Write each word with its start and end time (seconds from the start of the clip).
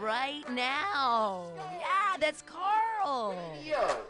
right 0.00 0.42
now? 0.50 1.46
Yeah, 1.56 2.16
that's 2.20 2.42
Carl. 2.42 3.34
Radio. 3.54 4.02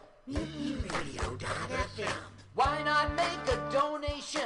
Why 2.55 2.83
not 2.85 3.15
make 3.15 3.27
a 3.55 3.71
donation? 3.73 4.41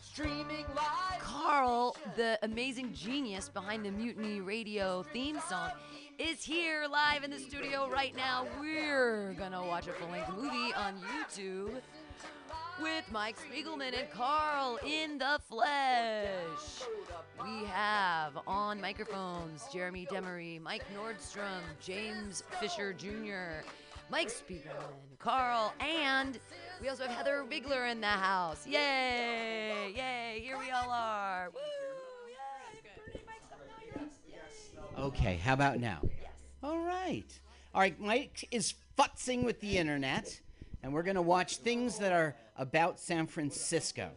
Streaming 0.00 0.64
live. 0.74 1.20
Carl, 1.20 1.96
the 2.16 2.38
amazing 2.42 2.92
genius 2.92 3.48
behind 3.48 3.84
the 3.84 3.90
Mutiny 3.90 4.40
Radio 4.40 5.02
theme 5.12 5.38
song, 5.48 5.70
is 6.18 6.44
here 6.44 6.86
live 6.90 7.22
in 7.22 7.30
the 7.30 7.38
studio 7.38 7.88
right 7.88 8.16
now. 8.16 8.46
We're 8.60 9.34
gonna 9.38 9.64
watch 9.64 9.86
a 9.86 9.92
full 9.92 10.08
length 10.08 10.32
movie 10.36 10.72
on 10.74 10.94
YouTube 11.00 11.80
with 12.82 13.04
Mike 13.10 13.36
Spiegelman 13.38 13.98
and 13.98 14.10
Carl 14.10 14.78
in 14.86 15.18
the 15.18 15.40
flesh. 15.48 16.82
We 17.42 17.64
have 17.66 18.38
on 18.46 18.80
microphones 18.80 19.64
Jeremy 19.72 20.06
Demery, 20.10 20.60
Mike 20.60 20.84
Nordstrom, 20.94 21.62
James 21.80 22.42
Fisher 22.60 22.92
Jr., 22.92 23.64
Mike 24.10 24.28
Spiegelman, 24.28 25.18
Carl, 25.18 25.74
and 25.80 26.38
we 26.80 26.88
also 26.88 27.06
have 27.06 27.16
Heather 27.16 27.44
Bigler 27.48 27.90
in 27.90 28.00
the 28.00 28.06
house. 28.06 28.66
Yay! 28.66 29.92
Yay! 29.94 30.40
Here 30.42 30.58
we 30.58 30.70
all 30.70 30.90
are. 30.90 31.50
Woo! 31.52 31.60
Yay! 32.30 33.20
Okay, 34.98 35.36
how 35.36 35.52
about 35.52 35.78
now? 35.78 36.00
All 36.62 36.78
right. 36.78 37.26
All 37.74 37.80
right, 37.82 38.00
Mike 38.00 38.48
is 38.50 38.74
futzing 38.98 39.44
with 39.44 39.60
the 39.60 39.78
internet, 39.78 40.40
and 40.82 40.92
we're 40.92 41.02
going 41.02 41.16
to 41.16 41.22
watch 41.22 41.56
things 41.58 41.98
that 41.98 42.12
are 42.12 42.36
about 42.56 42.98
San 43.00 43.26
Francisco. 43.26 44.10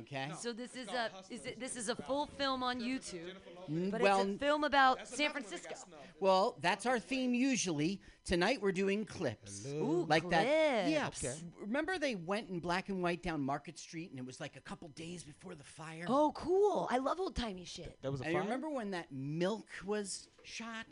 Okay? 0.00 0.30
So 0.40 0.52
this 0.52 0.74
is 0.74 0.88
a 0.88 1.10
is 1.30 1.46
it, 1.46 1.60
this 1.60 1.76
is 1.76 1.88
a 1.88 1.94
full 1.94 2.26
film 2.26 2.62
on 2.64 2.80
YouTube, 2.80 3.30
Mm, 3.70 3.90
but 3.90 4.00
well, 4.00 4.20
it's 4.20 4.30
a 4.30 4.38
film 4.38 4.62
about 4.64 5.06
San 5.08 5.30
Francisco. 5.32 5.74
well, 6.20 6.56
that's 6.60 6.86
our 6.86 6.98
theme 7.00 7.34
usually. 7.34 8.00
Tonight 8.24 8.60
we're 8.62 8.72
doing 8.72 9.04
clips. 9.04 9.64
Ooh, 9.68 10.04
like 10.08 10.28
that. 10.30 10.88
Yeah. 10.88 11.02
clips. 11.04 11.24
s- 11.24 11.44
Remember 11.60 11.98
they 11.98 12.14
went 12.16 12.48
in 12.50 12.58
black 12.60 12.88
and 12.88 13.00
white 13.02 13.22
down 13.22 13.40
Market 13.40 13.78
Street 13.78 14.10
and 14.10 14.18
it 14.20 14.26
was 14.26 14.40
like 14.40 14.54
a 14.56 14.60
couple 14.60 14.88
days 14.90 15.22
before 15.24 15.54
the 15.54 15.64
fire? 15.64 16.04
Oh, 16.08 16.32
cool! 16.34 16.88
I 16.90 16.98
love 16.98 17.18
old 17.20 17.34
timey 17.36 17.64
shit. 17.64 17.96
That 18.02 18.10
was 18.12 18.20
a 18.20 18.24
And 18.24 18.34
fire? 18.34 18.42
remember 18.42 18.68
when 18.70 18.90
that 18.92 19.06
milk 19.12 19.66
was 19.84 20.28
shot? 20.44 20.86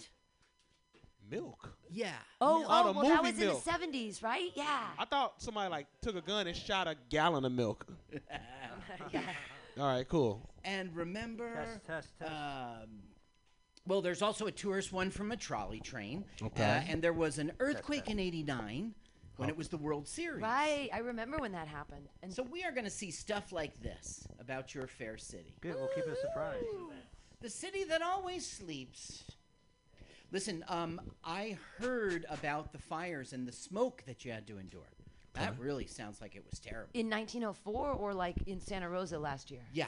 Milk. 1.31 1.77
Yeah. 1.91 2.13
Oh, 2.41 2.59
Milk. 2.61 2.71
oh, 2.71 2.75
Oh, 2.75 2.93
the 2.93 2.99
well, 3.01 3.09
that 3.09 3.23
movie 3.25 3.47
was 3.47 3.65
milk. 3.65 3.85
in 3.85 3.91
the 3.91 3.99
'70s, 3.99 4.23
right? 4.23 4.51
Yeah. 4.55 4.87
I 4.99 5.05
thought 5.05 5.41
somebody 5.43 5.71
like 5.71 5.87
took 6.03 6.17
a 6.17 6.21
gun 6.21 6.47
and 6.47 6.57
shot 6.57 6.87
a 6.89 6.97
gallon 7.11 7.45
of 7.45 7.53
milk. 7.53 7.87
All 9.79 9.87
right, 9.87 10.09
cool. 10.09 10.49
And 10.65 10.95
remember, 10.95 11.53
Test, 11.55 11.85
test, 11.87 12.19
test. 12.21 12.31
Um, 12.31 12.89
well, 13.87 14.01
there's 14.01 14.23
also 14.23 14.47
a 14.47 14.53
tourist 14.53 14.93
one 14.93 15.11
from 15.11 15.33
a 15.33 15.37
trolley 15.37 15.81
train. 15.81 16.25
Okay. 16.43 16.63
Uh, 16.63 16.83
and 16.89 17.03
there 17.03 17.13
was 17.13 17.39
an 17.39 17.53
earthquake 17.61 18.09
in 18.09 18.19
'89 18.21 18.95
when 19.37 19.49
it 19.49 19.57
was 19.57 19.69
the 19.69 19.77
World 19.77 20.07
Series. 20.07 20.43
Right. 20.43 20.89
I 20.95 20.99
remember 20.99 21.39
when 21.39 21.53
that 21.53 21.67
happened. 21.67 22.09
And 22.23 22.33
So 22.33 22.45
we 22.45 22.63
are 22.65 22.71
going 22.71 22.85
to 22.85 22.91
see 22.91 23.11
stuff 23.11 23.51
like 23.51 23.83
this 23.83 24.27
about 24.39 24.75
your 24.75 24.87
fair 24.87 25.17
city, 25.19 25.55
Good. 25.61 25.75
We'll 25.75 25.89
keep 25.89 26.05
it 26.05 26.13
a 26.17 26.21
surprise. 26.21 26.63
the 27.41 27.51
city 27.51 27.83
that 27.85 28.01
always 28.01 28.47
sleeps. 28.47 29.25
Listen, 30.35 30.65
um, 30.67 31.01
I 31.25 31.57
heard 31.79 32.27
about 32.29 32.73
the 32.73 32.79
fires 32.79 33.33
and 33.33 33.47
the 33.47 33.53
smoke 33.53 34.03
that 34.09 34.25
you 34.25 34.33
had 34.33 34.49
to 34.49 34.59
endure. 34.59 34.83
That 35.35 35.55
really 35.61 35.87
sounds 35.87 36.21
like 36.21 36.35
it 36.35 36.45
was 36.51 36.59
terrible. 36.59 36.91
in 36.93 37.09
1904 37.09 37.93
or 37.93 38.13
like 38.13 38.35
in 38.47 38.61
Santa 38.61 38.89
Rosa 38.89 39.17
last 39.17 39.53
year? 39.53 39.61
Yeah. 39.73 39.87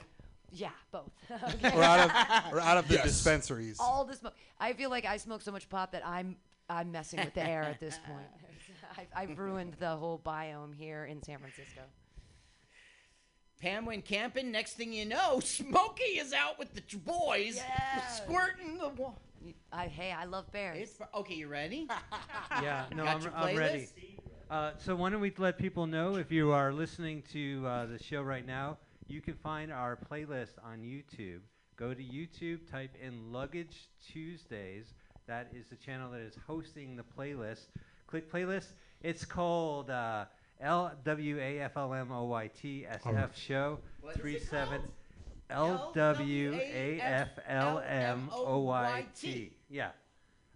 Yeah, 0.52 0.70
both. 0.92 1.10
or 1.30 1.82
out 1.82 1.98
of 1.98 2.52
or 2.52 2.60
out 2.60 2.78
of 2.78 2.86
the 2.86 2.94
Yes. 2.94 3.04
dispensaries. 3.06 3.78
All 3.80 4.04
the 4.04 4.14
smoke. 4.14 4.34
I 4.60 4.72
feel 4.74 4.88
like 4.88 5.04
I 5.04 5.16
smoke 5.16 5.42
so 5.42 5.50
much 5.50 5.68
pot 5.68 5.90
that 5.92 6.06
I'm 6.06 6.36
I'm 6.70 6.92
messing 6.92 7.18
with 7.18 7.34
the 7.34 7.44
air 7.44 7.62
at 7.64 7.80
this 7.80 7.98
point. 8.06 8.26
I've, 9.16 9.30
I've 9.30 9.38
ruined 9.38 9.74
the 9.80 9.96
whole 9.96 10.20
biome 10.24 10.76
here 10.76 11.04
in 11.06 11.20
San 11.24 11.38
Francisco. 11.38 11.80
Pam 13.60 13.84
went 13.84 14.04
camping. 14.04 14.52
Next 14.52 14.74
thing 14.74 14.92
you 14.92 15.06
know, 15.06 15.40
Smokey 15.40 16.18
is 16.20 16.32
out 16.32 16.56
with 16.58 16.72
the 16.74 16.82
t- 16.82 16.98
boys, 16.98 17.56
Yeah. 17.56 18.06
squirting 18.08 18.78
the. 18.78 18.88
Wa- 18.90 19.14
I, 19.72 19.86
hey, 19.86 20.12
I 20.12 20.24
love 20.24 20.50
bears. 20.52 20.78
it's, 20.78 20.98
okay, 21.14 21.34
you 21.34 21.48
ready? 21.48 21.88
Yeah, 22.62 22.86
no, 22.94 23.04
I'm, 23.04 23.20
I'm 23.34 23.56
ready. 23.56 23.88
Uh, 24.50 24.70
so 24.78 24.96
why 24.96 25.10
don't 25.10 25.20
we 25.20 25.32
let 25.36 25.58
people 25.58 25.86
know 25.86 26.16
if 26.16 26.30
you 26.30 26.52
are 26.52 26.72
listening 26.72 27.22
to 27.32 27.66
uh, 27.66 27.86
the 27.86 28.02
show 28.02 28.22
right 28.22 28.46
now, 28.46 28.78
you 29.08 29.20
can 29.20 29.34
find 29.34 29.72
our 29.72 29.98
playlist 30.10 30.54
on 30.64 30.78
YouTube. 30.78 31.40
Go 31.76 31.92
to 31.92 32.02
YouTube, 32.02 32.70
type 32.70 32.94
in 33.02 33.32
Luggage 33.32 33.88
Tuesdays. 34.10 34.94
That 35.26 35.48
is 35.52 35.66
the 35.68 35.76
channel 35.76 36.10
that 36.12 36.20
is 36.20 36.38
hosting 36.46 36.96
the 36.96 37.02
playlist. 37.02 37.66
Click 38.06 38.32
playlist. 38.32 38.68
It's 39.02 39.24
called 39.24 39.90
uh, 39.90 40.24
L 40.60 40.92
W 41.04 41.38
A 41.38 41.60
F 41.60 41.76
L 41.76 41.92
M 41.92 42.10
O 42.12 42.24
Y 42.24 42.50
T 42.60 42.86
S 42.88 43.02
F 43.04 43.36
Show 43.36 43.78
What 44.00 44.14
is 44.14 44.20
three 44.20 44.38
seven 44.38 44.78
called? 44.80 44.90
L 45.50 45.92
W 45.94 46.54
A 46.54 47.00
F 47.00 47.28
L 47.46 47.82
M 47.86 48.28
O 48.32 48.58
Y 48.60 49.06
T. 49.18 49.52
Yeah. 49.70 49.90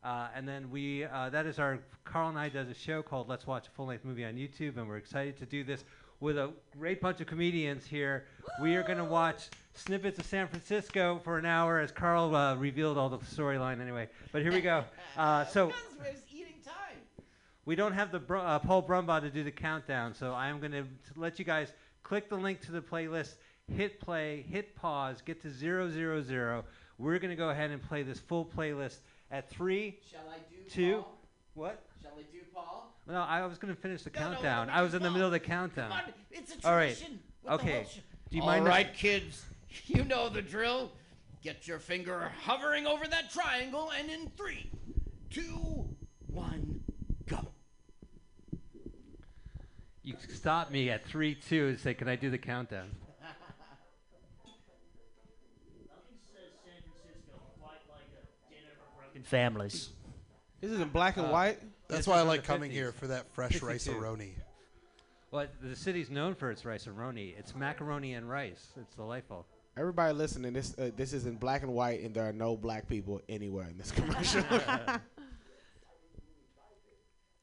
Uh, 0.02 0.28
and 0.34 0.48
then 0.48 0.70
we, 0.70 1.04
uh, 1.04 1.28
that 1.28 1.44
is 1.44 1.58
our, 1.58 1.78
Carl 2.04 2.30
and 2.30 2.38
I 2.38 2.48
does 2.48 2.68
a 2.68 2.74
show 2.74 3.02
called 3.02 3.28
Let's 3.28 3.46
Watch 3.46 3.66
a 3.68 3.70
Full 3.72 3.86
Length 3.86 4.04
Movie 4.06 4.24
on 4.24 4.34
YouTube, 4.34 4.78
and 4.78 4.88
we're 4.88 4.96
excited 4.96 5.36
to 5.38 5.46
do 5.46 5.62
this 5.62 5.84
with 6.20 6.38
a 6.38 6.50
great 6.78 7.02
bunch 7.02 7.20
of 7.20 7.26
comedians 7.26 7.84
here. 7.84 8.24
We 8.62 8.76
are 8.76 8.82
going 8.82 8.96
to 8.98 9.04
watch 9.04 9.48
snippets 9.74 10.18
of 10.18 10.24
San 10.24 10.48
Francisco 10.48 11.20
for 11.22 11.36
an 11.38 11.44
hour 11.44 11.80
as 11.80 11.92
Carl 11.92 12.34
uh, 12.34 12.56
revealed 12.56 12.96
all 12.96 13.10
the 13.10 13.18
storyline 13.18 13.78
anyway. 13.80 14.08
But 14.32 14.42
here 14.42 14.52
we 14.52 14.60
go. 14.62 14.84
Uh, 15.16 15.44
so 15.46 15.66
Because 15.66 16.12
it's 16.14 16.32
eating 16.32 16.54
time. 16.64 16.74
we 17.66 17.74
don't 17.74 17.92
have 17.92 18.10
the 18.12 18.20
Br- 18.20 18.36
uh, 18.38 18.58
Paul 18.60 18.82
Brumbaugh 18.82 19.20
to 19.22 19.28
do 19.30 19.42
the 19.44 19.50
countdown, 19.50 20.14
so 20.14 20.32
I'm 20.32 20.60
going 20.60 20.72
to 20.72 20.84
let 21.16 21.38
you 21.38 21.44
guys 21.44 21.72
click 22.04 22.28
the 22.30 22.36
link 22.36 22.60
to 22.62 22.72
the 22.72 22.80
playlist, 22.80 23.34
hit 23.70 24.00
play, 24.00 24.42
hit 24.48 24.74
pause, 24.76 25.22
get 25.24 25.40
to 25.42 25.50
zero 25.50 25.88
zero 25.90 26.22
zero. 26.22 26.64
We're 26.98 27.18
going 27.18 27.30
to 27.30 27.36
go 27.36 27.50
ahead 27.50 27.70
and 27.70 27.82
play 27.82 28.02
this 28.02 28.18
full 28.18 28.44
playlist 28.44 28.98
at 29.30 29.48
three, 29.50 29.98
Shall 30.10 30.28
I 30.30 30.38
do 30.50 30.68
two, 30.68 30.96
Paul? 30.96 31.18
what? 31.54 31.82
Shall 32.02 32.12
I 32.18 32.22
do 32.32 32.38
Paul? 32.54 32.92
No, 33.06 33.20
I 33.22 33.44
was 33.46 33.58
going 33.58 33.74
to 33.74 33.80
finish 33.80 34.02
the 34.02 34.10
No, 34.10 34.20
no, 34.20 34.26
countdown. 34.32 34.58
let 34.66 34.68
me 34.68 34.72
I 34.78 34.82
was 34.82 34.90
do 34.92 34.96
in 34.98 35.02
the 35.02 35.10
middle 35.10 35.26
of 35.26 35.32
the 35.32 35.40
countdown. 35.40 35.90
Come 35.90 35.98
on, 36.00 36.12
it's 36.30 36.52
a 36.64 36.68
All 36.68 36.74
right. 36.74 36.88
tradition. 36.96 37.20
with 37.42 37.50
the 37.50 37.54
Okay. 37.54 37.86
sh- 37.90 38.00
Do 38.30 38.36
you 38.36 38.42
All 38.42 38.48
mind? 38.48 38.64
if- 38.66 38.68
right, 38.68 38.94
kids. 38.94 39.44
You 39.86 40.04
know 40.04 40.28
the 40.28 40.42
drill. 40.42 40.90
Get 41.42 41.66
your 41.68 41.78
finger 41.78 42.30
hovering 42.42 42.86
over 42.86 43.06
that 43.06 43.30
triangle, 43.30 43.90
and 43.96 44.10
in 44.10 44.28
three, 44.36 44.68
two, 45.30 45.88
one, 46.26 46.82
go. 47.26 47.46
You 50.02 50.16
stop 50.28 50.70
me 50.70 50.90
at 50.90 51.04
three, 51.06 51.34
two, 51.34 51.68
and 51.68 51.78
say, 51.78 51.94
"Can 51.94 52.08
I 52.08 52.16
do 52.16 52.30
the 52.30 52.38
countdown?" 52.38 52.90
Families. 59.24 59.90
This 60.60 60.70
is 60.70 60.80
in 60.80 60.88
black 60.90 61.16
and 61.16 61.26
Uh, 61.26 61.30
white. 61.30 61.58
That's 61.88 62.06
why 62.06 62.18
I 62.18 62.22
like 62.22 62.44
coming 62.44 62.70
50s. 62.70 62.74
here 62.74 62.92
for 62.92 63.06
that 63.08 63.26
fresh 63.32 63.60
rice 63.62 63.82
62. 63.84 64.00
aroni. 64.00 64.32
Well, 65.30 65.46
the 65.62 65.76
city's 65.76 66.10
known 66.10 66.34
for 66.34 66.50
its 66.50 66.64
rice 66.64 66.86
and 66.86 66.96
roni. 66.96 67.36
It's 67.38 67.54
macaroni 67.54 68.14
and 68.14 68.28
rice. 68.28 68.68
It's 68.76 68.94
delightful. 68.96 69.46
Everybody 69.76 70.12
listening, 70.12 70.52
this 70.52 70.76
uh, 70.78 70.90
this 70.96 71.12
is 71.12 71.26
in 71.26 71.36
black 71.36 71.62
and 71.62 71.72
white, 71.72 72.00
and 72.02 72.12
there 72.14 72.28
are 72.28 72.32
no 72.32 72.56
black 72.56 72.88
people 72.88 73.20
anywhere 73.28 73.68
in 73.68 73.78
this 73.78 73.92
commercial. 73.92 74.42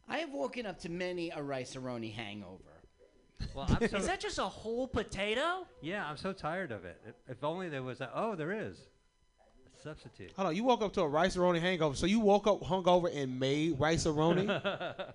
I 0.09 0.19
have 0.19 0.31
woken 0.31 0.65
up 0.65 0.79
to 0.79 0.89
many 0.89 1.29
a 1.31 1.41
rice 1.41 1.75
aroni 1.75 2.13
hangover. 2.13 2.63
Well, 3.53 3.67
I'm 3.69 3.87
so 3.89 3.97
Is 3.97 4.07
that 4.07 4.19
just 4.19 4.37
a 4.39 4.43
whole 4.43 4.87
potato? 4.87 5.65
yeah, 5.81 6.05
I'm 6.07 6.17
so 6.17 6.33
tired 6.33 6.71
of 6.71 6.85
it. 6.85 6.99
If, 7.07 7.15
if 7.37 7.43
only 7.43 7.69
there 7.69 7.83
was 7.83 8.01
a 8.01 8.09
oh, 8.13 8.35
there 8.35 8.51
is 8.51 8.77
a 8.77 8.96
substitute. 9.83 10.31
Hold 10.35 10.49
on, 10.49 10.55
you 10.55 10.63
woke 10.63 10.81
up 10.81 10.93
to 10.93 11.01
a 11.01 11.07
rice 11.07 11.35
aroni 11.35 11.59
hangover. 11.59 11.95
So 11.95 12.05
you 12.05 12.19
woke 12.19 12.47
up 12.47 12.61
hungover 12.61 13.15
and 13.15 13.39
made 13.39 13.79
rice 13.79 14.05
aroni? 14.05 14.47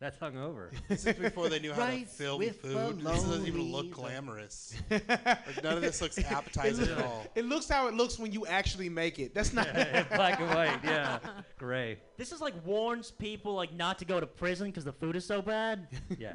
That's 0.00 0.16
hungover. 0.18 0.70
This 0.88 1.06
is 1.06 1.16
before 1.16 1.48
they 1.48 1.58
knew 1.58 1.72
how 1.72 1.86
to 1.86 1.92
Rice 1.92 2.14
film 2.14 2.38
with 2.38 2.60
food. 2.60 2.98
This 3.00 3.04
doesn't 3.04 3.46
even 3.48 3.62
look 3.62 3.90
bologna. 3.90 4.12
glamorous. 4.12 4.74
like 4.90 5.62
none 5.64 5.74
of 5.74 5.80
this 5.80 6.00
looks 6.00 6.18
appetizing 6.18 6.88
at 6.88 7.02
all. 7.02 7.26
it 7.34 7.44
looks 7.44 7.68
how 7.68 7.88
it 7.88 7.94
looks 7.94 8.16
when 8.16 8.30
you 8.32 8.46
actually 8.46 8.88
make 8.88 9.18
it. 9.18 9.34
That's 9.34 9.52
not. 9.52 9.66
Black 9.72 10.38
and 10.40 10.50
white, 10.50 10.78
yeah, 10.84 11.18
gray, 11.58 11.98
This 12.16 12.30
is 12.30 12.40
like 12.40 12.54
warns 12.64 13.10
people 13.10 13.54
like 13.54 13.74
not 13.74 13.98
to 13.98 14.04
go 14.04 14.20
to 14.20 14.26
prison 14.26 14.68
because 14.68 14.84
the 14.84 14.92
food 14.92 15.16
is 15.16 15.24
so 15.24 15.42
bad. 15.42 15.88
yeah. 16.16 16.34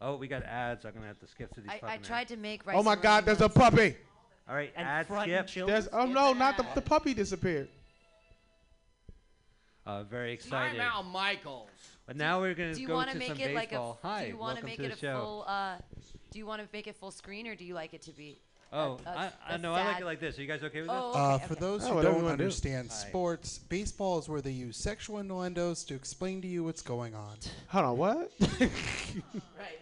Oh, 0.00 0.16
we 0.16 0.28
got 0.28 0.42
ads. 0.44 0.84
I'm 0.84 0.94
gonna 0.94 1.06
have 1.06 1.20
to 1.20 1.26
skip 1.26 1.52
through 1.54 1.64
these. 1.64 1.72
I, 1.72 1.76
I 1.76 1.78
fucking 1.80 2.02
tried 2.02 2.20
ads. 2.22 2.30
to 2.32 2.36
make 2.36 2.64
rice. 2.66 2.76
oh 2.78 2.82
my 2.84 2.96
God, 2.96 3.24
there's 3.24 3.40
a 3.40 3.44
once. 3.44 3.54
puppy. 3.54 3.96
All 4.48 4.54
right, 4.54 4.72
And 4.76 4.86
ad 4.86 5.06
skip. 5.06 5.46
children. 5.46 5.72
There's 5.74 5.88
oh 5.92 6.04
no, 6.06 6.32
an 6.32 6.38
not 6.38 6.56
the 6.56 6.66
the 6.74 6.82
puppy 6.82 7.14
disappeared. 7.14 7.68
Uh, 9.86 10.02
very 10.04 10.32
excited. 10.32 10.78
Time 10.78 10.80
out, 10.80 11.06
Michaels. 11.06 11.68
But 12.06 12.16
now 12.16 12.40
we're 12.40 12.54
gonna 12.54 12.74
Do 12.74 12.80
you 12.80 12.86
go 12.88 12.94
want 12.94 13.08
to 13.08 13.14
to 13.14 13.18
make 13.18 13.28
some 13.28 13.38
it 13.40 13.54
like 13.54 13.68
a? 13.68 13.76
baseball. 13.76 13.98
Hi, 14.02 14.24
do 14.24 14.28
you 14.30 14.36
want 14.36 14.58
to 14.58 14.64
make 14.64 14.78
it 14.78 14.92
a 14.92 14.96
show. 14.96 15.18
full? 15.20 15.44
Uh, 15.46 15.76
do 16.30 16.38
you 16.38 16.46
want 16.46 16.62
to 16.62 16.68
make 16.72 16.86
it 16.86 16.96
full 16.96 17.10
screen 17.10 17.46
or 17.46 17.54
do 17.54 17.64
you 17.64 17.74
like 17.74 17.94
it 17.94 18.02
to 18.02 18.10
be? 18.12 18.38
Oh, 18.72 18.98
a- 19.04 19.08
I, 19.08 19.30
I 19.48 19.54
a 19.54 19.58
know. 19.58 19.74
I 19.74 19.84
like 19.84 20.00
it 20.00 20.04
like 20.04 20.20
this. 20.20 20.38
Are 20.38 20.42
you 20.42 20.48
guys 20.48 20.62
okay 20.62 20.80
with 20.82 20.90
Oh, 20.90 21.08
this? 21.08 21.16
Uh, 21.16 21.34
okay, 21.34 21.46
for 21.46 21.52
okay. 21.54 21.60
those 21.60 21.84
Oh, 21.84 21.88
who 21.88 21.94
whatever 21.96 22.14
don't 22.14 22.24
wanna 22.24 22.36
do. 22.38 22.42
understand 22.44 22.88
Hi. 22.90 22.94
sports, 23.08 23.58
baseball 23.58 24.18
is 24.18 24.28
where 24.28 24.40
they 24.40 24.50
use 24.50 24.76
sexual 24.76 25.18
innuendos 25.18 25.84
to 25.84 25.94
explain 25.94 26.40
to 26.42 26.48
you 26.48 26.64
what's 26.64 26.80
going 26.82 27.14
on. 27.14 27.36
Hold 27.68 27.84
on, 27.84 27.96
what? 27.98 28.32
Right, 28.40 28.70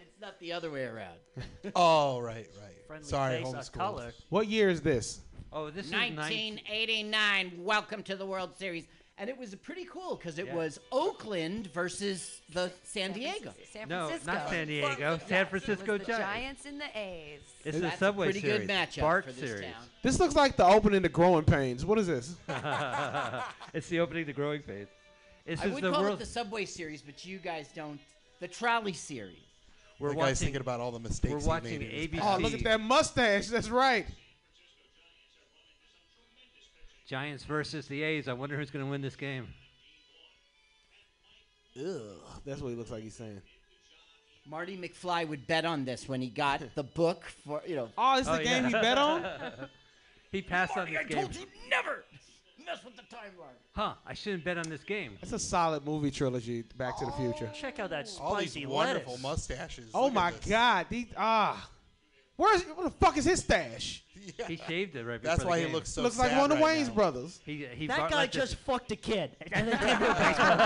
not 0.21 0.39
the 0.39 0.53
other 0.53 0.69
way 0.69 0.83
around. 0.83 1.17
oh, 1.75 2.19
right, 2.19 2.47
right. 2.61 2.85
Friendly 2.87 3.07
Sorry, 3.07 3.43
face, 3.43 3.47
homeschooled. 3.53 3.71
color. 3.73 4.13
what 4.29 4.47
year 4.47 4.69
is 4.69 4.81
this? 4.81 5.21
Oh, 5.51 5.71
this 5.71 5.87
is 5.87 5.91
19. 5.91 6.15
1989. 6.17 7.53
Welcome 7.57 8.03
to 8.03 8.15
the 8.15 8.25
World 8.25 8.55
Series. 8.55 8.85
And 9.17 9.29
it 9.29 9.37
was 9.37 9.53
pretty 9.55 9.85
cool 9.85 10.15
because 10.15 10.37
it 10.39 10.45
Yeah. 10.47 10.55
was 10.55 10.79
Oakland 10.91 11.67
versus 11.73 12.41
the 12.53 12.71
San 12.83 13.11
Diego. 13.13 13.53
San 13.71 13.87
No, 13.89 14.07
Francisco. 14.07 14.33
not 14.33 14.49
San 14.49 14.67
Diego. 14.67 14.95
Yes, 14.99 15.27
San 15.27 15.41
it 15.41 15.49
Francisco 15.49 15.91
was 15.93 16.01
the 16.01 16.07
Giants. 16.07 16.25
Giants 16.31 16.65
and 16.65 16.81
the 16.81 16.97
A's. 16.99 17.39
This 17.63 17.75
is 17.75 17.81
That's 17.81 17.95
a 17.95 17.97
Subway 17.99 18.27
a 18.27 18.31
pretty 18.31 18.47
series. 18.47 18.67
good 18.67 18.69
matchup 18.69 19.01
Bart 19.01 19.25
for 19.25 19.31
this 19.31 19.49
series. 19.49 19.65
town. 19.73 19.83
This 20.03 20.19
looks 20.19 20.35
like 20.35 20.55
the 20.55 20.65
opening 20.65 21.01
to 21.03 21.09
Growing 21.09 21.45
Pains. 21.45 21.83
What 21.85 21.97
is 21.99 22.07
this? 22.07 22.35
it's 23.73 23.89
the 23.89 23.99
opening 23.99 24.25
to 24.27 24.33
Growing 24.33 24.61
Pains. 24.61 24.87
This 25.45 25.59
I 25.61 25.65
is 25.65 25.73
would 25.73 25.83
the 25.83 25.91
call 25.91 26.03
world. 26.03 26.15
it 26.15 26.19
the 26.19 26.25
Subway 26.25 26.65
Series, 26.65 27.01
but 27.01 27.25
you 27.25 27.39
guys 27.39 27.69
don't. 27.75 27.99
The 28.39 28.47
Trolley 28.47 28.93
Series. 28.93 29.50
We're 30.01 30.09
the 30.09 30.15
guy's 30.15 30.21
watching. 30.23 30.35
thinking 30.47 30.61
about 30.61 30.79
all 30.79 30.91
the 30.91 30.99
mistakes 30.99 31.33
we're 31.33 31.39
he 31.41 31.47
watching 31.47 31.79
made. 31.79 31.91
in 31.91 32.09
ABC. 32.09 32.19
Oh, 32.21 32.37
look 32.39 32.53
at 32.53 32.63
that 32.63 32.81
mustache. 32.81 33.47
That's 33.47 33.69
right. 33.69 34.05
Giants 37.07 37.43
versus 37.43 37.87
the 37.87 38.03
A's. 38.03 38.27
I 38.27 38.33
wonder 38.33 38.57
who's 38.57 38.71
going 38.71 38.85
to 38.85 38.89
win 38.91 39.01
this 39.01 39.15
game. 39.15 39.47
Ugh, 41.77 41.85
that's 42.45 42.61
what 42.61 42.69
he 42.69 42.75
looks 42.75 42.91
like 42.91 43.03
he's 43.03 43.15
saying. 43.15 43.41
Marty 44.45 44.75
McFly 44.77 45.27
would 45.27 45.45
bet 45.47 45.65
on 45.65 45.85
this 45.85 46.07
when 46.09 46.21
he 46.21 46.27
got 46.27 46.61
the 46.75 46.83
book 46.83 47.25
for, 47.45 47.61
you 47.65 47.75
know. 47.75 47.89
Oh, 47.97 48.17
this 48.17 48.27
is 48.27 48.33
Oh, 48.33 48.37
the 48.37 48.43
game 48.43 48.63
yeah. 48.63 48.67
he 48.69 48.73
bet 48.73 48.97
on? 48.97 49.25
he 50.31 50.41
passed 50.41 50.71
on 50.77 50.91
Marty, 50.91 50.93
this 50.93 51.01
I 51.01 51.03
game. 51.07 51.17
told 51.23 51.35
you 51.35 51.45
never 51.69 52.03
mess 52.65 52.83
with 52.83 52.95
the 52.95 53.03
timeline. 53.03 53.55
Huh? 53.73 53.93
I 54.05 54.13
shouldn't 54.13 54.43
bet 54.43 54.57
on 54.57 54.67
this 54.69 54.83
game. 54.83 55.17
That's 55.21 55.33
a 55.33 55.39
solid 55.39 55.85
movie 55.85 56.11
trilogy, 56.11 56.63
Back 56.77 56.97
to 56.99 57.05
the 57.05 57.11
Future. 57.13 57.49
Check 57.53 57.79
out 57.79 57.89
that 57.91 58.07
spicy 58.07 58.21
all 58.23 58.35
these 58.35 58.67
wonderful 58.67 59.13
lettuce. 59.13 59.23
mustaches. 59.23 59.89
Oh 59.93 60.01
Look 60.05 60.11
at 60.11 60.15
my 60.15 60.31
this. 60.31 60.45
God. 60.49 60.85
These, 60.89 61.07
ah. 61.17 61.69
Where's, 62.37 62.63
where 62.63 62.85
the 62.85 62.91
fuck 62.91 63.17
is 63.17 63.25
his 63.25 63.39
stash? 63.41 64.03
Yeah. 64.37 64.47
He 64.47 64.57
shaved 64.57 64.95
it 64.95 65.03
right 65.03 65.19
before 65.21 65.31
That's 65.35 65.41
the 65.43 65.47
why 65.47 65.59
game. 65.59 65.67
he 65.69 65.73
looks 65.73 65.89
so 65.89 66.01
looks 66.03 66.17
like 66.19 66.29
sad 66.29 66.39
one 66.41 66.51
of 66.51 66.59
right 66.59 66.77
Wayans 66.79 66.87
now. 66.89 66.93
brothers. 66.93 67.39
He, 67.45 67.65
he 67.75 67.87
That 67.87 67.97
bought- 67.97 68.11
guy 68.11 68.17
left 68.17 68.33
just 68.33 68.55
fucked 68.55 68.91
a 68.91 68.95
kid. 68.95 69.35
And 69.51 69.67
they 69.67 69.71
can't 69.73 69.99
do 69.99 70.05
a 70.05 70.13
baseball 70.13 70.57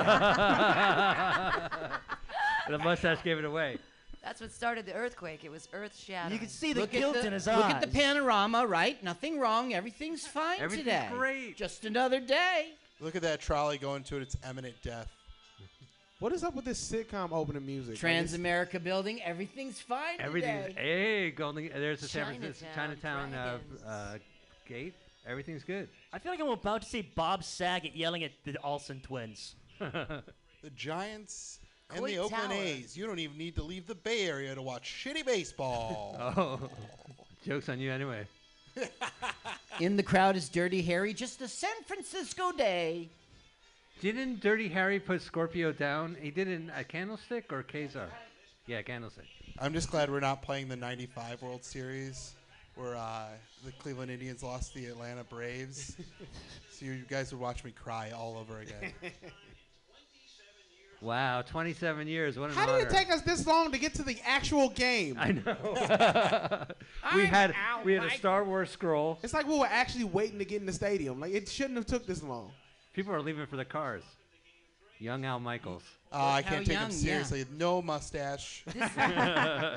the 2.69 2.77
mustache 2.83 3.19
gave 3.23 3.37
it 3.37 3.45
away. 3.45 3.77
That's 4.25 4.41
what 4.41 4.51
started 4.51 4.87
the 4.87 4.93
earthquake. 4.93 5.43
It 5.43 5.51
was 5.51 5.69
earth 5.71 5.95
shattering. 5.95 6.33
You 6.33 6.39
can 6.39 6.49
see 6.49 6.73
the 6.73 6.81
Look 6.81 6.91
guilt 6.91 7.13
the, 7.13 7.27
in 7.27 7.33
his 7.33 7.45
look 7.45 7.57
eyes. 7.57 7.61
Look 7.61 7.71
at 7.75 7.81
the 7.81 7.87
panorama, 7.95 8.65
right? 8.65 9.01
Nothing 9.03 9.39
wrong. 9.39 9.75
Everything's 9.75 10.25
fine 10.25 10.59
Everything's 10.59 10.85
today. 10.87 11.09
great. 11.11 11.55
Just 11.55 11.85
another 11.85 12.19
day. 12.19 12.69
Look 12.99 13.15
at 13.15 13.21
that 13.21 13.39
trolley 13.39 13.77
going 13.77 14.03
to 14.05 14.17
its 14.17 14.35
imminent 14.49 14.81
death. 14.81 15.11
What 16.19 16.33
is 16.33 16.43
up 16.43 16.55
with 16.55 16.65
this 16.65 16.81
sitcom 16.91 17.33
opening 17.33 17.67
music? 17.67 17.97
Trans 17.97 18.33
America 18.33 18.79
building. 18.79 19.21
Everything's 19.21 19.79
fine 19.79 20.19
Everything's 20.19 20.69
today. 20.69 20.81
hey, 20.81 21.31
Golden. 21.31 21.69
There's 21.71 22.01
the 22.01 22.07
San 22.07 22.25
Francisco 22.25 22.65
Chinatown, 22.73 23.31
Chinatown 23.31 23.61
uh, 23.85 23.87
uh, 23.87 24.17
gate. 24.67 24.95
Everything's 25.27 25.63
good. 25.63 25.87
I 26.11 26.17
feel 26.17 26.31
like 26.31 26.41
I'm 26.41 26.47
about 26.47 26.81
to 26.81 26.87
see 26.87 27.03
Bob 27.03 27.43
Saget 27.43 27.95
yelling 27.95 28.23
at 28.23 28.31
the 28.43 28.57
Olsen 28.63 29.01
twins. 29.01 29.53
The 30.65 30.71
Giants 30.71 31.59
and 31.89 31.99
Coit 31.99 32.09
the 32.09 32.17
Oakland 32.17 32.51
Tower. 32.51 32.61
A's. 32.61 32.97
You 32.97 33.05
don't 33.05 33.19
even 33.19 33.37
need 33.37 33.55
to 33.55 33.63
leave 33.63 33.87
the 33.87 33.95
Bay 33.95 34.27
Area 34.27 34.55
to 34.55 34.61
watch 34.61 34.83
shitty 35.03 35.25
baseball. 35.25 36.17
Oh, 36.37 36.69
jokes 37.45 37.69
on 37.69 37.79
you 37.79 37.91
anyway. 37.91 38.25
In 39.79 39.95
the 39.95 40.03
crowd 40.03 40.35
is 40.35 40.49
Dirty 40.49 40.81
Harry. 40.81 41.13
Just 41.13 41.41
a 41.41 41.47
San 41.47 41.83
Francisco 41.85 42.51
day. 42.51 43.09
Didn't 44.01 44.41
Dirty 44.41 44.67
Harry 44.67 44.99
put 44.99 45.21
Scorpio 45.21 45.71
down? 45.71 46.17
He 46.19 46.31
did 46.31 46.47
it 46.47 46.53
in 46.53 46.71
a 46.75 46.83
Candlestick 46.83 47.51
or 47.53 47.63
Kezar? 47.63 48.07
Yeah, 48.67 48.81
Candlestick. 48.81 49.25
I'm 49.59 49.73
just 49.73 49.89
glad 49.89 50.09
we're 50.09 50.19
not 50.19 50.41
playing 50.41 50.67
the 50.67 50.75
95 50.75 51.41
World 51.41 51.63
Series 51.63 52.33
where 52.75 52.95
uh, 52.95 53.27
the 53.63 53.71
Cleveland 53.73 54.11
Indians 54.11 54.43
lost 54.43 54.73
the 54.73 54.87
Atlanta 54.87 55.23
Braves. 55.23 55.95
so 56.71 56.85
you 56.85 57.03
guys 57.09 57.31
would 57.31 57.39
watch 57.39 57.63
me 57.63 57.71
cry 57.71 58.11
all 58.11 58.37
over 58.37 58.59
again. 58.59 58.91
Wow, 61.05 61.43
27 61.43 62.07
years. 62.07 62.39
What 62.39 62.49
an 62.49 62.55
How 62.55 62.65
did 62.65 62.73
honor. 62.73 62.87
it 62.87 62.89
take 62.89 63.11
us 63.11 63.21
this 63.21 63.45
long 63.45 63.71
to 63.71 63.77
get 63.77 63.93
to 63.93 64.01
the 64.03 64.17
actual 64.25 64.69
game? 64.69 65.17
I 65.19 65.33
know. 65.33 65.55
we 67.15 67.21
I'm 67.21 67.27
had 67.27 67.51
Al 67.51 67.83
we 67.83 67.93
had 67.93 68.01
a 68.01 68.05
Michael. 68.05 68.17
Star 68.17 68.43
Wars 68.43 68.71
scroll. 68.71 69.19
It's 69.21 69.31
like 69.31 69.47
we 69.47 69.59
were 69.59 69.67
actually 69.69 70.05
waiting 70.05 70.39
to 70.39 70.45
get 70.45 70.61
in 70.61 70.65
the 70.65 70.73
stadium. 70.73 71.19
Like 71.19 71.31
it 71.31 71.47
shouldn't 71.47 71.75
have 71.75 71.85
took 71.85 72.07
this 72.07 72.23
long. 72.23 72.51
People 72.93 73.13
are 73.13 73.21
leaving 73.21 73.45
for 73.45 73.55
the 73.55 73.65
cars. 73.65 74.01
Young 74.97 75.25
Al 75.25 75.39
Michaels. 75.39 75.83
Uh, 76.11 76.17
I 76.17 76.41
How 76.41 76.49
can't 76.49 76.65
take 76.65 76.73
young, 76.73 76.85
him 76.85 76.91
yeah. 76.91 76.97
seriously. 76.97 77.45
No 77.55 77.83
mustache. 77.83 78.63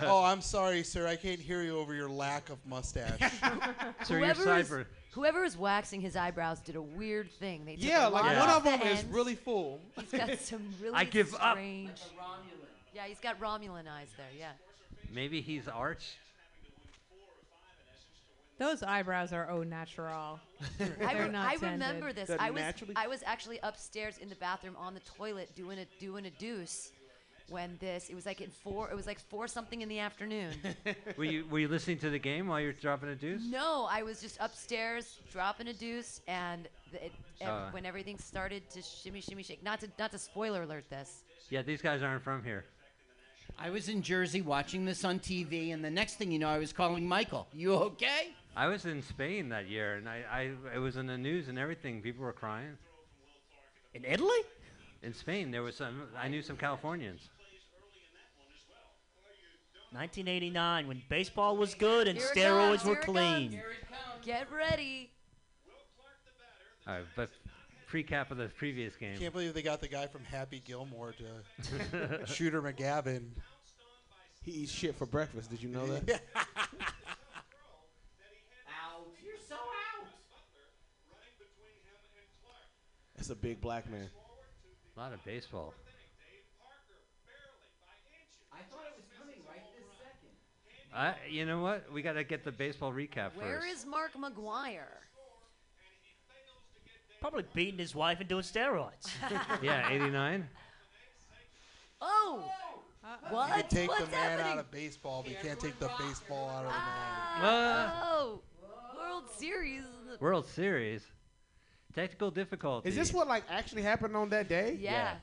oh, 0.03 0.23
I'm 0.25 0.41
sorry, 0.41 0.83
sir. 0.83 1.07
I 1.07 1.17
can't 1.17 1.41
hear 1.41 1.61
you 1.61 1.77
over 1.77 1.93
your 1.93 2.09
lack 2.09 2.49
of 2.49 2.57
mustache. 2.65 3.21
Sir, 4.05 4.19
your 4.19 4.33
Whoever 4.35 4.59
is, 4.59 4.71
cyber. 4.71 4.87
Whoever 5.19 5.43
is 5.43 5.57
waxing 5.57 6.01
his 6.01 6.15
eyebrows 6.15 6.61
did 6.61 6.77
a 6.77 6.81
weird 6.83 7.29
thing. 7.41 7.65
They 7.65 7.75
took 7.75 7.85
Yeah, 7.85 8.07
a 8.07 8.11
like 8.11 8.23
lot 8.23 8.37
one 8.37 8.49
off 8.49 8.57
of 8.59 8.63
the 8.65 8.71
them 8.71 8.83
is 8.83 9.01
ends. 9.01 9.13
really 9.13 9.35
full. 9.35 9.81
He's 9.97 10.13
got 10.13 10.39
some 10.39 10.63
really 10.81 10.95
I 10.95 11.03
give 11.03 11.35
up. 11.35 11.59
Yeah, 12.95 13.03
he's 13.07 13.19
got 13.19 13.41
Romulan 13.41 13.89
eyes 13.89 14.09
there. 14.17 14.27
Yeah. 14.39 14.53
Maybe 15.13 15.41
he's 15.41 15.67
Arch. 15.67 16.17
Those 18.59 18.83
eyebrows 18.83 19.33
are 19.33 19.51
au 19.51 19.63
natural. 19.65 20.39
I, 20.81 21.15
They're 21.15 21.25
re- 21.27 21.31
not 21.31 21.47
I 21.49 21.51
tinted. 21.57 21.71
remember 21.73 22.13
this. 22.13 22.29
They're 22.29 22.41
I 22.41 22.51
was 22.51 22.61
naturally- 22.61 22.95
I 22.97 23.07
was 23.09 23.23
actually 23.27 23.59
upstairs 23.63 24.19
in 24.19 24.29
the 24.29 24.35
bathroom 24.37 24.77
on 24.77 24.95
the 24.95 25.01
toilet 25.01 25.55
doing 25.57 25.79
a 25.81 25.87
doing 26.01 26.27
a 26.27 26.31
deuce 26.31 26.91
when 27.51 27.77
this. 27.81 28.09
It 28.09 28.15
was 28.15 28.27
like 28.27 28.41
in 28.41 28.51
four. 28.51 28.91
It 28.91 28.97
was 28.97 29.07
like 29.07 29.19
four 29.21 29.49
something 29.49 29.81
in 29.83 29.89
the 29.89 29.99
afternoon. 29.99 30.53
Were 31.17 31.25
you 31.25 31.47
were 31.51 31.59
you 31.61 31.69
listening 31.69 31.99
to 31.99 32.11
the 32.11 32.19
game 32.19 32.47
while 32.49 32.61
you 32.61 32.67
were 32.69 32.73
dropping 32.73 33.09
a 33.11 33.15
deuce? 33.15 33.43
no, 33.49 33.87
I 33.91 34.03
was 34.03 34.21
just 34.21 34.37
upstairs 34.41 35.19
dropping 35.33 35.69
a 35.69 35.73
deuce, 35.73 36.21
and 36.29 36.69
the, 36.93 37.07
it, 37.07 37.13
Uh. 37.41 37.71
when 37.71 37.87
everything 37.87 38.19
started 38.19 38.69
to 38.71 38.83
shimmy 38.83 39.21
shimmy 39.21 39.43
shake. 39.43 39.63
Not 39.63 39.81
to 39.81 39.89
not 39.99 40.11
to 40.13 40.19
spoiler 40.19 40.63
alert 40.63 40.89
this. 40.91 41.23
Yeah, 41.51 41.63
these 41.63 41.81
guys 41.83 42.03
aren't 42.03 42.23
from 42.23 42.43
here. 42.45 42.65
I 43.59 43.71
was 43.71 43.89
in 43.89 44.03
Jersey 44.03 44.41
watching 44.43 44.85
this 44.85 45.05
on 45.05 45.19
TV, 45.19 45.73
and 45.73 45.85
the 45.85 45.91
next 45.91 46.15
thing 46.15 46.31
you 46.31 46.39
know, 46.39 46.49
I 46.49 46.59
was 46.59 46.73
calling 46.73 47.07
Michael. 47.09 47.49
You 47.53 47.75
okay? 47.75 48.35
I 48.57 48.67
was 48.69 48.85
in 48.87 49.03
Spain 49.03 49.49
that 49.49 49.69
year, 49.69 49.97
and 49.97 50.09
I, 50.09 50.23
I 50.31 50.75
it 50.75 50.79
was 50.79 50.97
in 50.97 51.07
the 51.07 51.19
news 51.19 51.49
and 51.49 51.59
everything. 51.59 52.03
People 52.03 52.25
were 52.25 52.33
crying. 52.33 52.77
In 53.95 54.05
Italy? 54.05 54.39
In 55.03 55.15
Spain, 55.15 55.51
there 55.51 55.63
was 55.63 55.77
some. 55.77 56.03
I 56.17 56.29
knew 56.29 56.43
some 56.43 56.57
Californians. 56.57 57.31
1989, 59.91 60.87
when 60.87 61.03
baseball 61.09 61.57
was 61.57 61.75
good 61.75 62.09
and 62.09 62.19
Here 62.19 62.29
steroids 62.35 62.83
comes, 62.83 62.85
were 62.85 62.97
clean. 62.97 63.61
Get 64.23 64.51
ready. 64.53 65.11
All 66.87 66.95
right, 66.95 67.05
but 67.17 67.31
recap 67.93 68.31
of 68.31 68.37
the 68.37 68.49
previous 68.49 68.97
game. 68.97 69.17
Can't 69.19 69.33
believe 69.33 69.55
they 69.55 69.63
got 69.63 69.81
the 69.81 69.89
guy 69.89 70.07
from 70.07 70.25
Happy 70.25 70.63
Gilmore 70.65 71.15
to 71.15 72.27
Shooter 72.27 72.61
McGavin. 72.61 73.29
He 74.43 74.51
eats 74.53 74.73
shit 74.73 74.95
for 74.95 75.07
breakfast. 75.07 75.51
Did 75.51 75.63
you 75.63 75.71
know 75.71 75.87
that? 75.87 76.21
Out. 76.37 76.47
You're 79.25 79.35
so 79.49 79.55
out. 79.55 80.07
That's 83.17 83.31
a 83.31 83.35
big 83.35 83.61
black 83.61 83.91
man. 83.91 84.09
A 84.97 85.01
lot 85.01 85.13
of 85.13 85.25
baseball. 85.25 85.75
I, 90.95 91.15
you 91.29 91.45
know 91.45 91.61
what? 91.61 91.93
We 91.93 92.03
got 92.03 92.15
to 92.15 92.25
get 92.25 92.45
the 92.45 92.53
baseball 92.53 92.93
recap 92.93 93.35
Where 93.35 93.61
first. 93.61 93.73
is 93.81 93.87
Mark 93.87 94.13
McGwire? 94.15 94.99
Probably 97.21 97.45
beating 97.53 97.79
his 97.79 97.95
wife 97.95 98.21
and 98.21 98.29
doing 98.29 98.43
steroids. 98.43 99.09
yeah, 99.63 99.91
89. 99.91 100.49
Oh, 102.01 102.45
what? 103.31 103.49
You 103.49 103.63
can 103.63 103.71
take 103.71 103.89
What's 103.89 104.05
the 104.05 104.11
man 104.11 104.31
happening? 104.31 104.53
out 104.53 104.59
of 104.59 104.71
baseball, 104.71 105.23
but 105.23 105.33
you 105.33 105.39
can't 105.43 105.59
take 105.59 105.79
the 105.79 105.91
baseball 105.99 106.49
out 106.51 106.65
of 106.65 106.73
the 106.73 106.79
man. 106.79 106.79
Ah! 107.41 108.09
Oh, 108.11 108.41
World 108.97 109.25
Series. 109.37 109.83
World 110.21 110.47
Series. 110.47 111.03
Technical 111.95 112.31
difficulty. 112.31 112.89
Is 112.89 112.95
this 112.95 113.13
what 113.13 113.27
like 113.27 113.45
actually 113.51 113.83
happened 113.83 114.15
on 114.15 114.29
that 114.29 114.49
day? 114.49 114.77
Yeah. 114.79 115.15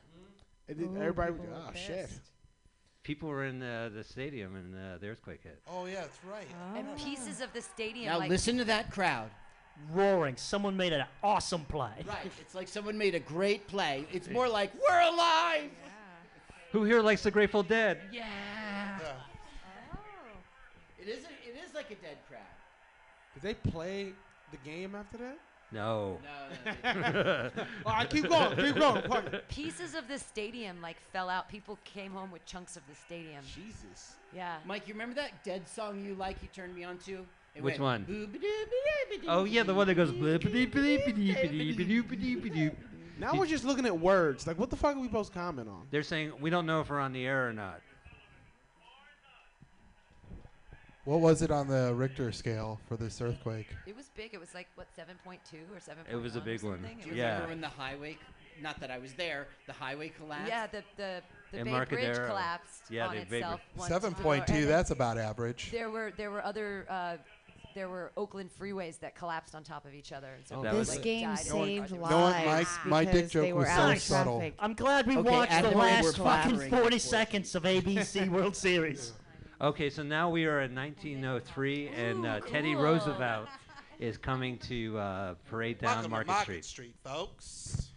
And 0.67 0.79
then 0.79 0.89
ah, 0.89 0.97
Ooh, 0.97 1.01
everybody, 1.01 1.31
people 1.31 1.45
were 1.45 1.61
oh 1.67 1.71
shit. 1.73 2.09
Pissed. 3.05 3.07
people 3.07 3.29
were 3.29 3.45
in 3.45 3.59
the, 3.59 3.91
the 3.93 4.03
stadium 4.03 4.55
and 4.55 4.75
uh, 4.75 4.97
the 4.99 5.09
earthquake 5.09 5.41
hit. 5.43 5.59
Oh 5.67 5.85
yeah, 5.85 6.01
that's 6.01 6.19
right. 6.29 6.47
And 6.75 6.87
pieces 6.97 7.41
of 7.41 7.53
the 7.53 7.61
stadium. 7.61 8.07
Now 8.07 8.19
like, 8.19 8.29
listen 8.29 8.57
to 8.57 8.65
that 8.65 8.91
crowd. 8.91 9.29
Roaring. 9.93 10.37
Someone 10.37 10.77
made 10.77 10.93
an 10.93 11.05
awesome 11.21 11.65
play. 11.65 11.91
Right. 12.07 12.31
It's 12.39 12.55
like 12.55 12.67
someone 12.67 12.97
made 12.97 13.15
a 13.15 13.19
great 13.19 13.67
play. 13.67 14.05
It's 14.11 14.29
more 14.29 14.47
like 14.47 14.71
we're 14.73 15.01
alive. 15.01 15.69
Who 16.71 16.83
here 16.83 17.01
likes 17.01 17.23
the 17.23 17.31
Grateful 17.31 17.63
Dead? 17.63 17.99
Yeah. 18.11 18.25
Yeah. 18.99 19.11
It 20.99 21.07
is. 21.09 21.23
A, 21.23 21.49
it 21.49 21.55
is 21.63 21.73
like 21.73 21.91
a 21.91 21.95
dead 21.95 22.17
crowd. 22.27 22.41
Did 23.33 23.43
they 23.43 23.53
play 23.71 24.13
the 24.51 24.57
game 24.69 24.95
after 24.95 25.17
that? 25.17 25.37
No. 25.71 26.19
No. 26.83 26.93
no, 26.93 27.11
no. 27.11 27.51
All 27.85 27.93
right, 27.93 28.09
keep 28.09 28.29
going. 28.29 28.55
Keep 28.55 28.75
going. 28.75 29.01
Fuck 29.03 29.47
pieces 29.49 29.95
of 29.95 30.07
the 30.07 30.19
stadium 30.19 30.81
like 30.81 30.97
fell 31.11 31.29
out. 31.29 31.49
People 31.49 31.77
came 31.83 32.11
home 32.11 32.31
with 32.31 32.45
chunks 32.45 32.77
of 32.77 32.83
the 32.87 32.95
stadium. 32.95 33.43
Jesus. 33.43 34.15
Yeah. 34.33 34.57
Mike, 34.65 34.87
you 34.87 34.93
remember 34.93 35.15
that 35.15 35.43
dead 35.43 35.67
song 35.67 36.03
you 36.03 36.15
like? 36.15 36.37
You 36.41 36.49
turned 36.53 36.75
me 36.75 36.83
on 36.83 36.97
to. 36.99 37.25
It 37.55 37.63
Which 37.63 37.79
went, 37.79 38.07
one? 38.09 38.39
Oh 39.27 39.45
yeah, 39.45 39.63
the 39.63 39.73
one 39.73 39.87
that 39.87 39.95
goes. 39.95 40.11
Now 43.17 43.33
we're 43.33 43.45
just 43.45 43.63
looking 43.63 43.85
at 43.85 43.97
words. 43.97 44.45
Like, 44.45 44.59
what 44.59 44.69
the 44.69 44.75
fuck 44.75 44.97
are 44.97 44.99
we 44.99 45.07
supposed 45.07 45.31
to 45.31 45.39
comment 45.39 45.69
on? 45.69 45.87
They're 45.89 46.03
saying 46.03 46.33
we 46.41 46.49
don't 46.49 46.65
know 46.65 46.81
if 46.81 46.89
we're 46.89 46.99
on 46.99 47.13
the 47.13 47.25
air 47.25 47.47
or 47.47 47.53
not. 47.53 47.79
What 51.05 51.19
was 51.19 51.43
it 51.43 51.51
on 51.51 51.67
the 51.67 51.93
Richter 51.93 52.31
scale 52.31 52.79
for 52.87 52.97
this 52.97 53.21
earthquake? 53.21 53.67
It 53.85 53.95
was 53.95 54.09
big. 54.15 54.33
It 54.33 54.39
was 54.39 54.53
like 54.55 54.67
what 54.75 54.87
7.2 54.97 55.35
or 55.73 55.79
7.1. 55.79 56.11
It 56.11 56.15
was 56.15 56.35
a 56.35 56.41
big 56.41 56.63
one. 56.63 56.83
It 56.83 56.89
Do 56.89 56.95
was 56.97 57.05
you 57.05 57.13
Yeah. 57.13 57.33
remember 57.33 57.47
when 57.49 57.61
the 57.61 57.67
highway? 57.69 58.17
Not 58.61 58.79
that 58.79 58.89
I 58.89 58.97
was 58.97 59.13
there. 59.13 59.47
The 59.67 59.73
highway 59.73 60.09
collapsed. 60.09 60.47
Yeah, 60.49 60.65
the 60.67 60.83
the 60.97 61.21
the 61.51 61.57
In 61.59 61.65
Bay 61.65 61.85
Bridge 61.85 62.15
collapsed 62.15 62.83
Yeah, 62.89 63.07
on 63.07 63.15
the 63.17 63.25
Bay 63.25 63.37
itself. 63.37 63.61
once 63.77 63.89
Seven 63.91 64.11
before, 64.11 64.23
point 64.23 64.47
two. 64.47 64.53
and 64.55 64.67
That's 64.69 64.91
about 64.91 65.17
average. 65.17 65.71
There 65.71 65.91
were 65.91 66.11
there 66.17 66.31
were 66.31 66.43
other 66.43 66.85
uh, 66.89 67.17
there 67.75 67.89
were 67.89 68.11
Oakland 68.15 68.49
freeways 68.57 68.97
that 69.01 69.13
collapsed 69.15 69.53
on 69.53 69.63
top 69.63 69.85
of 69.85 69.93
each 69.93 70.11
other. 70.13 70.29
And 70.37 70.47
so 70.47 70.55
Oh, 70.65 70.75
was 70.77 70.87
This 70.87 70.97
it. 70.97 71.03
game 71.03 71.27
died. 71.27 71.39
saved 71.39 71.91
No 71.91 71.97
lives. 71.99 72.69
one- 72.79 72.89
my- 72.89 73.03
my 73.03 73.11
dick 73.11 73.29
joke 73.29 73.53
was 73.53 73.67
out 73.67 73.87
so 73.89 73.91
of 73.91 73.99
subtle. 74.01 74.51
I'm 74.57 74.73
glad 74.73 75.05
we 75.05 75.17
Okay, 75.17 75.29
watched 75.29 75.61
the 75.61 75.69
last 75.71 76.17
fucking 76.17 76.69
40 76.69 76.97
seconds 76.99 77.53
of 77.53 77.63
ABC 77.63 78.29
World 78.29 78.55
Series. 78.55 79.11
Okay, 79.65 79.89
so 79.89 80.03
now 80.03 80.29
we 80.29 80.45
are 80.45 80.61
in 80.61 80.75
1903, 80.75 81.87
and 81.87 82.23
uh, 82.23 82.37
Ooh, 82.37 82.47
Teddy 82.47 82.73
cool. 82.75 82.83
Roosevelt 82.83 83.47
is 83.99 84.15
coming 84.15 84.59
to 84.59 84.95
uh, 84.99 85.33
parade 85.49 85.79
down 85.79 85.95
Welcome 85.95 86.11
Market, 86.11 86.27
to 86.27 86.31
Market 86.33 86.65
Street. 86.65 86.65
Street. 86.65 86.95
folks. 87.03 87.89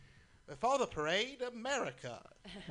Before 0.49 0.79
the 0.79 0.87
parade, 0.87 1.43
America. 1.43 2.21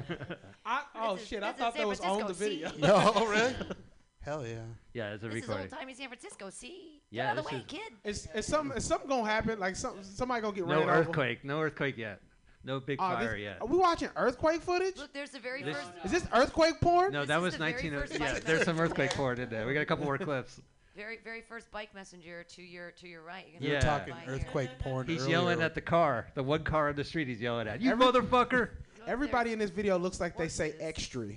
I, 0.66 0.82
oh 0.96 1.14
This 1.14 1.22
is- 1.22 1.28
shit! 1.28 1.44
I 1.44 1.52
thought 1.52 1.76
that 1.76 1.88
was 1.88 2.00
on 2.00 2.26
the 2.26 2.34
video. 2.34 2.72
see? 2.72 2.78
no, 2.82 3.14
really? 3.30 3.54
Hell 4.22 4.44
yeah. 4.48 4.62
Yeah, 4.96 5.14
it's 5.14 5.24
a 5.24 5.28
This 5.28 5.36
is 5.36 5.42
recording. 5.44 5.72
old 5.72 5.80
timey 5.80 5.94
San 5.94 6.08
Francisco. 6.08 6.50
See, 6.50 7.00
Yeah, 7.12 7.26
get 7.26 7.30
out 7.34 7.38
of 7.38 7.46
the 7.46 7.56
way, 7.56 7.60
is- 7.60 7.66
kid. 7.68 7.94
Is, 8.04 8.28
is 8.34 8.46
some 8.48 8.72
is 8.72 8.84
something 8.84 9.08
gonna 9.08 9.30
happen? 9.30 9.60
Like 9.60 9.76
some 9.76 9.94
somebody 10.02 10.42
gonna 10.42 10.56
get 10.56 10.66
No 10.68 10.80
ran 10.80 10.90
earthquake. 10.90 11.46
No 11.46 11.62
earthquake 11.62 11.98
yet. 12.00 12.20
No 12.68 12.82
big 12.82 13.00
over? 13.02 13.14
Oh, 13.14 13.16
fire 13.16 13.32
this- 13.32 13.42
yet. 13.44 13.62
Are 13.62 13.66
we 13.68 13.78
watching 13.78 14.10
earthquake 14.18 14.62
footage? 14.62 14.98
Look, 14.98 15.14
there's 15.14 15.30
the 15.32 15.40
very 15.40 15.64
This- 15.64 15.78
first 15.78 15.92
Is 16.04 16.12
this 16.12 16.28
earthquake 16.34 16.82
porn? 16.82 17.14
No, 17.14 17.22
This 17.22 17.30
that 17.30 17.38
is 17.38 17.42
was 17.44 17.54
the 17.54 17.60
very 17.60 17.72
19. 17.72 17.92
first 17.94 18.14
Yeah, 18.14 18.34
bike 18.34 18.44
there's 18.44 18.66
some 18.66 18.78
earthquake 18.80 19.12
porn 19.12 19.40
in 19.40 19.50
there. 19.50 19.66
We 19.66 19.74
got 19.74 19.80
a 19.80 19.86
couple 19.86 20.04
more 20.04 20.18
clips. 20.18 20.60
very 20.96 21.18
very 21.24 21.42
first 21.42 21.72
bike 21.72 21.94
messenger 21.96 22.44
to 22.44 22.62
your 22.62 22.92
to 22.92 23.08
your 23.08 23.22
right. 23.24 23.46
You 23.48 23.54
can 23.54 23.62
We 23.62 23.68
Yeah. 23.70 23.76
were 23.76 23.82
talking 23.82 24.14
find 24.16 24.26
here. 24.26 24.36
earthquake 24.36 24.80
porn 24.80 25.08
He's 25.08 25.22
earlier. 25.22 25.32
yelling 25.32 25.62
at 25.62 25.76
the 25.76 25.82
car, 25.82 26.28
the 26.36 26.44
one 26.44 26.64
car 26.66 26.90
on 26.90 26.96
the 26.98 27.04
street. 27.06 27.28
He's 27.30 27.40
yelling 27.40 27.68
at 27.70 27.80
you, 27.82 27.92
Every- 27.92 28.06
motherfucker. 28.06 28.72
Everybody 29.08 29.54
in 29.54 29.60
this 29.60 29.70
video 29.70 29.98
looks 29.98 30.20
like 30.20 30.36
they 30.38 30.50
say 30.50 30.74
extra. 30.80 31.28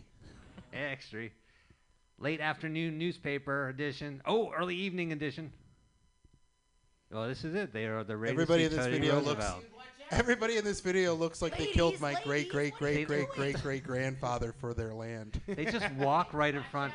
Extra. 0.73 1.29
Late 2.19 2.41
afternoon 2.41 2.99
newspaper 2.99 3.69
edition. 3.69 4.21
Oh, 4.27 4.51
early 4.53 4.75
evening 4.75 5.13
edition. 5.13 5.53
Well, 7.11 7.29
this 7.29 7.45
is 7.45 7.55
it. 7.55 7.73
They 7.73 7.87
are 7.87 8.03
the 8.05 8.17
radio 8.17 8.33
Everybody 8.35 8.65
in 8.65 8.71
this 8.71 8.79
Teddy 8.85 8.99
video 8.99 9.21
looks- 9.21 9.43
Roosevelt. 9.45 9.65
Everybody 10.11 10.57
in 10.57 10.65
this 10.65 10.81
video 10.81 11.15
looks 11.15 11.41
like 11.41 11.57
they 11.57 11.67
killed 11.67 12.01
my 12.01 12.15
great 12.25 12.51
great 12.51 12.81
ladies, 12.81 12.81
great 12.81 12.81
what 12.81 12.87
are 12.89 12.93
you 12.99 13.07
great 13.07 13.17
doing? 13.17 13.53
great 13.53 13.63
great 13.63 13.85
grandfather 13.85 14.53
for 14.61 14.75
their 14.75 14.93
land. 14.93 15.41
They 15.47 15.65
just 15.67 15.91
walk 15.93 16.33
right 16.35 16.55
in 16.55 16.63
front. 16.65 16.93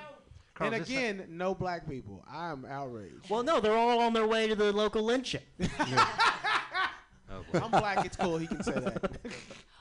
Carl, 0.54 0.74
and 0.74 0.82
this- 0.82 0.90
again, 0.90 1.26
no 1.30 1.54
black 1.56 1.88
people. 1.88 2.24
I 2.30 2.52
am 2.52 2.66
outraged. 2.66 3.30
Well, 3.30 3.44
no, 3.44 3.60
they're 3.60 3.78
all 3.78 4.00
on 4.00 4.14
their 4.14 4.28
way 4.28 4.48
to 4.48 4.56
the 4.56 4.72
local 4.72 5.04
lynching. 5.04 5.42
oh. 5.80 7.46
I'm 7.54 7.72
black. 7.72 8.06
It's 8.06 8.16
cool. 8.18 8.38
He 8.38 8.48
can 8.48 8.64
say 8.64 8.74
that. 8.74 9.18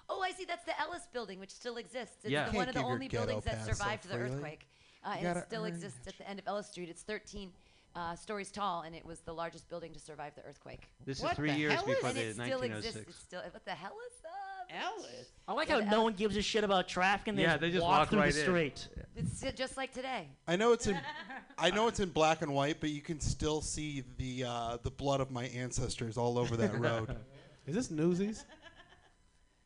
Oh, 0.07 0.21
I 0.21 0.33
see. 0.33 0.45
That's 0.45 0.65
the 0.65 0.79
Ellis 0.79 1.09
Building, 1.15 1.41
which 1.41 1.51
still 1.51 1.79
exists. 1.79 2.19
It's 2.25 2.31
Yeah. 2.31 2.55
one 2.55 2.69
of 2.69 2.75
the 2.75 2.83
only 2.83 3.09
buildings 3.09 3.43
that 3.45 3.57
pass 3.57 3.67
so 3.67 3.73
survived 3.73 4.07
the 4.07 4.17
earthquake, 4.17 4.69
uh, 5.03 5.17
and 5.19 5.39
it 5.39 5.45
still 5.47 5.65
exists 5.65 6.07
at 6.07 6.17
the 6.19 6.29
end 6.29 6.39
of 6.39 6.47
Ellis 6.47 6.69
Street. 6.69 6.91
It's 6.91 7.03
13 7.03 7.51
uh, 7.97 8.15
stories 8.17 8.51
tall, 8.51 8.83
and 8.83 8.95
it 8.95 9.05
was 9.05 9.21
the 9.21 9.33
largest 9.33 9.69
building 9.69 9.93
to 9.93 10.01
survive 10.01 10.35
the 10.35 10.43
earthquake. 10.43 10.89
This 11.05 11.19
is 11.19 11.25
What 11.25 11.37
three 11.37 11.53
the 11.53 11.59
years 11.59 11.73
hell 11.75 11.85
is- 11.85 11.95
before 11.95 12.09
and 12.11 12.19
the 12.19 12.23
it 12.23 12.33
still 12.35 12.63
exists. 12.63 12.97
1906. 12.97 13.09
It's 13.11 13.19
still 13.19 13.43
what 13.53 13.65
the 13.65 13.71
hell 13.71 13.93
is 14.11 14.21
that? 14.23 14.31
Alice. 14.77 15.29
I 15.47 15.53
like 15.53 15.69
how 15.69 15.79
the 15.79 15.85
no 15.85 15.91
Ellis- 15.93 16.03
one 16.05 16.13
gives 16.15 16.37
a 16.37 16.43
shit 16.43 16.65
about 16.65 16.89
traffic 16.89 17.29
and 17.29 17.39
they 17.39 17.43
Yeah, 17.43 17.51
just 17.51 17.61
they 17.61 17.71
just 17.71 17.83
walk, 17.83 17.99
walk 18.01 18.09
through 18.11 18.21
right 18.21 18.33
the 18.33 18.41
in. 18.41 18.45
street. 18.47 18.89
It's 19.15 19.45
uh, 19.45 19.51
just 19.55 19.77
like 19.77 19.93
today. 19.93 20.27
I 20.49 20.57
know 20.57 20.73
it's 20.73 20.87
in 20.87 20.99
I 21.59 21.71
know 21.71 21.87
it's 21.87 22.01
in 22.01 22.09
black 22.09 22.43
and 22.43 22.53
white, 22.55 22.81
but 22.81 22.89
you 22.91 23.03
can 23.03 23.21
still 23.21 23.61
see 23.61 24.03
the 24.17 24.45
uh, 24.45 24.79
the 24.83 24.91
blood 24.91 25.21
of 25.21 25.31
my 25.31 25.45
ancestors 25.47 26.17
all 26.17 26.39
over 26.39 26.57
that 26.57 26.75
road. 26.79 27.15
Is 27.67 27.75
this 27.75 27.91
Newsies? 27.91 28.45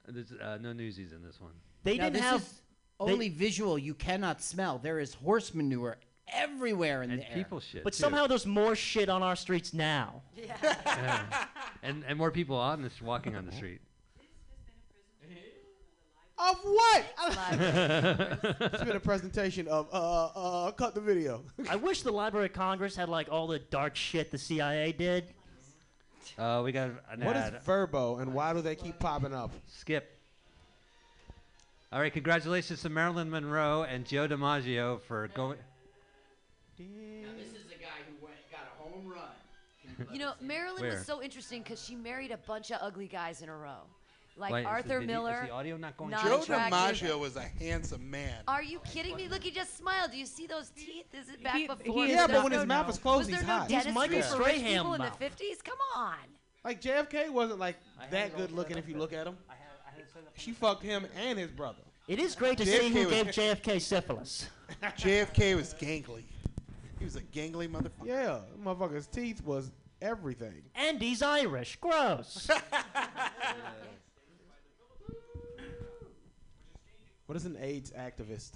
There's 0.07 0.33
uh, 0.33 0.59
no 0.61 0.73
newsies 0.73 1.13
in 1.13 1.23
this 1.23 1.41
one. 1.41 1.53
They 1.85 1.97
now, 1.99 2.05
didn't 2.05 2.15
this 2.15 2.23
have. 2.23 2.41
is 2.43 2.61
only 3.01 3.29
visual. 3.29 3.79
You 3.79 3.95
cannot 3.95 4.41
smell. 4.43 4.79
There 4.79 4.99
is 5.01 5.15
horse 5.15 5.53
manure 5.55 5.99
everywhere 6.33 7.03
in 7.03 7.11
And 7.11 7.21
the 7.21 7.29
air. 7.31 7.35
people 7.37 7.61
shit. 7.61 7.85
But 7.85 7.93
too. 7.93 7.99
somehow 8.01 8.27
there's 8.27 8.47
more 8.47 8.75
shit 8.75 9.09
on 9.09 9.23
our 9.23 9.37
streets 9.37 9.73
now. 9.75 10.23
Yeah. 10.37 11.21
and 11.83 12.05
and 12.07 12.19
more 12.19 12.31
people 12.31 12.57
on 12.57 12.83
this 12.83 13.01
walking 13.03 13.37
on 13.37 13.47
the 13.47 13.53
street. 13.53 13.81
Of 16.41 16.57
what? 16.63 17.05
It's 18.73 18.85
been 18.85 18.95
a 18.97 19.01
presentation 19.01 19.67
of 19.67 19.89
uh 19.93 20.27
uh 20.27 20.71
cut 20.71 20.95
the 20.95 21.01
video. 21.01 21.43
I 21.69 21.75
wish 21.75 22.03
the 22.03 22.13
Library 22.13 22.47
of 22.47 22.53
Congress 22.53 22.95
had 22.95 23.09
like 23.09 23.29
all 23.29 23.49
the 23.49 23.59
dark 23.59 23.97
shit 23.97 24.31
the 24.31 24.39
CIA 24.39 24.93
did. 24.93 25.25
Uh, 26.39 26.63
we 26.65 26.71
got 26.71 26.91
an 27.11 27.25
What 27.25 27.35
is 27.37 27.43
ad. 27.43 27.61
Vrbo 27.65 28.21
and 28.23 28.33
why 28.35 28.53
do 28.53 28.61
they 28.63 28.77
keep 28.77 29.01
popping 29.01 29.35
up? 29.35 29.51
Skip. 29.67 30.17
All 31.93 32.01
right, 32.01 32.13
congratulations 32.13 32.83
to 32.83 32.89
Marilyn 32.89 33.31
Monroe 33.31 33.83
and 33.83 34.05
Joe 34.07 34.29
DiMaggio 34.29 35.01
for 35.03 35.27
going. 35.35 35.59
Now, 36.79 37.31
this 37.37 37.49
is 37.49 37.67
the 37.67 37.75
guy 37.75 37.99
who 38.07 38.25
went 38.25 38.37
got 38.51 38.61
a 38.79 38.83
home 38.83 39.07
run. 39.09 40.13
You 40.13 40.19
know. 40.19 40.35
Marilyn 40.41 40.83
Where? 40.83 40.91
was 40.93 41.05
so 41.05 41.23
interesting 41.23 41.63
because 41.63 41.83
she 41.83 41.97
married 41.97 42.31
a 42.31 42.37
bunch 42.37 42.71
of 42.71 42.79
ugly 42.81 43.09
guys 43.09 43.43
in 43.43 43.49
a 43.49 43.57
row, 43.57 43.81
like 44.37 44.53
Wait, 44.53 44.61
is 44.61 44.67
Arthur 44.67 45.01
the 45.01 45.07
Miller. 45.07 45.41
Is 45.43 45.49
the 45.49 45.55
audio 45.55 45.77
not 45.77 45.97
going? 45.97 46.13
Joe. 46.13 46.43
DiMaggio 46.47 47.19
was 47.19 47.37
a 47.37 47.43
handsome 47.43 48.09
man. 48.09 48.35
Are 48.47 48.63
you 48.63 48.81
kidding 48.81 49.17
me? 49.17 49.29
Look, 49.29 49.43
he 49.43 49.51
just 49.51 49.77
smiled. 49.77 50.13
Do 50.13 50.19
you 50.19 50.27
see 50.27 50.47
those 50.47 50.71
teeth? 50.71 51.07
Is 51.13 51.29
it 51.31 51.43
back 51.43 51.57
He- 51.57 51.67
before? 51.67 52.05
he 52.05 52.11
is 52.11 52.11
Yeah, 52.11 52.27
but 52.29 52.45
when 52.45 52.53
his 52.53 52.67
mouth 52.67 52.87
is 52.87 52.93
was 52.95 52.99
closed, 52.99 53.31
there 53.31 53.39
he's 53.39 53.47
no 53.47 53.53
hot. 53.53 53.63
He's 53.63 53.85
dentistry 53.85 53.93
Michael 53.95 54.23
for 54.23 54.39
rich 54.39 54.57
Strahan 54.57 54.77
people 54.77 54.95
in 54.95 55.01
the 55.01 55.09
50s? 55.09 55.65
Come 55.65 55.79
on. 55.97 56.17
Like 56.65 56.81
JFK 56.81 57.31
wasn't 57.31 57.59
like 57.59 57.77
that 58.11 58.37
good 58.37 58.53
looking 58.53 58.79
if 58.79 58.89
you 58.89 58.97
look 58.97 59.13
at 59.13 59.27
him. 59.27 59.37
She 60.37 60.53
fucked 60.53 60.85
him 60.85 61.07
and 61.17 61.39
his 61.39 61.51
brother. 61.51 61.83
It 62.07 62.19
is 62.21 62.35
great 62.37 62.57
to 62.59 62.67
see 62.67 62.89
who 62.89 63.11
gave 63.11 63.27
JFK 63.27 63.81
syphilis. 63.81 64.49
JFK 64.83 65.57
was 65.57 65.75
gangly. 65.75 66.25
He 66.99 67.05
was 67.05 67.17
a 67.17 67.23
gangly 67.23 67.69
motherfucker. 67.69 68.07
Yeah, 68.07 68.41
motherfucker's 68.63 69.07
teeth 69.07 69.45
was 69.45 69.71
everything. 70.03 70.63
And 70.75 71.01
he's 71.01 71.23
Irish. 71.23 71.77
Gross. 71.81 72.49
What 77.29 77.37
is 77.37 77.45
an 77.45 77.59
AIDS 77.61 77.91
activist? 77.91 78.53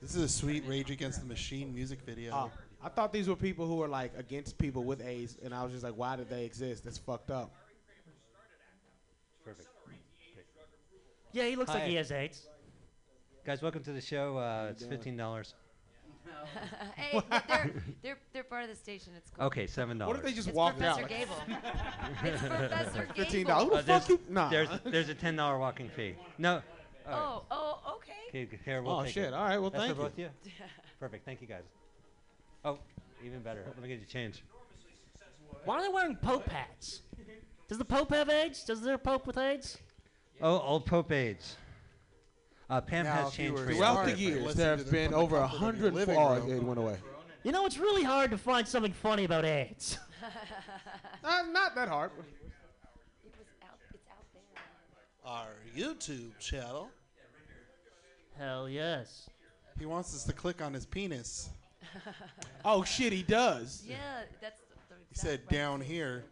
This 0.00 0.14
is 0.14 0.22
a 0.22 0.28
sweet 0.28 0.64
Rage 0.66 0.90
Against 0.90 1.20
the 1.20 1.26
Machine 1.26 1.74
music 1.74 2.00
video. 2.02 2.32
Oh, 2.32 2.50
I 2.82 2.88
thought 2.88 3.12
these 3.12 3.28
were 3.28 3.36
people 3.36 3.66
who 3.66 3.76
were 3.76 3.88
like 3.88 4.12
against 4.16 4.56
people 4.58 4.84
with 4.84 5.04
AIDS, 5.04 5.36
and 5.42 5.52
I 5.52 5.62
was 5.62 5.72
just 5.72 5.84
like, 5.84 5.94
why 5.94 6.16
did 6.16 6.30
they 6.30 6.44
exist? 6.44 6.84
That's 6.84 6.98
fucked 6.98 7.30
up. 7.30 7.52
Yeah, 11.32 11.44
he 11.44 11.56
looks 11.56 11.70
like 11.72 11.84
he 11.84 11.94
has 11.96 12.10
AIDS. 12.12 12.46
Guys, 13.44 13.62
welcome 13.62 13.82
to 13.84 13.92
the 13.92 14.00
show. 14.00 14.36
Uh, 14.38 14.68
it's 14.70 14.84
fifteen 14.84 15.16
dollars. 15.16 15.54
hey, 16.96 17.20
they're, 17.48 17.70
they're, 18.02 18.18
they're 18.32 18.44
part 18.44 18.62
of 18.64 18.68
the 18.70 18.76
station. 18.76 19.12
It's 19.16 19.30
cool. 19.30 19.46
Okay, 19.46 19.66
seven 19.66 19.98
dollars. 19.98 20.16
What 20.16 20.24
if 20.24 20.30
they 20.30 20.32
just 20.36 20.48
It's 20.48 20.56
walked 20.56 20.78
Professor 20.78 21.02
out? 21.02 21.08
Gable. 21.08 21.34
it's 22.24 22.40
Professor 22.42 23.08
Fifteen 23.16 23.46
dollars. 23.46 23.64
Who 23.64 23.70
the 23.70 23.76
Uh, 23.76 23.98
fuck 23.98 24.06
there's, 24.06 24.08
you? 24.08 24.20
Nah. 24.28 24.48
there's 24.50 24.68
there's 24.84 25.08
a 25.08 25.14
ten 25.14 25.36
dollar 25.36 25.58
walking 25.58 25.88
fee. 25.88 26.14
No. 26.38 26.62
All 27.08 27.44
Oh, 27.50 27.80
oh, 27.84 27.94
okay. 27.96 28.12
right. 28.38 28.46
Okay, 28.48 28.58
here 28.64 28.82
we'll 28.82 28.92
oh 29.00 29.04
take 29.04 29.14
shit! 29.14 29.24
it. 29.28 29.34
All 29.34 29.44
right. 29.44 29.58
Well, 29.58 29.70
That's 29.70 29.84
thank 29.84 29.96
for 29.96 30.02
you. 30.02 30.08
both 30.08 30.12
of 30.12 30.18
you. 30.18 30.28
Perfect. 31.00 31.24
Thank 31.24 31.40
you 31.40 31.46
guys. 31.46 31.64
Oh, 32.64 32.78
even 33.24 33.40
better. 33.40 33.64
Let 33.66 33.82
me 33.82 33.88
get 33.88 34.00
you 34.00 34.06
change. 34.06 34.42
Why 35.64 35.76
are 35.78 35.82
they 35.82 35.88
wearing 35.88 36.16
Pope 36.16 36.48
hats? 36.48 37.02
Does 37.68 37.78
the 37.78 37.84
Pope 37.84 38.10
have 38.12 38.28
AIDS? 38.28 38.64
Does 38.64 38.82
there 38.82 38.94
a 38.94 38.98
Pope 38.98 39.26
with 39.26 39.38
AIDS? 39.38 39.78
Oh, 40.42 40.58
old 40.60 40.86
Pope 40.86 41.12
AIDS. 41.12 41.56
Uh, 42.68 42.80
Pam 42.80 43.04
Now, 43.04 43.12
has 43.14 43.32
if 43.32 43.38
you 43.38 43.44
changed 43.46 43.58
were 43.58 43.64
for 43.66 43.70
you. 43.72 43.76
Throughout 43.78 43.92
Smart, 43.94 44.06
the 44.06 44.12
but 44.12 44.20
years, 44.20 44.44
listen 44.44 44.58
there 44.58 44.76
to 44.76 44.82
have 44.82 44.86
them 44.86 44.92
been 44.92 45.10
from 45.10 45.18
the 45.18 45.24
over 45.24 45.36
a 45.36 45.40
comfort 45.40 45.54
of 45.56 45.60
your 45.60 45.70
hundred. 45.90 45.94
living 45.94 46.16
Oh, 46.16 46.34
room. 46.36 46.50
it 46.52 46.62
went 46.62 46.78
away. 46.78 46.96
You 47.42 47.52
know, 47.52 47.66
it's 47.66 47.78
really 47.78 48.02
hard 48.04 48.30
to 48.30 48.38
find 48.38 48.66
something 48.68 48.92
funny 48.92 49.24
about 49.24 49.44
AIDS. 49.44 49.98
Uh, 51.24 51.42
not 51.50 51.74
that 51.74 51.88
hard. 51.88 52.10
It 53.24 53.34
was 53.38 53.46
out. 53.62 53.78
It's 53.92 54.02
out 54.10 54.24
there. 54.32 55.30
Our 55.30 55.48
YouTube 55.76 56.38
channel. 56.38 56.88
Hell 58.38 58.68
yes. 58.68 59.28
He 59.78 59.84
wants 59.86 60.14
us 60.14 60.24
to 60.24 60.32
click 60.32 60.62
on 60.62 60.72
his 60.72 60.86
penis. 60.86 61.50
Oh 62.64 62.84
shit, 62.84 63.12
he 63.12 63.22
does. 63.22 63.82
Yeah, 63.86 63.96
that's 64.40 64.60
the, 64.60 64.66
the 64.90 64.94
He 65.10 65.14
said 65.14 65.40
right- 65.40 65.48
down 65.58 65.80
here. 65.80 66.24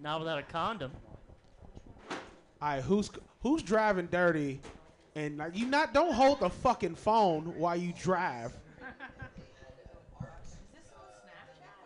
Not 0.00 0.20
without 0.20 0.38
a 0.38 0.42
condom. 0.44 0.92
All 2.10 2.16
right, 2.60 2.82
who's 2.82 3.10
who's 3.42 3.62
driving 3.62 4.06
dirty? 4.06 4.60
And 5.14 5.38
like, 5.38 5.56
you 5.56 5.66
not 5.66 5.92
don't 5.92 6.14
hold 6.14 6.40
the 6.40 6.48
fucking 6.48 6.94
phone 6.94 7.56
while 7.58 7.76
you 7.76 7.92
drive. 8.00 8.52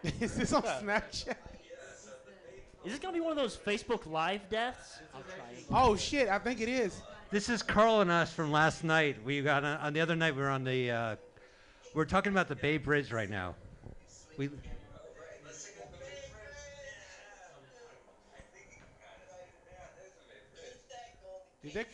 This 0.02 0.38
is 0.38 0.38
a 0.38 0.38
Snapchat. 0.38 0.38
this 0.38 0.52
on 0.52 0.62
Snapchat? 0.84 1.36
Is 2.84 2.92
this 2.92 2.98
gonna 3.00 3.14
be 3.14 3.20
one 3.20 3.32
of 3.32 3.36
those 3.36 3.56
Facebook 3.56 4.06
Live 4.06 4.48
deaths? 4.48 5.00
Oh 5.72 5.96
shit, 5.96 6.28
I 6.28 6.38
think 6.38 6.60
it 6.60 6.68
is. 6.68 7.02
This 7.32 7.48
is 7.48 7.60
Carl 7.60 8.00
and 8.02 8.10
us 8.10 8.32
from 8.32 8.52
last 8.52 8.84
night. 8.84 9.16
We 9.24 9.42
got 9.42 9.64
on, 9.64 9.78
on 9.78 9.92
the 9.92 10.00
other 10.00 10.14
night. 10.14 10.36
We 10.36 10.42
were 10.42 10.50
on 10.50 10.62
the. 10.62 10.90
Uh, 10.92 11.16
we're 11.94 12.04
talking 12.04 12.30
about 12.30 12.46
the 12.46 12.54
Bay 12.54 12.78
Bridge 12.78 13.10
right 13.10 13.28
now. 13.28 13.56
We. 14.38 14.50
Did 21.66 21.74
they 21.74 21.86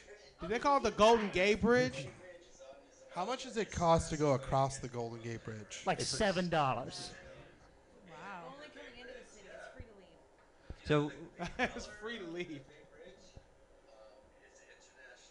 did 0.42 0.50
they 0.50 0.58
call 0.58 0.76
it 0.76 0.82
the 0.82 0.90
Golden 0.90 1.30
Gate 1.30 1.62
Bridge? 1.62 2.06
How 3.14 3.24
much 3.24 3.44
does 3.44 3.56
it 3.56 3.70
cost 3.70 4.10
to 4.10 4.18
go 4.18 4.32
across 4.32 4.76
the 4.78 4.88
Golden 4.88 5.18
Gate 5.22 5.42
Bridge? 5.44 5.82
Like 5.86 6.00
seven 6.02 6.50
dollars. 6.50 7.10
Wow. 8.10 8.52
Only 8.54 8.66
coming 8.74 9.00
into 9.00 9.12
the 9.14 9.30
city. 9.30 9.40
It's 9.64 9.68
free 9.72 9.88
to 9.88 10.84
leave. 10.84 10.84
So 10.84 11.10
it's 11.58 11.88
free 12.02 12.18
to 12.18 12.26
leave. 12.26 12.60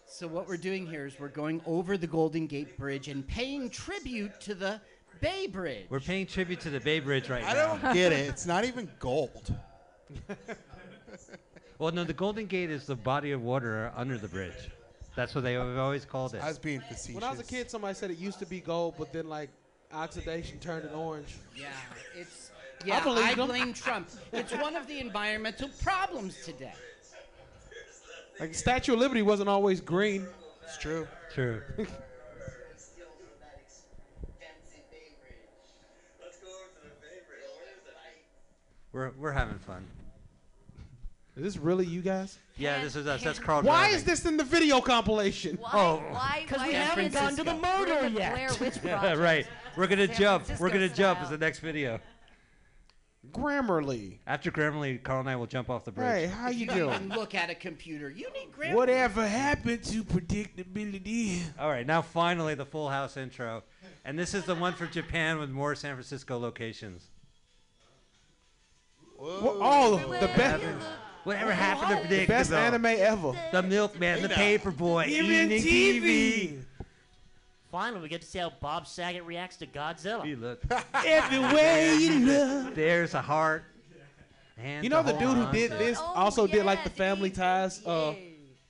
So 0.08 0.28
what 0.28 0.48
we're 0.48 0.58
doing 0.58 0.88
here 0.88 1.06
is 1.06 1.20
we're 1.20 1.28
going 1.28 1.62
over 1.68 1.98
the 1.98 2.08
Golden 2.08 2.48
Gate 2.48 2.78
Bridge 2.78 3.10
and 3.10 3.28
paying 3.28 3.70
tribute 3.70 4.42
to 4.42 4.56
the 4.56 4.82
Bay 5.20 5.46
Bridge. 5.46 5.86
we're 5.90 6.00
paying 6.00 6.26
tribute 6.26 6.62
to 6.62 6.72
the 6.72 6.80
Bay 6.80 7.00
Bridge 7.00 7.30
right 7.30 7.44
I 7.44 7.54
now. 7.54 7.74
I 7.74 7.78
don't 7.82 7.94
get 7.94 8.12
it. 8.12 8.28
It's 8.28 8.48
not 8.48 8.66
even 8.66 8.90
gold. 9.00 9.56
Well, 11.82 11.92
no, 11.92 12.04
the 12.04 12.14
Golden 12.14 12.46
Gate 12.46 12.70
is 12.70 12.86
the 12.86 12.96
body 12.96 13.32
of 13.32 13.42
water 13.42 13.92
under 13.96 14.16
the 14.16 14.28
bridge. 14.28 14.70
That's 15.16 15.34
what 15.34 15.44
they 15.44 15.54
have 15.54 15.80
always 15.80 16.06
called 16.06 16.36
it. 16.36 16.44
I 16.44 16.48
was 16.48 16.60
being 16.60 16.80
facetious. 16.80 17.16
When 17.16 17.24
I 17.24 17.32
was 17.32 17.40
a 17.40 17.44
kid, 17.44 17.72
somebody 17.72 17.96
said 17.96 18.12
it 18.12 18.20
used 18.20 18.38
to 18.38 18.46
be 18.46 18.60
gold, 18.60 18.94
but 19.00 19.12
then 19.12 19.28
like 19.28 19.50
oxidation 19.92 20.60
turned 20.60 20.86
it 20.86 20.94
orange. 20.94 21.38
Yeah, 21.56 21.70
it's 22.16 22.52
yeah. 22.86 23.00
I, 23.00 23.04
believe 23.04 23.36
them. 23.36 23.48
blame 23.48 23.74
Trump. 23.74 24.10
It's 24.32 24.54
one 24.54 24.76
of 24.76 24.86
the 24.86 25.00
environmental 25.00 25.70
problems 25.82 26.46
today. 26.46 26.72
Like 28.40 28.54
Statue 28.54 28.94
of 28.94 29.00
Liberty 29.00 29.24
wasn't 29.24 29.50
always 29.50 29.82
green. 29.82 30.28
It's 30.64 30.78
true. 30.78 31.08
True. 31.34 31.64
We're 38.94 39.12
we're 39.18 39.32
having 39.32 39.58
fun. 39.58 39.88
Is 41.38 41.44
this 41.44 41.58
really 41.58 41.86
you 41.86 42.02
guys? 42.02 42.38
Yeah, 42.58 42.84
this 42.84 42.96
is 42.96 43.08
us. 43.08 43.24
That's 43.24 43.40
Carl. 43.40 43.62
Why 43.62 43.82
driving. 43.84 43.96
is 43.96 44.04
this 44.04 44.26
in 44.26 44.36
the 44.38 44.44
video 44.44 44.82
compilation? 44.82 45.58
Why? 45.58 45.70
Oh. 45.74 46.04
Why? 46.12 46.46
Because 46.48 46.68
we 46.68 46.74
haven't 46.74 47.14
gotten 47.14 47.38
to 47.38 47.44
the 47.44 47.52
Francisco? 47.56 47.80
We're 47.80 47.88
murder 48.02 48.10
the 48.10 48.20
yet. 48.20 48.34
Blair 48.34 48.50
Witch 48.60 48.76
Yeah, 48.84 49.00
Project. 49.00 49.20
right. 49.22 49.48
We're 49.78 49.88
gonna 49.88 50.08
San 50.08 50.16
jump. 50.18 50.60
We're 50.60 50.70
gonna 50.70 50.88
jump 50.90 51.20
style. 51.20 51.24
as 51.24 51.30
the 51.30 51.38
next 51.38 51.60
video. 51.60 52.00
Grammarly. 53.32 54.18
After 54.28 54.52
Grammarly, 54.52 55.02
Carl 55.02 55.22
and 55.22 55.30
I 55.30 55.36
will 55.38 55.46
jump 55.46 55.70
off 55.70 55.86
the 55.86 55.92
bridge. 55.92 56.08
Hey, 56.08 56.26
how 56.28 56.50
you 56.50 56.62
you 56.62 56.66
doing? 56.68 56.94
even 56.96 57.10
look 57.10 57.34
at 57.36 57.50
a 57.50 57.56
computer, 57.56 58.10
you 58.10 58.28
need 58.34 58.52
grammar. 58.52 58.76
Whatever 58.76 59.26
happened 59.26 59.84
to 59.86 60.04
predictability? 60.04 61.42
All 61.60 61.70
right, 61.70 61.86
now 61.86 62.02
finally 62.02 62.56
the 62.56 62.66
Full 62.66 62.90
House 62.90 63.16
intro, 63.18 63.64
and 64.04 64.18
this 64.20 64.34
is 64.34 64.44
the 64.46 64.56
one 64.56 64.74
for 64.74 64.88
Japan 64.88 65.38
with 65.40 65.50
more 65.52 65.76
San 65.76 65.94
Francisco 65.96 66.38
locations. 66.40 67.08
Wha- 69.18 69.56
Oh, 69.62 69.98
the 70.20 70.28
best, 70.28 70.64
Whatever 71.24 71.52
happened 71.54 72.02
to 72.02 72.08
the 72.08 72.26
best 72.26 72.50
predictable? 72.50 72.88
anime 72.88 73.34
ever. 73.34 73.34
The 73.52 73.62
Milkman, 73.64 74.22
the 74.24 74.28
Hey 74.30 74.58
now. 74.58 74.64
Paperboy, 74.64 75.08
Even 75.08 75.52
evening 75.52 75.62
TV. 75.62 76.62
Finally, 77.72 78.02
we 78.02 78.10
get 78.10 78.22
to 78.22 78.28
see 78.28 78.40
how 78.40 78.52
Bob 78.60 78.86
Saget 78.88 79.24
reacts 79.26 79.58
to 79.58 79.68
Godzilla. 79.68 80.24
Hey, 80.26 80.36
look, 80.36 80.62
Every 80.94 81.40
way 81.40 81.96
you 81.96 82.20
look. 82.26 82.76
there's 82.76 83.14
a 83.14 83.22
heart. 83.22 83.64
And 84.58 84.84
You 84.84 84.90
know 84.90 85.02
the 85.04 85.14
to 85.14 85.20
dude 85.20 85.38
who 85.38 85.52
did 85.52 85.72
this 85.72 85.98
Oh, 86.00 86.12
also 86.16 86.48
did 86.48 86.66
like 86.66 86.84
the 86.84 86.90
Family 86.90 87.30
he- 87.30 87.36
Ties 87.36 87.86
uh, 87.86 88.14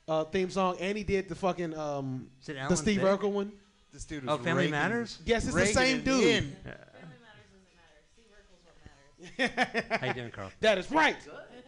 uh, 0.08 0.24
theme 0.26 0.50
song, 0.50 0.78
and 0.80 0.98
he 0.98 1.04
did 1.04 1.28
the 1.30 1.36
fucking 1.36 1.78
um 1.78 2.28
the 2.46 2.76
Steve 2.76 3.02
Thicke? 3.02 3.20
Urkel 3.20 3.32
one. 3.32 3.52
This 3.92 4.06
dude 4.06 4.24
was 4.26 4.36
Oh, 4.40 4.44
Family 4.44 4.64
raking- 4.64 4.72
Matters. 4.72 5.20
Yes, 5.26 5.44
it's 5.46 5.54
the 5.54 5.60
raking 5.60 5.74
same 5.76 5.98
it 5.98 6.06
dude. 6.06 6.24
in. 6.24 6.56
How 10.00 10.06
you 10.08 10.14
doing, 10.14 10.32
Carl? 10.32 10.52
That 10.62 10.78
is 10.78 10.90
right. 10.92 11.18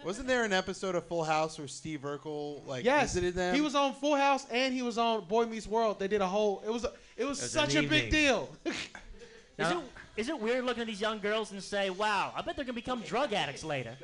Wasn't 0.05 0.27
there 0.27 0.43
an 0.43 0.53
episode 0.53 0.95
of 0.95 1.05
Full 1.05 1.23
House 1.23 1.57
where 1.57 1.67
Steve 1.67 2.01
Urkel 2.01 2.65
like 2.67 2.83
Yes, 2.83 3.13
visited 3.13 3.35
them? 3.35 3.55
he 3.55 3.61
was 3.61 3.75
on 3.75 3.93
Full 3.93 4.15
House 4.15 4.45
and 4.51 4.73
he 4.73 4.81
was 4.81 4.97
on 4.97 5.25
Boy 5.25 5.45
Meets 5.45 5.67
World. 5.67 5.99
They 5.99 6.07
did 6.07 6.21
a 6.21 6.27
whole. 6.27 6.61
It 6.65 6.71
was 6.71 6.83
a, 6.83 6.91
it 7.17 7.25
was 7.25 7.39
It 7.39 7.43
was 7.43 7.51
such 7.51 7.75
an 7.75 7.85
a 7.85 7.87
big 7.87 8.05
evening. 8.05 8.11
deal. 8.23 8.49
Is 8.65 8.75
Now- 9.57 9.79
it, 9.79 9.85
is 10.15 10.29
it 10.29 10.39
weird 10.39 10.63
looking 10.65 10.81
at 10.81 10.87
these 10.87 11.01
young 11.01 11.17
girls 11.19 11.51
and 11.51 11.63
say, 11.63 11.89
wow, 11.89 12.31
I 12.35 12.41
bet 12.43 12.55
they're 12.55 12.65
going 12.65 12.75
to 12.75 12.81
become 12.81 13.01
drug 13.01 13.33
addicts 13.33 13.63
later? 13.63 13.95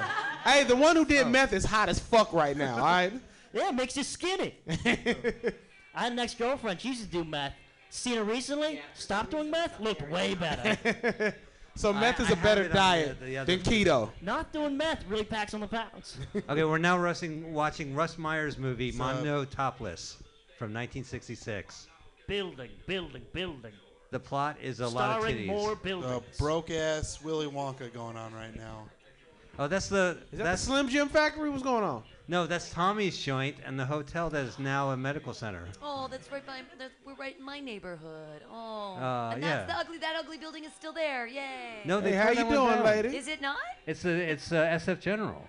hey, 0.44 0.64
the 0.64 0.74
one 0.76 0.96
who 0.96 1.04
did 1.04 1.26
Oh. 1.26 1.28
meth 1.28 1.52
is 1.52 1.64
hot 1.64 1.90
as 1.90 1.98
fuck 1.98 2.32
right 2.32 2.56
now. 2.56 2.74
All 2.76 2.84
right. 2.84 3.12
Yeah, 3.52 3.70
it 3.70 3.74
makes 3.74 3.96
you 3.96 4.02
skinny. 4.04 4.54
I 4.68 6.02
had 6.02 6.12
an 6.12 6.18
ex 6.18 6.34
girlfriend. 6.34 6.82
She 6.82 6.88
used 6.88 7.00
to 7.02 7.06
do 7.08 7.24
meth. 7.24 7.54
Seen 7.88 8.16
her 8.18 8.22
recently? 8.24 8.80
Stopped 8.94 9.30
doing 9.30 9.50
meth? 9.50 9.80
Looked 9.80 10.08
way 10.10 10.34
better. 10.34 11.34
So 11.78 11.92
meth 11.92 12.20
I- 12.20 12.24
is 12.24 12.28
I 12.30 12.32
a 12.32 12.36
better 12.36 12.62
it 12.62 12.64
on 12.66 12.70
the- 12.70 12.74
diet 12.76 13.20
the 13.20 13.44
than 13.44 13.60
keto. 13.60 14.10
Not 14.20 14.52
doing 14.52 14.76
meth 14.76 15.04
really 15.08 15.24
packs 15.24 15.54
on 15.54 15.60
the 15.60 15.66
pounds. 15.68 16.18
Okay, 16.48 16.64
we're 16.64 16.78
now 16.78 16.98
rushing, 16.98 17.52
watching 17.54 17.94
Russ 17.94 18.18
Meyer's 18.18 18.58
movie 18.58 18.90
So- 18.92 18.98
Mondo 18.98 19.44
Topless 19.44 20.16
from 20.58 20.72
1966. 20.74 21.86
building, 22.26 22.70
building, 22.86 23.22
building. 23.32 23.72
The 24.10 24.18
plot 24.20 24.56
is 24.62 24.80
a 24.80 24.88
lot 24.88 25.10
of 25.10 25.22
Starring 25.22 25.36
titties. 25.36 25.46
more 25.46 25.72
a 25.72 25.76
buildings. 25.76 26.38
broke 26.38 26.70
ass 26.70 27.20
Willy 27.22 27.46
Wonka 27.46 27.92
going 27.92 28.16
on 28.16 28.32
right 28.34 28.54
now. 28.56 28.84
Oh, 29.58 29.66
that's 29.66 29.88
the 29.88 30.16
Is 30.32 30.38
that 30.38 30.44
that's 30.44 30.60
the 30.64 30.70
Slim 30.72 30.88
Jim 30.88 31.08
Factory? 31.08 31.50
What's 31.50 31.62
going 31.62 31.82
on? 31.84 32.02
no, 32.28 32.46
that's 32.46 32.70
Tommy's 32.70 33.18
joint 33.18 33.56
and 33.64 33.78
the 33.80 33.84
hotel 33.86 34.28
that 34.30 34.44
is 34.44 34.58
now 34.58 34.90
a 34.90 34.96
medical 34.96 35.32
center. 35.34 35.66
Oh, 35.82 36.06
that's 36.10 36.30
right 36.30 36.46
by. 36.46 36.60
That's, 36.78 36.92
we're 37.04 37.14
right 37.16 37.36
in 37.38 37.44
my 37.44 37.58
neighborhood. 37.58 38.42
Oh, 38.50 38.94
Uh, 38.96 39.30
and 39.34 39.42
yeah. 39.42 39.64
that's 39.64 39.72
the 39.72 39.78
ugly. 39.78 39.98
That 39.98 40.14
ugly 40.16 40.38
building 40.38 40.64
is 40.64 40.72
still 40.74 40.92
there. 40.92 41.26
Yay. 41.26 41.80
No, 41.84 42.00
they 42.00 42.12
Hey, 42.12 42.16
how 42.18 42.24
tore 42.26 42.34
you 42.34 42.44
one 42.44 42.54
doing, 42.54 42.74
down. 42.76 42.84
lady? 42.84 43.16
Is 43.16 43.26
it 43.28 43.40
not? 43.40 43.56
It's 43.86 44.04
a 44.04 44.10
it's 44.10 44.52
a 44.52 44.78
SF 44.78 45.00
General. 45.00 45.42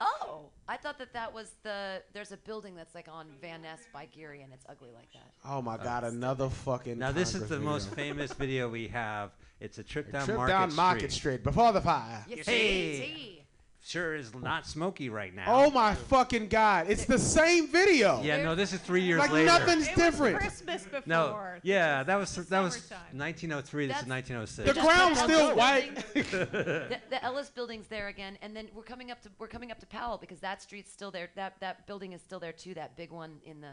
Oh, 0.00 0.50
I 0.68 0.76
thought 0.76 0.98
that 0.98 1.14
that 1.14 1.32
was 1.32 1.52
the. 1.62 2.02
There's 2.12 2.32
a 2.32 2.36
building 2.36 2.74
that's 2.74 2.94
like 2.94 3.08
on 3.10 3.28
Van 3.40 3.62
Ness 3.62 3.80
by 3.94 4.04
Geary, 4.06 4.42
and 4.42 4.52
it's 4.52 4.66
ugly 4.68 4.90
like 4.94 5.10
that. 5.14 5.30
Oh 5.48 5.62
my 5.62 5.78
God! 5.78 6.04
Another 6.04 6.50
fucking. 6.50 6.98
Now 6.98 7.12
this 7.12 7.28
is 7.30 7.34
Congress 7.42 7.48
the 7.50 7.56
video. 7.56 7.70
most 7.70 7.94
famous 7.94 8.32
video 8.34 8.68
we 8.68 8.88
have. 8.88 9.30
It's 9.60 9.78
a 9.78 9.82
trip 9.82 10.12
down 10.12 10.26
Trip 10.26 10.36
Market 10.36 10.52
down 10.52 10.70
Street. 10.70 10.76
Market 10.76 11.12
Street 11.12 11.42
before 11.44 11.72
the 11.72 11.80
fire. 11.80 12.22
Yes, 12.28 12.44
Hey. 12.44 12.98
see. 12.98 13.42
Sure 13.86 14.16
is 14.16 14.34
not 14.34 14.66
smoky 14.66 15.08
right 15.10 15.32
now. 15.32 15.44
Oh 15.46 15.70
my 15.70 15.94
fucking 15.94 16.48
God! 16.48 16.86
It's 16.90 17.04
the 17.04 17.20
same 17.20 17.68
video. 17.68 18.20
Yeah, 18.20 18.42
no, 18.42 18.56
this 18.56 18.72
is 18.72 18.80
three 18.80 19.02
years 19.02 19.20
Like 19.20 19.30
later. 19.30 19.46
nothing's 19.46 19.86
It 19.86 19.94
different. 19.94 20.34
was 20.34 20.42
Christmas 20.42 20.82
before. 20.82 21.02
No, 21.06 21.60
yeah, 21.62 22.02
that 22.02 22.16
was 22.16 22.34
that 22.34 22.60
was 22.60 22.74
summertime. 22.74 23.16
1903. 23.16 23.86
This 23.86 24.02
is 24.02 24.06
1906. 24.08 24.74
The 24.74 24.80
ground's 24.80 25.20
still 25.20 25.40
Ellis 25.50 25.56
white. 25.56 25.94
the, 26.14 26.98
the 27.10 27.24
Ellis 27.24 27.48
building's 27.50 27.86
there 27.86 28.08
again, 28.08 28.36
and 28.42 28.56
then 28.56 28.66
we're 28.74 28.82
coming 28.82 29.12
up 29.12 29.22
to 29.22 29.30
we're 29.38 29.46
coming 29.46 29.70
up 29.70 29.78
to 29.78 29.86
Powell 29.86 30.18
because 30.18 30.40
that 30.40 30.60
street's 30.60 30.90
still 30.90 31.12
there. 31.12 31.30
That 31.36 31.54
that 31.60 31.86
building 31.86 32.12
is 32.12 32.20
still 32.20 32.40
there 32.40 32.50
too. 32.50 32.74
That 32.74 32.96
big 32.96 33.12
one 33.12 33.36
in 33.44 33.60
the 33.60 33.70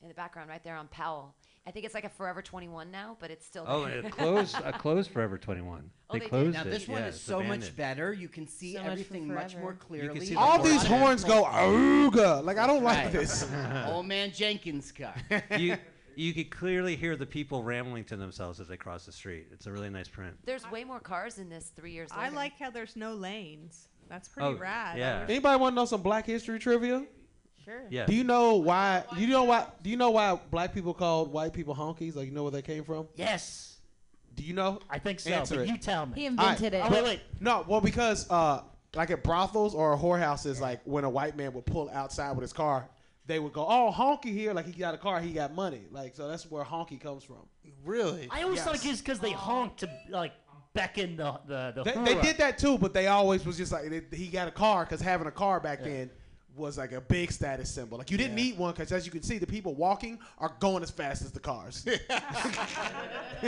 in 0.00 0.08
the 0.08 0.14
background 0.14 0.48
right 0.48 0.64
there 0.64 0.76
on 0.76 0.88
Powell. 0.88 1.34
I 1.66 1.70
think 1.70 1.84
it's 1.86 1.94
like 1.94 2.04
a 2.04 2.08
Forever 2.08 2.42
21 2.42 2.90
now, 2.90 3.16
but 3.20 3.30
it's 3.30 3.46
still 3.46 3.64
Oh, 3.68 3.84
it 3.84 4.10
closed. 4.10 4.56
uh, 4.56 4.72
closed 4.72 5.10
Forever 5.12 5.38
21. 5.38 5.90
Oh, 6.10 6.12
they 6.14 6.18
they 6.18 6.24
did? 6.24 6.28
closed 6.30 6.54
Now 6.54 6.62
it. 6.62 6.70
this 6.70 6.88
one 6.88 7.02
yeah, 7.02 7.08
is 7.08 7.14
it's 7.14 7.24
so 7.24 7.40
much 7.42 7.76
better. 7.76 8.12
You 8.12 8.28
can 8.28 8.46
see 8.48 8.74
So 8.74 8.80
everything 8.82 9.28
much 9.32 9.52
forever. 9.52 9.60
more 9.60 9.70
You 9.72 9.76
can 9.78 9.86
clearly. 9.86 10.26
see 10.26 10.34
the 10.34 10.40
All 10.40 10.58
Four 10.58 10.66
these 10.68 10.82
horns 10.82 11.22
go 11.24 11.44
ooga. 11.44 12.44
Like 12.44 12.58
I 12.58 12.66
don't 12.66 12.82
like 12.82 13.12
this. 13.12 13.48
Old 13.86 14.06
man 14.06 14.32
Jenkins 14.32 14.90
car. 14.92 15.14
you 15.58 15.76
you 16.16 16.34
could 16.34 16.50
clearly 16.50 16.94
hear 16.96 17.16
the 17.16 17.24
people 17.26 17.62
rambling 17.62 18.04
to 18.06 18.16
themselves 18.16 18.60
as 18.60 18.68
they 18.68 18.76
cross 18.76 19.06
the 19.06 19.12
street. 19.12 19.46
It's 19.52 19.66
a 19.66 19.72
really 19.72 19.88
nice 19.88 20.08
print. 20.08 20.34
There's 20.44 20.68
way 20.70 20.84
more 20.84 21.00
cars 21.00 21.38
in 21.38 21.48
this 21.48 21.70
three 21.76 21.92
years 21.92 22.10
later. 22.10 22.22
I 22.22 22.28
like 22.30 22.58
how 22.58 22.70
there's 22.70 22.96
no 22.96 23.14
lanes. 23.14 23.88
That's 24.10 24.28
pretty 24.28 24.48
Oh, 24.48 24.58
rad. 24.58 24.98
Yeah. 24.98 25.24
Anybody 25.26 25.58
want 25.58 25.72
to 25.72 25.76
know 25.76 25.84
some 25.86 26.02
Black 26.02 26.26
History 26.26 26.58
trivia? 26.58 27.06
Sure. 27.64 27.82
Yeah. 27.90 28.06
Do 28.06 28.14
you 28.14 28.24
know 28.24 28.56
why? 28.56 29.04
Do 29.14 29.20
you 29.20 29.28
know 29.28 29.44
why? 29.44 29.66
Do 29.82 29.90
you 29.90 29.96
know 29.96 30.10
why 30.10 30.38
black 30.50 30.74
people 30.74 30.94
called 30.94 31.32
white 31.32 31.52
people 31.52 31.74
honkies? 31.74 32.16
Like 32.16 32.26
you 32.26 32.32
know 32.32 32.42
where 32.42 32.52
they 32.52 32.62
came 32.62 32.84
from? 32.84 33.08
Yes. 33.14 33.78
Do 34.34 34.42
you 34.42 34.54
know? 34.54 34.80
I 34.88 34.98
think 34.98 35.20
so. 35.20 35.30
Answer 35.30 35.56
but 35.56 35.62
it. 35.62 35.68
you 35.68 35.78
tell 35.78 36.06
me. 36.06 36.12
He 36.14 36.26
invented 36.26 36.74
oh, 36.74 36.86
it. 36.86 36.90
wait, 36.90 37.04
wait. 37.04 37.20
No, 37.40 37.64
well 37.68 37.80
because 37.80 38.28
uh, 38.30 38.62
like 38.94 39.10
at 39.10 39.22
brothels 39.22 39.74
or 39.74 39.96
whorehouses, 39.96 40.60
like 40.60 40.80
when 40.84 41.04
a 41.04 41.10
white 41.10 41.36
man 41.36 41.52
would 41.52 41.66
pull 41.66 41.90
outside 41.90 42.32
with 42.32 42.42
his 42.42 42.52
car, 42.52 42.88
they 43.26 43.38
would 43.38 43.52
go, 43.52 43.66
"Oh, 43.68 43.92
honky 43.94 44.32
here!" 44.32 44.52
Like 44.54 44.66
he 44.66 44.72
got 44.72 44.94
a 44.94 44.98
car, 44.98 45.20
he 45.20 45.32
got 45.32 45.54
money. 45.54 45.82
Like 45.90 46.14
so, 46.16 46.28
that's 46.28 46.50
where 46.50 46.64
honky 46.64 47.00
comes 47.00 47.24
from. 47.24 47.46
Really? 47.84 48.28
I 48.30 48.42
always 48.42 48.62
thought 48.62 48.74
it 48.74 48.88
was 48.88 49.00
because 49.00 49.20
they 49.20 49.32
honked 49.32 49.80
to 49.80 49.90
like 50.08 50.32
beckon 50.74 51.16
the 51.16 51.38
the 51.46 51.72
the. 51.76 51.84
They, 51.84 52.14
they 52.14 52.20
did 52.20 52.38
that 52.38 52.58
too, 52.58 52.78
but 52.78 52.94
they 52.94 53.06
always 53.06 53.44
was 53.44 53.56
just 53.56 53.72
like 53.72 53.88
they, 53.88 54.16
he 54.16 54.28
got 54.28 54.48
a 54.48 54.52
car 54.52 54.84
because 54.84 55.00
having 55.00 55.26
a 55.26 55.32
car 55.32 55.60
back 55.60 55.82
then 55.84 56.10
was 56.56 56.76
like 56.78 56.92
a 56.92 57.00
big 57.00 57.32
status 57.32 57.70
symbol. 57.70 57.98
Like 57.98 58.10
you 58.10 58.18
didn't 58.18 58.36
Yeah. 58.36 58.44
need 58.44 58.58
one 58.58 58.72
because 58.72 58.92
as 58.92 59.06
you 59.06 59.12
can 59.12 59.22
see, 59.22 59.38
the 59.38 59.46
people 59.46 59.74
walking 59.74 60.18
are 60.38 60.54
going 60.60 60.82
as 60.82 60.90
fast 60.90 61.22
as 61.22 61.32
the 61.32 61.40
cars. 61.40 61.84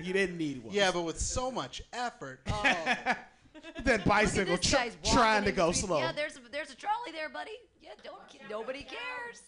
you 0.00 0.12
didn't 0.12 0.36
need 0.38 0.62
one. 0.62 0.74
Yeah, 0.74 0.90
but 0.92 1.02
with 1.02 1.18
so 1.20 1.50
much 1.50 1.82
effort. 1.92 2.40
Oh, 2.48 2.62
that 3.84 4.04
bicycle 4.04 4.58
tr- 4.58 4.76
trying 5.04 5.44
to 5.44 5.52
go 5.52 5.72
streets. 5.72 5.86
slow. 5.88 5.98
Yeah, 5.98 6.12
there's 6.12 6.36
a, 6.36 6.40
there's 6.50 6.70
a 6.70 6.76
trolley 6.76 7.12
there, 7.12 7.28
buddy. 7.28 7.52
Yeah, 7.80 7.90
don't 8.04 8.16
nobody 8.50 8.82
cares. 8.82 9.42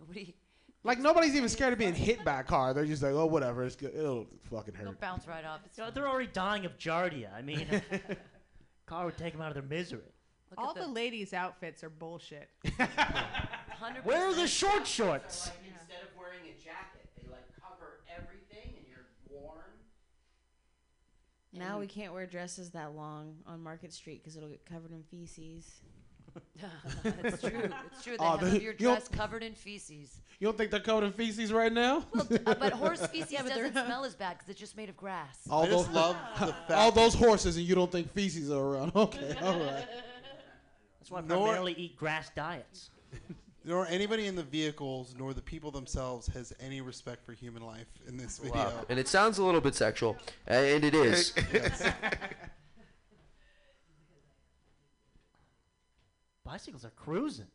Nobody. 0.00 0.34
Like 0.82 0.98
nobody's 0.98 1.34
even 1.34 1.48
scared 1.48 1.72
of 1.72 1.78
being 1.78 1.94
hit 1.94 2.24
by 2.24 2.40
a 2.40 2.44
car. 2.44 2.74
They're 2.74 2.84
just 2.84 3.02
like, 3.02 3.12
oh, 3.12 3.26
whatever. 3.26 3.64
It's 3.64 3.76
good. 3.76 3.94
It'll 3.94 4.26
fucking 4.50 4.74
They'll 4.76 4.88
hurt. 4.88 5.00
bounce 5.00 5.26
right 5.26 5.44
off. 5.44 5.60
It's 5.64 5.78
You 5.78 5.84
know, 5.84 5.90
they're 5.90 6.08
already 6.08 6.28
dying 6.32 6.66
of 6.66 6.76
giardia. 6.78 7.32
I 7.34 7.40
mean, 7.42 7.66
car 8.86 9.06
would 9.06 9.16
take 9.16 9.32
them 9.32 9.40
out 9.40 9.48
of 9.48 9.54
their 9.54 9.62
misery. 9.62 10.02
Look 10.56 10.66
All 10.66 10.70
at 10.76 10.76
the 10.86 10.90
ladies' 10.92 11.32
outfits 11.32 11.82
are 11.82 11.90
bullshit. 11.90 12.48
100%. 12.64 14.04
Where 14.04 14.26
are 14.28 14.34
the 14.34 14.46
short 14.46 14.86
shorts? 14.86 15.46
Like, 15.46 15.56
instead 15.72 16.02
of 16.02 16.16
wearing 16.18 16.40
a 16.44 16.54
jacket, 16.62 17.08
they 17.20 17.28
like 17.30 17.44
cover 17.60 18.00
everything 18.14 18.76
and 18.76 18.86
you're 18.88 19.06
warm. 19.28 19.58
Now 21.52 21.78
we 21.80 21.86
can't 21.86 22.12
wear 22.12 22.26
dresses 22.26 22.70
that 22.70 22.94
long 22.94 23.36
on 23.46 23.62
Market 23.62 23.92
Street 23.92 24.22
because 24.22 24.36
it'll 24.36 24.48
get 24.48 24.64
covered 24.64 24.92
in 24.92 25.02
feces. 25.02 25.80
it's 27.04 27.40
true. 27.40 27.70
It's 27.92 28.02
true. 28.02 28.16
They 28.16 28.24
Oh, 28.24 28.36
have 28.38 28.60
your 28.62 28.72
dress 28.72 29.06
covered 29.06 29.44
in 29.44 29.54
feces. 29.54 30.20
You 30.40 30.46
don't 30.48 30.56
think 30.58 30.72
they're 30.72 30.80
covered 30.80 31.04
in 31.04 31.12
feces 31.12 31.52
right 31.52 31.72
now? 31.72 32.04
Well, 32.12 32.26
uh, 32.44 32.54
but 32.54 32.72
horse 32.72 33.06
feces 33.12 33.30
Yeah, 33.30 33.42
but 33.44 33.50
doesn't 33.54 33.72
smell 33.72 34.04
as 34.04 34.16
bad 34.16 34.32
because 34.38 34.48
it's 34.48 34.58
just 34.58 34.76
made 34.76 34.88
of 34.88 34.96
grass. 34.96 35.38
all 35.48 35.62
I 35.62 35.66
just 35.68 35.86
those, 35.86 35.94
love 35.94 36.16
the 36.40 36.46
fact. 36.46 36.70
all 36.72 36.90
those 36.90 37.14
horses, 37.14 37.56
and 37.56 37.64
you 37.64 37.76
don't 37.76 37.90
think 37.92 38.12
feces 38.14 38.50
are 38.50 38.58
around? 38.60 38.92
Okay, 38.96 39.36
all 39.42 39.60
right. 39.60 39.86
That's 41.04 41.10
why 41.10 41.18
I 41.18 41.22
Nor- 41.22 41.48
primarily 41.48 41.74
eat 41.74 41.98
grass 41.98 42.30
diets. 42.34 42.88
nor 43.64 43.86
anybody 43.88 44.26
in 44.26 44.36
the 44.36 44.42
vehicles, 44.42 45.14
nor 45.18 45.34
the 45.34 45.42
people 45.42 45.70
themselves 45.70 46.28
has 46.28 46.54
any 46.60 46.80
respect 46.80 47.26
for 47.26 47.34
human 47.34 47.62
life 47.62 47.88
in 48.08 48.16
this 48.16 48.38
video. 48.38 48.56
Wow. 48.56 48.86
And 48.88 48.98
it 48.98 49.06
sounds 49.06 49.36
a 49.36 49.44
little 49.44 49.60
bit 49.60 49.74
sexual, 49.74 50.16
and 50.46 50.82
it 50.82 50.94
is. 50.94 51.34
Bicycles 56.42 56.86
are 56.86 56.92
cruising. 56.96 57.48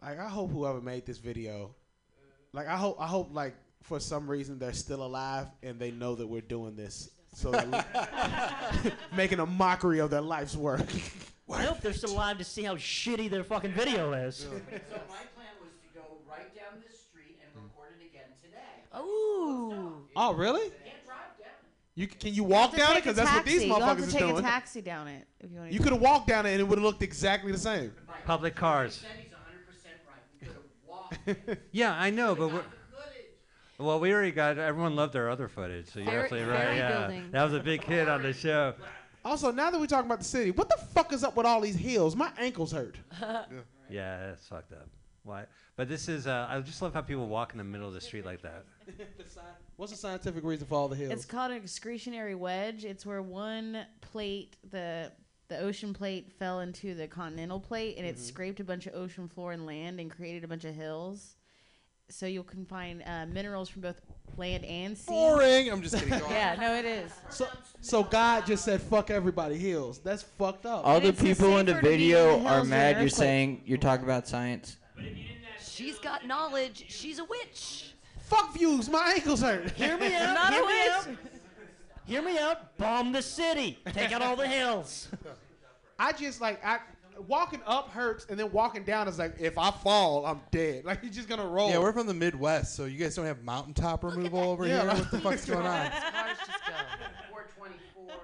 Like 0.00 0.20
I 0.20 0.28
hope 0.28 0.52
whoever 0.52 0.80
made 0.80 1.06
this 1.06 1.18
video, 1.18 1.74
like 2.52 2.68
I 2.68 2.76
hope 2.76 2.98
I 3.00 3.08
hope 3.08 3.30
like 3.32 3.56
for 3.82 3.98
some 3.98 4.30
reason 4.30 4.60
they're 4.60 4.72
still 4.74 5.04
alive 5.04 5.48
and 5.64 5.80
they 5.80 5.90
know 5.90 6.14
that 6.14 6.28
we're 6.28 6.40
doing 6.40 6.76
this, 6.76 7.10
so 7.32 7.50
that- 7.50 8.94
making 9.16 9.40
a 9.40 9.46
mockery 9.46 9.98
of 10.00 10.10
their 10.10 10.20
life's 10.20 10.56
work. 10.56 10.86
I 11.52 11.62
hope 11.62 11.80
they're 11.80 11.92
still 11.92 12.12
alive 12.12 12.38
to 12.38 12.44
see 12.44 12.62
how 12.62 12.76
shitty 12.76 13.28
their 13.28 13.42
fucking 13.42 13.72
video 13.72 14.12
is. 14.12 14.36
So 14.36 14.50
my 14.50 14.56
plan 14.56 15.48
was 15.60 15.72
to 15.82 15.98
go 15.98 16.02
right 16.30 16.54
down 16.54 16.80
this 16.86 17.00
street 17.00 17.38
and 17.42 17.64
record 17.64 17.94
it 18.00 18.06
again 18.06 18.28
today. 18.40 18.98
Ooh. 19.00 20.06
oh 20.14 20.32
really? 20.34 20.60
Can't 20.70 21.04
drive 21.04 21.36
down 21.40 21.48
it. 21.48 22.00
You 22.00 22.06
can 22.06 22.34
you 22.34 22.44
walk 22.44 22.76
down 22.76 22.92
it 22.96 23.02
because 23.02 23.16
that's 23.16 23.32
what 23.32 23.44
these 23.44 23.64
You'll 23.64 23.80
have 23.80 23.96
motherfuckers 23.98 24.00
to 24.02 24.06
is 24.06 24.12
take 24.12 24.20
doing. 24.22 24.38
a 24.38 24.42
taxi 24.42 24.80
down 24.80 25.08
it 25.08 25.26
if 25.40 25.50
you 25.50 25.58
want 25.58 25.70
to. 25.70 25.74
You 25.74 25.80
could 25.80 25.92
have 25.92 26.00
walked 26.00 26.28
down 26.28 26.46
it 26.46 26.52
and 26.52 26.60
it 26.60 26.64
would 26.68 26.78
have 26.78 26.84
looked 26.84 27.02
exactly 27.02 27.50
the 27.50 27.58
same. 27.58 27.92
Public 28.26 28.54
cars. 28.54 28.94
Said 28.94 29.10
he's 29.20 29.32
100% 29.32 29.34
right. 30.06 30.22
We 30.40 30.46
could 30.46 30.54
have 30.54 31.46
walked. 31.48 31.60
Yeah, 31.72 31.94
I 31.98 32.10
know, 32.10 32.36
but 32.36 32.52
we're, 32.52 32.60
footage. 32.60 32.70
Well, 33.80 33.98
we 34.00 34.12
already 34.12 34.30
got 34.32 34.58
everyone 34.58 34.94
loved 34.94 35.16
our 35.16 35.28
other 35.30 35.48
footage, 35.48 35.88
so 35.88 36.00
you're 36.00 36.08
Ferry- 36.10 36.22
absolutely 36.24 36.52
right. 36.52 36.76
Yeah, 36.76 36.98
building. 37.06 37.30
that 37.32 37.44
was 37.44 37.54
a 37.54 37.60
big 37.60 37.82
hit 37.84 38.08
on 38.08 38.22
the 38.22 38.32
show. 38.32 38.74
Also, 39.24 39.50
now 39.50 39.70
that 39.70 39.80
we're 39.80 39.86
talking 39.86 40.06
about 40.06 40.18
the 40.18 40.24
city, 40.24 40.50
what 40.50 40.68
the 40.68 40.76
fuck 40.94 41.12
is 41.12 41.24
up 41.24 41.36
with 41.36 41.46
all 41.46 41.60
these 41.60 41.76
hills? 41.76 42.14
My 42.16 42.30
ankles 42.38 42.72
hurt. 42.72 42.96
Yeah, 43.92 44.28
that's 44.28 44.46
fucked 44.46 44.72
up. 44.72 44.86
Why? 45.24 45.46
But 45.74 45.88
this 45.88 46.08
is. 46.08 46.28
Uh, 46.28 46.46
I 46.48 46.60
just 46.60 46.80
love 46.80 46.94
how 46.94 47.00
people 47.00 47.26
walk 47.26 47.50
in 47.52 47.58
the 47.58 47.64
middle 47.64 47.88
of 47.88 47.92
the 47.94 48.00
street 48.00 48.24
like 48.24 48.40
that. 48.42 48.64
What's 49.76 49.90
the 49.90 49.98
scientific 49.98 50.44
reason 50.44 50.68
for 50.68 50.76
all 50.76 50.86
the 50.86 50.94
hills? 50.94 51.10
It's 51.12 51.24
called 51.24 51.50
an 51.50 51.60
accretionary 51.60 52.36
wedge. 52.38 52.84
It's 52.84 53.04
where 53.04 53.20
one 53.20 53.84
plate, 54.00 54.56
the 54.70 55.10
the 55.48 55.58
ocean 55.58 55.92
plate, 55.92 56.30
fell 56.38 56.60
into 56.60 56.94
the 56.94 57.08
continental 57.08 57.58
plate, 57.58 57.96
and 57.98 58.06
it 58.06 58.14
Mm-hmm. 58.14 58.24
scraped 58.24 58.60
a 58.60 58.64
bunch 58.64 58.86
of 58.86 58.94
ocean 58.94 59.26
floor 59.26 59.50
and 59.50 59.66
land 59.66 59.98
and 59.98 60.08
created 60.08 60.44
a 60.44 60.48
bunch 60.48 60.64
of 60.64 60.74
hills. 60.76 61.34
So 62.10 62.26
you 62.26 62.42
can 62.42 62.64
find 62.66 63.02
uh, 63.06 63.26
minerals 63.26 63.68
from 63.68 63.82
both 63.82 64.00
land 64.36 64.64
and 64.64 64.96
sea. 64.96 65.06
Boring. 65.12 65.70
I'm 65.70 65.80
just 65.82 65.94
kidding. 65.96 66.10
Go 66.18 66.24
on. 66.26 66.30
Yeah, 66.32 66.56
no, 66.60 66.74
it 66.74 66.84
is. 66.84 67.12
so, 67.30 67.46
so 67.80 68.02
God 68.02 68.46
just 68.46 68.64
said, 68.64 68.80
"Fuck 68.82 69.10
everybody 69.10 69.56
hills." 69.56 69.98
That's 70.00 70.22
fucked 70.22 70.66
up. 70.66 70.84
All 70.84 71.00
the 71.00 71.08
it's 71.08 71.20
people 71.22 71.58
in 71.58 71.66
the 71.66 71.72
safer 71.72 71.82
to 71.82 71.86
be 71.88 71.92
in 71.94 71.98
video 72.00 72.38
the 72.40 72.46
are 72.46 72.54
hills 72.56 72.68
mad 72.68 72.96
than 72.96 73.02
you're 73.02 73.06
earthquake. 73.06 73.10
saying 73.12 73.62
you're 73.64 73.78
talking 73.78 74.04
about 74.04 74.26
science. 74.28 74.76
She's 75.62 75.98
got 75.98 76.26
knowledge. 76.26 76.84
She's 76.88 77.18
a 77.18 77.24
witch. 77.24 77.94
Fuck 78.26 78.54
views. 78.54 78.88
My 78.88 79.12
ankles 79.16 79.40
hurt. 79.40 79.70
Hear 79.76 79.96
me 79.96 80.14
out. 80.14 80.34
Not 80.34 80.52
hear 80.52 80.62
a 80.62 80.66
me 80.66 80.72
witch. 80.72 80.90
out. 80.90 81.08
Hear 82.06 82.22
me 82.22 82.38
out. 82.38 82.76
Bomb 82.76 83.12
the 83.12 83.22
city. 83.22 83.78
Take 83.92 84.12
out 84.12 84.20
all 84.22 84.36
the 84.36 84.46
hills. 84.48 85.08
I 85.98 86.12
just 86.12 86.40
like 86.40 86.64
I 86.64 86.80
walking 87.26 87.60
up 87.66 87.90
hurts, 87.90 88.26
and 88.30 88.38
then 88.38 88.50
walking 88.52 88.84
down 88.84 89.08
is 89.08 89.18
like 89.18 89.34
if 89.40 89.56
I 89.58 89.70
fall, 89.70 90.24
I'm 90.26 90.40
dead. 90.50 90.84
Like 90.90 91.02
you're 91.02 91.12
just 91.12 91.28
gonna 91.28 91.46
roll. 91.46 91.70
Yeah, 91.70 91.78
we're 91.78 91.92
from 91.92 92.06
the 92.06 92.14
Midwest, 92.14 92.74
so 92.74 92.84
you 92.86 92.98
guys 92.98 93.14
don't 93.14 93.26
have 93.26 93.42
mountaintop 93.44 94.02
removal 94.04 94.40
over 94.40 94.66
Yeah, 94.66 94.78
here. 94.80 94.86
right. 94.88 94.98
What 94.98 95.10
the 95.10 95.20
fuck's 95.20 95.44
going 95.46 95.66
on? 95.66 95.90
Cars 95.90 96.36
just 96.38 96.64
go. 96.66 96.72
424. 97.30 98.14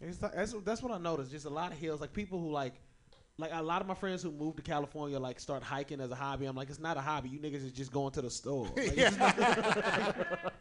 It's 0.00 0.20
like, 0.20 0.34
that's 0.34 0.52
that's 0.64 0.82
what 0.82 0.92
I 0.92 0.98
noticed. 0.98 1.30
Just 1.30 1.46
a 1.46 1.50
lot 1.50 1.72
of 1.72 1.78
hills. 1.78 2.00
Like 2.00 2.12
people 2.12 2.40
who 2.40 2.50
like. 2.50 2.74
Like 3.38 3.50
a 3.54 3.62
lot 3.62 3.80
of 3.80 3.88
my 3.88 3.94
friends 3.94 4.22
who 4.22 4.30
moved 4.30 4.58
to 4.58 4.62
California, 4.62 5.18
like 5.18 5.40
start 5.40 5.62
hiking 5.62 6.02
as 6.02 6.10
a 6.10 6.14
hobby. 6.14 6.44
I'm 6.44 6.54
like, 6.54 6.68
it's 6.68 6.78
not 6.78 6.98
a 6.98 7.00
hobby. 7.00 7.30
You 7.30 7.38
niggas 7.38 7.64
is 7.64 7.72
just 7.72 7.90
going 7.90 8.12
to 8.12 8.20
the 8.20 8.30
store. 8.30 8.66
Like, 8.76 8.92
it's 8.94 9.16
not- 9.18 10.52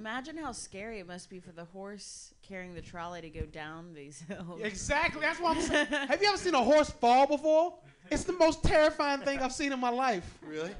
Imagine 0.00 0.38
how 0.38 0.52
scary 0.52 0.98
it 0.98 1.06
must 1.06 1.28
be 1.28 1.40
for 1.40 1.52
the 1.52 1.66
horse 1.66 2.32
carrying 2.40 2.72
the 2.74 2.80
trolley 2.80 3.20
to 3.20 3.28
go 3.28 3.42
down 3.44 3.92
these 3.92 4.22
hills. 4.28 4.58
exactly. 4.62 5.20
That's 5.20 5.38
what 5.38 5.58
I'm 5.58 5.62
saying. 5.62 5.86
Have 5.90 6.22
you 6.22 6.28
ever 6.28 6.38
seen 6.38 6.54
a 6.54 6.62
horse 6.62 6.88
fall 6.88 7.26
before? 7.26 7.74
It's 8.10 8.24
the 8.24 8.32
most 8.32 8.64
terrifying 8.64 9.20
thing 9.20 9.40
I've 9.40 9.52
seen 9.52 9.72
in 9.72 9.78
my 9.78 9.90
life. 9.90 10.38
Really? 10.42 10.70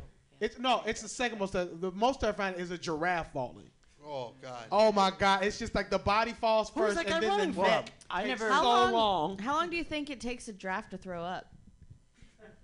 It's 0.41 0.59
no, 0.59 0.83
it's 0.87 1.03
the 1.03 1.09
second 1.09 1.39
most. 1.39 1.55
Uh, 1.55 1.67
the 1.81 1.91
most 1.93 2.21
terrifying 2.21 2.55
is 2.55 2.71
a 2.71 2.79
giraffe 2.79 3.31
falling. 3.35 3.69
Oh 4.03 4.33
God. 4.41 4.65
Oh 4.73 4.91
my 4.91 5.11
god! 5.11 5.45
It's 5.45 5.59
just 5.59 5.75
like 5.75 5.91
the 5.91 5.99
body 5.99 6.33
falls 6.33 6.71
Where's 6.73 6.95
first, 6.95 7.07
that 7.07 7.07
guy 7.11 7.17
and 7.17 7.23
then 7.25 7.31
running 7.31 7.49
the 7.49 7.55
from? 7.57 7.65
neck. 7.65 7.91
I 8.09 8.25
never- 8.25 8.49
How 8.49 8.63
so 8.63 8.69
long- 8.69 8.93
long. 8.93 9.39
How 9.39 9.55
long 9.55 9.69
do 9.69 9.77
you 9.77 9.85
think 9.85 10.09
it 10.09 10.19
takes 10.19 10.49
a 10.49 10.55
giraffe 10.55 10.89
to 10.91 10.97
throw 10.97 11.23
up? 11.23 11.53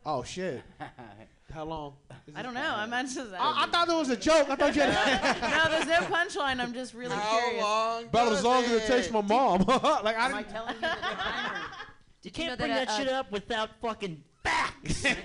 Oh 0.06 0.22
shit! 0.22 0.62
How 1.56 1.64
long? 1.64 1.94
I 2.34 2.42
don't 2.42 2.52
know. 2.52 2.74
I'm 2.76 2.90
not 2.90 3.06
just. 3.06 3.32
I, 3.32 3.64
I 3.64 3.66
thought 3.68 3.88
that 3.88 3.96
was 3.96 4.10
a 4.10 4.16
joke. 4.16 4.50
I 4.50 4.56
thought 4.56 4.76
you 4.76 4.82
had. 4.82 5.40
no, 5.40 5.70
there's 5.70 5.86
no 5.86 6.14
punchline. 6.14 6.60
I'm 6.60 6.74
just 6.74 6.92
really 6.92 7.16
How 7.16 7.38
curious. 7.40 7.62
long? 7.62 8.04
About 8.04 8.32
as 8.32 8.44
long 8.44 8.64
as 8.64 8.72
it 8.72 8.86
takes 8.86 9.10
my 9.10 9.22
mom. 9.22 9.62
like 9.66 10.18
I 10.18 10.26
Am 10.26 10.34
I 10.34 10.42
telling 10.42 10.74
you 10.74 10.80
the 10.82 10.86
timer? 10.88 11.60
Did 12.22 12.36
You 12.36 12.44
you 12.44 12.50
know 12.50 12.56
can't 12.56 12.58
bring 12.58 12.70
that, 12.72 12.88
that 12.88 12.94
uh, 12.94 12.98
shit 12.98 13.08
up 13.08 13.32
without 13.32 13.70
fucking 13.80 14.22
facts. 14.44 15.00
the, 15.00 15.16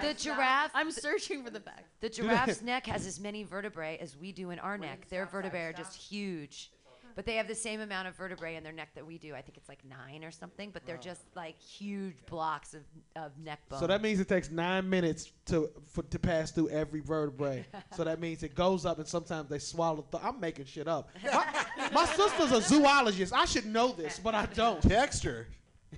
the 0.00 0.14
giraffe? 0.14 0.70
I'm 0.72 0.90
searching 0.90 1.44
for 1.44 1.50
the 1.50 1.60
fact. 1.60 1.84
The 2.00 2.08
giraffe's 2.08 2.62
neck 2.62 2.86
has 2.86 3.06
as 3.06 3.20
many 3.20 3.42
vertebrae 3.42 3.98
as 4.00 4.16
we 4.16 4.32
do 4.32 4.52
in 4.52 4.58
our 4.58 4.78
neck. 4.78 5.10
Their 5.10 5.26
vertebrae 5.26 5.64
are 5.64 5.72
just 5.74 5.94
huge. 5.94 6.70
But 7.16 7.24
they 7.24 7.36
have 7.36 7.48
the 7.48 7.54
same 7.54 7.80
amount 7.80 8.08
of 8.08 8.14
vertebrae 8.14 8.56
in 8.56 8.62
their 8.62 8.74
neck 8.74 8.90
that 8.94 9.04
we 9.04 9.16
do. 9.16 9.34
I 9.34 9.40
think 9.40 9.56
it's 9.56 9.70
like 9.70 9.78
nine 9.88 10.22
or 10.22 10.30
something, 10.30 10.70
but 10.70 10.84
they're 10.84 10.98
just 10.98 11.22
like 11.34 11.58
huge 11.58 12.14
blocks 12.26 12.74
of, 12.74 12.82
of 13.16 13.32
neck 13.38 13.58
bone. 13.70 13.80
So 13.80 13.86
that 13.86 14.02
means 14.02 14.20
it 14.20 14.28
takes 14.28 14.50
nine 14.50 14.88
minutes 14.88 15.32
to 15.46 15.70
for, 15.88 16.02
to 16.02 16.18
pass 16.18 16.50
through 16.50 16.68
every 16.68 17.00
vertebrae. 17.00 17.64
so 17.96 18.04
that 18.04 18.20
means 18.20 18.42
it 18.42 18.54
goes 18.54 18.84
up, 18.84 18.98
and 18.98 19.08
sometimes 19.08 19.48
they 19.48 19.58
swallow. 19.58 20.04
Th- 20.12 20.22
I'm 20.22 20.38
making 20.38 20.66
shit 20.66 20.88
up. 20.88 21.08
My, 21.24 21.90
my 21.92 22.04
sister's 22.04 22.52
a 22.52 22.60
zoologist. 22.60 23.32
I 23.32 23.46
should 23.46 23.66
know 23.66 23.92
this, 23.92 24.18
but 24.18 24.34
I 24.34 24.46
don't. 24.46 24.82
Text 24.82 25.24
her. 25.24 25.46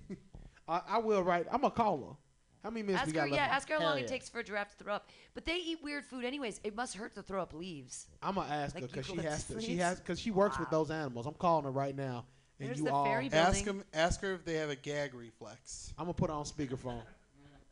I, 0.69 0.83
I 0.89 0.99
will 0.99 1.23
write. 1.23 1.47
I'm 1.51 1.63
gonna 1.63 1.73
call 1.73 1.99
her. 1.99 2.28
How 2.69 2.73
many 2.75 2.85
minutes 2.85 3.01
Ask 3.05 3.07
we 3.07 3.13
got 3.15 3.31
her, 3.31 3.35
yeah, 3.35 3.47
ask 3.47 3.67
her 3.71 3.75
how 3.77 3.81
Hell 3.81 3.89
long 3.89 3.99
yeah. 3.99 4.05
it 4.05 4.09
takes 4.09 4.29
for 4.29 4.41
a 4.41 4.45
giraffe 4.45 4.77
to 4.77 4.85
throw 4.85 4.93
up. 4.93 5.09
But 5.33 5.47
they 5.47 5.57
eat 5.57 5.79
weird 5.83 6.05
food 6.05 6.23
anyways. 6.27 6.61
It 6.63 6.77
must 6.77 6.95
hurt 6.97 7.15
to 7.15 7.23
throw 7.23 7.41
up 7.41 7.55
leaves. 7.55 8.09
I'm 8.23 8.35
gonna 8.35 8.53
ask 8.53 8.75
her 8.75 8.83
because 8.83 9.07
she 9.07 9.13
eucalyptus 9.13 9.33
has 9.49 9.57
to. 9.57 9.61
She 9.63 9.69
leaves? 9.69 9.83
has 9.85 10.01
because 10.01 10.21
she 10.21 10.31
works 10.31 10.59
with 10.59 10.69
those 10.69 10.91
animals. 10.91 11.25
I'm 11.25 11.33
calling 11.33 11.65
her 11.65 11.71
right 11.71 11.97
now, 11.97 12.27
and 12.61 12.69
There's 12.69 12.79
you 12.81 12.85
the 12.85 12.93
all. 12.93 13.07
fairy 13.07 13.31
Ask 13.33 13.65
building. 13.65 13.65
them. 13.65 13.85
Ask 13.95 14.21
her 14.21 14.35
if 14.35 14.45
they 14.45 14.57
have 14.57 14.69
a 14.69 14.77
gag 14.77 15.15
reflex. 15.15 15.95
I'm 15.97 16.05
gonna 16.05 16.13
put 16.13 16.29
her 16.29 16.37
on 16.37 16.45
speakerphone 16.45 17.01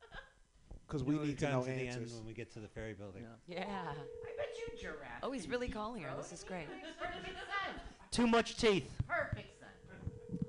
because 0.86 1.04
we 1.04 1.14
We'll 1.14 1.26
need 1.26 1.38
to 1.40 1.44
come 1.44 1.52
know 1.52 1.64
the 1.64 1.72
end 1.72 1.88
answers. 1.88 2.14
when 2.14 2.24
we 2.24 2.32
get 2.32 2.50
to 2.54 2.60
the 2.60 2.68
ferry 2.68 2.94
building. 2.94 3.26
Yeah. 3.46 3.64
I 3.68 3.92
bet 4.38 4.46
you 4.56 4.78
giraffe. 4.80 5.20
Oh, 5.22 5.30
he's 5.30 5.46
really 5.46 5.68
calling 5.68 6.04
her. 6.04 6.16
This 6.16 6.32
is 6.32 6.42
great. 6.42 6.68
Perfect 6.98 7.26
sense. 7.26 7.82
Too 8.12 8.26
much 8.26 8.56
teeth. 8.56 8.90
Perfect 9.06 9.60
sense. 9.60 10.40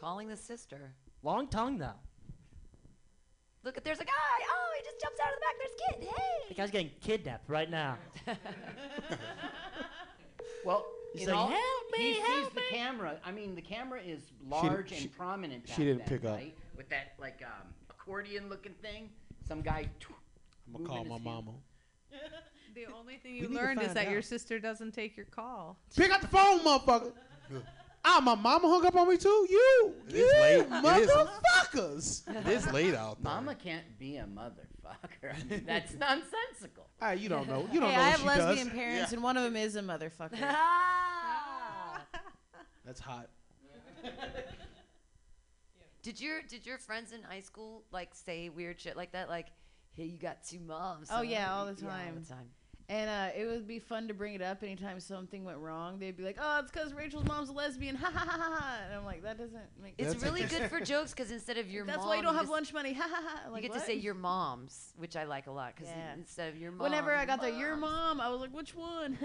Calling 0.00 0.28
the 0.28 0.38
sister. 0.38 0.94
Long 1.22 1.48
tongue 1.48 1.76
though. 1.76 1.92
Look, 3.64 3.82
there's 3.82 4.00
a 4.00 4.04
guy. 4.04 4.12
Oh, 4.12 4.72
he 4.76 4.84
just 4.84 5.00
jumps 5.00 5.18
out 5.20 5.32
of 5.32 5.34
the 5.36 5.40
back. 5.40 5.56
There's 5.58 5.74
kid. 5.88 6.08
Hey. 6.14 6.48
The 6.48 6.54
guy's 6.54 6.70
getting 6.70 6.90
kidnapped 7.02 7.48
right 7.48 7.70
now. 7.70 7.98
Well, 10.64 10.86
He's 11.12 11.28
in 11.28 11.34
like, 11.34 11.36
all- 11.36 11.48
"Help 11.48 11.92
me, 11.92 11.98
He 11.98 12.14
sees 12.14 12.22
help 12.26 12.54
the 12.54 12.62
camera. 12.70 13.20
I 13.24 13.30
mean, 13.32 13.54
the 13.54 13.60
camera 13.60 14.00
is 14.00 14.22
large 14.48 14.90
she- 14.90 15.02
and 15.04 15.12
prominent. 15.16 15.68
she 15.68 15.84
didn't 15.84 15.98
then, 15.98 16.08
pick 16.08 16.24
up. 16.24 16.36
right? 16.38 16.56
With 16.76 16.88
that 16.88 17.12
like 17.18 17.42
um, 17.44 17.68
accordion-looking 17.90 18.72
thing. 18.80 19.10
Some 19.46 19.60
guy. 19.60 19.88
I'm 20.74 20.84
gonna 20.84 20.88
call 20.88 21.04
my 21.04 21.18
mama. 21.18 21.50
The 22.74 22.86
only 22.98 23.18
thing 23.18 23.36
you 23.36 23.42
need 23.48 23.50
learned 23.50 23.80
is 23.80 23.88
find 23.88 23.96
that 23.98 24.10
your 24.10 24.22
sister 24.22 24.58
doesn't 24.58 24.92
take 24.92 25.16
your 25.18 25.26
call. 25.26 25.78
Pick 25.94 26.10
up 26.10 26.22
the 26.22 26.28
phone, 26.28 26.60
motherfucker. 26.60 27.12
ah, 28.04 28.20
my 28.22 28.34
mama 28.34 28.68
hung 28.68 28.84
up 28.86 28.94
on 28.96 29.08
me 29.08 29.16
too. 29.16 29.46
You, 29.50 29.94
It 30.08 30.14
you 30.16 30.32
late. 30.40 30.68
Motherfuckers. 30.70 32.22
It 32.28 32.46
is 32.48 32.70
late 32.72 32.94
out 32.94 33.22
there. 33.22 33.32
Mama 33.32 33.54
can't 33.54 33.98
be 33.98 34.16
a 34.16 34.24
motherfucker. 34.24 35.34
I 35.34 35.44
mean, 35.48 35.64
that's 35.66 35.92
nonsensical. 35.98 36.88
Hey, 37.00 37.16
you 37.16 37.28
don't 37.28 37.48
know. 37.48 37.68
You 37.72 37.80
don't 37.80 37.90
Hey, 37.90 37.96
know 37.96 38.02
I 38.02 38.10
what 38.10 38.10
have 38.10 38.20
she 38.20 38.26
lesbian 38.26 38.66
does. 38.68 38.76
parents, 38.76 39.12
and 39.12 39.22
one 39.22 39.36
of 39.36 39.42
them 39.44 39.56
is 39.56 39.76
a 39.76 39.82
motherfucker. 39.82 40.38
Ah. 40.42 42.02
That's 42.84 43.00
hot. 43.00 43.28
Did 46.02 46.20
your 46.20 46.42
did 46.42 46.66
your 46.66 46.76
friends 46.76 47.12
in 47.12 47.22
high 47.22 47.40
school 47.40 47.82
like 47.90 48.14
say 48.14 48.50
weird 48.50 48.78
shit 48.78 48.94
like 48.96 49.12
that? 49.12 49.30
Like, 49.30 49.46
hey, 49.94 50.04
you 50.04 50.18
got 50.18 50.44
two 50.44 50.60
moms. 50.60 51.08
Oh, 51.10 51.16
huh?" 51.16 51.20
yeah, 51.22 51.54
all 51.54 51.64
the 51.64 51.82
Yeah, 51.82 51.88
all 51.88 52.12
the 52.14 52.26
time. 52.28 52.50
And 52.90 53.08
uh, 53.08 53.28
it 53.34 53.46
would 53.46 53.66
be 53.66 53.78
fun 53.78 54.08
to 54.08 54.14
bring 54.14 54.34
it 54.34 54.42
up 54.42 54.62
anytime 54.62 55.00
something 55.00 55.42
went 55.42 55.56
wrong. 55.56 55.98
They'd 55.98 56.16
be 56.18 56.22
like, 56.22 56.36
"Oh, 56.38 56.58
it's 56.60 56.70
because 56.70 56.92
Rachel's 56.92 57.24
mom's 57.24 57.48
a 57.48 57.52
lesbian." 57.52 57.96
Ha 58.04 58.10
ha 58.10 58.18
ha 58.18 58.38
ha! 58.38 58.56
ha. 58.60 58.76
And 58.84 58.94
I'm 58.94 59.06
like, 59.06 59.22
that 59.22 59.38
doesn't 59.38 59.62
make. 59.82 59.94
It's 59.96 60.22
really 60.22 60.42
good 60.44 60.68
for 60.68 60.80
jokes 60.80 61.12
because 61.12 61.30
instead 61.30 61.56
of 61.56 61.70
your 61.70 61.84
mom. 61.86 61.94
That's 61.94 61.98
mom, 62.00 62.08
why 62.08 62.16
you 62.16 62.22
don't 62.22 62.34
have 62.34 62.42
just- 62.42 62.52
lunch 62.52 62.72
money. 62.74 62.92
Ha 63.00 63.08
ha 63.10 63.22
ha! 63.26 63.54
You 63.54 63.62
get 63.62 63.70
what? 63.70 63.80
to 63.80 63.86
say 63.86 63.94
your 63.94 64.12
moms, 64.12 64.92
which 64.98 65.16
I 65.16 65.24
like 65.24 65.46
a 65.46 65.50
lot 65.50 65.74
because 65.74 65.88
Yeah. 65.88 66.12
instead 66.12 66.50
of 66.52 66.58
your 66.58 66.72
mom. 66.72 66.80
Whenever 66.84 67.14
I 67.14 67.24
got 67.24 67.40
the 67.40 67.52
your 67.52 67.74
mom, 67.76 68.20
I 68.20 68.28
was 68.28 68.40
like, 68.42 68.54
which 68.54 68.74
one? 68.74 69.16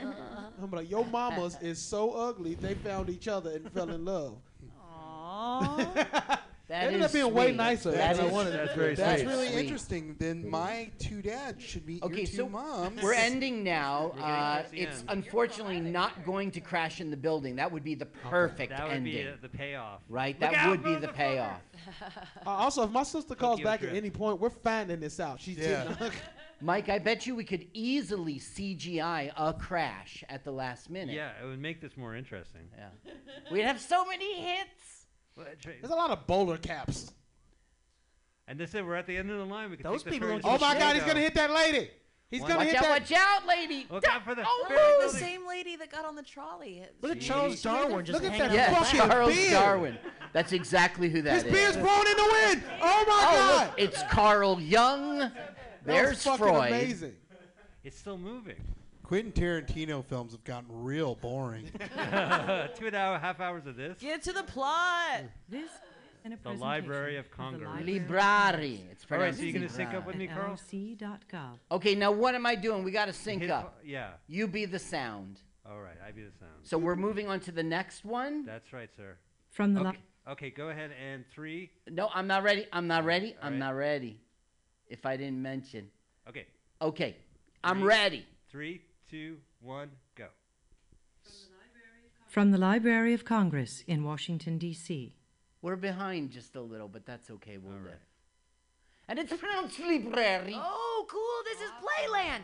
I'm 0.61 0.71
like, 0.71 0.89
your 0.89 1.03
mamas 1.05 1.57
is 1.61 1.79
so 1.79 2.11
ugly. 2.11 2.55
They 2.55 2.75
found 2.75 3.09
each 3.09 3.27
other 3.27 3.51
and 3.57 3.69
fell 3.73 3.89
in 3.89 4.05
love. 4.05 4.37
Aww. 4.81 6.39
That 6.69 6.83
Ended 6.85 6.99
is 7.01 7.05
up 7.07 7.13
being 7.13 7.33
way 7.33 7.51
nicer 7.51 7.89
That 7.91 8.15
than 8.15 8.25
I 8.25 8.27
is 8.27 8.31
wanted 8.33 8.53
That's 8.53 8.75
very 8.75 8.93
That's 8.95 9.21
sweet. 9.23 9.27
really 9.31 9.47
Sweet. 9.49 9.59
interesting. 9.61 10.15
Then 10.19 10.47
my 10.49 10.91
two 10.99 11.21
dads 11.23 11.63
should 11.63 11.85
meet 11.87 12.03
Okay, 12.03 12.17
your 12.17 12.25
two 12.27 12.35
so 12.37 12.49
moms. 12.49 13.01
we're 13.01 13.13
ending 13.13 13.63
now. 13.63 14.11
We're 14.13 14.19
getting 14.19 14.23
Uh, 14.23 14.55
towards 14.57 14.71
the 14.71 14.79
it's 14.81 14.99
end. 14.99 15.09
unfortunately 15.09 15.79
not 15.81 16.23
going 16.25 16.51
to 16.51 16.61
crash 16.61 17.01
in 17.01 17.09
the 17.09 17.17
building. 17.17 17.55
That 17.55 17.71
would 17.71 17.83
be 17.83 17.95
the 17.95 18.05
perfect 18.05 18.69
That 18.71 18.83
would 18.87 18.97
ending, 18.97 19.13
be 19.13 19.27
uh, 19.27 19.31
the 19.41 19.49
payoff. 19.49 20.01
right? 20.09 20.39
Look 20.39 20.51
that 20.51 20.57
out, 20.59 20.69
would 20.69 20.83
be 20.83 20.93
the 20.95 21.07
motherfucker! 21.07 21.13
payoff. 21.15 21.61
Uh, 22.45 22.49
also, 22.49 22.83
if 22.83 22.91
my 22.91 23.03
sister 23.03 23.33
calls 23.35 23.57
Tokyo 23.59 23.63
back 23.71 23.79
at 23.81 23.89
Drift. 23.89 23.95
any 23.97 24.09
point, 24.09 24.39
we're 24.39 24.49
finding 24.49 24.99
this 24.99 25.19
out. 25.19 25.39
She's 25.41 25.57
Yeah. 25.57 25.93
Mike, 26.61 26.89
I 26.89 26.99
bet 26.99 27.25
you 27.25 27.35
we 27.35 27.45
could 27.45 27.65
easily 27.73 28.37
CGI 28.37 29.31
a 29.37 29.53
crash 29.53 30.23
at 30.29 30.43
the 30.43 30.51
last 30.51 30.89
minute. 30.89 31.15
Yeah, 31.15 31.31
it 31.41 31.45
would 31.47 31.59
make 31.59 31.79
this 31.81 31.95
more 31.97 32.15
interesting. 32.15 32.63
Yeah. 32.77 32.89
We'd 33.49 33.61
have 33.63 33.79
so 33.79 34.03
many 34.05 34.41
hits. 34.41 34.98
Well, 35.39 35.47
tra- 35.61 35.73
There's 35.81 35.91
a 35.91 35.95
lot 35.95 36.11
of 36.11 36.27
bowler 36.27 36.57
caps. 36.57 37.11
And 38.47 38.59
this 38.59 38.73
is 38.75 38.81
we're 38.83 38.95
at 38.95 39.07
the 39.07 39.15
end 39.15 39.31
of 39.31 39.37
the 39.37 39.45
line. 39.45 39.69
We 39.71 39.77
can 39.77 39.83
Those 39.85 40.03
take 40.03 40.05
the 40.05 40.11
people 40.11 40.27
ferry 40.29 40.41
don't 40.41 40.61
Oh 40.61 40.65
my 40.65 40.77
God, 40.77 40.95
he's 40.95 41.05
gonna 41.05 41.19
hit 41.21 41.33
that 41.35 41.51
lady. 41.51 41.89
He's 42.29 42.41
Watch 42.41 42.49
gonna 42.49 42.59
Watch 42.59 42.67
hit 42.67 42.75
out, 42.77 42.83
that. 42.83 43.01
watch 43.01 43.11
out, 43.13 43.47
lady. 43.47 43.87
Look 43.89 44.07
out 44.07 44.23
for 44.25 44.35
the 44.35 44.43
Oh, 44.45 44.65
ferry 44.67 44.79
the 44.79 44.97
building. 45.03 45.19
same 45.19 45.47
lady 45.47 45.75
that 45.77 45.91
got 45.91 46.03
on 46.05 46.15
the 46.15 46.21
trolley. 46.23 46.83
Look 47.01 47.13
at 47.13 47.21
See? 47.23 47.27
Charles 47.27 47.61
Darwin 47.61 48.05
just 48.05 48.21
look 48.21 48.31
at 48.31 48.37
hanging 48.37 48.57
that 48.57 48.69
out. 48.69 48.73
Yeah, 48.73 48.83
fucking. 48.83 48.99
Charles 49.09 49.33
beard. 49.33 49.51
Darwin. 49.53 49.97
That's 50.33 50.51
exactly 50.51 51.09
who 51.09 51.21
that 51.23 51.33
His 51.35 51.43
is. 51.45 51.51
beard's 51.51 51.77
blown 51.77 52.05
in 52.07 52.17
the 52.17 52.29
wind. 52.31 52.63
Oh 52.81 53.05
my 53.07 53.25
Oh, 53.29 53.35
God. 53.37 53.67
look, 53.67 53.75
it's 53.79 54.03
Carl 54.11 54.59
Jung. 54.59 55.19
That 55.19 55.55
There's 55.85 56.09
was 56.11 56.23
fucking 56.23 56.45
Freud. 56.45 56.71
amazing. 56.71 57.15
It's 57.83 57.97
still 57.97 58.17
moving. 58.17 58.57
Quentin 59.09 59.31
Tarantino 59.31 60.05
films 60.05 60.33
have 60.33 60.43
gotten 60.43 60.67
real 60.69 61.15
boring. 61.15 61.65
Two 61.73 61.79
and 61.79 62.95
a 62.95 62.99
half 62.99 63.19
half 63.21 63.39
hours 63.39 63.65
of 63.65 63.75
this. 63.75 63.97
Get 63.99 64.21
to 64.21 64.31
the 64.31 64.43
plot. 64.43 65.21
This 65.49 65.71
and 66.23 66.31
a 66.35 66.37
The 66.43 66.51
Library 66.53 67.17
of 67.17 67.31
Congress. 67.31 67.67
Librari. 67.83 68.81
It's 68.91 69.05
pretty 69.05 69.23
All 69.23 69.25
right, 69.25 69.33
pronounced 69.33 69.39
so 69.39 69.45
you 69.45 69.53
gonna 69.53 69.67
sync 69.67 69.95
up 69.95 70.05
with 70.05 70.15
me, 70.15 70.27
Carl? 70.27 70.53
LRC.gov. 70.55 71.57
Okay, 71.71 71.95
now 71.95 72.11
what 72.11 72.35
am 72.35 72.45
I 72.45 72.53
doing? 72.53 72.83
We 72.83 72.91
got 72.91 73.05
to 73.05 73.13
sync 73.13 73.41
Hit- 73.41 73.49
up. 73.49 73.79
Yeah. 73.83 74.11
You 74.27 74.47
be 74.47 74.65
the 74.65 74.77
sound. 74.77 75.39
All 75.67 75.79
right, 75.81 75.97
I 76.07 76.11
be 76.11 76.21
the 76.21 76.31
sound. 76.39 76.51
So 76.61 76.77
we're 76.77 76.95
moving 76.95 77.27
on 77.27 77.39
to 77.39 77.51
the 77.51 77.63
next 77.63 78.05
one. 78.05 78.45
That's 78.45 78.71
right, 78.73 78.91
sir. 78.95 79.17
From 79.49 79.73
the 79.73 79.79
Okay. 79.81 79.89
li- 79.89 80.31
Okay, 80.33 80.49
go 80.51 80.69
ahead 80.69 80.91
and 81.03 81.25
three. 81.33 81.71
No, 81.89 82.11
I'm 82.13 82.27
not 82.27 82.43
ready. 82.43 82.67
I'm 82.71 82.85
not 82.85 83.05
ready. 83.05 83.31
All 83.41 83.47
I'm 83.47 83.53
right. 83.53 83.59
not 83.59 83.73
ready. 83.75 84.19
If 84.85 85.07
I 85.07 85.17
didn't 85.17 85.41
mention. 85.41 85.89
Okay, 86.29 86.45
Okay, 86.79 87.15
I'm 87.63 87.79
Three. 87.79 87.87
ready. 87.87 88.25
three, 88.51 88.81
two, 89.09 89.37
one, 89.61 89.89
go. 90.15 90.27
from 92.27 92.51
the 92.51 92.57
Library 92.57 93.13
of 93.13 93.25
Congress 93.25 93.83
in 93.87 94.03
Washington, 94.03 94.57
D.C. 94.57 95.13
We're 95.61 95.75
behind 95.75 96.31
just 96.31 96.55
a 96.55 96.61
little, 96.61 96.87
but 96.87 97.05
that's 97.05 97.29
okay. 97.31 97.57
We'll 97.57 97.73
All 97.73 97.79
live. 97.79 97.85
right. 97.87 97.95
And 99.07 99.17
it's 99.17 99.33
pronounced 99.35 99.79
library. 99.79 100.53
Oh, 100.55 101.05
cool! 101.09 101.43
This 101.43 101.59
is 101.61 101.71
Playland. 101.81 102.43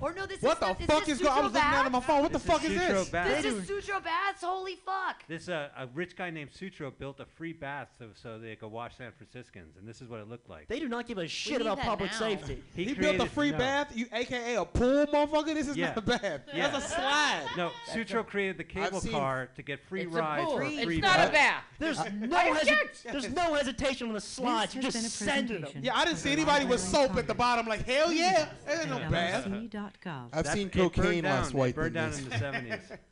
Or 0.00 0.12
no, 0.12 0.26
this 0.26 0.42
What 0.42 0.58
is 0.58 0.60
What 0.62 0.78
the 0.78 0.86
fuck 0.86 1.04
this 1.06 1.16
is 1.16 1.20
going? 1.22 1.32
On? 1.32 1.38
I 1.38 1.42
was 1.42 1.52
looking 1.52 1.62
Sutro 1.62 1.72
down 1.76 1.86
at 1.86 1.92
my 1.92 2.00
phone. 2.00 2.22
What 2.22 2.32
the 2.32 2.38
fuck 2.38 2.64
is 2.64 2.70
is 2.70 2.80
Sutro 2.80 2.98
this? 2.98 3.08
Baths. 3.08 3.42
This 3.42 3.52
is 3.54 3.66
Sutro 3.66 4.00
Baths. 4.00 4.42
Holy 4.42 4.76
fuck! 4.76 5.26
This 5.28 5.48
uh, 5.48 5.68
a 5.76 5.86
rich 5.94 6.16
guy 6.16 6.30
named 6.30 6.50
Sutro 6.52 6.90
built 6.90 7.20
a 7.20 7.24
free 7.24 7.52
bath 7.52 7.88
so, 7.98 8.08
so 8.14 8.38
they 8.38 8.56
could 8.56 8.68
wash 8.68 8.96
San 8.96 9.12
Franciscans, 9.12 9.76
and 9.76 9.88
this 9.88 10.02
is 10.02 10.08
what 10.08 10.20
it 10.20 10.28
looked 10.28 10.48
like. 10.48 10.68
They 10.68 10.80
do 10.80 10.88
not 10.88 11.06
give 11.06 11.18
a 11.18 11.26
shit 11.26 11.60
about 11.60 11.78
public 11.78 12.10
now. 12.12 12.18
safety. 12.18 12.62
He, 12.74 12.94
built 12.94 13.20
a 13.20 13.26
free 13.26 13.50
no. 13.50 13.58
bath, 13.58 13.92
you 13.94 14.06
AKA 14.12 14.56
a 14.56 14.64
pool, 14.64 15.06
motherfucker. 15.06 15.54
This 15.54 15.68
is 15.68 15.76
Yeah. 15.76 15.88
not 15.88 15.98
a 15.98 16.00
bath. 16.02 16.40
Yeah. 16.52 16.68
That's 16.68 16.86
a 16.86 16.88
slide. 16.88 17.46
No, 17.56 17.70
Sutro 17.92 18.22
created 18.22 18.58
the 18.58 18.64
cable 18.64 19.00
car 19.00 19.48
to 19.56 19.62
get 19.62 19.80
free 19.84 20.02
It's 20.02 20.14
a 20.14 20.18
rides 20.18 20.44
pool. 20.46 20.56
for 20.58 20.62
It's 20.64 20.98
not 21.00 21.28
a 21.28 21.32
bath. 21.32 21.64
There's 21.78 21.98
no 21.98 22.36
I 22.36 22.50
hesi- 22.50 22.58
object. 22.60 23.06
there's 23.10 23.30
no 23.30 23.54
hesitation 23.54 24.08
on 24.08 24.14
the 24.14 24.20
slides. 24.20 24.74
You 24.74 24.82
just 24.82 24.96
has 24.96 25.04
been 25.04 25.10
send 25.28 25.48
them. 25.48 25.66
Yeah, 25.80 25.96
I 25.96 26.04
didn't 26.04 26.18
see 26.18 26.32
anybody 26.32 26.64
with 26.64 26.80
soap 26.80 27.16
at 27.16 27.26
the 27.26 27.34
bottom. 27.34 27.66
Like 27.66 27.84
hell 27.84 28.12
yeah, 28.12 28.48
there 28.66 28.80
ain't 28.80 28.90
no 28.90 28.98
bath. 29.10 29.46
LRC.gov. 29.92 30.28
I've 30.32 30.44
That- 30.44 30.52
seen 30.54 30.66
it 30.68 30.72
burned 30.74 30.92
cocaine 30.94 31.24
down. 31.24 31.38
less 31.42 31.48
It 31.50 31.54
white 31.54 31.74
burned 31.74 31.94
down 31.94 32.10
this. 32.10 32.20
in 32.20 32.28
the 32.28 32.36
70s. 32.36 32.98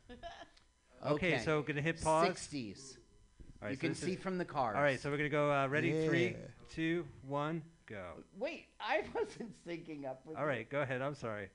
Okay, 1.05 1.37
so 1.37 1.59
we're 1.59 1.67
gonna 1.67 1.81
hit 1.83 2.01
pause. 2.01 2.27
60s. 2.29 2.97
All 3.61 3.67
right, 3.67 3.69
you 3.71 3.75
so 3.75 3.79
can 3.81 3.89
this 3.89 3.99
see 3.99 4.13
is- 4.13 4.19
from 4.23 4.39
the 4.39 4.45
cars. 4.45 4.75
All 4.75 4.81
right, 4.81 4.99
so 4.99 5.11
we're 5.11 5.17
gonna 5.17 5.29
go. 5.29 5.51
Uh, 5.51 5.67
ready? 5.67 6.07
Three, 6.07 6.29
Yeah. 6.29 6.37
two, 6.67 7.05
one, 7.27 7.61
go. 7.85 8.23
Wait, 8.39 8.65
I 8.79 9.03
wasn't 9.13 9.53
syncing 9.67 10.05
up 10.05 10.25
with 10.25 10.35
All 10.35 10.47
right, 10.47 10.67
go 10.67 10.81
ahead. 10.81 11.03
I'm 11.03 11.13
sorry. 11.13 11.49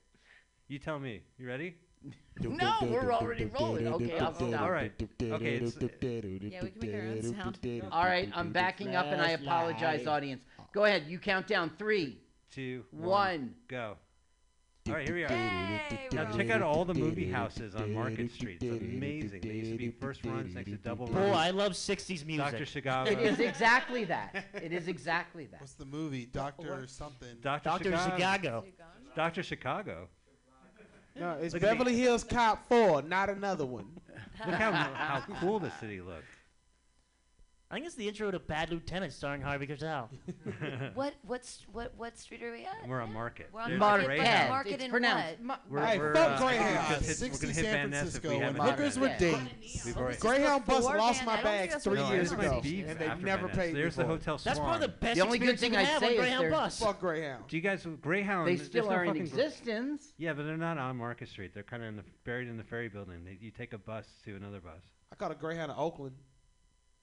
You 0.68 0.78
tell 0.78 1.00
me. 1.00 1.22
You 1.37 1.48
ready? 1.48 1.74
No, 2.40 2.78
we're 2.83 3.12
already 3.12 3.46
rolling. 3.46 3.88
Okay, 3.88 4.18
I'll 4.20 4.33
stop. 4.33 4.61
All 4.61 4.70
right. 4.70 4.92
Okay. 5.20 5.56
It's, 5.56 5.76
Yeah, 6.00 6.62
we 6.62 6.70
can 6.70 6.80
make 6.80 6.94
our 6.94 7.00
own 7.00 7.22
sound. 7.22 7.59
All 7.92 8.04
right, 8.04 8.30
I'm 8.35 8.52
backing 8.52 8.94
up 8.94 9.06
and 9.06 9.20
I 9.20 9.30
apologize, 9.30 10.06
light. 10.06 10.12
audience. 10.12 10.44
Go 10.72 10.85
ahead, 10.85 11.06
you 11.09 11.18
count 11.18 11.46
down 11.48 11.70
three, 11.76 12.18
two, 12.52 12.85
one. 12.92 13.54
go. 13.68 13.96
All 14.88 14.95
right, 14.95 15.07
here 15.07 15.14
we 15.14 15.25
are. 15.25 15.29
Hey, 15.29 16.09
Now 16.12 16.33
check 16.33 16.51
out 16.51 16.62
all 16.62 16.85
the 16.85 16.95
movie 16.95 17.31
houses 17.31 17.75
on 17.75 17.93
Market 17.93 18.33
Street. 18.33 18.62
It's 18.62 18.83
amazing. 18.83 19.43
They 19.43 19.51
used 19.51 19.73
to 19.73 19.79
be 19.79 19.90
first 19.90 20.25
runs 20.25 20.55
next 20.55 20.71
to 20.71 20.79
Double 20.79 21.05
oh, 21.05 21.12
Boy, 21.12 21.21
Murray, 21.21 21.31
I 21.33 21.51
love 21.51 21.73
60s 21.73 22.25
music. 22.25 22.51
Dr. 22.51 22.64
Chicago. 22.64 23.11
It 23.11 23.19
is 23.19 23.40
exactly 23.40 24.05
that. 24.05 24.47
It 24.55 24.73
is 24.73 24.88
exactly 24.88 25.47
that. 25.47 25.61
What's 25.61 25.75
the 25.75 25.85
movie? 25.85 26.27
Doctor 26.27 26.87
something. 26.87 27.37
Dr. 27.43 27.64
Dr. 27.64 27.85
Chicago. 27.85 28.09
Chicago. 28.11 28.64
Dr. 29.14 29.43
Chicago. 29.43 30.09
No, 31.19 31.37
it's 31.40 31.53
Look 31.53 31.62
Beverly 31.62 31.97
Hills 31.97 32.25
Cop 32.25 32.66
4, 32.69 33.03
not 33.03 33.29
another 33.29 33.66
one. 33.66 33.87
Look 34.47 34.55
how 34.55 34.73
how 34.73 35.23
cool 35.40 35.59
the 35.59 35.71
city 35.79 36.01
looked. 36.01 36.25
I 37.70 37.74
think 37.74 37.87
it's 37.87 37.94
the 37.94 38.09
intro 38.09 38.33
to 38.33 38.40
Bad 38.40 38.70
Lieutenant 38.72 39.12
starring 39.12 39.42
Harvey 39.42 39.64
Keitel. 39.68 40.09
What 40.94 41.14
what's 41.24 41.66
what 41.72 41.92
what 41.96 42.18
street 42.18 42.42
are 42.42 42.50
we 42.50 42.64
at? 42.64 42.88
We're 42.88 43.00
on 43.00 43.12
Market. 43.12 43.48
We're 43.52 43.61
on 43.61 43.68
There's 43.70 43.78
Market, 43.80 44.06
Greyhound. 44.06 44.26
but 44.26 44.35
Market. 44.35 44.50
Market 44.50 44.72
It's 44.74 44.85
in 44.85 44.90
pronounced 44.90 45.28
what? 45.38 45.44
Ma- 45.44 45.56
We're, 45.68 45.87
Hey, 45.87 45.98
we're, 45.98 46.14
fuck 46.14 46.28
uh, 46.40 46.44
Greyhound. 46.44 46.74
we're 46.74 46.94
gonna 46.94 47.06
hit- 47.06 47.16
60 47.16 47.46
we're 47.46 47.52
San 47.52 47.62
Van 47.64 47.90
Ness 47.90 48.14
if 48.16 48.22
Francisco 48.22 48.28
we 48.28 48.35
and 48.35 48.42
haven't 48.44 48.59
Market. 48.59 48.70
done 48.70 48.78
Hookers 48.78 48.96
it. 48.96 49.00
with 49.00 49.94
Yeah. 49.94 50.04
dates. 50.11 50.20
Greyhound 50.20 50.64
bus 50.66 50.85
lost 50.85 51.24
my 51.24 51.42
bags 51.42 51.85
three 51.85 51.94
no, 52.00 52.11
years 52.11 52.30
this 52.30 52.37
Greyhound 52.37 52.64
might 52.64 52.72
ago, 52.72 52.90
and 52.90 52.98
they 52.98 53.24
never 53.24 53.46
Van 53.46 53.46
Ness. 53.46 53.56
paid 53.56 53.74
me 53.74 53.80
There's 53.80 53.94
the 53.94 54.02
for 54.02 54.11
it. 54.11 54.12
Hotel 54.14 54.37
That's 54.38 54.56
Swan. 54.59 54.68
probably 54.68 54.87
the 54.88 54.92
best 54.92 55.14
The 55.14 55.20
only 55.24 55.38
good 55.38 55.48
experience 55.50 55.62
you 55.62 55.68
thing 55.70 55.78
I'd 55.78 55.87
have 55.92 56.00
say 56.00 56.09
on 56.09 56.16
Greyhound 56.16 56.50
Bus. 56.50 56.78
Fuck 56.80 57.00
Greyhound. 57.00 57.44
Do 57.46 57.56
you 57.56 57.62
guys 57.62 57.87
Greyhound? 58.00 58.48
They 58.48 58.56
still 58.56 58.87
no 58.87 58.90
are 58.96 59.04
in 59.04 59.11
fucking 59.11 59.22
Gre- 59.26 59.28
existence. 59.40 60.12
Yeah, 60.18 60.33
but 60.33 60.44
they're 60.44 60.56
not 60.56 60.76
on 60.78 60.96
Market 60.96 61.28
Street. 61.28 61.54
They're 61.54 61.62
kind 61.62 61.85
of 61.85 62.04
buried 62.24 62.48
in 62.48 62.56
the 62.56 62.64
ferry 62.64 62.88
building. 62.88 63.38
You 63.40 63.52
take 63.52 63.72
a 63.74 63.78
bus 63.78 64.06
to 64.24 64.35
another 64.35 64.61
bus. 64.61 64.83
I 65.12 65.16
caught 65.16 65.30
a 65.30 65.37
Greyhound 65.37 65.70
in 65.70 65.78
Oakland. 65.78 66.16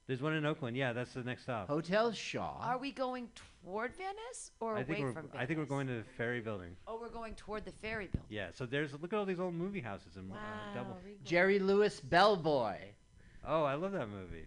There's 0.07 0.21
one 0.21 0.33
in 0.33 0.45
Oakland. 0.45 0.77
Yeah, 0.77 0.93
that's 0.93 1.13
the 1.13 1.23
next 1.23 1.43
stop. 1.43 1.67
Hotel 1.67 2.13
Shaw. 2.13 2.57
Are 2.61 2.77
we 2.77 2.91
going 2.91 3.27
toward 3.63 3.93
Venice 3.95 4.51
or 4.61 4.75
I 4.75 4.77
away 4.77 4.83
think 4.85 4.99
we're 4.99 5.11
from 5.13 5.27
Van 5.27 5.41
I 5.41 5.45
think 5.45 5.59
we're 5.59 5.65
going 5.65 5.87
to 5.87 5.95
the 5.95 6.03
ferry 6.17 6.39
building. 6.39 6.77
Oh, 6.87 6.97
we're 6.99 7.09
going 7.09 7.35
toward 7.35 7.65
the 7.65 7.73
ferry 7.73 8.05
building. 8.07 8.27
Yeah. 8.29 8.47
So 8.53 8.65
there's 8.65 8.93
look 8.93 9.11
at 9.11 9.19
all 9.19 9.25
these 9.25 9.39
old 9.41 9.53
movie 9.53 9.81
houses 9.81 10.15
in 10.15 10.31
uh, 10.31 10.35
Double. 10.73 10.97
Regal. 11.03 11.19
Jerry 11.25 11.59
Lewis 11.59 11.99
Bellboy. 11.99 12.77
Oh, 13.45 13.63
I 13.63 13.75
love 13.75 13.91
that 13.91 14.07
movie. 14.09 14.45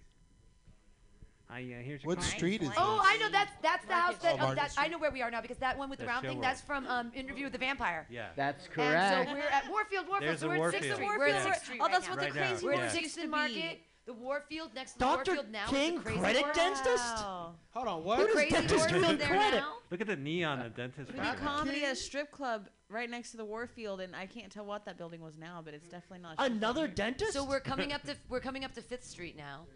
I 1.50 1.60
uh, 1.60 1.82
here's 1.82 2.02
your 2.04 2.14
What 2.14 2.22
street 2.22 2.62
is 2.62 2.68
it? 2.68 2.74
Oh. 2.78 3.02
I 3.04 3.18
know 3.18 3.28
that's 3.30 3.52
that's 3.60 3.84
the 3.84 3.92
house 3.92 4.16
that 4.18 4.36
Oh, 4.40 4.54
that 4.54 4.72
I 4.78 4.88
know 4.88 4.98
where 4.98 5.10
we 5.10 5.20
are 5.20 5.30
now 5.30 5.40
because 5.42 5.58
that 5.58 5.76
one 5.76 5.90
with 5.90 5.98
the 5.98 6.06
That's 6.06 6.14
round 6.14 6.26
thing 6.26 6.38
Showworld. 6.38 6.42
that's 6.42 6.60
from 6.62 6.86
um, 6.86 7.12
Interview 7.14 7.44
with 7.44 7.52
the 7.52 7.58
Vampire. 7.58 8.06
Yeah. 8.08 8.28
That's 8.36 8.64
And 8.66 8.74
correct. 8.74 9.28
so 9.28 9.34
we're 9.34 9.40
at 9.40 9.68
Warfield, 9.68 10.06
Warfield. 10.08 10.28
There's 10.30 10.40
so 10.40 10.48
the 10.48 10.48
we're 10.50 10.54
at 10.54 10.60
Warfield. 10.60 10.82
Sixth 10.84 10.94
Street. 10.94 11.08
Yeah. 11.10 11.18
We're 11.18 11.26
at 11.28 11.42
Sixth 11.42 11.64
Street. 11.64 11.80
Oh, 11.80 11.84
right 11.84 11.92
that's 11.92 12.06
now. 12.08 12.14
what 12.16 12.20
the 12.24 12.30
crazy 12.30 12.64
We're 12.66 12.74
yeah. 12.74 12.80
at 12.80 12.92
Sixth 12.92 13.02
used 13.02 13.14
to 13.16 13.20
and 13.22 13.30
be. 13.32 13.36
Market. 13.36 13.78
The 14.06 14.14
Warfield 14.14 14.74
next 14.74 14.92
to 14.94 14.98
the 14.98 15.04
Dr. 15.04 15.32
Warfield 15.34 15.52
now. 15.52 15.64
is 15.64 15.70
King, 15.70 15.94
the 15.96 16.00
crazy 16.02 16.18
credit 16.20 16.42
Horse. 16.42 16.56
dentist? 16.56 17.04
Wow. 17.16 17.54
Hold 17.70 17.86
on, 17.88 18.00
The 18.00 18.06
what? 18.08 18.18
does 18.18 18.32
crazy 18.34 18.50
dentist 18.50 18.74
Horse 18.80 18.90
do 18.92 19.04
is 19.04 19.10
in 19.10 19.18
there 19.18 19.28
credit? 19.28 19.56
now. 19.58 19.74
Look 19.90 20.00
at 20.00 20.06
the 20.06 20.16
neon 20.16 20.58
the 20.60 20.68
dentist. 20.70 21.10
We 21.12 21.16
do 21.18 21.22
background. 21.22 21.58
comedy 21.58 21.84
at 21.84 21.92
a 21.92 21.96
strip 21.96 22.30
club 22.32 22.68
right 22.88 23.08
next 23.08 23.30
to 23.32 23.36
the 23.36 23.44
Warfield, 23.44 24.00
and 24.00 24.16
I 24.16 24.26
can't 24.26 24.50
tell 24.50 24.64
what 24.64 24.84
that 24.86 24.96
building 24.98 25.20
was 25.20 25.36
now, 25.38 25.62
but 25.64 25.74
it's 25.74 25.86
definitely 25.86 26.20
not. 26.20 26.32
a 26.38 26.42
strip 26.42 26.52
Another 26.56 26.88
dentist? 26.88 27.34
So 27.34 27.44
we're 27.44 27.60
coming 27.72 27.92
up 27.92 28.02
to 28.04 28.16
we're 28.28 28.40
coming 28.40 28.64
up 28.64 28.72
to 28.74 28.82
Fifth 28.82 29.04
Street 29.04 29.36
now. 29.36 29.66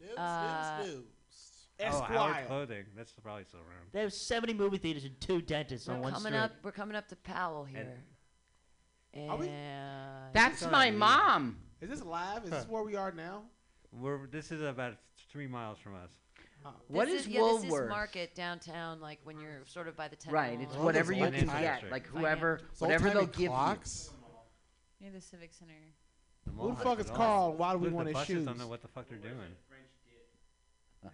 News, 0.00 0.16
Uh, 0.18 0.78
news, 0.82 0.94
news. 0.94 1.04
Oh, 1.80 2.00
Howard 2.02 2.46
Clothing. 2.48 2.84
That's 2.96 3.12
probably 3.12 3.44
still 3.44 3.60
around. 3.60 3.86
They 3.92 4.00
have 4.00 4.12
70 4.12 4.54
movie 4.54 4.78
theaters 4.78 5.04
and 5.04 5.20
two 5.20 5.40
dentists 5.40 5.88
on 5.88 5.96
We're 5.96 6.02
one 6.04 6.12
coming 6.14 6.32
street. 6.32 6.40
up. 6.40 6.52
We're 6.64 6.72
coming 6.72 6.96
up 6.96 7.06
to 7.08 7.16
Powell 7.16 7.64
here. 7.64 8.02
Are 9.28 9.36
we? 9.36 9.46
And 9.48 10.34
That's 10.34 10.68
my 10.68 10.90
mom. 10.90 11.58
Is 11.80 11.88
this 11.90 12.02
live? 12.02 12.42
Is 12.44 12.50
this 12.50 12.66
where 12.68 12.82
we 12.82 12.96
are 12.96 13.12
now? 13.12 13.42
We're 14.00 14.26
this 14.26 14.50
is 14.52 14.62
about 14.62 14.94
three 15.30 15.46
miles 15.46 15.78
from 15.78 15.94
us. 15.94 16.10
What 16.88 17.06
this 17.06 17.20
is 17.22 17.26
is, 17.26 17.32
yeah, 17.32 17.40
This 17.40 17.62
is 17.64 17.70
Woolworth? 17.70 17.88
Market 17.88 18.34
downtown, 18.34 19.00
like 19.00 19.20
when 19.24 19.38
you're 19.40 19.64
sort 19.64 19.88
of 19.88 19.96
by 19.96 20.08
the 20.08 20.16
ten. 20.16 20.32
Right. 20.32 20.60
It's 20.60 20.74
Oh, 20.76 20.84
whatever 20.84 21.12
you 21.12 21.30
can 21.30 21.46
time- 21.46 21.62
get. 21.62 21.90
Like 21.90 22.06
whoever, 22.06 22.60
It's 22.72 22.80
whatever 22.80 23.10
they'll 23.10 23.26
give 23.26 23.50
clocks. 23.52 24.10
Near 25.00 25.12
the 25.12 25.20
Civic 25.20 25.52
Center. 25.52 25.72
The 26.44 26.50
Who 26.52 26.70
the 26.70 26.76
fuck 26.76 26.98
is 27.00 27.08
all. 27.10 27.16
Carl? 27.16 27.52
Why 27.54 27.72
do 27.72 27.78
we 27.78 27.86
Look, 27.86 27.94
want 27.94 28.04
the 28.06 28.10
his 28.10 28.14
buses 28.14 28.26
shoes? 28.36 28.44
don't 28.46 28.58
know 28.58 28.66
what 28.66 28.82
the 28.82 28.88
fuck 28.88 29.08
they're 29.08 29.18
doing. 29.18 29.34
Look 31.04 31.12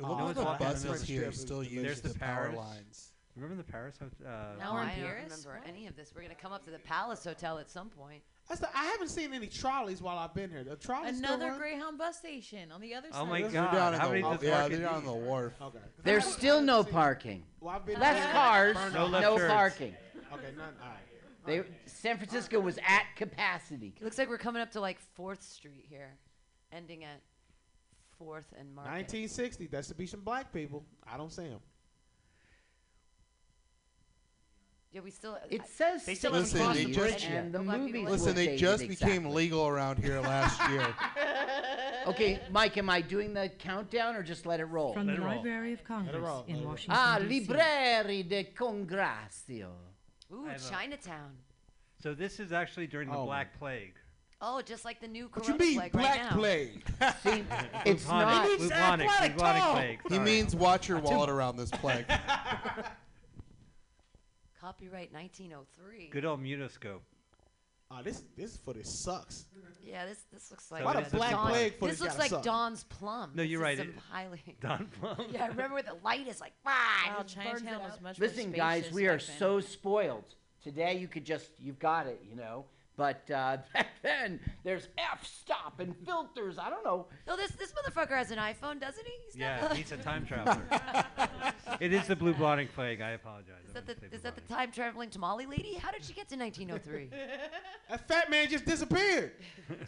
Oh, 0.00 0.16
at 0.18 0.22
one's 0.24 0.36
the 0.36 0.44
walking 0.44 0.66
down 0.66 0.76
the 0.80 0.88
buses 0.88 1.08
here 1.08 1.32
still 1.32 1.64
use 1.64 2.00
the 2.00 2.10
the 2.10 2.18
power 2.18 2.52
lines. 2.52 3.12
Remember 3.34 3.56
the 3.60 3.70
Paris 3.70 3.98
Hotel? 3.98 4.16
Uh, 4.24 4.54
No, 4.64 4.74
We're 4.74 4.82
in 4.82 4.88
I 4.88 4.94
don't 4.96 5.04
Paris? 5.04 5.24
remember 5.44 5.60
What? 5.60 5.68
any 5.68 5.86
of 5.88 5.96
this. 5.96 6.12
We're 6.14 6.22
gonna 6.22 6.34
come 6.36 6.52
up 6.52 6.64
to 6.66 6.70
the 6.70 6.78
Palace 6.80 7.24
Hotel 7.24 7.58
at 7.58 7.68
some 7.68 7.88
point. 7.90 8.22
That's 8.48 8.60
the, 8.62 8.68
I 8.74 8.84
haven't 8.86 9.08
seen 9.08 9.34
any 9.34 9.46
trolleys 9.46 10.00
while 10.00 10.16
I've 10.18 10.32
been 10.34 10.48
here. 10.50 10.64
The 10.64 10.76
trolleys 10.76 11.18
still 11.18 11.34
Another 11.34 11.50
run? 11.50 11.58
Greyhound 11.58 11.98
bus 11.98 12.16
station 12.16 12.72
on 12.72 12.80
the 12.80 12.94
other 12.94 13.08
Oh 13.12 13.18
side. 13.24 13.28
my 13.28 13.42
Those 13.42 13.50
are 13.50 13.54
God! 13.54 13.72
down 13.74 13.94
in 13.94 14.00
How 14.00 14.06
the, 14.06 14.12
many 14.12 14.24
oh, 14.24 14.32
does 14.34 14.42
yeah, 14.42 14.68
they're 14.68 14.88
on 14.88 15.00
need? 15.00 15.08
the 15.08 15.12
wharf. 15.12 15.52
Okay. 15.60 15.78
There's 16.02 16.24
still 16.24 16.62
no 16.62 16.82
parking. 16.82 17.42
Well, 17.60 17.74
I've 17.76 17.84
been 17.84 18.00
Less 18.00 18.22
here. 18.24 18.32
cars, 18.32 18.76
No 18.94 19.06
left 19.06 19.22
no 19.22 19.36
turns. 19.36 19.52
parking. 19.52 19.94
Okay, 20.32 20.46
none. 20.56 20.72
All 20.82 20.88
right. 20.88 20.98
They 21.44 21.62
San 21.86 22.16
Francisco 22.16 22.58
was 22.60 22.78
at 22.78 23.04
capacity. 23.16 23.94
It 23.98 24.04
looks 24.04 24.18
like 24.18 24.28
we're 24.30 24.38
coming 24.38 24.62
up 24.62 24.70
to 24.72 24.80
like 24.80 24.98
Fourth 25.14 25.42
Street 25.42 25.84
here, 25.88 26.16
ending 26.72 27.04
at 27.04 27.20
Fourth 28.18 28.52
and 28.58 28.74
Market. 28.74 28.90
1960. 28.92 29.66
That's 29.68 29.88
to 29.88 29.94
be 29.94 30.06
some 30.06 30.20
black 30.20 30.52
people. 30.52 30.84
I 31.10 31.16
don't 31.16 31.32
see 31.32 31.42
them. 31.48 31.60
Yeah, 34.98 35.04
we 35.04 35.10
still. 35.12 35.38
It 35.48 35.62
says 35.68 36.04
They 36.04 36.16
still 36.16 36.32
haven't 36.32 36.48
60s, 36.48 36.56
crossed 36.60 36.78
the 36.78 36.92
bridge 36.92 37.24
and 37.26 37.34
yet. 37.34 37.52
the 37.52 37.62
No 37.62 37.78
movies 37.78 38.08
Listen, 38.08 38.34
they 38.34 38.56
just 38.56 38.82
it 38.82 38.88
became 38.88 39.08
exactly. 39.10 39.32
legal 39.32 39.68
around 39.68 39.98
here 40.02 40.20
last 40.20 40.60
year. 40.70 40.86
Okay, 42.06 42.40
Mike, 42.50 42.78
am 42.78 42.88
I 42.88 43.02
doing 43.02 43.34
the 43.34 43.50
countdown 43.58 44.16
or 44.16 44.22
just 44.22 44.46
let 44.46 44.60
it 44.60 44.64
roll? 44.64 44.94
From 44.94 45.08
Let 45.08 45.16
the 45.16 45.22
roll. 45.22 45.36
Library 45.36 45.74
of 45.74 45.84
Congress 45.84 46.16
roll. 46.16 46.42
In. 46.48 46.64
Washington, 46.64 46.96
Ah, 46.98 47.18
D.C. 47.18 47.46
Libreri 47.46 48.26
de 48.26 48.44
Congrazio. 48.44 49.72
Ooh, 50.32 50.46
I 50.48 50.52
have 50.52 50.64
a- 50.64 50.70
Chinatown. 50.70 51.32
So 52.02 52.14
this 52.14 52.40
is 52.40 52.50
actually 52.50 52.86
during 52.86 53.10
the 53.10 53.16
Oh, 53.16 53.26
Black 53.26 53.58
Plague. 53.58 53.92
Oh, 54.40 54.62
just 54.62 54.86
like 54.86 55.00
the 55.02 55.08
new 55.08 55.24
What 55.24 55.44
Corona 55.44 55.52
you 55.52 55.58
mean, 55.58 55.78
plague 55.80 55.92
black 55.92 56.18
right 56.18 56.30
plague? 56.30 56.82
See, 57.22 57.44
it's 57.84 58.04
Bubonic, 58.04 58.08
not. 58.08 58.44
He 58.44 58.48
means 58.56 58.62
bubonic, 58.70 59.06
athletic 59.10 59.36
bubonic 59.36 59.72
plague. 59.72 60.12
He 60.12 60.18
means 60.18 60.56
watch 60.56 60.88
your 60.88 61.00
wallet 61.00 61.28
around 61.28 61.56
this 61.58 61.70
plague. 61.70 62.06
Copyright 64.60 65.12
1903. 65.12 66.08
good 66.10 66.24
old 66.24 66.42
mutoscope. 66.42 67.00
Oh, 67.90 67.96
ah, 67.96 68.02
this 68.02 68.22
this 68.36 68.56
footage 68.56 68.84
sucks. 68.86 69.46
Yeah, 69.82 70.04
this 70.04 70.18
this 70.32 70.50
looks 70.50 70.70
like 70.70 70.84
Why 70.84 70.94
the 70.94 71.00
this 71.02 71.12
black 71.12 71.30
Dawn- 71.30 71.48
plague 71.50 71.74
footage 71.78 71.92
This 71.94 72.00
looks 72.00 72.12
gotta 72.14 72.20
like 72.22 72.30
suck? 72.30 72.42
Dawn's 72.42 72.84
plum. 72.84 73.30
No, 73.34 73.42
you're 73.42 73.60
is 73.60 73.62
right, 73.62 73.78
Some 73.78 73.88
it- 73.88 73.94
highly. 74.10 74.42
Don 74.60 74.86
Plum. 75.00 75.26
yeah, 75.30 75.44
I 75.44 75.46
remember 75.48 75.74
where 75.74 75.82
the 75.82 75.96
light 76.04 76.26
is 76.28 76.40
like. 76.40 76.52
Wow, 76.66 76.72
Wow, 77.06 77.22
Chinatown 77.22 77.80
was 77.82 78.00
much 78.02 78.18
more 78.20 78.28
Listen, 78.28 78.52
guys, 78.52 78.80
spacious 78.82 78.94
we 78.94 79.06
are 79.06 79.16
back 79.16 79.26
then. 79.26 79.38
so 79.38 79.60
spoiled. 79.60 80.34
Today, 80.62 80.98
you 80.98 81.08
could 81.08 81.24
just, 81.24 81.48
you've 81.60 81.78
got 81.78 82.06
it, 82.08 82.20
you 82.28 82.36
know. 82.36 82.66
But 82.98 83.30
uh, 83.30 83.58
back 83.74 83.86
then, 84.02 84.40
there's 84.64 84.88
f 84.98 85.24
stop 85.24 85.78
and 85.80 85.94
filters. 86.04 86.58
I 86.58 86.68
don't 86.68 86.84
know. 86.84 87.06
No, 87.28 87.36
this 87.36 87.52
this 87.52 87.72
motherfucker 87.72 88.16
has 88.16 88.30
an 88.32 88.38
iPhone, 88.38 88.80
doesn't 88.80 89.06
he? 89.06 89.12
He's 89.26 89.36
Yeah, 89.36 89.60
not- 89.62 89.76
he's 89.76 89.92
a 89.92 89.96
time 89.96 90.26
traveler. 90.30 90.60
it 91.80 91.92
is 91.92 92.06
the 92.08 92.16
blue 92.16 92.32
bubonic 92.34 92.74
plague. 92.74 93.00
I 93.00 93.10
apologize. 93.10 93.54
Is 93.70 93.76
I 93.76 93.80
that 93.80 93.86
the 93.86 93.92
meant 93.92 94.00
to 94.02 94.08
say 94.10 94.16
is 94.16 94.22
that 94.22 94.34
the 94.34 94.40
bubonic. 94.42 94.58
time 94.66 94.72
traveling 94.72 95.10
tamale 95.10 95.46
lady? 95.46 95.74
How 95.74 95.92
did 95.92 96.04
she 96.04 96.12
get 96.12 96.28
to 96.30 96.36
1903? 96.36 97.10
That 97.90 98.06
fat 98.06 98.30
man 98.30 98.50
just 98.50 98.66
disappeared. 98.66 99.32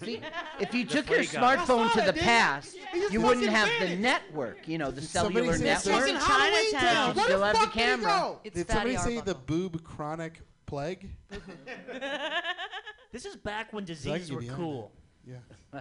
See, 0.02 0.22
if 0.58 0.72
you 0.72 0.86
took 0.86 1.10
your 1.10 1.22
flea 1.22 1.38
guy. 1.38 1.56
smartphone 1.56 1.90
to 1.92 1.98
the 1.98 2.04
that, 2.06 2.14
didn't 2.14 2.26
I? 2.28 2.30
past, 2.30 2.76
He 2.94 3.00
just 3.00 3.12
you 3.12 3.20
wouldn't 3.20 3.44
fucking 3.44 3.54
have 3.54 3.68
the 3.68 3.78
vanished. 3.96 4.00
network, 4.00 4.66
you 4.66 4.78
know, 4.78 4.90
the 4.90 5.02
Did 5.02 5.10
somebody 5.10 5.34
cellular 5.34 5.58
say 5.58 5.64
This 5.64 5.84
network. 5.86 6.00
was 6.00 6.08
in 6.10 6.16
in 6.16 6.22
Chinatown. 6.22 6.80
Town. 6.80 7.08
You 7.08 7.14
Where 7.16 7.24
still 7.26 7.38
the 7.40 7.44
have 7.46 7.52
the 7.54 7.58
fuck 7.60 7.72
did 7.74 7.80
he 7.82 7.86
camera. 7.88 8.06
go? 8.08 8.40
It's 8.44 8.56
Did 8.56 8.66
Fatty 8.68 8.94
somebody 8.96 8.96
say 9.16 9.20
the 9.20 9.32
Arbuckle. 9.34 9.42
boob 9.68 9.84
chronic 9.84 10.40
plague? 10.70 11.10
This 13.12 13.24
is 13.26 13.36
back 13.36 13.72
when 13.72 13.82
I 13.82 13.86
diseases 13.86 14.30
were 14.30 14.42
cool. 14.42 14.92
Yeah. 15.26 15.36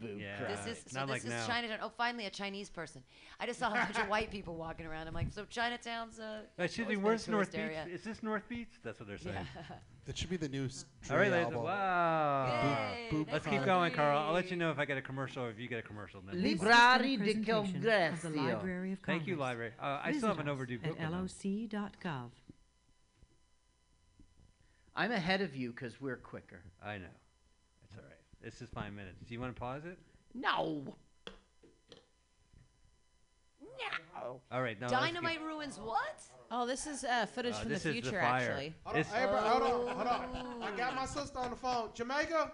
Boob 0.00 0.18
Yeah. 0.18 0.54
This 0.64 0.78
is 0.78 0.84
so 0.86 1.00
not 1.00 1.08
this 1.08 1.14
like 1.14 1.24
is 1.24 1.30
now. 1.30 1.46
Chinatown. 1.46 1.78
Oh, 1.82 1.90
finally 1.94 2.26
a 2.26 2.30
Chinese 2.30 2.70
person. 2.70 3.02
I 3.38 3.46
just 3.46 3.58
saw 3.58 3.68
a 3.70 3.74
bunch 3.74 3.98
of 3.98 4.08
white 4.08 4.30
people 4.30 4.54
walking 4.54 4.86
around. 4.86 5.08
I'm 5.08 5.12
like, 5.14 5.32
so 5.32 5.44
Chinatown's 5.44 6.18
uh. 6.20 6.42
Excuse 6.58 6.86
me, 6.88 6.94
always 6.96 7.26
been 7.26 7.34
a 7.34 7.36
where's 7.36 7.48
tourist 7.48 7.52
North 7.52 7.68
Beach? 7.68 7.76
area. 7.78 7.94
Is 7.94 8.02
this 8.04 8.22
North 8.22 8.48
Beach? 8.48 8.68
That's 8.84 8.98
what 9.00 9.08
they're 9.08 9.18
saying. 9.18 9.36
Yeah. 9.56 9.76
That 10.06 10.16
should 10.16 10.30
be 10.30 10.38
the 10.38 10.48
new 10.48 10.64
s- 10.64 10.86
All 11.10 11.18
right, 11.18 11.30
ladies. 11.30 11.54
Wow. 11.54 12.94
Yay, 12.96 13.08
boop 13.14 13.30
Let's 13.30 13.46
keep 13.46 13.64
going, 13.64 13.92
Carl. 13.92 14.18
I'll 14.18 14.32
let 14.32 14.50
you 14.50 14.56
know 14.56 14.70
if 14.70 14.78
I 14.78 14.84
get 14.86 14.96
a 14.96 15.02
commercial 15.02 15.44
or 15.44 15.50
if 15.50 15.58
you 15.60 15.68
get 15.68 15.78
a 15.78 15.82
commercial. 15.82 16.20
Then. 16.26 16.42
This 16.42 16.52
has 16.52 16.60
been 16.60 16.68
Librari 16.68 17.18
de 17.18 17.34
presentation 17.34 17.82
the 17.82 17.88
Congresso. 17.90 18.36
Library 18.36 18.92
of 18.92 18.98
Thank 19.00 19.26
you, 19.26 19.34
Congress. 19.34 19.40
library. 19.40 19.72
Uh, 19.80 20.00
I 20.02 20.12
still 20.12 20.28
have 20.30 20.40
an 20.40 20.48
overdue 20.48 20.78
book. 20.78 20.98
at 20.98 21.10
with 21.12 21.38
them. 21.42 21.60
loc.gov. 21.62 22.30
I'm 24.96 25.12
ahead 25.12 25.40
of 25.40 25.54
you 25.56 25.70
because 25.70 26.00
we're 26.00 26.16
quicker. 26.16 26.60
I 26.84 26.98
know. 26.98 27.04
It's 27.84 27.94
all 27.96 28.02
right. 28.04 28.18
This 28.42 28.60
is 28.60 28.68
five 28.74 28.92
minutes. 28.92 29.18
Do 29.26 29.32
you 29.34 29.40
want 29.40 29.54
to 29.54 29.60
pause 29.60 29.84
it? 29.84 29.98
No. 30.34 30.84
No. 33.60 34.40
All 34.52 34.62
right. 34.62 34.78
No. 34.80 34.86
let's 34.88 34.92
keep- 35.04 35.14
Dynamite 35.14 35.42
ruins 35.42 35.78
what? 35.78 36.20
Oh, 36.50 36.66
this 36.66 36.86
is 36.86 37.04
uh, 37.04 37.26
footage 37.26 37.54
Uh, 37.54 37.58
from 37.60 37.68
this 37.68 37.82
the 37.84 37.90
is 37.90 37.94
the 37.96 38.02
future, 38.02 38.20
fire. 38.20 38.50
actually. 38.50 38.74
Hold 38.84 38.94
on, 38.96 39.00
It's- 39.00 39.14
hey, 39.14 39.26
bro, 39.26 39.36
hold 39.40 39.62
on, 39.62 39.96
hold 39.96 40.06
on. 40.08 40.62
I 40.62 40.76
got 40.76 40.94
my 40.94 41.06
sister 41.06 41.38
on 41.38 41.50
the 41.50 41.56
phone. 41.56 41.90
Jamaica. 41.94 42.52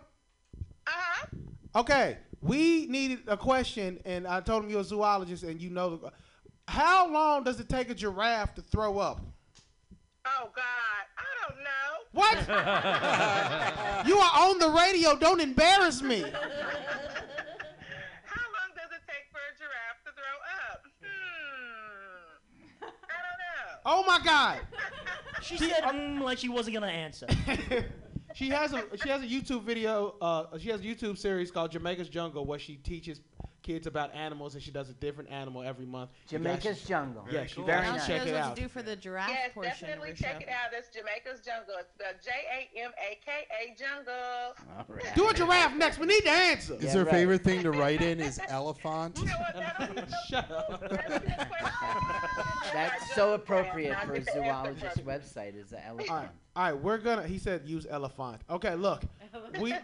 Uh-huh. 0.87 1.27
Okay, 1.75 2.19
we 2.41 2.87
needed 2.87 3.21
a 3.27 3.37
question, 3.37 4.01
and 4.05 4.27
I 4.27 4.41
told 4.41 4.65
him 4.65 4.71
you're 4.71 4.81
a 4.81 4.85
zoologist, 4.85 5.43
and 5.43 5.61
you 5.61 5.71
know. 5.71 5.97
The, 5.97 6.13
how 6.69 7.11
long 7.11 7.45
does 7.45 7.59
it 7.61 7.69
take 7.69 7.91
a 7.91 7.95
giraffe 7.95 8.55
to 8.57 8.63
throw 8.63 8.99
up? 8.99 9.21
Oh 10.25 10.51
God, 10.55 10.65
I 10.65 10.65
don't 11.07 11.16
know. 11.16 11.16
What? 12.17 12.39
you 14.07 14.17
are 14.17 14.49
on 14.49 14.59
the 14.59 14.71
radio. 14.71 15.17
Don't 15.17 15.39
embarrass 15.39 16.01
me. 16.01 16.21
How 16.23 16.31
long 16.31 16.33
does 18.75 18.91
it 18.91 19.03
take 19.07 19.29
for 19.31 19.37
a 19.37 19.53
giraffe 19.59 20.01
to 20.07 20.13
throw 20.17 20.37
up? 20.73 20.81
Hmm. 21.05 22.85
I 22.85 23.21
don't 23.21 23.39
know. 23.45 23.69
Oh 23.85 24.03
my 24.07 24.19
God. 24.25 24.61
She 25.43 25.59
said 25.59 25.83
mm, 25.85 26.23
like 26.23 26.39
she 26.39 26.49
wasn't 26.49 26.75
gonna 26.75 26.87
answer. 26.89 27.27
she 28.35 28.49
has 28.49 28.73
a 28.73 28.83
she 29.01 29.09
has 29.11 29.23
a 29.23 29.27
YouTube 29.27 29.63
video. 29.63 30.17
Uh, 30.21 30.59
she 30.59 30.71
has 30.71 30.81
a 30.81 30.83
YouTube 30.83 31.17
series 31.19 31.53
called 31.53 31.71
Jamaica's 31.71 32.09
Jungle 32.09 32.45
where 32.47 32.59
she 32.59 32.77
teaches 32.77 33.21
kids 33.67 33.87
about 33.89 34.15
animals, 34.15 34.55
and 34.55 34.63
she 34.63 34.71
does 34.71 34.89
a 34.89 34.95
different 34.95 35.29
animal 35.31 35.63
every 35.63 35.87
month. 35.87 36.11
Jamaica's 36.29 36.79
should- 36.79 36.87
Jungle. 36.89 37.25
Yeah, 37.27 37.33
Very 37.33 37.49
you 37.49 37.55
cool. 37.57 37.67
guys 37.67 37.83
Now 37.83 37.93
should 37.95 38.01
she 38.03 38.07
check 38.07 38.19
knows 38.21 38.29
it 38.29 38.33
what 38.35 38.43
out. 38.43 38.57
to 38.57 38.63
do 38.63 38.69
for 38.69 38.83
the 38.83 38.97
giraffe 38.97 39.31
Yes, 39.31 39.51
portion 39.55 39.73
definitely 39.89 40.11
of 40.13 40.17
check 40.19 40.33
show. 40.35 40.39
it 40.47 40.49
out. 40.49 40.73
It's 40.73 40.89
Jamaica's 40.95 41.41
Jungle. 41.45 41.75
It's 41.81 41.93
the 41.99 42.05
J 42.25 42.31
A 42.77 42.81
M 42.85 42.93
A 42.99 43.19
K 43.25 43.33
A 43.51 43.75
Jungle. 43.77 44.15
All 44.79 44.85
right. 44.89 45.15
Do 45.17 45.29
a 45.29 45.35
giraffe 45.35 45.75
next. 45.75 45.99
We 45.99 46.07
need 46.07 46.25
the 46.25 46.31
answer. 46.31 46.75
Is 46.75 46.85
Yeah, 46.85 46.93
her 46.93 47.05
right. 47.05 47.11
favorite 47.13 47.43
thing 47.43 47.63
to 47.65 47.73
write 47.73 48.03
in 48.03 48.21
is 48.21 48.41
elephant? 48.49 49.19
You 49.19 49.25
know 49.27 49.33
what? 49.39 49.55
That'll 49.55 49.95
be 49.95 50.01
so 50.11 50.17
Shut 50.29 50.51
up. 50.53 50.81
That'll 50.81 51.19
be 51.21 51.27
the 51.27 51.47
question. 51.47 52.71
That's 52.73 53.15
so 53.15 53.35
appropriate 53.35 53.99
for 54.05 54.15
a 54.15 54.19
get 54.21 54.27
the 54.35 54.43
answer 54.45 54.75
zoologist 54.95 55.05
website. 55.37 55.57
Is 55.61 55.71
the 55.71 55.77
All 55.89 55.97
right, 55.97 56.09
elephant? 56.09 56.31
all 56.55 56.63
right, 56.65 56.73
we're 56.83 56.99
gonna. 56.99 57.27
He 57.27 57.39
said 57.39 57.63
use 57.67 57.87
elephant. 57.91 58.43
Okay, 58.51 58.75
look, 58.75 59.03
we. 59.61 59.75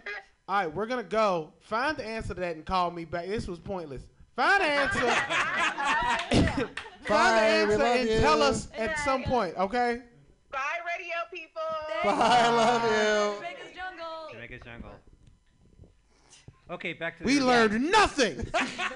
All 0.52 0.58
right, 0.58 0.74
we're 0.74 0.84
gonna 0.84 1.02
go 1.02 1.50
find 1.60 1.96
the 1.96 2.04
answer 2.04 2.34
to 2.34 2.40
that 2.40 2.56
and 2.56 2.66
call 2.66 2.90
me 2.90 3.06
back. 3.06 3.26
This 3.26 3.48
was 3.48 3.58
pointless. 3.58 4.02
Find 4.36 4.60
the 4.62 4.66
answer. 4.68 5.00
find 5.00 6.58
the 6.58 6.68
Bye, 7.08 7.64
we 7.66 7.72
answer 7.72 7.82
and 7.82 8.08
you. 8.10 8.20
tell 8.20 8.42
us 8.42 8.68
at 8.76 8.98
some 8.98 9.22
point. 9.22 9.56
Okay. 9.56 10.02
Bye, 10.50 10.58
radio 10.94 11.14
people. 11.32 11.62
Bye, 12.04 12.40
I 12.42 12.48
love 12.50 12.82
you. 12.82 13.42
Jamaica's 13.42 13.74
jungle. 13.74 14.28
Jamaica's 14.30 14.60
jungle. 14.62 14.90
Okay, 16.70 16.92
back 16.92 17.16
to 17.16 17.24
the 17.24 17.26
We 17.26 17.40
learned 17.40 17.90
nothing. 17.90 18.46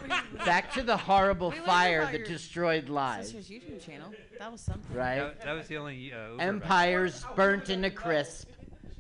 Back 0.45 0.73
to 0.75 0.83
the 0.83 0.97
horrible 0.97 1.51
We 1.53 1.57
fire 1.61 2.07
that 2.13 2.27
destroyed 2.27 2.91
lives. 2.91 3.33
Sister's 3.33 3.49
YouTube 3.49 3.85
channel. 3.85 4.13
That 4.39 4.53
was 4.53 4.61
something. 4.61 4.95
Right. 4.95 5.17
That, 5.17 5.41
that 5.41 5.53
was 5.53 5.69
the 5.69 5.79
only 5.79 6.13
uh, 6.13 6.33
Uber 6.33 6.43
Empires 6.43 7.25
burnt 7.35 7.71
into 7.71 7.91
crisp. 7.91 8.49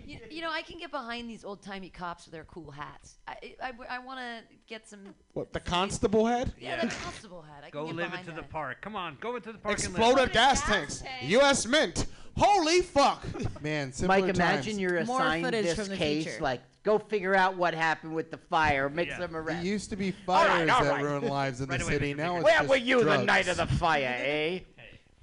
You, 0.12 0.18
you 0.30 0.40
know, 0.40 0.50
I 0.52 0.62
can 0.62 0.78
get 0.78 0.92
behind 0.92 1.28
these 1.28 1.44
old 1.44 1.62
timey 1.62 1.88
cops 1.90 2.26
with 2.26 2.32
their 2.32 2.44
cool 2.44 2.70
hats. 2.70 3.16
I, 3.26 3.54
I, 3.60 3.72
I 3.90 3.98
want 3.98 4.20
to 4.20 4.42
get 4.68 4.88
some. 4.88 5.00
what 5.32 5.52
the 5.52 5.58
constable 5.74 6.24
had? 6.26 6.52
Yeah, 6.60 6.84
the 6.84 6.94
constable 6.94 7.42
hat. 7.42 7.64
I 7.66 7.70
can 7.70 7.80
Go 7.80 7.86
get 7.86 7.96
live 7.96 8.10
behind 8.10 8.28
into 8.28 8.40
the 8.40 8.46
park. 8.46 8.80
Come 8.82 8.94
on, 8.94 9.16
go 9.20 9.34
into 9.34 9.50
the 9.50 9.58
park 9.58 9.76
and 9.78 9.84
Exploded 9.88 10.16
live. 10.26 10.32
gas 10.32 10.62
tanks. 10.62 11.02
U.S. 11.22 11.66
Mint. 11.66 12.06
Holy 12.36 12.82
fuck. 12.82 13.24
Man, 13.62 13.92
similar 13.92 14.20
Mike, 14.20 14.34
imagine 14.34 14.64
times. 14.74 14.78
you're 14.78 15.04
More 15.06 15.20
assigned 15.20 15.44
footage 15.44 15.64
this 15.64 15.74
from 15.74 15.88
the 15.88 15.96
case. 15.96 16.24
future. 16.24 16.40
Like, 16.42 16.60
go 16.84 16.98
figure 16.98 17.34
out 17.34 17.56
what 17.56 17.74
happened 17.74 18.14
with 18.14 18.30
the 18.30 18.36
fire. 18.38 18.88
Make 18.88 19.08
Yeah. 19.08 19.18
some 19.26 19.48
It 19.48 19.64
used 19.64 19.90
to 19.90 19.96
be 19.96 20.14
All 20.28 20.36
right, 20.36 20.46
fires 20.68 20.70
all 20.70 20.84
that 20.84 20.90
right. 20.92 21.02
ruin 21.02 21.26
lives 21.26 21.60
in 21.62 21.68
Right 21.68 21.80
the 21.80 21.84
away, 21.86 21.94
city. 21.94 22.14
Mr. 22.14 22.16
Now 22.18 22.24
Bigger. 22.28 22.36
it's 22.38 22.44
Where 22.44 22.58
just 22.58 22.68
were 22.68 22.76
you 22.76 23.04
the 23.04 23.24
night 23.24 23.48
of 23.48 23.56
the 23.56 23.66
fire, 23.66 24.14
eh? 24.20 24.58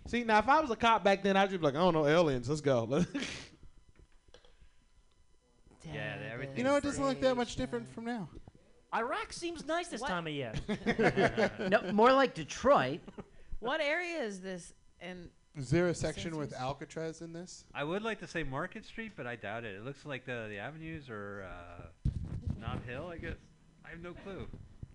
See, 0.07 0.23
now 0.25 0.39
if 0.39 0.49
I 0.49 0.59
was 0.59 0.69
a 0.71 0.75
cop 0.75 1.05
back 1.05 1.23
then, 1.23 1.37
I'd 1.37 1.49
just 1.51 1.61
be 1.61 1.65
like, 1.67 1.75
I 1.75 1.77
don't 1.77 1.93
know, 1.93 2.05
aliens. 2.05 2.49
Let's 2.49 2.59
go. 2.61 3.05
Yeah, 5.91 6.17
the- 6.17 6.29
everything. 6.31 6.57
You 6.57 6.63
know, 6.63 6.75
it 6.75 6.83
doesn't 6.83 7.03
look 7.03 7.19
that 7.21 7.35
much 7.35 7.55
different 7.55 7.91
from 7.93 8.05
now. 8.05 8.29
Iraq 8.95 9.33
seems 9.33 9.65
nice 9.65 9.87
this 9.87 10.01
time 10.01 10.27
of 10.27 10.33
year. 10.33 10.53
No, 11.69 11.91
more 11.91 12.13
like 12.13 12.33
Detroit. 12.35 12.99
What 13.59 13.81
area 13.81 14.21
is 14.21 14.39
this? 14.41 14.73
And 15.01 15.29
Is 15.55 15.69
there 15.71 15.87
a 15.87 15.95
section 15.95 16.37
with 16.37 16.51
Sensors. 16.53 16.61
Alcatraz 16.61 17.21
in 17.21 17.33
this? 17.33 17.65
I 17.73 17.83
would 17.83 18.03
like 18.03 18.19
to 18.19 18.27
say 18.27 18.43
Market 18.43 18.85
Street, 18.85 19.13
but 19.15 19.25
I 19.25 19.35
doubt 19.35 19.63
it. 19.63 19.75
It 19.75 19.83
looks 19.83 20.05
like 20.05 20.25
the 20.25 20.45
the 20.49 20.57
avenues 20.59 21.09
or 21.09 21.47
uh, 21.49 22.09
Snob 22.57 22.85
Hill, 22.85 23.07
I 23.11 23.17
guess. 23.17 23.35
I 23.85 23.89
have 23.89 24.01
no 24.01 24.13
clue. 24.13 24.47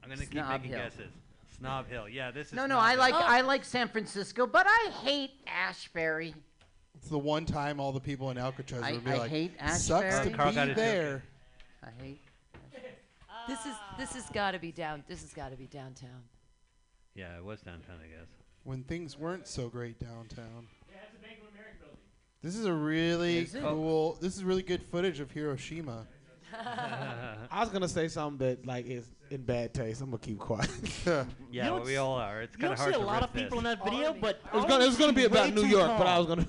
I'm 0.02 0.08
gonna 0.10 0.20
keep 0.22 0.32
Snob 0.32 0.50
making 0.62 0.70
Hill. 0.70 0.80
guesses. 0.80 1.10
Snob 1.58 1.88
Hill. 1.88 2.08
Yeah, 2.08 2.30
this 2.30 2.48
is. 2.48 2.52
No, 2.52 2.66
no, 2.66 2.76
Snob 2.76 2.82
I 2.84 2.90
Hill. 2.90 2.98
like 3.00 3.14
Oh. 3.14 3.18
I 3.20 3.40
like 3.40 3.64
San 3.64 3.88
Francisco, 3.88 4.46
but 4.46 4.66
I 4.68 4.90
hate 5.02 5.30
Ashbury. 5.46 6.34
It's 7.00 7.08
the 7.08 7.18
one 7.18 7.46
time 7.46 7.78
all 7.80 7.92
the 7.92 8.00
people 8.00 8.30
in 8.30 8.38
Alcatraz 8.38 8.82
I- 8.82 8.92
would 8.92 9.04
be 9.04 9.10
I 9.12 9.18
like, 9.18 9.30
hate 9.30 9.52
sucks 9.70 10.14
Ashbury. 10.16 10.30
to 10.30 10.36
Carl 10.36 10.52
got 10.52 10.66
be 10.66 10.72
a 10.72 10.74
there. 10.74 11.22
I 11.82 12.02
hate. 12.02 12.20
This 13.48 13.64
is 13.64 13.74
this 13.96 14.12
has 14.12 14.26
got 14.34 14.50
to 14.50 14.58
be 14.58 14.72
down. 14.72 15.02
This 15.08 15.22
has 15.22 15.32
got 15.32 15.50
to 15.52 15.56
be 15.56 15.66
downtown. 15.66 16.22
Yeah, 17.14 17.34
it 17.38 17.42
was 17.44 17.62
downtown, 17.62 17.96
I 18.04 18.08
guess. 18.08 18.28
When 18.64 18.82
things 18.84 19.16
weren't 19.16 19.46
so 19.46 19.68
great 19.70 19.98
downtown. 19.98 20.66
This 22.42 22.54
is 22.56 22.66
a 22.66 22.72
really 22.72 23.38
Is 23.38 23.54
it? 23.54 23.62
cool. 23.62 24.18
This 24.20 24.36
is 24.36 24.44
really 24.44 24.62
good 24.62 24.82
footage 24.82 25.18
of 25.18 25.30
Hiroshima. 25.30 26.06
I 27.50 27.60
was 27.60 27.70
gonna 27.70 27.88
say 27.88 28.08
something 28.08 28.46
that 28.46 28.66
like 28.66 28.86
is 28.86 29.08
in 29.30 29.42
bad 29.42 29.72
taste. 29.72 30.02
I'm 30.02 30.10
gonna 30.10 30.18
keep 30.18 30.38
quiet. 30.38 30.68
Yeah, 31.50 31.70
well, 31.70 31.84
we 31.84 31.96
all 31.96 32.14
are. 32.14 32.42
It's 32.42 32.54
You 32.54 32.58
kind 32.58 32.70
don't 32.70 32.72
of 32.72 32.78
hard 32.78 32.94
see 32.94 33.00
a 33.00 33.02
to 33.02 33.06
lot 33.06 33.22
of 33.22 33.32
people 33.32 33.58
in 33.58 33.64
that 33.64 33.82
video, 33.82 34.14
but 34.20 34.40
it 34.52 34.54
was 34.54 34.64
gonna, 34.66 34.84
it 34.84 34.88
was 34.88 34.96
gonna 34.98 35.12
be 35.14 35.24
about 35.24 35.54
New 35.54 35.64
York, 35.64 35.90
but 35.96 36.06
I 36.06 36.18
was 36.18 36.26
gonna. 36.26 36.46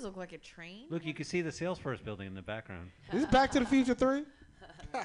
That 0.00 0.06
does 0.08 0.16
look 0.16 0.16
like 0.16 0.32
a 0.32 0.38
train. 0.38 0.86
Look, 0.90 1.04
you 1.04 1.14
can 1.14 1.24
see 1.24 1.42
the 1.42 1.50
Salesforce 1.50 2.02
building 2.02 2.26
in 2.26 2.34
the 2.34 2.42
background. 2.42 2.90
Is 3.12 3.22
this 3.22 3.30
Back 3.30 3.50
to 3.52 3.60
the 3.60 3.66
Future 3.66 3.94
Three? 3.94 4.24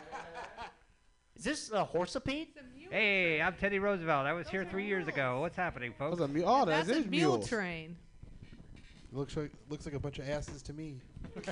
Is 1.36 1.44
this 1.44 1.72
a 1.72 1.86
horsepede? 1.86 2.48
Hey, 2.90 3.42
I'm 3.42 3.56
Teddy 3.56 3.78
Roosevelt. 3.78 4.26
I 4.26 4.32
was 4.32 4.48
here 4.48 4.64
three 4.64 4.86
years 4.86 5.08
ago. 5.10 5.42
What's 5.42 5.58
happening, 5.58 5.94
That 6.00 6.10
was 6.10 6.20
folks? 6.20 6.32
a 6.32 6.34
mu- 6.34 6.44
oh, 6.46 6.64
That's 6.64 6.88
that 6.88 6.96
a 6.96 7.00
is 7.00 7.08
mule 7.08 7.34
mules. 7.34 7.50
train. 7.50 7.98
Looks 9.12 9.36
like 9.36 9.52
looks 9.70 9.86
like 9.86 9.96
a 9.96 10.00
bunch 10.00 10.20
of 10.20 10.30
asses 10.30 10.62
to 10.64 10.74
me. 10.74 10.96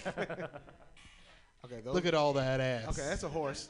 Okay, 1.65 1.79
those, 1.79 1.93
Look 1.93 2.05
at 2.05 2.13
all 2.13 2.33
that 2.33 2.59
ass. 2.59 2.89
Okay, 2.89 3.07
that's 3.07 3.23
a 3.23 3.29
horse. 3.29 3.69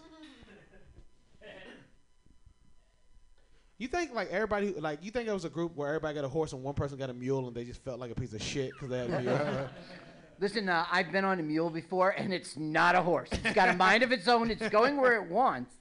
You 3.84 3.90
think 3.90 4.14
like 4.14 4.32
everybody 4.32 4.72
like 4.80 5.04
you 5.04 5.12
think 5.12 5.28
it 5.28 5.34
was 5.34 5.44
a 5.44 5.50
group 5.50 5.76
where 5.76 5.90
everybody 5.90 6.16
got 6.16 6.24
a 6.24 6.30
horse 6.30 6.54
and 6.54 6.64
one 6.64 6.74
person 6.74 6.98
got 6.98 7.10
a 7.10 7.14
mule 7.14 7.48
and 7.48 7.54
they 7.54 7.66
just 7.66 7.84
felt 7.84 8.00
like 8.00 8.12
a 8.12 8.16
piece 8.16 8.32
of 8.32 8.42
shit 8.42 8.72
because 8.72 8.88
they 8.88 9.00
had 9.00 9.10
a 9.10 9.20
mule. 9.20 9.70
Listen, 10.40 10.70
uh, 10.70 10.86
I've 10.90 11.12
been 11.12 11.26
on 11.26 11.38
a 11.42 11.44
mule 11.44 11.70
before, 11.70 12.12
and 12.12 12.34
it's 12.34 12.56
not 12.56 12.96
a 12.96 13.02
horse. 13.02 13.28
It's 13.34 13.54
got 13.54 13.68
a 13.68 13.74
mind 13.74 14.02
of 14.02 14.14
its 14.14 14.30
own. 14.30 14.50
It's 14.50 14.70
going 14.70 14.96
where 14.96 15.22
it 15.22 15.30
wants. 15.30 15.76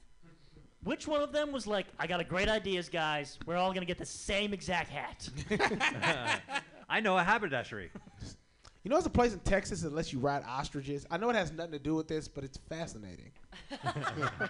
Which 0.83 1.07
one 1.07 1.21
of 1.21 1.31
them 1.31 1.53
was 1.53 1.65
like, 1.65 1.85
I 1.97 2.05
got 2.05 2.19
a 2.19 2.25
great 2.25 2.49
ideas, 2.49 2.89
guys. 2.89 3.39
We're 3.45 3.55
all 3.55 3.71
gonna 3.73 3.85
get 3.85 3.99
the 3.99 4.05
same 4.05 4.53
exact 4.53 4.89
hat. 4.89 6.41
I 6.89 6.99
know 6.99 7.17
a 7.17 7.23
haberdashery. 7.23 7.89
you 8.83 8.89
know, 8.89 8.97
there's 8.97 9.05
a 9.05 9.11
place 9.11 9.31
in 9.31 9.39
Texas 9.39 9.79
that 9.79 9.93
lets 9.93 10.11
you 10.11 10.19
ride 10.19 10.43
ostriches. 10.45 11.05
I 11.09 11.15
know 11.15 11.29
it 11.29 11.37
has 11.37 11.53
nothing 11.53 11.71
to 11.71 11.79
do 11.79 11.95
with 11.95 12.09
this, 12.09 12.27
but 12.27 12.43
it's 12.43 12.57
fascinating. 12.67 13.31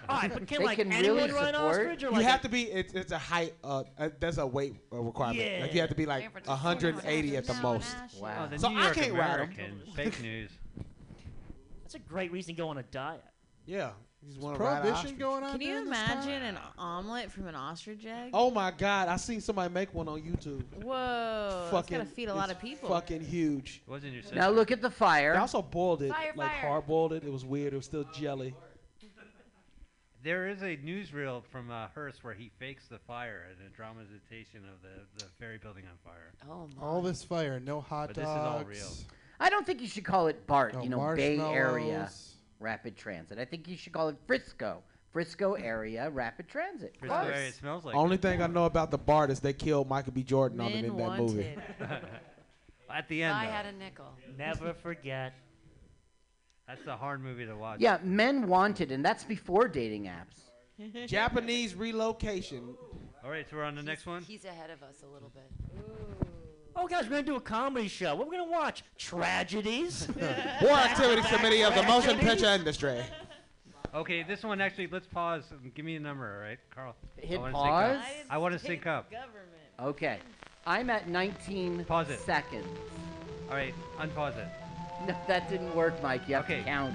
All 0.08 0.16
right, 0.20 0.32
but 0.32 0.46
can 0.46 0.58
They 0.60 0.64
like 0.64 0.76
can 0.78 0.92
anyone 0.92 1.16
really 1.18 1.32
ride 1.32 1.48
an 1.48 1.54
support- 1.54 1.70
ostrich 1.72 2.02
or 2.04 2.06
you 2.10 2.12
like 2.16 2.24
have 2.26 2.40
a- 2.40 2.42
to 2.44 2.48
be. 2.48 2.62
It's, 2.64 2.92
it's 2.94 3.12
a 3.12 3.18
height. 3.18 3.54
Uh, 3.62 3.84
uh, 3.98 4.08
there's 4.20 4.38
a 4.38 4.46
weight 4.46 4.74
uh, 4.92 4.96
requirement. 5.00 5.60
Like 5.62 5.74
you 5.74 5.80
have 5.80 5.90
to 5.90 5.96
be 5.96 6.06
like 6.06 6.30
180 6.46 7.36
at 7.36 7.44
the 7.46 7.54
most. 7.54 7.94
Wow. 8.20 8.44
Oh, 8.44 8.48
the 8.50 8.58
So 8.58 8.68
New 8.68 8.78
I 8.78 8.82
York 8.84 8.94
can't 8.96 9.12
ride 9.14 9.30
'em. 9.30 9.34
American. 9.50 9.82
Fake 9.96 10.20
news. 10.22 10.50
That's 11.82 11.94
a 11.94 11.98
great 11.98 12.32
reason 12.32 12.54
to 12.54 12.60
go 12.60 12.68
on 12.68 12.78
a 12.78 12.82
diet. 12.84 13.22
Yeah, 13.66 13.90
you 14.22 14.28
just 14.28 14.40
want 14.42 14.56
to 14.58 14.62
ride 14.62 14.76
an 14.76 14.80
Prohibition 14.82 15.04
ostrich. 15.06 15.18
going 15.18 15.42
on. 15.44 15.52
Can 15.52 15.60
you 15.62 15.68
during 15.68 15.88
this 15.90 15.98
time? 15.98 16.10
imagine 16.18 16.42
an 16.42 16.58
omelet 16.76 17.30
from 17.30 17.46
an 17.46 17.54
ostrich 17.54 18.04
egg? 18.04 18.30
Oh 18.34 18.50
my 18.50 18.70
God! 18.72 19.08
I 19.08 19.16
seen 19.16 19.40
somebody 19.40 19.72
make 19.72 19.94
one 19.94 20.06
on 20.08 20.20
YouTube. 20.20 20.62
Whoa, 20.82 21.48
that's 21.62 21.70
fucking, 21.70 21.98
gotta 21.98 22.08
feed 22.10 22.28
a 22.28 22.34
lot 22.34 22.50
it's 22.50 22.56
of 22.58 22.60
people. 22.60 22.88
Fucking 22.90 23.22
huge. 23.22 23.82
It 23.86 23.90
wasn't 23.90 24.12
your 24.14 24.22
sister. 24.22 24.36
Now 24.36 24.50
look 24.50 24.70
at 24.70 24.82
the 24.82 24.90
fire. 24.90 25.30
They 25.32 25.34
fire. 25.36 25.40
also 25.40 25.62
boiled 25.62 26.02
it, 26.02 26.10
Fire, 26.10 26.32
like 26.36 26.50
fire. 26.50 26.60
hard 26.60 26.86
boiled 26.86 27.12
it. 27.14 27.24
It 27.24 27.32
was 27.32 27.44
weird. 27.44 27.72
It 27.72 27.76
was 27.76 27.86
still 27.86 28.04
jelly. 28.14 28.54
There 30.24 30.48
is 30.48 30.62
a 30.62 30.76
newsreel 30.78 31.44
from 31.44 31.70
uh, 31.70 31.88
Hearst 31.94 32.24
where 32.24 32.32
he 32.32 32.50
fakes 32.58 32.88
the 32.88 32.98
fire 32.98 33.46
and 33.50 33.70
a 33.70 33.70
dramatization 33.76 34.62
of 34.72 34.80
the, 34.82 35.22
the 35.22 35.30
ferry 35.38 35.58
building 35.58 35.84
on 35.84 35.98
fire. 36.02 36.32
Oh 36.50 36.66
my. 36.76 36.82
All 36.82 37.02
this 37.02 37.22
fire, 37.22 37.60
no 37.60 37.80
hot 37.82 38.08
But 38.08 38.16
this 38.16 38.22
is 38.22 38.34
dogs. 38.34 38.64
all 38.64 38.64
real. 38.64 38.90
I 39.38 39.50
don't 39.50 39.66
think 39.66 39.82
you 39.82 39.86
should 39.86 40.04
call 40.04 40.28
it 40.28 40.46
BART. 40.46 40.74
No 40.74 40.82
you 40.82 40.88
know, 40.88 41.14
Bay 41.14 41.38
Area 41.38 41.98
marshmallows. 41.98 42.34
Rapid 42.58 42.96
Transit. 42.96 43.38
I 43.38 43.44
think 43.44 43.68
you 43.68 43.76
should 43.76 43.92
call 43.92 44.08
it 44.08 44.16
Frisco. 44.26 44.82
Frisco 45.12 45.52
Area 45.54 46.08
Rapid 46.08 46.48
Transit. 46.48 46.96
Frisco 46.98 47.14
Of 47.18 47.26
area, 47.28 47.48
it 47.48 47.54
smells 47.54 47.84
like 47.84 47.94
Only 47.94 48.14
it. 48.14 48.22
thing 48.22 48.40
I 48.40 48.46
know 48.46 48.64
about 48.64 48.90
the 48.90 48.98
Bart 48.98 49.30
is 49.30 49.40
they 49.40 49.52
killed 49.52 49.88
Michael 49.90 50.12
B. 50.12 50.22
Jordan 50.22 50.58
on 50.60 50.72
it 50.72 50.76
Men 50.76 50.84
in 50.86 50.96
that 50.96 51.02
wanted. 51.06 51.20
movie. 51.20 51.56
At 52.90 53.08
the 53.08 53.22
end, 53.24 53.34
I 53.34 53.46
though. 53.46 53.52
had 53.52 53.66
a 53.66 53.72
nickel. 53.72 54.06
Never 54.38 54.72
forget. 54.72 55.34
That's 56.66 56.86
a 56.86 56.96
hard 56.96 57.22
movie 57.22 57.44
to 57.46 57.54
watch. 57.56 57.80
Yeah, 57.80 57.98
Men 58.02 58.48
Wanted, 58.48 58.90
and 58.90 59.04
that's 59.04 59.24
before 59.24 59.68
dating 59.68 60.04
apps. 60.04 61.06
Japanese 61.08 61.74
relocation. 61.74 62.74
All 63.22 63.30
right, 63.30 63.46
so 63.48 63.56
we're 63.56 63.64
on 63.64 63.74
the 63.74 63.82
next 63.82 64.06
one. 64.06 64.22
He's 64.22 64.44
ahead 64.44 64.70
of 64.70 64.82
us 64.82 65.02
a 65.02 65.12
little 65.12 65.30
bit. 65.30 65.50
Oh, 66.76 66.88
guys, 66.88 67.04
we're 67.04 67.10
gonna 67.10 67.22
do 67.22 67.36
a 67.36 67.40
comedy 67.40 67.86
show. 67.88 68.14
What 68.16 68.26
are 68.26 68.30
we 68.30 68.36
gonna 68.36 68.50
watch? 68.50 68.82
Tragedies. 68.98 70.08
War 70.62 70.72
Activities 70.72 71.26
Committee 71.26 71.62
of 71.62 71.74
the 71.74 71.82
Motion 71.84 72.18
Picture 72.18 72.46
Industry. 72.46 73.00
Okay, 73.94 74.24
this 74.24 74.42
one 74.42 74.60
actually. 74.60 74.88
Let's 74.88 75.06
pause. 75.06 75.44
and 75.52 75.72
Give 75.74 75.84
me 75.84 75.94
a 75.96 76.00
number, 76.00 76.34
all 76.34 76.42
right, 76.42 76.58
Carl. 76.74 76.96
Hit 77.16 77.38
I 77.38 77.40
wanna 77.42 77.52
pause. 77.54 78.02
Sync 78.04 78.18
up. 78.18 78.26
I 78.30 78.38
want 78.38 78.52
to 78.54 78.58
sync 78.58 78.86
up. 78.86 79.10
Government. 79.10 79.34
Okay. 79.80 80.18
I'm 80.66 80.90
at 80.90 81.08
19 81.08 81.84
Pause 81.84 82.10
it. 82.10 82.18
seconds. 82.20 82.66
All 83.48 83.54
right, 83.54 83.74
unpause 83.98 84.36
it. 84.36 84.48
No, 85.08 85.14
that 85.26 85.48
didn't 85.50 85.74
work, 85.74 86.00
Mike. 86.02 86.22
You 86.28 86.36
have 86.36 86.44
Okay. 86.44 86.58
to 86.60 86.64
count. 86.64 86.94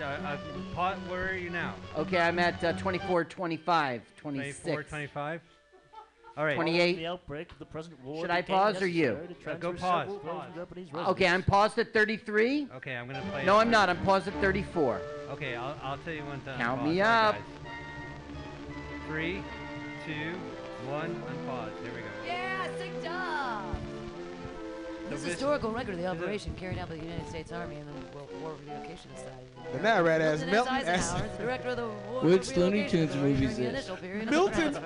Uh, 0.00 0.04
uh, 0.04 0.36
pause, 0.74 0.96
where 1.08 1.28
are 1.30 1.34
you 1.36 1.50
now? 1.50 1.74
Okay, 1.96 2.18
I'm 2.18 2.38
at 2.38 2.62
uh, 2.62 2.72
24, 2.74 3.24
25, 3.24 4.02
26. 4.16 4.60
24, 4.60 4.82
25. 4.84 5.40
All 6.36 6.44
right. 6.44 6.54
28. 6.54 6.96
The 6.96 7.06
outbreak 7.06 7.50
of 7.50 7.58
the 7.58 7.64
present 7.64 8.00
war 8.04 8.20
Should 8.22 8.30
I 8.30 8.42
pause 8.42 8.80
or 8.80 8.86
necessary 8.86 8.92
you? 8.92 9.18
Uh, 9.44 9.54
go 9.54 9.72
pause, 9.72 10.08
pause. 10.24 10.50
Okay, 11.08 11.26
I'm 11.26 11.42
paused 11.42 11.78
at 11.80 11.92
33. 11.92 12.68
Okay, 12.76 12.94
I'm 12.96 13.08
gonna 13.08 13.20
play. 13.32 13.44
No, 13.44 13.56
I'm 13.56 13.70
not. 13.70 13.88
I'm 13.88 13.98
paused 14.04 14.28
at 14.28 14.34
34. 14.40 15.00
Okay, 15.30 15.56
I'll, 15.56 15.76
I'll 15.82 15.98
tell 15.98 16.14
you 16.14 16.22
when 16.22 16.40
to 16.42 16.54
Count 16.56 16.80
unpause. 16.82 16.84
me 16.84 17.00
All 17.00 17.08
right, 17.08 17.28
up. 17.28 17.34
guys. 17.34 17.42
Three, 19.08 19.42
two, 20.06 20.36
one, 20.88 21.10
unpause. 21.10 21.70
Here 21.82 21.92
we 21.92 22.00
go. 22.02 22.06
Yeah, 22.24 22.68
sick 22.78 23.02
job. 23.02 23.74
This 25.10 25.22
this- 25.22 25.32
historical 25.32 25.70
record 25.72 25.94
of 25.94 26.00
the 26.00 26.06
is 26.06 26.12
it- 26.12 26.22
operation 26.22 26.54
carried 26.56 26.78
out 26.78 26.88
by 26.88 26.96
the 26.96 27.02
United 27.02 27.28
States 27.28 27.52
Army 27.52 27.76
and 27.76 27.88
the 27.88 28.16
World 28.16 28.28
War 28.42 28.54
Relocation 28.66 29.10
Society. 29.14 29.46
And 29.74 29.84
that 29.84 30.02
red 30.04 30.22
ass 30.22 30.44
Milton 30.44 30.74
S. 30.76 31.12
Milton 31.12 31.26
is 31.30 31.36
the 31.36 31.42
director 31.44 31.68
of 31.70 31.76
the 31.76 31.86
War 32.10 32.20
Which 32.22 32.56
Looney 32.56 32.88
Tunes 32.88 33.14
movie 33.16 33.44
is 33.44 33.56
during 33.56 33.72
this? 33.72 33.84
initial 33.84 33.96
period 33.96 34.22
of 34.22 34.26
the 34.26 34.30
Milton. 34.30 34.84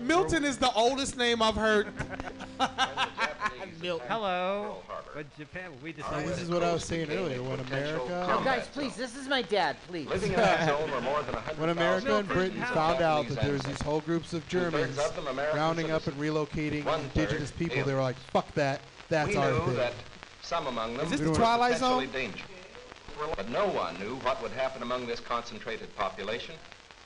Milton 0.00 0.44
is 0.44 0.58
the 0.58 0.72
oldest 0.72 1.16
name 1.16 1.42
I've 1.42 1.54
heard. 1.56 1.88
Hello. 4.08 4.76
But 5.14 5.34
Japan, 5.38 5.70
we 5.82 5.90
oh, 5.90 5.92
So 5.92 6.02
decided. 6.02 6.28
this 6.28 6.42
is 6.42 6.50
what 6.50 6.62
I 6.62 6.72
was 6.72 6.84
saying 6.84 7.10
earlier. 7.10 7.42
When 7.42 7.56
No, 7.58 7.62
America, 7.64 8.26
oh, 8.38 8.44
guys, 8.44 8.66
please, 8.72 8.96
this 8.96 9.16
is 9.16 9.28
my 9.28 9.42
dad, 9.42 9.76
please. 9.86 10.08
Living 10.08 10.32
in 10.32 10.36
that 10.36 10.68
zone 10.68 10.90
were 10.90 11.00
more 11.00 11.22
than 11.22 11.34
when 11.56 11.68
America 11.70 12.16
and 12.16 12.28
Britain 12.28 12.60
found 12.74 13.00
out 13.00 13.28
that 13.28 13.40
there 13.40 13.52
was 13.52 13.62
these 13.62 13.80
whole 13.82 14.00
groups 14.00 14.32
of 14.32 14.46
Germans 14.48 14.98
of 14.98 15.14
them 15.14 15.28
American 15.28 15.56
rounding 15.56 15.90
up 15.90 16.06
and 16.06 16.16
relocating 16.16 16.84
indigenous 17.04 17.50
people, 17.52 17.84
they 17.84 17.94
were 17.94 18.02
like, 18.02 18.16
"Fuck 18.32 18.52
that! 18.54 18.80
That's 19.08 19.28
we 19.28 19.36
our 19.36 19.50
knew 19.52 19.58
thing." 19.66 19.76
that 19.76 19.92
some 20.42 20.66
among 20.66 20.96
them 20.96 21.06
Is 21.06 21.12
this 21.12 21.20
were 21.20 21.28
the 21.28 21.34
Twilight 21.34 21.74
potentially 21.74 22.06
Zone? 22.06 22.12
dangerous. 22.14 22.50
But 23.36 23.48
no 23.48 23.66
one 23.66 23.98
knew 23.98 24.16
what 24.16 24.42
would 24.42 24.52
happen 24.52 24.82
among 24.82 25.06
this 25.06 25.20
concentrated 25.20 25.94
population 25.96 26.54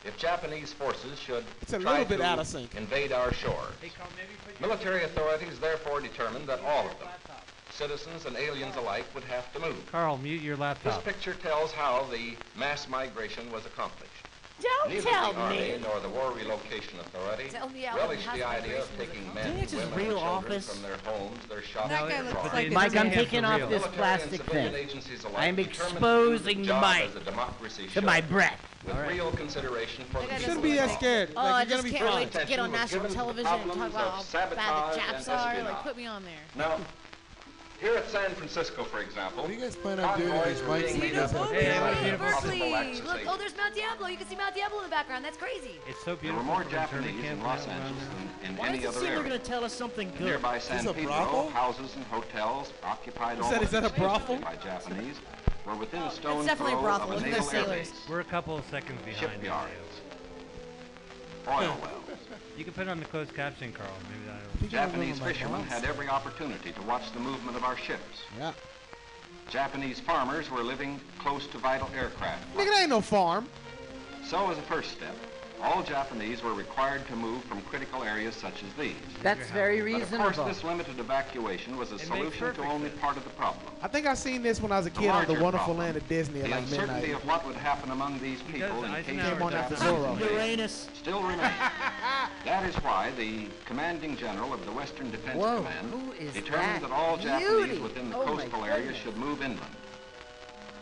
if 0.04 0.16
Japanese 0.16 0.72
forces 0.72 1.18
should 1.18 1.44
It's 1.62 1.72
a 1.72 1.78
try 1.78 1.92
little 1.92 2.06
bit 2.06 2.16
to 2.18 2.24
out 2.24 2.38
of 2.38 2.46
sync. 2.46 2.74
invade 2.74 3.12
our 3.12 3.32
shores. 3.32 3.74
Military 4.60 5.04
authorities 5.04 5.58
therefore 5.60 6.00
determined 6.00 6.46
that 6.48 6.60
all 6.64 6.86
of 6.88 6.98
them, 6.98 7.08
citizens 7.70 8.26
and 8.26 8.36
aliens 8.36 8.76
alike, 8.76 9.04
would 9.14 9.24
have 9.24 9.52
to 9.52 9.60
move. 9.60 9.86
Carl, 9.90 10.18
mute 10.18 10.42
your 10.42 10.56
laptop. 10.56 10.94
This 11.04 11.14
picture 11.14 11.34
tells 11.34 11.70
how 11.72 12.04
the 12.10 12.34
mass 12.58 12.88
migration 12.88 13.50
was 13.52 13.64
accomplished. 13.66 14.09
Don't 14.62 14.90
Neither 14.90 15.08
tell 15.08 15.32
the 15.32 15.38
Army 15.40 15.58
me. 15.58 15.74
nor 15.82 16.00
the 16.00 16.08
War 16.08 16.32
Relocation 16.32 16.98
Authority 17.00 17.48
Tell 17.50 17.68
me 17.70 17.82
how 17.82 17.96
the 17.96 18.02
relished 18.02 18.32
the 18.34 18.42
idea 18.46 18.80
of 18.82 18.90
taking 18.98 19.34
men, 19.34 19.44
Think 19.52 19.62
it's 19.62 19.72
his 19.72 19.80
women, 19.84 19.98
and 19.98 20.08
real 20.08 20.18
children 20.20 20.52
office? 20.52 20.72
from 20.72 20.82
their 20.82 20.96
homes, 21.04 21.46
their 21.48 21.62
shops, 21.62 21.88
That 21.88 22.02
and 22.02 22.10
guy 22.10 22.14
their 22.16 22.24
looks 22.24 22.40
cars. 22.40 22.52
like 22.52 22.72
Mike, 22.72 22.92
doesn't 22.92 23.06
I'm 23.06 23.10
taking 23.12 23.44
off 23.44 23.70
this 23.70 23.86
plastic 23.88 24.42
thing. 24.44 24.74
I'm 25.36 25.56
determined 25.56 25.56
to 25.56 25.62
do 25.62 25.62
exposing 25.62 26.58
the 26.58 26.62
the 26.62 26.68
job 26.68 26.94
mic 26.96 27.04
as 27.08 27.14
the 27.14 27.20
democracy 27.20 27.86
to 27.88 28.02
my 28.02 28.20
breath. 28.20 28.60
with 28.86 28.96
real 29.08 29.30
consideration 29.32 30.04
for 30.06 30.20
the 30.20 30.26
people. 30.28 30.38
Shouldn't 30.42 30.62
be 30.62 30.74
that 30.76 30.90
scared. 30.98 31.30
Oh, 31.36 31.42
Like, 31.42 31.46
I 31.46 31.64
gonna 31.64 31.70
just 31.70 31.84
be 31.84 31.90
can't 31.92 32.14
wait 32.14 32.32
to 32.32 32.44
get 32.46 32.58
on 32.58 32.72
national 32.72 33.08
television 33.08 33.52
and 33.52 33.72
talk 33.72 33.76
about 33.90 34.24
how 34.24 34.32
bad 34.32 34.50
the 34.92 34.96
Japs 34.98 35.28
are. 35.28 35.48
espionage. 35.48 35.64
Like, 35.72 35.82
put 35.82 35.96
me 35.96 36.06
on 36.06 36.24
there. 36.24 36.32
Now, 36.56 36.78
here 37.80 37.94
at 37.96 38.08
San 38.10 38.30
Francisco, 38.32 38.84
for 38.84 39.00
example, 39.00 39.42
What 39.44 39.48
do 39.48 39.54
you 39.54 39.60
guys 39.60 39.74
plan 39.76 40.00
on 40.00 40.18
doing 40.18 40.32
with 40.32 40.42
convoys 40.58 40.60
these 40.60 40.68
mics 40.68 40.80
being 40.82 40.92
that 40.92 41.00
made 41.00 41.08
you 41.08 41.14
guys 41.16 41.34
up 41.34 41.40
have? 41.40 41.50
of 41.50 41.52
Hey, 41.52 41.66
every 41.66 41.80
what 41.80 42.02
beautiful 42.02 42.26
Berkeley. 42.26 43.00
Look, 43.00 43.20
oh, 43.26 43.36
there's 43.38 43.56
Mount 43.56 43.74
Diablo. 43.74 44.06
You 44.08 44.16
can 44.18 44.26
see 44.28 44.36
Mount 44.36 44.54
Diablo 44.54 44.78
in 44.78 44.84
the 44.84 44.90
background. 44.90 45.24
That's 45.24 45.36
crazy. 45.38 45.80
It's 45.88 45.98
so 46.04 46.14
There 46.16 46.32
were 46.34 46.40
beautiful. 46.40 46.44
more 46.44 46.62
from 46.62 46.72
internment 46.74 46.90
Japanese 46.90 47.22
camp 47.24 47.38
in 47.38 47.42
Los 47.44 47.66
Angeles 47.68 48.04
than 48.42 48.50
in 48.50 48.56
Why 48.56 48.68
any 48.68 48.78
does 48.78 48.84
it 48.84 48.88
other 48.88 48.98
seem 49.00 49.04
they're 49.08 49.16
area. 49.18 49.28
going 49.30 49.40
to 49.40 49.46
tell 49.46 49.64
us 49.64 49.72
something 49.72 50.10
good? 50.18 50.26
Nearby 50.26 50.58
San 50.58 50.86
a 50.86 50.92
Pedro, 50.92 51.12
brothel? 51.12 51.48
houses 51.50 51.96
and 51.96 52.04
hotels 52.06 52.72
occupied 52.84 53.38
Is 53.38 53.44
that- 53.46 53.54
almost 53.54 53.62
is 53.64 53.70
that 53.70 53.84
a 53.84 53.94
brothel? 53.98 54.36
by 54.36 54.56
Japanese 54.56 55.16
were 55.64 55.74
within 55.76 56.02
a 56.02 56.10
stone's 56.10 56.46
definitely 56.46 56.72
a 56.74 56.76
throw 56.76 56.82
brothel. 56.82 57.06
of 57.08 57.10
a 57.12 57.14
Look 57.16 57.24
at 57.24 57.30
naval 57.30 57.44
those 57.44 57.54
air 57.54 57.64
sailors. 57.64 57.90
base, 57.90 58.08
We're 58.08 58.20
a 58.20 58.24
couple 58.24 58.56
of 58.58 58.64
seconds 58.70 59.00
behind. 59.04 59.22
you. 59.22 59.28
shipyards, 59.48 60.00
oil 61.48 61.76
wells. 61.82 61.99
You 62.56 62.64
can 62.64 62.72
put 62.72 62.86
it 62.86 62.90
on 62.90 62.98
the 62.98 63.06
closed 63.06 63.34
caption, 63.34 63.72
Carl. 63.72 63.90
Maybe 64.10 64.26
that'll. 64.26 64.68
Japanese 64.68 65.18
fishermen 65.18 65.62
had 65.62 65.84
every 65.84 66.08
opportunity 66.08 66.72
to 66.72 66.82
watch 66.82 67.12
the 67.12 67.20
movement 67.20 67.56
of 67.56 67.64
our 67.64 67.76
ships. 67.76 68.22
Yeah. 68.38 68.52
Japanese 69.48 69.98
farmers 69.98 70.50
were 70.50 70.62
living 70.62 71.00
close 71.18 71.46
to 71.48 71.58
vital 71.58 71.90
aircraft. 71.94 72.54
Nigga, 72.54 72.66
that 72.66 72.80
ain't 72.82 72.90
no 72.90 73.00
farm. 73.00 73.48
So 74.24 74.50
as 74.50 74.58
a 74.58 74.62
first 74.62 74.92
step, 74.92 75.16
all 75.62 75.82
Japanese 75.82 76.42
were 76.42 76.54
required 76.54 77.06
to 77.08 77.16
move 77.16 77.44
from 77.44 77.60
critical 77.62 78.02
areas 78.02 78.34
such 78.34 78.62
as 78.62 78.72
these. 78.78 78.94
That's 79.22 79.48
very 79.50 79.80
But 79.92 80.02
of 80.02 80.10
course, 80.18 80.36
this 80.38 80.64
limited 80.64 80.98
evacuation 80.98 81.76
was 81.76 81.90
a 81.90 81.94
makes 81.96 82.06
solution 82.08 82.54
to 82.54 82.62
only 82.64 82.88
sense. 82.88 83.00
part 83.00 83.16
of 83.16 83.24
the 83.24 83.30
problem. 83.30 83.62
I 83.82 83.88
think 83.88 84.06
I 84.06 84.14
seen 84.14 84.42
this 84.42 84.60
when 84.60 84.72
I 84.72 84.78
was 84.78 84.86
a 84.86 84.90
The 84.90 84.98
kid 85.00 85.08
on 85.10 85.26
the 85.26 85.32
Wonderful 85.34 85.58
problem, 85.58 85.78
Land 85.78 85.96
of 85.96 86.08
Disney 86.08 86.40
at 86.40 86.44
The 86.44 86.50
like 86.50 86.60
uncertainty 86.60 87.00
midnight. 87.08 87.16
of 87.22 87.26
what 87.26 87.46
would 87.46 87.56
happen 87.56 87.90
among 87.90 88.18
these 88.20 88.42
people 88.42 88.84
in 88.84 88.92
case 89.04 89.08
of 89.08 89.32
Came 89.38 89.42
on 89.42 89.54
after 89.54 89.74
Zorro. 89.76 90.18
Uranus. 90.20 90.88
still 90.94 91.22
remains. 91.22 91.40
that 92.44 92.64
is 92.68 92.74
why 92.76 93.10
the 93.16 93.46
commanding 93.66 94.16
general 94.16 94.52
of 94.54 94.64
the 94.64 94.72
Western 94.72 95.10
Defense 95.10 95.38
Whoa, 95.38 95.58
Command 95.58 95.90
who 95.92 96.12
is 96.12 96.32
determined 96.32 96.82
that 96.82 96.88
that 96.88 96.90
all 96.92 97.16
beauty? 97.16 97.30
Japanese 97.44 97.80
within 97.80 98.10
the 98.10 98.16
Oh 98.16 98.24
coastal 98.24 98.64
areas 98.64 98.86
goodness. 98.86 99.02
should 99.02 99.16
move 99.16 99.42
inland. 99.42 99.60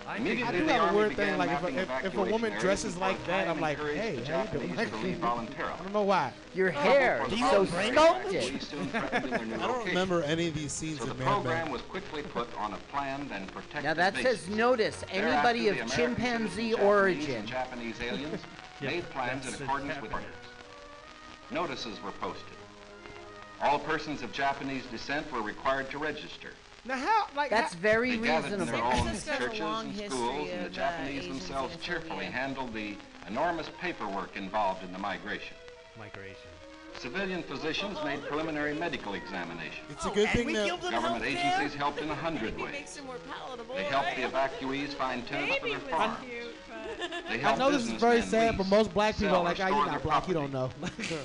I 0.08 0.14
I 0.14 0.16
Immediately, 0.16 0.60
do 0.60 0.64
have 0.68 0.94
a 0.94 0.96
weird 0.96 1.16
thing, 1.16 1.36
like 1.36 1.50
if 1.50 1.62
a, 1.64 1.80
if, 1.82 2.04
if 2.06 2.16
a 2.16 2.22
woman 2.22 2.58
dresses 2.58 2.96
like 2.96 3.22
that, 3.26 3.46
I'm 3.46 3.60
like, 3.60 3.76
hey, 3.78 4.16
the 4.16 4.24
how 4.32 4.42
you 4.42 4.48
doing? 4.58 4.68
Japanese 4.74 4.90
to 4.90 4.96
leave 5.06 5.16
voluntarily. 5.18 5.74
I 5.74 5.82
don't 5.82 5.92
know 5.92 6.02
why. 6.02 6.32
Your 6.54 6.70
hair 6.70 7.22
For 7.26 7.34
is 7.34 7.40
so 7.40 7.66
Brigade 7.66 7.92
sculpted. 7.92 8.42
evacuees 8.42 8.62
soon 8.62 8.86
threatened 8.88 9.24
in 9.26 9.30
their 9.32 9.44
new 9.44 9.54
I 9.62 9.66
don't 9.66 9.86
remember 9.86 10.22
any 10.22 10.48
of 10.48 10.54
these 10.54 10.72
scenes 10.72 11.00
So 11.00 11.04
the 11.04 11.10
in 11.10 11.18
Mad 11.18 11.26
program 11.26 11.64
Men. 11.64 11.72
was 11.72 11.82
quickly 11.82 12.22
put 12.22 12.48
on 12.56 12.72
a 12.72 12.78
planned 12.90 13.30
and 13.32 13.52
protected 13.52 13.84
Now 13.84 13.92
that 13.94 14.14
basis. 14.14 14.40
says 14.40 14.48
notice 14.48 15.04
anybody 15.10 15.68
of 15.68 15.76
chimpanzee 15.92 16.72
origin. 16.72 17.44
Japanese 17.44 17.96
aliens 18.00 18.40
made 18.80 19.04
plans 19.10 19.46
in 19.46 19.62
accordance 19.62 20.00
with 20.00 20.10
orders. 20.14 20.26
Notices 21.50 22.02
were 22.02 22.12
posted. 22.12 22.44
All 23.60 23.78
persons 23.78 24.22
of 24.22 24.32
Japanese 24.32 24.84
descent 24.86 25.30
were 25.30 25.42
required 25.42 25.90
to 25.90 25.98
register. 25.98 26.52
Now 26.88 26.96
how 26.96 27.26
like 27.36 27.50
That's 27.50 27.74
very 27.74 28.16
They 28.16 28.26
gathered 28.28 28.52
in 28.52 28.58
their 28.60 28.68
reasonable. 28.76 28.92
own 28.98 29.02
Francisco 29.04 29.30
has 29.32 29.40
a 29.40 29.44
churches 29.44 29.60
long 29.60 29.84
and 29.84 29.92
history 29.94 30.08
schools, 30.18 30.48
and 30.50 30.60
the 30.60 30.66
of, 30.66 30.72
uh, 30.72 30.74
Japanese 30.74 31.18
Asian 31.18 31.32
themselves 31.32 31.74
xenophobia. 31.76 31.80
cheerfully 31.82 32.24
handled 32.24 32.72
the 32.72 32.96
enormous 33.26 33.70
paperwork 33.78 34.36
involved 34.36 34.82
in 34.82 34.92
the 34.92 34.98
migration. 34.98 35.56
Migration. 35.98 36.47
Civilian 37.00 37.44
physicians 37.44 37.96
made 38.04 38.20
preliminary 38.24 38.74
medical 38.74 39.14
examinations. 39.14 39.86
It's 39.88 40.04
a 40.04 40.10
good 40.10 40.28
thing 40.30 40.52
that 40.52 40.80
Government 40.80 41.24
agencies 41.24 41.74
helped 41.74 42.00
in 42.00 42.10
a 42.10 42.14
hundred 42.14 42.58
ways. 42.58 42.72
Makes 42.72 43.02
more 43.04 43.16
palatable. 43.30 43.76
They 43.76 43.84
helped 43.84 44.16
the 44.16 44.22
evacuees 44.22 44.94
find 44.94 45.24
tenants 45.26 45.54
for 45.56 45.62
Baby 45.62 45.74
their 45.76 45.84
was 45.84 45.90
farms. 45.90 46.18
cute, 46.24 46.54
but- 46.68 47.28
They 47.28 47.44
I 47.44 47.56
know 47.56 47.70
this 47.70 47.82
is 47.84 47.92
very 47.92 48.16
businessmen 48.16 48.48
sad, 48.48 48.58
but 48.58 48.66
most 48.66 48.92
black 48.92 49.14
people 49.16 49.30
sell, 49.30 49.40
are 49.42 49.44
like, 49.44 49.60
or 49.60 49.62
ah, 49.62 49.66
store 49.66 49.78
you're 49.78 49.92
not 49.92 50.02
black, 50.02 50.28
you 50.28 50.34
don't 50.34 50.52
know. 50.52 50.70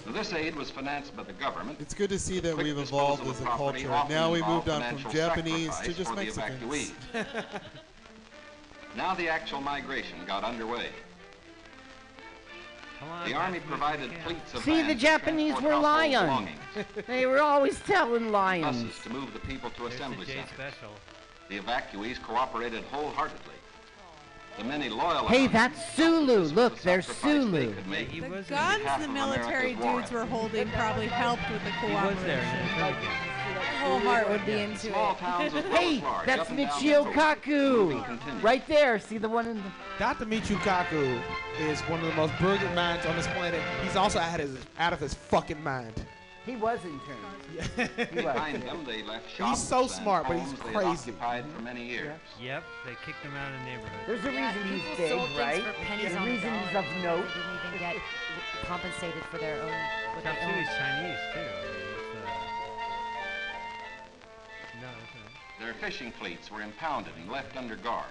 This 0.14 0.32
aid 0.34 0.56
was 0.56 0.70
financed 0.70 1.16
by 1.18 1.24
the 1.24 1.34
government. 1.34 1.80
It's 1.82 1.96
good 1.96 2.10
to 2.12 2.20
see 2.20 2.40
that 2.40 2.56
we've 2.56 2.78
evolved 2.78 3.26
as 3.28 3.42
a 3.42 3.46
culture. 3.46 3.88
Now 4.10 4.32
we've 4.32 4.46
moved 4.46 4.70
on 4.70 4.84
from 4.96 5.12
Japanese 5.12 5.76
to 5.80 5.94
just 5.94 6.12
for 6.12 6.16
the 6.16 6.26
Mexicans. 6.26 6.62
evacuees. 6.62 7.26
now 8.96 9.16
the 9.16 9.28
actual 9.28 9.62
migration 9.62 10.20
got 10.28 10.44
underway. 10.44 10.90
Come 13.04 13.12
on. 13.12 13.30
The 13.30 13.36
Army 13.36 13.60
provided 13.60 14.12
fleets 14.24 14.54
of 14.54 14.64
See, 14.64 14.82
the 14.82 14.96
Japanese 14.96 15.56
were 15.56 15.72
household 15.74 15.84
lions. 15.84 16.50
They 17.08 17.26
were 17.26 17.40
always 17.42 17.80
telling 17.82 18.32
lions. 18.32 18.84
buses 18.84 19.04
to 19.04 19.10
move 19.10 19.34
the 19.34 19.40
people 19.40 19.70
to 19.72 19.82
There's 19.82 19.96
assembly 19.96 20.26
J 20.26 20.34
centers. 20.34 20.54
special. 20.54 20.90
The 21.50 21.60
evacuees 21.60 22.22
cooperated 22.22 22.84
wholeheartedly. 22.86 23.56
The 24.58 24.64
many 24.64 24.88
loyal 24.88 25.28
Hey, 25.28 25.48
that's 25.48 25.94
Sulu. 25.96 26.44
Look, 26.54 26.80
a 26.80 26.84
there's 26.84 27.06
sacrifice 27.08 27.34
they 27.34 27.42
Sulu. 27.42 27.74
could 27.74 27.88
make 27.88 28.08
He 28.10 28.22
on 28.22 28.32
was 28.32 28.48
The 28.48 28.54
guns 28.54 29.02
the 29.02 29.08
military 29.10 29.74
dudes 29.76 30.12
were 30.12 30.26
holding 30.26 30.70
probably 30.70 31.08
helped 31.08 31.50
with 31.52 31.64
the 31.64 31.72
He 31.72 31.94
was 31.94 32.16
there 32.24 32.42
cooperation. 32.78 33.33
The. 33.54 33.60
My 33.60 33.66
whole 33.66 34.00
heart 34.00 34.30
would 34.30 34.46
be 34.46 34.54
into 34.54 34.90
it. 34.90 34.94
towns 35.18 35.54
as 35.54 35.64
well 35.64 35.64
Hey, 35.78 36.04
that's 36.26 36.42
up 36.42 36.50
and 36.50 36.58
down 36.58 36.68
the 36.82 36.86
Michio 36.88 37.14
Kaku. 37.14 38.44
Right 38.44 38.66
there. 38.68 39.00
See 39.00 39.18
the 39.18 39.30
one 39.30 39.48
in 39.48 39.58
the. 39.58 39.64
Dr. 40.00 40.26
Michio 40.26 40.58
Kaku 40.58 41.20
is 41.60 41.80
one 41.82 42.00
of 42.02 42.06
the 42.08 42.14
most 42.14 42.34
brilliant 42.40 42.74
minds 42.76 43.06
on 43.06 43.16
this 43.16 43.28
planet. 43.28 43.62
He's 43.84 43.96
also 43.96 44.20
out 44.20 44.40
of 44.40 44.50
his, 44.50 44.58
out 44.80 44.94
of 44.94 45.00
his 45.00 45.14
fucking 45.14 45.64
mind. 45.64 45.94
He 46.46 46.58
was 46.58 46.80
interned. 46.84 47.20
He 48.12 48.16
was. 48.16 48.34
Behind 48.34 48.62
them, 48.64 48.84
they 48.86 49.02
left 49.04 49.30
shops 49.30 49.60
He's 49.60 49.68
so 49.70 49.88
smart, 49.88 50.28
but 50.28 50.38
he's 50.40 50.54
crazy. 50.60 50.88
occupied 50.88 51.46
for 51.56 51.62
many 51.62 51.86
years. 51.86 52.12
Yep, 52.42 52.64
they 52.86 52.92
kicked 53.06 53.24
him 53.24 53.32
out 53.36 53.54
of 53.54 53.60
the 53.60 53.66
neighborhood. 53.66 54.02
There's 54.08 54.26
a 54.26 54.30
reason 54.30 54.64
he's 54.68 54.98
people 54.98 55.28
big, 55.28 55.38
right? 55.38 55.64
for 55.64 55.74
pennies 55.86 56.12
The 56.12 56.18
on 56.18 56.26
reason 56.26 56.52
he's 56.52 56.76
of 56.76 56.86
note. 57.04 57.24
They 57.24 57.40
didn't 57.40 57.68
even 57.68 57.80
get 57.80 57.96
compensated 58.66 59.24
for 59.32 59.38
their 59.38 59.62
own. 59.62 59.72
What 60.16 60.24
they 60.24 60.32
Tatsui's 60.32 60.68
owned. 60.68 60.78
Chinese 60.80 61.20
too. 61.34 61.53
Their 65.64 65.74
fishing 65.76 66.12
fleets 66.12 66.52
were 66.52 66.62
impounded 66.62 67.14
and 67.18 67.32
left 67.32 67.56
under 67.56 67.78
guard. 67.78 68.04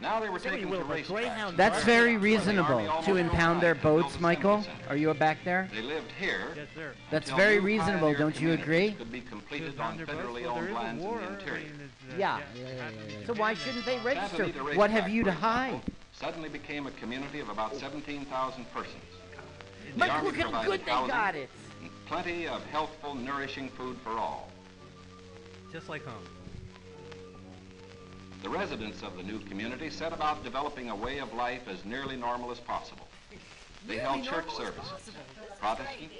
Now 0.00 0.18
they 0.20 0.30
were 0.30 0.38
Say 0.38 0.50
taken 0.50 0.70
will, 0.70 0.78
to 0.78 0.84
race 0.84 1.06
Greyhound 1.06 1.58
That's 1.58 1.84
very 1.84 2.16
reasonable 2.16 2.90
to 3.04 3.16
impound 3.16 3.60
their 3.60 3.74
boats, 3.74 4.18
Michael. 4.18 4.64
Are 4.88 4.96
you 4.96 5.10
a 5.10 5.14
back 5.14 5.44
there? 5.44 5.68
They 5.74 5.82
lived 5.82 6.10
here. 6.18 6.54
Yes, 6.56 6.66
sir. 6.74 6.92
That's 7.10 7.30
very 7.32 7.58
reasonable, 7.60 8.14
don't 8.14 8.40
you 8.40 8.52
agree? 8.52 8.92
Could 8.92 9.12
be 9.12 9.20
completed 9.20 9.78
on 9.78 9.98
federally 9.98 10.46
owned 10.46 10.72
lands 10.72 11.04
in 11.04 11.10
the 11.10 11.14
I 11.14 11.26
interior. 11.28 11.60
mean, 11.60 11.90
uh, 12.10 12.16
Yeah. 12.16 12.38
happening. 12.80 13.26
So 13.26 13.34
why 13.34 13.52
shouldn't 13.52 13.84
they 13.84 13.98
register? 13.98 14.46
What 14.74 14.90
have 14.90 15.10
you 15.10 15.24
to 15.24 15.32
hide? 15.32 15.82
Suddenly 16.12 16.48
became 16.48 16.86
a 16.86 16.90
community 16.92 17.40
of 17.40 17.50
about 17.50 17.76
17,000 17.76 18.64
persons. 18.72 18.96
The 19.92 19.98
But 19.98 20.08
Army 20.08 20.30
look 20.30 20.36
how 20.36 20.62
good 20.62 20.86
they 20.86 20.90
housing 20.90 21.08
got 21.08 21.34
it. 21.34 21.50
Plenty 22.06 22.48
of 22.48 22.64
healthful, 22.66 23.14
nourishing 23.14 23.68
food 23.68 23.98
for 24.02 24.12
all. 24.12 24.51
Just 25.72 25.88
like 25.88 26.04
home. 26.04 26.22
The 28.42 28.48
residents 28.50 29.02
of 29.02 29.16
the 29.16 29.22
new 29.22 29.38
community 29.38 29.88
set 29.88 30.12
about 30.12 30.44
developing 30.44 30.90
a 30.90 30.94
way 30.94 31.18
of 31.18 31.32
life 31.32 31.66
as 31.66 31.82
nearly 31.86 32.16
normal 32.16 32.50
as 32.50 32.58
possible. 32.58 33.08
They 33.86 33.96
held 33.96 34.22
church 34.22 34.50
services. 34.54 35.12
Protestant, 35.60 36.10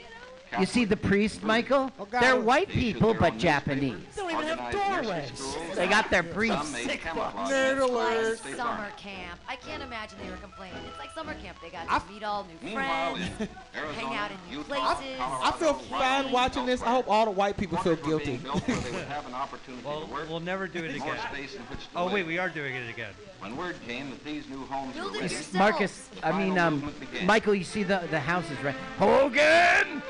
You 0.59 0.67
see 0.67 0.85
the 0.85 0.97
priest, 0.97 1.43
Michael? 1.43 1.91
They're 2.11 2.39
white 2.41 2.69
people, 2.69 3.15
but 3.15 3.39
Japanese. 3.39 3.97
They 4.15 4.23
don't 4.23 4.31
even 4.33 4.59
have 4.59 4.73
doorways. 5.03 5.57
They 5.75 5.87
got 5.87 6.11
their 6.11 6.23
some 6.23 6.33
priests. 6.33 6.73
made 6.73 7.01
camouflage 7.01 7.51
Nerd 7.51 7.81
alert. 7.81 7.89
for 7.89 7.89
the 7.89 8.29
Like 8.29 8.37
States 8.39 8.57
summer 8.59 8.89
camp. 8.97 9.41
I 9.49 9.57
can't 9.57 9.83
imagine 9.83 10.19
they 10.23 10.31
were 10.31 10.37
complaining. 10.37 10.77
It's 10.89 10.99
like 10.99 11.11
summer 11.15 11.35
camp. 11.43 11.57
They 11.63 11.71
got 11.71 11.87
I- 11.89 11.99
to 12.01 12.13
meet 12.13 12.23
all 12.23 12.47
new 12.63 12.71
friends, 12.73 13.21
hang 13.95 14.15
out 14.17 14.31
in 14.31 14.37
new 14.57 14.63
places. 14.65 15.17
Colorado, 15.19 15.45
I 15.47 15.53
feel 15.59 15.73
Wyoming, 15.73 15.89
fine 16.25 16.33
watching 16.33 16.67
this. 16.67 16.83
I 16.83 16.91
hope 16.91 17.09
all 17.09 17.25
the 17.25 17.31
white 17.31 17.57
people 17.57 17.79
feel 17.79 17.97
quarters 17.97 18.13
were 18.13 18.25
being 18.25 18.39
guilty. 18.41 18.61
built 18.61 18.69
where 18.69 18.77
they 18.81 18.91
would 18.99 19.05
have 19.09 19.27
an 19.27 19.35
opportunity 19.35 19.83
Well, 19.85 20.09
we'll 20.29 20.41
never 20.41 20.67
do 20.69 20.81
it 20.85 20.95
again. 20.95 21.19
space 21.33 21.55
in 21.55 21.63
which 21.63 21.81
to 21.81 21.87
Oh 21.97 22.13
wait, 22.13 22.27
we 22.27 22.39
are 22.39 22.49
doing 22.49 22.75
it 22.75 22.89
again. 22.91 23.13
When 23.41 23.57
word 23.57 23.75
came 23.87 24.11
that 24.11 24.23
these 24.25 24.49
new 24.49 24.65
homes 24.67 24.95
Build 24.95 25.13
were 25.13 25.17
it 25.19 25.23
ready, 25.23 25.35
yourself. 25.35 25.55
Marcus, 25.55 26.09
I 26.23 26.37
mean, 26.39 26.59
um. 26.59 26.93
Michael, 27.25 27.55
you 27.55 27.65
see 27.65 27.83
the 27.83 28.03
the 28.11 28.21
house 28.21 28.49
is 28.51 28.63
right. 28.63 28.75
Hogan! 28.99 30.03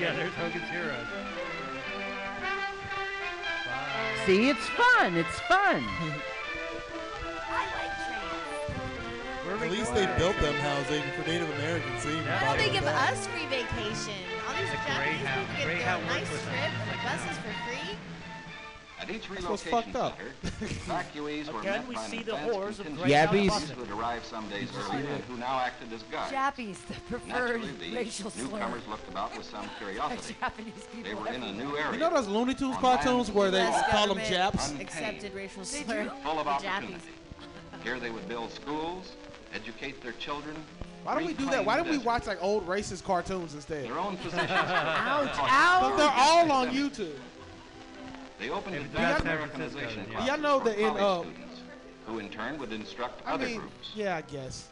Yeah, 0.00 0.14
there's 0.16 0.32
Hogan's 0.32 0.68
Heroes. 0.70 1.06
See, 4.24 4.48
it's 4.48 4.66
fun. 4.70 5.14
It's 5.16 5.38
fun. 5.40 5.84
I. 7.50 7.66
At 9.64 9.70
least 9.70 9.92
they 9.94 10.06
built 10.16 10.36
them 10.40 10.54
housing 10.54 11.02
for 11.12 11.28
Native 11.28 11.50
Americans. 11.58 12.04
They 12.04 12.12
even 12.12 12.24
Yeah. 12.24 12.40
bought 12.40 12.56
Well, 12.56 12.66
they 12.66 12.72
give 12.72 12.84
back. 12.84 13.12
us 13.12 13.26
free 13.26 13.46
vacation. 13.46 14.14
All 14.48 14.54
these 14.54 14.70
Japanese 14.70 15.20
people 15.20 15.44
get 15.56 15.64
Greyhound 15.66 16.02
their 16.08 16.16
works 16.16 16.30
nice 16.30 16.32
with 16.32 16.44
trip 16.48 17.02
buses 17.04 17.36
for 17.44 17.52
free. 17.68 17.96
At 19.00 19.10
each 19.10 19.28
That's 19.28 19.44
what's 19.48 19.64
relocation 19.64 19.92
fucked 19.92 19.96
up. 19.96 20.18
center, 20.18 20.74
evacuees 20.84 21.50
were 21.52 21.60
Again, 21.60 21.72
met 21.80 21.88
we 21.88 21.94
by 21.94 22.04
an 22.04 22.10
see 22.10 22.22
the 22.22 22.34
advanced 22.34 22.54
horrors 22.54 22.78
of 22.80 22.86
contingent 22.86 23.08
Greyhound 23.30 23.38
of 23.38 23.48
buses. 23.48 23.70
who 23.70 23.80
had 23.84 23.90
arrived 23.98 24.26
some 24.26 24.48
days 24.50 24.68
earlier 24.76 25.08
and 25.08 25.24
who 25.24 25.36
now 25.38 25.58
acted 25.58 25.92
as 25.92 26.02
guards. 26.04 26.30
Jappies, 26.32 26.78
the 26.86 26.94
preferred 27.08 27.28
Naturally, 27.28 27.72
these 27.80 27.94
racial 27.94 28.30
slur. 28.30 28.44
newcomers 28.58 28.86
looked 28.88 29.08
about 29.08 29.36
with 29.36 29.46
some 29.46 29.68
curiosity. 29.78 30.36
Japanese 30.40 30.72
They 30.94 31.02
people. 31.02 31.22
were 31.22 31.28
in 31.28 31.42
a 31.42 31.52
new 31.52 31.76
area. 31.78 31.92
You 31.92 31.98
know 31.98 32.10
those 32.14 32.28
Looney 32.28 32.54
Tunes 32.54 32.76
cartoons 32.76 33.30
where 33.30 33.50
they 33.50 33.62
US 33.66 33.90
call 33.90 34.08
them 34.08 34.18
government 34.18 34.28
Japs? 34.28 34.70
Unpaid. 34.70 34.86
Accepted 34.86 35.34
racial 35.34 35.62
They 35.62 35.82
slur. 35.82 36.12
full 36.22 36.38
of 36.38 36.44
the 36.44 36.50
opportunity. 36.50 36.92
Jappies. 36.94 37.82
Here 37.82 37.98
they 37.98 38.10
would 38.10 38.28
build 38.28 38.52
schools, 38.52 39.12
educate 39.54 40.02
their 40.02 40.12
children. 40.12 40.54
Why 41.04 41.14
don't 41.14 41.24
we 41.26 41.32
do 41.32 41.46
that? 41.46 41.64
Why 41.64 41.78
don't 41.78 41.88
we 41.88 41.96
watch 41.96 42.26
like 42.26 42.36
old 42.42 42.66
racist 42.66 43.04
cartoons 43.04 43.54
instead? 43.54 43.86
Their 43.86 43.98
own 43.98 44.16
positions. 44.22 44.50
Ouch! 44.50 45.30
But 45.32 45.48
Ouch! 45.48 45.96
they're 45.96 46.12
all 46.14 46.52
on 46.52 46.68
YouTube. 46.68 47.14
They 48.40 48.48
opened 48.48 48.74
If 48.76 48.82
advanced 48.86 48.96
that's 48.96 49.22
San 49.24 49.32
Americanization 49.36 49.78
Francisco, 49.86 50.00
then, 50.02 50.10
classes 50.12 50.26
yeah. 50.26 50.34
Y'all 50.34 50.42
know 50.42 50.58
for 50.60 50.64
that 50.70 50.78
in, 50.78 50.88
college 50.96 51.02
uh, 51.02 51.30
students, 51.30 51.60
who 52.06 52.18
in 52.18 52.28
turn 52.30 52.58
would 52.58 52.72
instruct 52.72 53.22
I 53.26 53.32
other 53.34 53.46
mean, 53.46 53.60
groups. 53.60 53.92
yeah, 53.94 54.16
I 54.16 54.22
guess. 54.22 54.68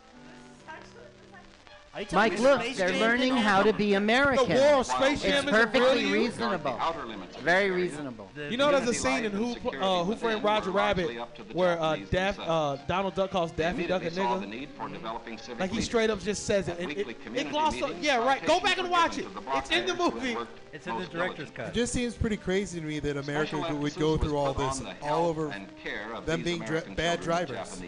Are 1.95 2.01
you 2.03 2.07
telling 2.07 2.33
Mike, 2.33 2.41
look, 2.41 2.77
they're 2.77 2.91
Jam 2.91 3.01
learning 3.01 3.35
how 3.37 3.63
to 3.63 3.73
be 3.73 3.95
American. 3.95 4.49
The 4.49 4.55
war 4.55 4.75
of 4.81 4.87
Space 4.87 5.15
It's 5.15 5.23
Jam 5.23 5.35
It's 5.37 5.45
is 5.47 5.51
perfectly 5.51 6.01
use. 6.03 6.13
reasonable. 6.13 6.77
Outer 6.79 7.05
limits 7.07 7.37
Very 7.39 7.71
reasonable. 7.71 8.31
The- 8.35 8.51
You 8.51 8.57
know, 8.57 8.71
there's 8.71 8.89
a 8.89 8.95
scene 8.95 9.25
in 9.25 9.33
Who 9.33 9.55
uh, 9.81 10.05
Who 10.05 10.15
Framed 10.15 10.45
Roger 10.45 10.71
Rabbit 10.71 11.07
largely 11.07 11.19
up 11.19 11.35
to 11.37 11.43
the 11.45 11.55
where 11.55 11.81
uh, 11.81 11.97
Daff, 12.11 12.39
uh, 12.39 12.77
Donald 12.87 13.15
Duck 13.15 13.31
calls 13.31 13.51
They 13.53 13.65
Daffy 13.65 13.87
Duck 13.87 14.03
a 14.03 14.07
immediately 14.09 14.47
nigga. 14.47 14.51
need 14.51 14.69
for 14.77 14.89
developing 14.89 15.39
civic 15.39 15.61
Like 15.61 15.71
he 15.73 15.81
straight 15.81 16.11
up 16.11 16.21
just 16.21 16.45
says 16.45 16.69
it. 16.69 16.73
At 16.73 16.81
It, 16.83 16.87
weekly 16.89 17.03
it, 17.05 17.09
it 17.11 17.23
community 17.25 17.51
glossed 17.51 17.83
up. 17.83 17.91
Yeah, 18.01 18.25
right. 18.25 18.45
Go 18.47 18.61
back 18.61 18.79
and 18.79 18.91
watch 18.91 19.19
it. 19.19 19.23
given 19.23 19.43
to 19.45 19.51
the 19.51 19.57
It's 19.59 19.71
in 19.71 19.87
the 19.87 19.95
movie. 19.95 20.37
It's 20.73 20.87
in 20.87 20.99
the 20.99 21.07
director's 21.07 21.51
cut. 21.51 21.69
It 21.69 21.75
just 21.75 21.93
seems 21.95 22.15
pretty 22.15 22.37
crazy 22.37 22.81
to 22.81 22.87
me 22.87 23.01
that 23.01 23.17
America 23.17 23.59
would 23.59 23.95
go 23.97 24.17
through 24.19 24.37
all 24.37 24.53
this 24.53 24.83
all 25.03 25.27
over 25.27 25.51
and 25.51 25.67
care 25.83 26.13
of 26.15 26.27
them 26.27 26.43
being 26.43 26.61
dri- 26.61 26.83
bad 26.95 27.23
children 27.23 27.49
of 27.49 27.49
drivers. 27.49 27.83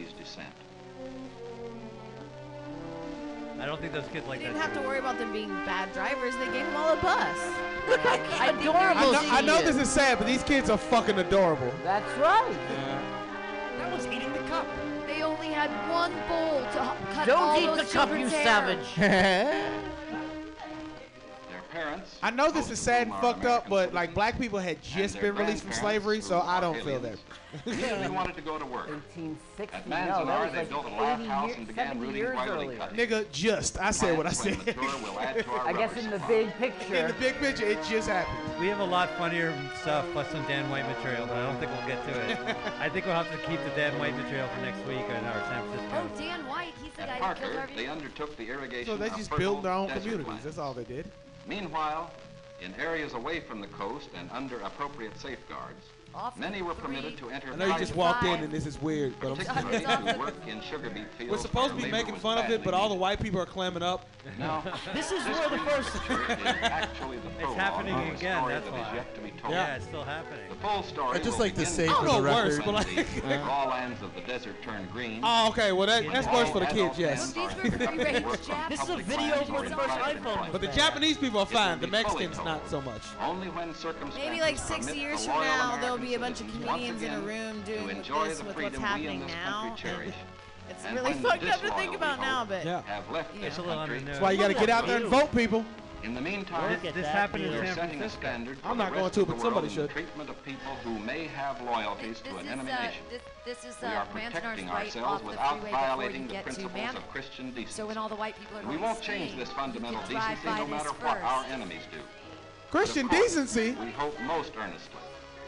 I 3.60 3.66
don't 3.66 3.80
think 3.80 3.92
those 3.92 4.06
kids 4.12 4.26
like 4.26 4.38
They 4.40 4.46
that. 4.46 4.54
didn't 4.54 4.62
have 4.62 4.74
to 4.74 4.80
worry 4.80 4.98
about 4.98 5.18
them 5.18 5.32
being 5.32 5.50
bad 5.66 5.92
drivers. 5.92 6.34
They 6.36 6.46
gave 6.46 6.64
them 6.66 6.76
all 6.76 6.94
a 6.94 6.96
bus. 6.96 7.38
Look 7.88 8.00
how 8.00 8.44
I 8.44 8.46
adorable 8.48 8.74
I 8.80 9.12
know, 9.12 9.20
she 9.22 9.30
I 9.30 9.40
know 9.42 9.62
this 9.62 9.76
is 9.76 9.88
sad, 9.88 10.18
but 10.18 10.26
these 10.26 10.42
kids 10.42 10.70
are 10.70 10.78
fucking 10.78 11.18
adorable. 11.18 11.72
That's 11.84 12.10
right. 12.18 12.56
That 13.78 13.92
was 13.92 14.06
eating 14.06 14.32
the 14.32 14.38
cup. 14.40 14.66
They 15.06 15.22
only 15.22 15.48
had 15.48 15.70
one 15.90 16.12
bowl 16.28 16.60
to 16.72 16.82
h- 16.92 17.14
cut 17.14 17.26
Don't 17.26 17.38
all 17.42 17.58
eat 17.60 17.66
those 17.66 17.76
the 17.78 17.82
cup, 17.84 18.08
children's 18.08 18.32
you 18.32 18.38
hair. 18.38 18.44
savage. 18.96 19.74
Their 21.80 21.88
parents. 21.88 22.18
I 22.22 22.30
know 22.30 22.50
this 22.50 22.70
is 22.70 22.78
sad 22.78 23.06
and 23.06 23.12
are 23.14 23.22
fucked 23.22 23.46
up, 23.46 23.66
American 23.66 23.70
but 23.70 23.94
like 23.94 24.12
black 24.12 24.38
people 24.38 24.58
had 24.58 24.82
just 24.82 25.18
been 25.18 25.34
released 25.34 25.62
from 25.64 25.72
slavery, 25.72 26.20
so 26.20 26.40
I 26.40 26.60
don't 26.60 26.74
feel 26.82 27.00
that. 27.00 27.16
aliens. 27.66 27.80
Immediately 27.82 28.08
wanted 28.14 28.36
to 28.36 28.42
go 28.42 28.58
to 28.58 28.66
work. 28.66 28.88
1860. 28.90 29.74
At 29.76 29.88
no, 29.88 29.96
Manzanar, 29.96 30.26
that 30.26 30.52
they 30.52 30.58
was 30.60 30.68
built 30.68 30.84
a 30.84 30.88
like 30.90 31.18
80 31.20 31.28
house 31.28 31.50
and 31.56 31.66
began 31.66 31.86
70 31.88 32.00
rooting 32.06 32.16
years 32.22 32.36
wiley 32.36 32.50
earlier. 32.66 32.78
cutting. 32.78 32.98
Nigga, 32.98 33.32
just. 33.32 33.80
I 33.80 33.90
said 33.92 34.16
what 34.16 34.26
I 34.26 34.30
Plants, 34.32 34.64
said. 34.64 34.76
mature, 34.76 34.98
will 35.02 35.18
add 35.20 35.42
to 35.42 35.50
our 35.50 35.66
I 35.68 35.72
guess 35.72 35.96
in 35.96 36.10
the 36.10 36.18
big 36.28 36.52
picture. 36.58 36.94
In 36.96 37.06
the 37.08 37.14
big 37.14 37.34
picture, 37.36 37.64
it 37.66 37.78
just 37.88 38.08
happened. 38.08 38.60
We 38.60 38.66
have 38.68 38.80
a 38.80 38.84
lot 38.84 39.08
funnier 39.18 39.52
stuff 39.80 40.04
plus 40.12 40.28
some 40.30 40.42
Dan 40.46 40.68
White 40.70 40.86
material, 40.86 41.26
but 41.26 41.36
I 41.38 41.46
don't 41.50 41.58
think 41.58 41.72
we'll 41.72 41.88
get 41.88 42.04
to 42.04 42.30
it. 42.30 42.56
I 42.78 42.88
think 42.90 43.06
we'll 43.06 43.14
have 43.14 43.30
to 43.32 43.38
keep 43.48 43.58
the 43.64 43.70
Dan 43.74 43.98
White 43.98 44.14
material 44.16 44.48
for 44.54 44.60
next 44.60 44.86
week 44.86 44.98
in 45.08 45.24
our 45.24 45.42
San 45.48 45.62
Francisco. 45.70 46.10
Oh, 46.14 46.18
Dan 46.18 46.46
White, 46.46 46.72
he's 46.82 46.92
the 46.94 47.02
At 47.02 47.08
guy 47.08 47.28
that 47.28 47.40
killed 47.40 47.54
Harvey. 47.54 47.74
they 47.74 47.86
undertook 47.88 48.36
the 48.36 48.48
irrigation 48.48 48.86
So 48.86 48.96
they 48.96 49.08
just 49.10 49.34
built 49.36 49.62
their 49.62 49.72
own 49.72 49.88
communities. 49.88 50.26
lands. 50.26 50.44
That's 50.44 50.58
all 50.58 50.74
they 50.74 50.84
did. 50.84 51.10
Meanwhile, 51.50 52.08
in 52.60 52.72
areas 52.76 53.12
away 53.12 53.40
from 53.40 53.60
the 53.60 53.66
coast 53.66 54.08
and 54.14 54.30
under 54.30 54.60
appropriate 54.60 55.18
safeguards, 55.18 55.89
many 56.36 56.62
were 56.62 56.74
permitted 56.74 57.16
to 57.18 57.30
enter 57.30 57.52
I 57.52 57.56
know 57.56 57.66
you 57.66 57.78
just 57.78 57.94
private 57.94 57.96
walked 57.96 58.24
in 58.24 58.44
and 58.44 58.52
this 58.52 58.66
is 58.66 58.80
weird, 58.80 59.14
but 59.20 59.30
I'm 59.30 59.36
particularly 59.36 59.76
It's 59.78 59.86
off 59.86 60.04
to 60.06 60.12
the- 60.12 60.18
work 60.18 60.34
in 60.46 60.60
sugar 60.60 60.90
beet 60.90 61.06
fields. 61.16 61.30
We're 61.32 61.38
supposed 61.38 61.76
to 61.76 61.82
be 61.82 61.90
making 61.90 62.16
fun 62.16 62.38
of 62.38 62.50
it, 62.50 62.62
but 62.64 62.74
all 62.74 62.88
the 62.88 62.94
white 62.94 63.20
people 63.20 63.40
are 63.40 63.46
clamming 63.46 63.82
up. 63.82 64.06
Now, 64.38 64.62
This 64.94 65.12
is 65.12 65.24
where 65.24 65.48
the 65.48 65.58
first. 65.58 65.92
picture 65.92 66.22
is 66.32 66.38
actually 66.62 67.18
the 67.18 67.30
prologue 67.38 67.56
happening 67.56 67.94
again, 68.14 68.46
that's 68.48 68.64
that 68.66 68.74
is 68.74 68.86
why. 68.86 68.94
yet 68.94 69.14
to 69.14 69.20
be 69.20 69.30
told. 69.30 69.52
Yeah, 69.54 69.76
it's 69.76 69.84
still 69.86 70.04
happening. 70.04 70.40
The 70.50 70.54
full 70.56 70.82
story 70.82 71.16
I'd 71.16 71.24
just 71.24 71.38
like 71.40 71.54
to 71.54 71.66
say 71.66 71.88
for 71.88 72.04
the 72.04 72.12
when 72.12 72.22
record- 72.24 72.52
the 72.52 72.62
but 72.64 72.74
like- 73.24 73.40
raw 73.46 73.64
lands 73.64 74.02
of 74.02 74.14
the 74.14 74.20
desert 74.22 74.60
turn 74.62 74.86
green. 74.92 75.20
Oh, 75.22 75.48
okay. 75.48 75.72
Well, 75.72 75.86
that, 75.86 76.04
that's 76.12 76.26
worse 76.28 76.50
for 76.50 76.60
the 76.60 76.66
kids, 76.66 76.98
yes. 76.98 77.34
men 77.34 77.48
These 77.48 77.52
are 77.52 77.56
were 77.56 77.70
conducting 77.70 77.96
free-range 77.98 78.26
work 78.26 78.40
on 78.40 78.46
Japs. 78.46 78.68
This 78.68 78.82
is 78.82 78.88
a 78.90 78.96
video 78.98 79.36
for 79.44 79.62
the 79.68 79.76
first 79.76 79.88
iPhone. 79.98 80.52
But 80.52 80.60
the 80.60 80.68
Japanese 80.68 81.16
people 81.16 81.40
are 81.40 81.46
fine. 81.46 81.80
The 81.80 81.86
Mexicans, 81.86 82.36
not 82.44 82.68
so 82.68 82.80
much. 82.82 83.02
Only 83.20 83.48
when 83.48 83.74
circumstances 83.74 84.18
Maybe 84.30 84.40
like 84.40 84.58
60 84.58 84.98
years 84.98 85.24
from 85.24 85.40
now, 85.40 85.76
there'll 85.80 85.96
American 85.96 86.09
be 86.10 86.16
a 86.16 86.18
bunch 86.18 86.40
of 86.40 86.46
citizens 86.50 86.66
comedians 86.66 87.02
in 87.02 87.12
a 87.12 87.20
room 87.20 87.62
doing 87.62 87.96
enjoy 87.98 88.28
this 88.28 88.38
the 88.38 88.44
with 88.44 88.56
what's 88.56 88.78
happening 88.78 89.24
now. 89.26 89.76
It's 90.68 90.84
And 90.84 90.96
really 90.96 91.12
fucked 91.14 91.44
up 91.44 91.60
to 91.60 91.70
think 91.74 91.94
about 91.94 92.20
now, 92.20 92.44
but 92.44 92.64
Yeah. 92.64 92.82
Have 92.82 93.08
left 93.10 93.32
Yeah. 93.34 93.40
this 93.42 93.48
It's 93.48 93.58
a 93.58 93.62
little 93.62 93.76
country. 93.76 93.98
under 93.98 94.10
That's 94.10 94.20
why 94.20 94.32
you 94.32 94.38
got 94.38 94.48
to 94.48 94.54
get 94.54 94.70
out 94.70 94.86
there 94.86 94.96
and 94.96 95.06
vote, 95.06 95.32
people. 95.34 95.64
In 96.02 96.14
the 96.14 96.20
meantime, 96.20 96.70
Look 96.72 96.82
This 96.82 96.94
that 96.94 97.04
happened 97.14 97.44
in 97.44 97.50
view. 97.50 97.60
San 97.60 97.74
setting 97.74 97.96
a 97.96 97.98
Francisco. 97.98 98.20
standard 98.20 98.58
I'm 98.64 98.78
not 98.78 98.92
going 98.94 99.10
to, 99.10 99.26
but 99.26 99.38
somebody 99.40 99.66
world 99.66 99.70
should. 99.70 99.90
treatment 99.90 100.30
of 100.30 100.44
people 100.44 100.74
who 100.82 100.98
may 100.98 101.26
have 101.26 101.60
loyalties 101.60 102.20
This 102.20 102.32
to 102.32 102.38
an 102.38 102.46
is, 102.46 102.52
enemy 102.52 102.72
uh, 102.72 102.90
this, 103.10 103.22
this 103.44 103.64
is 103.64 103.76
We 103.82 103.88
uh, 103.88 103.92
are 103.92 104.06
protecting 104.06 104.68
right 104.68 104.86
ourselves 104.86 105.20
the 105.20 105.28
without 105.28 105.50
freeway 105.60 105.70
before 105.70 105.80
you 105.80 105.86
violating 105.86 106.26
the 106.26 106.38
principles 106.38 106.94
of 106.96 107.10
Christian 107.10 107.50
decency. 107.50 107.72
So 107.74 107.86
when 107.86 107.98
all 107.98 108.08
the 108.08 108.16
white 108.16 108.34
people 108.38 108.58
are 108.58 108.62
we 108.66 108.78
won't 108.78 109.02
change 109.02 109.36
this 109.36 109.50
fundamental 109.50 110.00
you 110.00 110.06
can 110.06 110.16
drive 110.16 110.38
decency 110.42 110.58
no 110.58 110.66
matter 110.66 110.88
what 110.88 111.20
our 111.20 111.44
enemies 111.44 111.82
do. 111.92 111.98
Christian 112.70 113.06
course, 113.06 113.22
decency. 113.22 113.72
We 113.72 113.90
hope 113.90 114.18
most 114.20 114.52
earnestly 114.56 115.00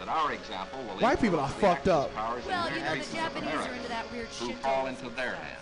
that 0.05 0.11
our 0.11 0.32
example 0.32 0.80
will 0.82 0.96
White 1.00 1.20
people 1.20 1.38
are 1.38 1.46
influence 1.46 1.55
the 1.55 1.61
fucked 1.61 1.88
Axis 1.88 1.92
up. 1.92 2.14
powers 2.14 2.46
Well, 2.46 2.70
you 2.72 2.80
know, 2.80 2.94
the 2.96 3.14
Japanese 3.14 3.55
are 3.55 3.72
into 3.72 3.88
that 3.88 4.12
weird 4.12 4.26
who 4.26 4.46
shit. 4.48 4.57
fall 4.59 4.86
into 4.86 5.09
their 5.11 5.34
hands. 5.36 5.59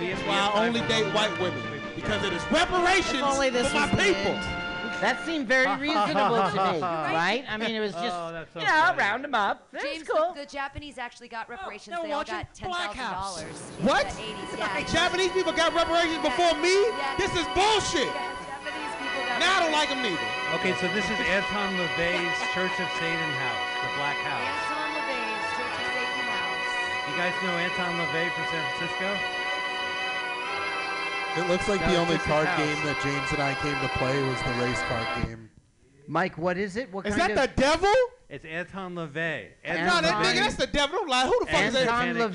That's 0.00 0.22
why 0.22 0.50
I 0.54 0.66
only 0.66 0.80
date 0.82 1.06
white 1.14 1.38
women 1.40 1.62
because 1.94 2.24
it 2.24 2.32
is 2.32 2.42
reparations 2.50 3.22
only 3.22 3.50
this 3.50 3.68
for 3.68 3.78
my 3.78 3.86
people. 3.88 4.32
end. 4.32 4.64
That 5.00 5.24
seemed 5.24 5.46
very 5.46 5.66
reasonable 5.80 6.50
to 6.50 6.72
me, 6.72 6.80
right? 6.80 7.44
I 7.48 7.56
mean, 7.56 7.70
it 7.70 7.78
was 7.78 7.94
oh, 7.94 8.02
just, 8.02 8.16
Oh, 8.18 8.32
that's 8.32 8.52
so 8.52 8.58
you 8.58 8.66
know, 8.66 8.72
funny. 8.72 8.98
round 8.98 9.22
them 9.22 9.34
up. 9.34 9.68
That's 9.70 9.84
James, 9.84 10.08
cool. 10.08 10.32
the, 10.34 10.40
the 10.40 10.46
Japanese 10.46 10.98
actually 10.98 11.28
got 11.28 11.46
oh, 11.48 11.52
reparations. 11.52 11.94
now 11.94 12.02
they 12.02 12.10
all 12.10 12.24
got 12.24 12.52
ten 12.52 12.68
Black 12.70 12.94
thousand 12.94 13.04
House. 13.04 13.40
dollars. 13.40 13.58
What? 13.82 14.10
The 14.10 14.22
80s. 14.22 14.58
Yeah, 14.58 14.92
Japanese 14.92 15.30
people 15.30 15.52
got 15.52 15.72
reparations 15.72 16.18
before 16.24 16.54
me? 16.58 16.74
Yeah. 16.74 17.14
This 17.16 17.30
is 17.36 17.46
bullshit. 17.54 18.10
Now 19.38 19.56
I 19.56 19.60
don't 19.62 19.72
like 19.72 19.88
them 19.88 20.02
neither. 20.02 20.28
Okay, 20.60 20.74
so 20.80 20.88
this 20.94 21.04
is 21.06 21.18
Anton 21.30 21.74
LaVey's 21.78 22.38
Church 22.54 22.74
of 22.80 22.88
Satan 22.98 23.30
House, 23.38 23.66
the 23.84 23.90
Black 23.96 24.18
House. 24.26 24.42
Anton 24.42 24.90
LaVey's 24.98 25.46
Church 25.54 25.76
of 25.78 25.88
Satan 25.94 26.24
House. 26.28 26.66
You 27.08 27.14
guys 27.16 27.34
know 27.46 27.54
Anton 27.56 27.92
LaVey 28.02 28.26
from 28.34 28.44
San 28.50 28.62
Francisco? 28.74 29.08
It 31.36 31.46
looks 31.48 31.68
like 31.68 31.80
That 31.80 31.90
the 31.92 31.98
only 31.98 32.18
card 32.18 32.46
house. 32.48 32.58
game 32.58 32.84
that 32.84 33.00
James 33.02 33.30
and 33.30 33.40
I 33.42 33.54
came 33.62 33.78
to 33.80 33.88
play 33.98 34.22
was 34.28 34.40
the 34.42 34.54
race 34.64 34.80
card 34.88 35.06
game. 35.24 35.50
Mike, 36.08 36.36
what 36.38 36.56
is 36.58 36.76
it? 36.76 36.90
What 36.92 37.06
Is 37.06 37.14
kind 37.14 37.36
that 37.36 37.50
of 37.50 37.54
the 37.56 37.60
devil? 37.62 37.94
It's 38.28 38.44
Anton 38.44 38.94
LaVey. 38.94 39.48
Anton 39.62 39.86
No, 39.86 40.00
that 40.08 40.24
nigga, 40.24 40.40
that's 40.40 40.54
the 40.56 40.66
devil. 40.66 40.98
Don't 40.98 41.08
lie. 41.08 41.26
Who 41.26 41.38
the 41.40 41.46
fuck 41.46 41.62
is 41.64 41.72
that? 41.74 41.88
Anton 41.88 42.30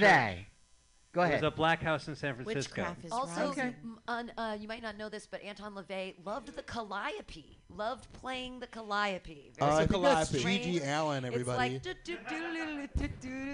Go 1.13 1.21
ahead. 1.21 1.33
There's 1.33 1.43
a 1.43 1.55
black 1.55 1.83
house 1.83 2.07
in 2.07 2.15
San 2.15 2.33
Francisco. 2.33 2.81
Witchcraft 2.81 3.05
is 3.05 3.11
also, 3.11 3.49
okay. 3.49 3.75
on, 4.07 4.31
uh, 4.35 4.57
you 4.59 4.67
might 4.67 4.81
not 4.81 4.97
know 4.97 5.09
this, 5.09 5.27
but 5.27 5.43
Anton 5.43 5.75
LaVey 5.75 6.15
loved 6.25 6.55
the 6.55 6.63
calliope. 6.63 7.59
Loved 7.69 8.11
playing 8.13 8.59
the 8.59 8.65
calliope. 8.65 9.53
Uh, 9.61 9.85
I 9.85 9.85
think 9.85 10.43
Gigi 10.43 10.83
Allen, 10.83 11.23
everybody. 11.23 11.79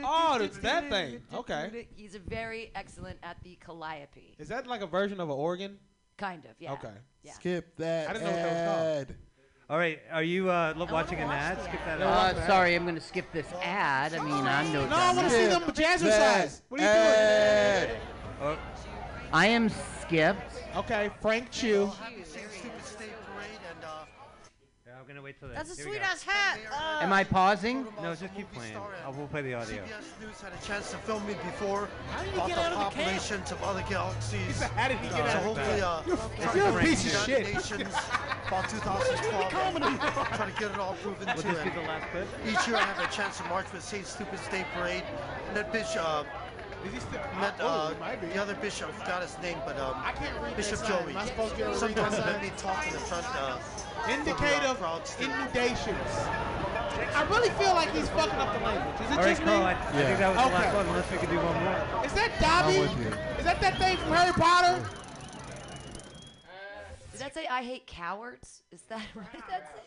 Oh, 0.06 0.38
it's 0.40 0.58
that 0.60 0.90
thing. 0.90 1.22
Okay. 1.34 1.88
He's 1.98 2.16
very 2.16 2.72
excellent 2.76 3.20
at 3.24 3.44
the 3.44 3.56
calliope. 3.56 4.36
Is 4.38 4.48
that 4.48 4.66
like 4.66 4.82
a 4.82 4.88
version 4.88 5.20
of 5.20 5.30
an 5.30 5.36
organ? 5.36 5.80
Kind 6.18 6.46
of, 6.46 6.52
yeah. 6.60 6.74
Okay. 6.74 6.94
Skip 7.34 7.76
that. 7.78 8.10
I 8.10 8.14
didn't 8.14 8.26
know 8.26 8.32
what 8.32 8.42
that 8.42 8.68
was 8.68 9.06
called 9.08 9.18
ad. 9.70 9.74
All 9.74 9.78
right, 9.78 10.00
are 10.12 10.24
you 10.24 10.50
uh, 10.50 10.74
lo- 10.76 10.88
watching 10.92 11.20
an 11.20 11.30
ad? 11.30 11.62
Skip 11.64 11.80
that 11.86 12.02
ad. 12.02 12.36
Uh, 12.36 12.48
sorry, 12.48 12.76
I'm 12.76 12.86
gonna 12.86 13.00
skip 13.00 13.32
this 13.32 13.48
ad. 13.64 14.14
I 14.14 14.24
mean, 14.24 14.34
I'm 14.34 14.74
no. 14.74 14.88
No, 14.88 14.96
I 14.96 15.14
want 15.14 15.30
to 15.30 15.34
see 15.34 15.46
them 15.48 15.62
jazzercise. 15.72 16.62
What 16.70 16.82
are 16.82 17.84
you 17.84 17.88
doing? 17.88 18.02
Oh, 18.42 18.58
I 19.32 19.48
am 19.48 19.70
skipped. 19.70 20.54
Okay, 20.76 21.10
Frank 21.22 21.52
Chu. 21.52 21.92
Yeah, 25.10 25.14
I'm 25.14 25.16
gonna 25.18 25.26
wait 25.26 25.40
till 25.40 25.48
the 25.50 25.56
That's 25.56 25.74
a 25.74 25.76
here 25.76 25.86
we 25.86 25.92
sweet 25.94 26.02
go. 26.02 26.06
ass 26.06 26.22
hat. 26.22 26.60
Uh, 26.72 27.00
Am 27.04 27.12
I 27.12 27.24
pausing? 27.24 27.84
No, 28.04 28.14
just 28.14 28.36
keep 28.36 28.52
playing. 28.54 28.78
I 28.78 29.10
will 29.10 29.26
play 29.28 29.42
the 29.42 29.56
audio. 29.56 29.82
CBS 29.82 30.22
News 30.22 30.40
had 30.40 30.54
a 30.54 30.64
chance 30.68 30.92
to 30.92 30.98
film 30.98 31.26
me 31.26 31.34
before 31.34 31.90
How 32.12 32.22
did 32.22 32.30
you 32.30 32.36
about 32.36 32.48
get 32.48 32.56
the 32.58 32.62
out 32.62 32.72
of 32.74 32.78
the 32.78 32.84
camp? 32.84 32.94
populations 32.94 33.52
of 33.52 33.64
other 33.64 33.84
galaxies. 33.90 34.62
How 34.78 34.88
did 34.88 34.98
he 35.00 35.08
get 35.10 35.18
so 35.18 35.24
out 35.24 35.36
of 35.38 35.56
the 35.56 35.62
hopefully, 35.64 35.82
uh, 35.82 36.02
You're- 36.06 36.60
you're 36.62 36.72
to 36.72 36.78
a 36.78 36.82
piece 36.82 37.06
of 37.16 37.26
shit. 37.26 37.40
United 37.40 37.56
Nations 37.56 37.94
about 38.48 38.70
2012. 38.70 39.50
trying 39.50 40.54
to 40.54 40.60
get 40.60 40.70
it 40.72 40.78
all 40.80 40.94
proven 41.02 41.26
Will 41.26 41.42
to 41.42 41.48
this 41.48 41.58
be 41.58 41.70
and 41.70 41.74
the 41.74 41.82
last 41.82 42.12
clip? 42.12 42.28
Each 42.46 42.68
year 42.68 42.78
I 42.78 42.82
have 42.86 43.00
a 43.00 43.12
chance 43.12 43.38
to 43.40 43.44
march 43.46 43.66
with 43.74 43.84
St. 43.84 44.06
Stupid's 44.06 44.48
Day 44.50 44.64
Parade. 44.76 45.04
And 45.48 45.58
that 45.58 45.74
bitch, 45.74 45.98
uh, 45.98 46.24
Is 46.86 46.94
he 46.94 47.00
still? 47.00 47.20
met 47.40 47.56
oh, 47.60 47.88
uh, 47.88 47.92
it 47.92 48.00
might 48.00 48.22
be. 48.22 48.28
the 48.28 48.42
other 48.42 48.56
bishop, 48.56 48.90
I 48.90 48.92
forgot 48.94 49.22
his 49.22 49.38
name, 49.42 49.58
but 49.66 49.78
um, 49.80 49.96
I 49.98 50.12
can't 50.14 50.40
read 50.42 50.56
Bishop 50.56 50.80
that 50.80 50.88
sign. 50.88 51.04
Joey. 51.04 51.12
Am 51.12 51.18
I 51.18 51.26
supposed 51.26 51.52
to 51.52 51.58
be 51.58 51.64
able 51.64 51.76
to 51.76 51.86
read 51.86 51.96
Sometimes 51.98 52.26
let 52.26 52.42
me 52.42 52.52
talk 52.58 52.88
in 52.88 52.94
the 52.94 53.00
front. 53.00 53.26
Uh, 53.36 53.60
Indicative 54.10 54.78
crowds 54.80 55.16
too. 55.16 55.26
inundations. 55.26 56.12
I 57.16 57.26
really 57.30 57.50
feel 57.52 57.74
like 57.76 57.92
he's 57.92 58.08
fucking 58.10 58.40
up 58.40 58.58
the 58.58 58.64
language. 58.64 58.96
Is 58.96 59.12
it 59.12 59.12
All 59.12 59.18
right, 59.24 59.28
just 59.30 59.44
Carl, 59.44 59.60
me? 59.60 59.66
I, 59.66 59.72
I 59.74 59.76
think 59.92 60.20
that 60.20 60.30
was 60.30 60.38
the 60.38 60.46
Okay. 60.46 60.54
last 60.56 60.76
one. 60.76 60.88
Unless 60.88 61.12
we 61.12 61.18
could 61.18 61.30
do 61.30 61.36
one 61.38 61.64
more. 61.64 62.06
Is 62.06 62.14
that 62.14 62.32
Dobby? 62.40 62.76
I'm 62.76 62.82
with 62.82 62.98
you. 63.06 63.12
Is 63.40 63.44
that 63.46 63.60
that 63.62 63.78
thing 63.78 63.98
from 63.98 64.12
Harry 64.14 64.32
Potter? 64.34 64.84
Did 67.12 67.22
that 67.22 67.34
say 67.34 67.46
I 67.48 67.62
hate 67.62 67.88
cowards? 67.88 68.64
Is 68.72 68.82
that 68.84 69.02
right? 69.16 69.32
did 69.34 69.42
that 69.50 69.76
say? 69.76 69.82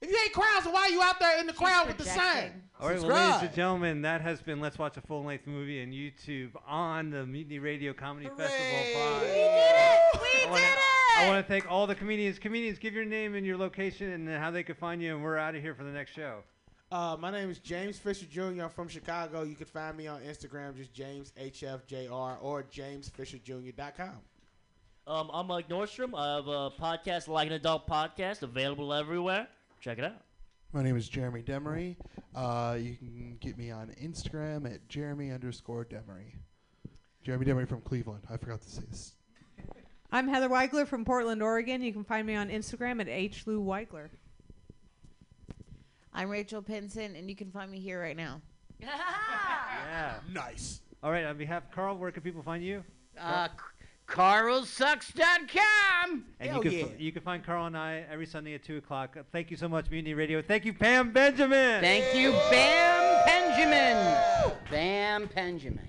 If 0.00 0.10
you 0.10 0.16
ain't 0.16 0.32
crowds, 0.32 0.64
then 0.64 0.72
why 0.72 0.82
are 0.82 0.88
you 0.90 1.02
out 1.02 1.18
there 1.18 1.40
in 1.40 1.46
the 1.46 1.52
crowd 1.52 1.88
with 1.88 1.98
the 1.98 2.04
sign? 2.04 2.62
All 2.80 2.88
right, 2.88 3.00
well, 3.00 3.08
ladies 3.08 3.42
and 3.42 3.52
gentlemen, 3.54 4.02
that 4.02 4.20
has 4.20 4.40
been 4.40 4.60
Let's 4.60 4.78
Watch 4.78 4.96
a 4.96 5.00
Full 5.00 5.24
Length 5.24 5.48
Movie 5.48 5.82
on 5.82 5.88
YouTube 5.88 6.50
on 6.68 7.10
the 7.10 7.26
Mutiny 7.26 7.58
Radio 7.58 7.92
Comedy 7.92 8.28
Festival. 8.36 8.78
Pod. 8.94 9.22
we 9.22 9.26
did 9.26 9.34
it. 9.34 10.20
We 10.22 10.28
I 10.28 10.40
did 10.42 10.50
wanna- 10.50 10.62
it. 10.64 10.78
I 11.18 11.26
want 11.28 11.44
to 11.44 11.52
thank 11.52 11.68
all 11.68 11.88
the 11.88 11.96
comedians. 11.96 12.38
Comedians, 12.38 12.78
give 12.78 12.94
your 12.94 13.04
name 13.04 13.34
and 13.34 13.44
your 13.44 13.56
location 13.56 14.12
and 14.12 14.28
how 14.28 14.52
they 14.52 14.62
could 14.62 14.76
find 14.78 15.02
you, 15.02 15.16
and 15.16 15.24
we're 15.24 15.36
out 15.36 15.56
of 15.56 15.62
here 15.62 15.74
for 15.74 15.82
the 15.82 15.90
next 15.90 16.12
show. 16.12 16.44
Uh, 16.92 17.16
my 17.18 17.32
name 17.32 17.50
is 17.50 17.58
James 17.58 17.98
Fisher 17.98 18.26
Jr. 18.26 18.62
I'm 18.62 18.70
from 18.70 18.86
Chicago. 18.86 19.42
You 19.42 19.56
can 19.56 19.66
find 19.66 19.96
me 19.96 20.06
on 20.06 20.20
Instagram, 20.20 20.76
just 20.76 20.94
James 20.94 21.32
HFJR 21.36 22.38
or 22.40 22.62
JamesFisherJr.com. 22.62 24.10
Um, 25.08 25.30
I'm 25.34 25.48
Mike 25.48 25.68
Nordstrom. 25.68 26.16
I 26.16 26.36
have 26.36 26.46
a 26.46 26.70
podcast, 26.70 27.26
Like 27.26 27.48
an 27.48 27.54
Adult 27.54 27.88
Podcast, 27.88 28.42
available 28.42 28.94
everywhere. 28.94 29.48
Check 29.80 29.98
it 29.98 30.04
out. 30.04 30.24
My 30.72 30.82
name 30.82 30.96
is 30.96 31.08
Jeremy 31.08 31.42
Demery. 31.42 31.96
Uh, 32.34 32.76
you 32.78 32.96
can 32.96 33.36
get 33.40 33.56
me 33.56 33.70
on 33.70 33.94
Instagram 34.02 34.72
at 34.72 34.86
Jeremy 34.88 35.30
underscore 35.30 35.84
Demery. 35.84 36.34
Jeremy 37.22 37.46
Demery 37.46 37.68
from 37.68 37.80
Cleveland. 37.80 38.22
I 38.30 38.36
forgot 38.36 38.60
to 38.62 38.70
say 38.70 38.82
this. 38.90 39.14
I'm 40.10 40.28
Heather 40.28 40.48
Weigler 40.48 40.86
from 40.86 41.04
Portland, 41.04 41.42
Oregon. 41.42 41.82
You 41.82 41.92
can 41.92 42.04
find 42.04 42.26
me 42.26 42.34
on 42.34 42.48
Instagram 42.48 43.00
at 43.00 43.06
hlouweigler. 43.06 44.08
I'm 46.12 46.28
Rachel 46.28 46.62
Pinson, 46.62 47.14
and 47.14 47.30
you 47.30 47.36
can 47.36 47.50
find 47.50 47.70
me 47.70 47.78
here 47.78 48.00
right 48.00 48.16
now. 48.16 48.40
Yeah. 49.90 50.14
Nice. 50.32 50.80
All 51.02 51.10
right, 51.10 51.24
on 51.24 51.38
behalf 51.38 51.64
of 51.64 51.70
Carl, 51.70 51.96
where 51.96 52.10
can 52.12 52.22
people 52.22 52.42
find 52.42 52.62
you? 52.62 52.84
Uh, 53.18 53.48
CarlSucks.com. 54.08 56.24
And 56.40 56.50
Hell 56.50 56.64
you 56.64 56.70
can 56.70 56.78
yeah. 56.78 56.84
fi- 56.86 56.94
you 56.98 57.12
can 57.12 57.22
find 57.22 57.44
Carl 57.44 57.66
and 57.66 57.76
I 57.76 58.04
every 58.10 58.26
Sunday 58.26 58.54
at 58.54 58.64
two 58.64 58.78
o'clock. 58.78 59.16
Uh, 59.18 59.22
thank 59.32 59.50
you 59.50 59.56
so 59.56 59.68
much, 59.68 59.90
Mutiny 59.90 60.14
Radio. 60.14 60.42
Thank 60.42 60.64
you, 60.64 60.72
Pam 60.72 61.12
Benjamin. 61.12 61.80
Thank 61.80 62.14
you, 62.16 62.32
Bam 62.50 63.24
Benjamin. 63.26 64.52
Bam 64.70 65.28
Benjamin. 65.34 65.88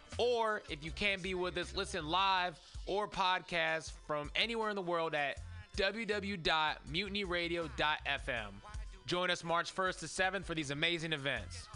Or 0.17 0.61
if 0.69 0.83
you 0.83 0.91
can't 0.91 1.21
be 1.21 1.33
with 1.33 1.57
us, 1.57 1.73
listen 1.75 2.07
live 2.07 2.59
or 2.85 3.07
podcast 3.07 3.93
from 4.05 4.29
anywhere 4.35 4.69
in 4.69 4.75
the 4.75 4.81
world 4.81 5.15
at 5.15 5.39
www.mutinyradio.fm. 5.77 8.47
Join 9.05 9.31
us 9.31 9.43
March 9.43 9.75
1st 9.75 9.99
to 9.99 10.05
7th 10.05 10.45
for 10.45 10.55
these 10.55 10.71
amazing 10.71 11.11
events. 11.13 11.67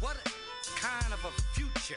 What 0.00 0.16
kind 0.76 1.12
of 1.12 1.24
a 1.24 1.30
future? 1.52 1.96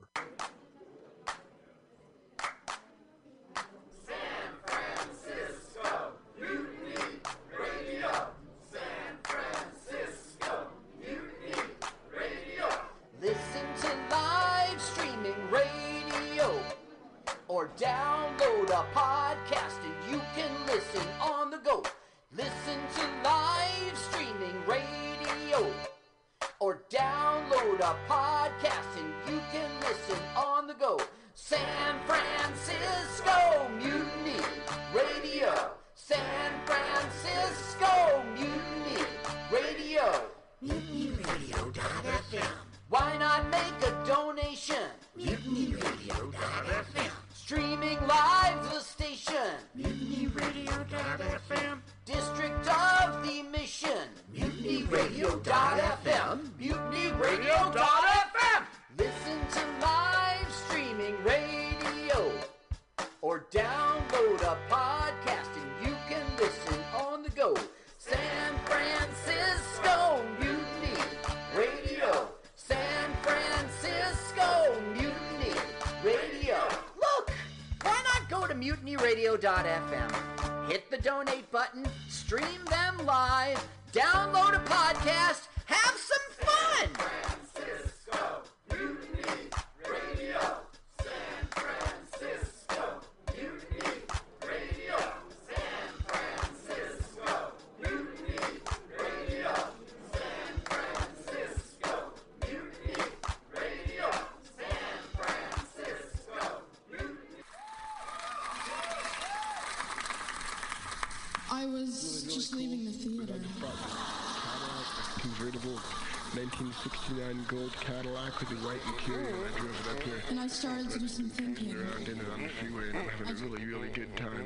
Listen 0.00 0.57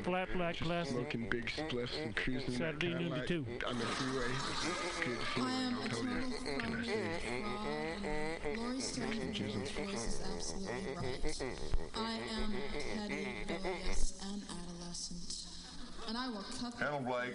Flat 0.03 0.29
black 0.35 0.59
glasses. 0.59 0.95
Smoking 0.95 1.29
big 1.31 1.47
spliffs 1.47 2.03
and 2.03 2.17
cruising 2.17 2.51
Saturday 2.57 2.93
that 2.93 3.01
noon 3.01 3.11
to 3.13 3.21
Cadillac 3.21 3.29
two. 3.29 3.67
on 3.69 3.79
the 3.79 3.87
freeway. 3.87 4.27
Good 5.05 5.19
I 5.37 5.51
am 5.63 5.75
feeling, 5.75 5.75
a 5.75 5.83
I'll 5.83 5.89
tell 5.89 5.99
total 5.99 6.17
you. 6.17 6.35
Can 6.59 6.75
I 6.75 6.83
say? 6.83 7.21
fraud. 7.23 8.57
Laurie 8.59 8.81
voice 9.87 10.07
is 10.07 10.23
absolutely 10.35 10.95
right. 10.97 11.43
I 11.95 12.19
am 12.35 12.53
a 12.53 12.99
petty, 12.99 13.29
rebellious, 13.49 14.21
and 14.33 14.43
adolescent. 14.43 15.47
And 16.09 16.17
I 16.19 16.29
will 16.29 16.45
cut 16.61 16.77
the 16.79 16.85
Hello, 16.85 16.99
Blake. 17.01 17.35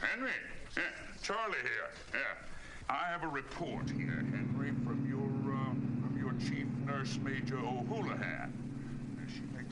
Henry, 0.00 0.30
yeah, 0.76 0.82
Charlie 1.22 1.58
here. 1.62 1.90
Yeah, 2.14 2.94
I 2.94 3.10
have 3.10 3.24
a 3.24 3.28
report 3.28 3.90
here, 3.90 4.24
Henry, 4.30 4.70
from 4.84 5.04
your 5.08 5.54
uh, 5.54 5.74
from 6.02 6.16
your 6.20 6.32
chief 6.38 6.66
nurse, 6.86 7.18
Major 7.22 7.58
O'Houlihan. 7.58 8.52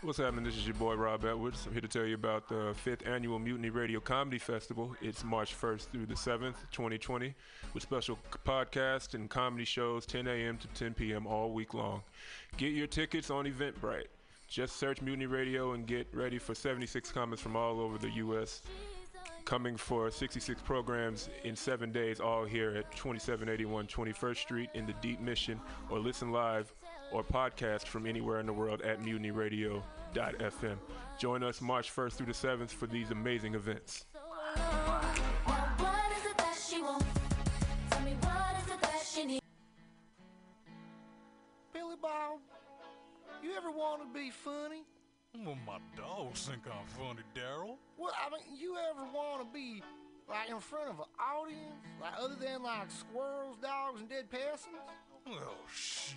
What's 0.00 0.18
happening? 0.18 0.44
This 0.44 0.56
is 0.56 0.64
your 0.64 0.76
boy 0.76 0.94
Rob 0.94 1.24
Edwards. 1.24 1.66
I'm 1.66 1.72
here 1.72 1.80
to 1.80 1.88
tell 1.88 2.04
you 2.04 2.14
about 2.14 2.48
the 2.48 2.72
fifth 2.72 3.04
annual 3.04 3.40
Mutiny 3.40 3.70
Radio 3.70 3.98
Comedy 3.98 4.38
Festival. 4.38 4.94
It's 5.02 5.24
March 5.24 5.60
1st 5.60 5.88
through 5.88 6.06
the 6.06 6.14
7th, 6.14 6.54
2020, 6.70 7.34
with 7.74 7.82
special 7.82 8.16
podcasts 8.46 9.14
and 9.14 9.28
comedy 9.28 9.64
shows 9.64 10.06
10 10.06 10.28
a.m. 10.28 10.56
to 10.58 10.68
10 10.68 10.94
p.m. 10.94 11.26
all 11.26 11.50
week 11.50 11.74
long. 11.74 12.02
Get 12.58 12.74
your 12.74 12.86
tickets 12.86 13.28
on 13.28 13.46
Eventbrite. 13.46 14.06
Just 14.46 14.76
search 14.76 15.02
Mutiny 15.02 15.26
Radio 15.26 15.72
and 15.72 15.84
get 15.84 16.06
ready 16.12 16.38
for 16.38 16.54
76 16.54 17.10
comments 17.10 17.42
from 17.42 17.56
all 17.56 17.80
over 17.80 17.98
the 17.98 18.10
U.S. 18.10 18.62
Coming 19.44 19.76
for 19.76 20.12
66 20.12 20.62
programs 20.62 21.28
in 21.42 21.56
seven 21.56 21.90
days, 21.90 22.20
all 22.20 22.44
here 22.44 22.70
at 22.76 22.88
2781 22.94 23.88
21st 23.88 24.36
Street 24.36 24.70
in 24.74 24.86
the 24.86 24.94
Deep 25.02 25.20
Mission, 25.20 25.60
or 25.90 25.98
listen 25.98 26.30
live 26.30 26.72
or 27.12 27.22
podcast 27.24 27.86
from 27.86 28.06
anywhere 28.06 28.40
in 28.40 28.46
the 28.46 28.52
world 28.52 28.82
at 28.82 29.00
mutinyradio.fm. 29.00 30.76
Join 31.18 31.42
us 31.42 31.60
March 31.60 31.94
1st 31.94 32.12
through 32.12 32.26
the 32.26 32.32
7th 32.32 32.70
for 32.70 32.86
these 32.86 33.10
amazing 33.10 33.54
events. 33.54 34.04
What 34.14 35.04
is 36.16 36.26
it 36.26 36.36
that 36.38 36.56
she 36.68 36.82
wants? 36.82 37.06
Tell 37.90 38.00
me 38.02 38.14
what 38.20 38.56
is 38.62 38.72
it 38.72 38.80
that 38.80 39.02
she 39.12 39.24
needs? 39.24 39.42
Billy 41.72 41.96
Bob, 42.00 42.40
you 43.42 43.52
ever 43.56 43.70
want 43.70 44.02
to 44.02 44.08
be 44.18 44.30
funny? 44.30 44.84
Well, 45.44 45.58
my 45.66 45.78
dogs 45.96 46.46
think 46.48 46.66
I'm 46.66 46.86
funny, 46.86 47.22
Daryl. 47.34 47.76
Well, 47.96 48.12
I 48.14 48.30
mean, 48.30 48.42
you 48.58 48.76
ever 48.90 49.04
want 49.12 49.40
to 49.46 49.52
be 49.52 49.82
like 50.28 50.50
in 50.50 50.58
front 50.58 50.90
of 50.90 50.98
an 50.98 51.06
audience, 51.18 51.84
like 52.00 52.14
other 52.18 52.34
than 52.34 52.62
like 52.62 52.90
squirrels, 52.90 53.56
dogs, 53.62 54.00
and 54.00 54.08
dead 54.08 54.30
peasants? 54.30 54.68
Well, 55.26 55.54
shit. 55.72 56.16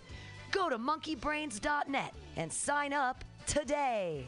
Go 0.51 0.69
to 0.69 0.77
monkeybrains.net 0.77 2.13
and 2.35 2.51
sign 2.51 2.91
up 2.91 3.23
today. 3.47 4.27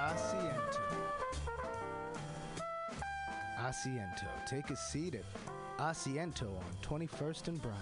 Asiento. 0.00 0.80
Asiento. 3.58 4.26
Take 4.46 4.70
a 4.70 4.76
seat 4.76 5.14
at 5.14 5.24
Asiento 5.78 6.48
on 6.48 6.64
21st 6.82 7.48
and 7.48 7.60
Bryant. 7.60 7.78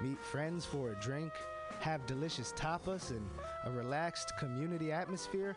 Meet 0.00 0.24
friends 0.24 0.64
for 0.64 0.92
a 0.92 0.94
drink, 1.00 1.32
have 1.80 2.06
delicious 2.06 2.52
tapas, 2.52 3.10
and 3.10 3.28
a 3.64 3.70
relaxed 3.70 4.36
community 4.38 4.92
atmosphere. 4.92 5.56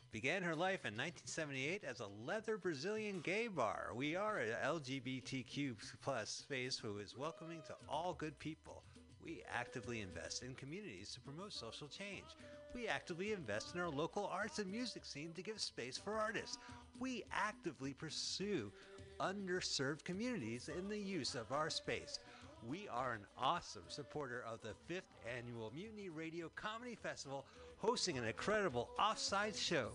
began 0.11 0.43
her 0.43 0.55
life 0.55 0.85
in 0.85 0.93
1978 0.97 1.83
as 1.85 2.01
a 2.01 2.07
leather 2.25 2.57
Brazilian 2.57 3.21
gay 3.21 3.47
bar. 3.47 3.91
We 3.95 4.15
are 4.15 4.39
an 4.39 4.55
LGBTQ 4.63 5.75
plus 6.01 6.29
space 6.29 6.77
who 6.77 6.97
is 6.97 7.17
welcoming 7.17 7.61
to 7.67 7.75
all 7.87 8.13
good 8.13 8.37
people. 8.37 8.83
We 9.23 9.43
actively 9.53 10.01
invest 10.01 10.43
in 10.43 10.53
communities 10.55 11.13
to 11.13 11.21
promote 11.21 11.53
social 11.53 11.87
change. 11.87 12.25
We 12.73 12.87
actively 12.87 13.31
invest 13.31 13.73
in 13.73 13.79
our 13.79 13.89
local 13.89 14.25
arts 14.25 14.59
and 14.59 14.69
music 14.69 15.05
scene 15.05 15.31
to 15.33 15.41
give 15.41 15.61
space 15.61 15.97
for 15.97 16.13
artists. 16.13 16.57
We 16.99 17.23
actively 17.31 17.93
pursue 17.93 18.71
underserved 19.19 20.03
communities 20.03 20.69
in 20.77 20.89
the 20.89 20.97
use 20.97 21.35
of 21.35 21.51
our 21.51 21.69
space. 21.69 22.19
We 22.67 22.87
are 22.89 23.13
an 23.13 23.25
awesome 23.37 23.83
supporter 23.87 24.43
of 24.47 24.61
the 24.61 24.73
fifth 24.87 25.11
annual 25.35 25.71
Mutiny 25.75 26.09
Radio 26.09 26.51
Comedy 26.55 26.95
Festival, 26.95 27.45
hosting 27.77 28.17
an 28.17 28.23
incredible 28.23 28.89
offside 28.99 29.55
show. 29.55 29.89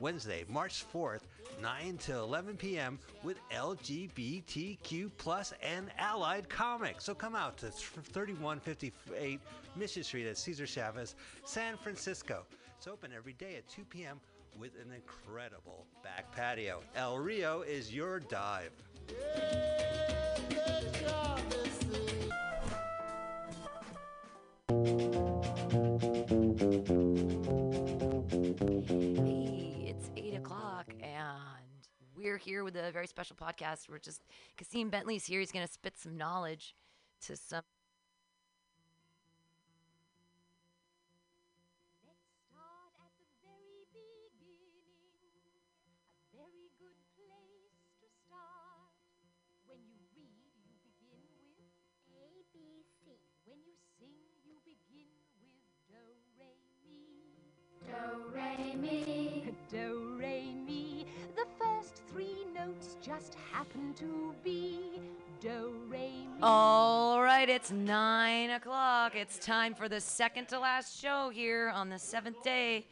Wednesday, 0.00 0.44
March 0.48 0.84
4th, 0.92 1.20
9 1.62 1.98
to 1.98 2.18
11 2.18 2.56
p.m. 2.56 2.98
with 3.22 3.36
LGBTQ 3.50 5.10
plus 5.16 5.52
and 5.62 5.88
allied 5.98 6.48
comics. 6.48 7.04
So 7.04 7.14
come 7.14 7.36
out 7.36 7.56
to 7.58 7.70
3158 7.70 9.40
Mission 9.76 10.02
Street 10.02 10.26
at 10.26 10.36
Cesar 10.36 10.66
Chavez, 10.66 11.14
San 11.44 11.76
Francisco. 11.76 12.44
It's 12.76 12.88
open 12.88 13.12
every 13.16 13.34
day 13.34 13.54
at 13.56 13.68
2 13.68 13.84
p.m. 13.84 14.18
with 14.58 14.72
an 14.84 14.92
incredible 14.92 15.86
back 16.02 16.34
patio. 16.34 16.80
El 16.96 17.18
Rio 17.18 17.62
is 17.62 17.94
your 17.94 18.18
dive. 18.18 18.72
Hey, 29.16 29.86
it's 29.88 30.10
8 30.16 30.34
o'clock, 30.36 30.86
and 31.00 31.18
we're 32.16 32.38
here 32.38 32.64
with 32.64 32.76
a 32.76 32.90
very 32.92 33.06
special 33.06 33.36
podcast. 33.36 33.88
We're 33.88 33.98
just, 33.98 34.22
Kasim 34.56 34.90
Bentley's 34.90 35.26
here. 35.26 35.40
He's 35.40 35.52
going 35.52 35.66
to 35.66 35.72
spit 35.72 35.98
some 35.98 36.16
knowledge 36.16 36.74
to 37.26 37.36
some. 37.36 37.62
Do, 59.74 60.14
re, 60.16 60.54
mi. 60.64 61.04
The 61.34 61.46
first 61.58 62.02
three 62.08 62.46
notes 62.54 62.96
just 63.02 63.34
happen 63.52 63.92
to 63.94 64.32
be 64.44 65.00
do, 65.40 65.72
re, 65.88 65.98
mi. 65.98 66.38
All 66.42 67.20
right, 67.20 67.48
it's 67.48 67.72
nine 67.72 68.50
o'clock. 68.50 69.16
It's 69.16 69.36
time 69.36 69.74
for 69.74 69.88
the 69.88 70.00
second 70.00 70.46
to 70.50 70.60
last 70.60 71.00
show 71.00 71.28
here 71.28 71.72
on 71.74 71.88
the 71.88 71.98
seventh 71.98 72.40
day 72.44 72.86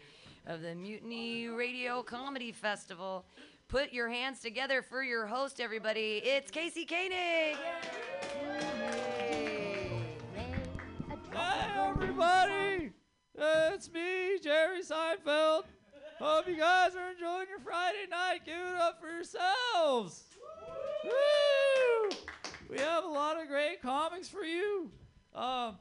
of 0.49 0.61
the 0.63 0.75
Mutiny 0.75 1.47
Radio 1.47 2.03
Comedy 2.03 2.51
Festival. 2.51 3.27
Put 3.69 3.93
your 3.93 4.09
hands 4.09 4.41
together 4.41 4.83
for 4.83 5.05
your 5.05 5.29
host, 5.29 5.61
everybody. 5.61 6.21
It's 6.25 6.51
Casey 6.51 6.85
Koenig. 6.85 7.59
Hey, 11.33 11.71
everybody! 11.79 12.91
It's 13.39 13.89
me, 13.93 14.41
Jerry 14.43 14.83
Seinfeld. 14.83 15.63
Hope 16.23 16.47
you 16.47 16.57
guys 16.57 16.95
are 16.95 17.11
enjoying 17.11 17.49
your 17.51 17.59
Friday 17.59 18.07
night. 18.09 18.43
Give 18.47 18.55
it 18.55 18.81
up 18.81 19.01
for 19.01 19.09
yourselves. 19.09 20.23
Woo! 21.05 22.17
We 22.71 22.79
have 22.79 23.03
a 23.03 23.09
lot 23.09 23.43
of 23.43 23.49
great 23.49 23.83
comics 23.83 24.29
for 24.29 24.45
you. 24.45 24.93
Um, 25.35 25.79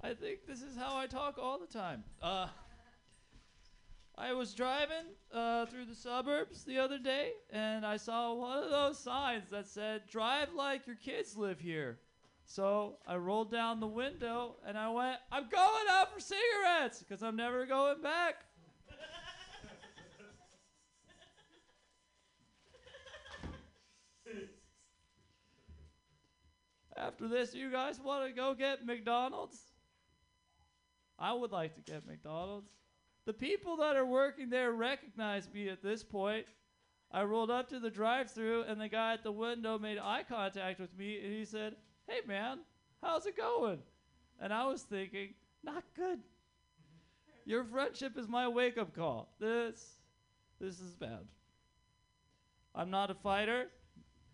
I 0.00 0.14
think 0.14 0.46
this 0.46 0.62
is 0.62 0.76
how 0.76 0.96
I 0.96 1.08
talk 1.08 1.38
all 1.42 1.58
the 1.58 1.66
time. 1.66 2.04
Uh, 2.22 2.46
I 4.16 4.32
was 4.32 4.54
driving 4.54 5.06
uh, 5.34 5.66
through 5.66 5.86
the 5.86 5.96
suburbs 5.96 6.62
the 6.62 6.78
other 6.78 6.98
day, 7.00 7.32
and 7.52 7.84
I 7.84 7.96
saw 7.96 8.32
one 8.32 8.62
of 8.62 8.70
those 8.70 8.96
signs 8.96 9.50
that 9.50 9.66
said, 9.66 10.02
Drive 10.08 10.54
like 10.54 10.86
your 10.86 10.94
kids 11.04 11.36
live 11.36 11.58
here. 11.58 11.98
So 12.46 12.98
I 13.08 13.16
rolled 13.16 13.50
down 13.50 13.80
the 13.80 13.88
window 13.88 14.54
and 14.64 14.78
I 14.78 14.88
went, 14.90 15.18
I'm 15.32 15.48
going 15.48 15.86
out 15.90 16.14
for 16.14 16.20
cigarettes 16.20 17.00
because 17.00 17.24
I'm 17.24 17.36
never 17.36 17.66
going 17.66 18.02
back. 18.02 18.44
After 27.00 27.28
this, 27.28 27.54
you 27.54 27.70
guys 27.70 27.98
want 27.98 28.28
to 28.28 28.32
go 28.32 28.52
get 28.52 28.84
McDonald's? 28.84 29.58
I 31.18 31.32
would 31.32 31.50
like 31.50 31.74
to 31.76 31.92
get 31.92 32.06
McDonald's. 32.06 32.68
The 33.24 33.32
people 33.32 33.78
that 33.78 33.96
are 33.96 34.04
working 34.04 34.50
there 34.50 34.72
recognize 34.72 35.48
me 35.52 35.70
at 35.70 35.82
this 35.82 36.02
point. 36.02 36.46
I 37.10 37.22
rolled 37.22 37.50
up 37.50 37.70
to 37.70 37.80
the 37.80 37.90
drive 37.90 38.30
through 38.30 38.64
and 38.64 38.78
the 38.78 38.88
guy 38.88 39.14
at 39.14 39.24
the 39.24 39.32
window 39.32 39.78
made 39.78 39.98
eye 39.98 40.24
contact 40.28 40.78
with 40.78 40.96
me 40.96 41.20
and 41.24 41.32
he 41.32 41.44
said, 41.44 41.74
Hey 42.06 42.20
man, 42.26 42.58
how's 43.02 43.26
it 43.26 43.36
going? 43.36 43.78
And 44.40 44.52
I 44.52 44.66
was 44.66 44.82
thinking, 44.82 45.34
Not 45.64 45.84
good. 45.96 46.20
Your 47.46 47.64
friendship 47.64 48.18
is 48.18 48.28
my 48.28 48.46
wake 48.46 48.78
up 48.78 48.94
call. 48.94 49.34
This 49.40 49.96
this 50.60 50.80
is 50.80 50.92
bad. 50.92 51.26
I'm 52.74 52.90
not 52.90 53.10
a 53.10 53.14
fighter. 53.14 53.68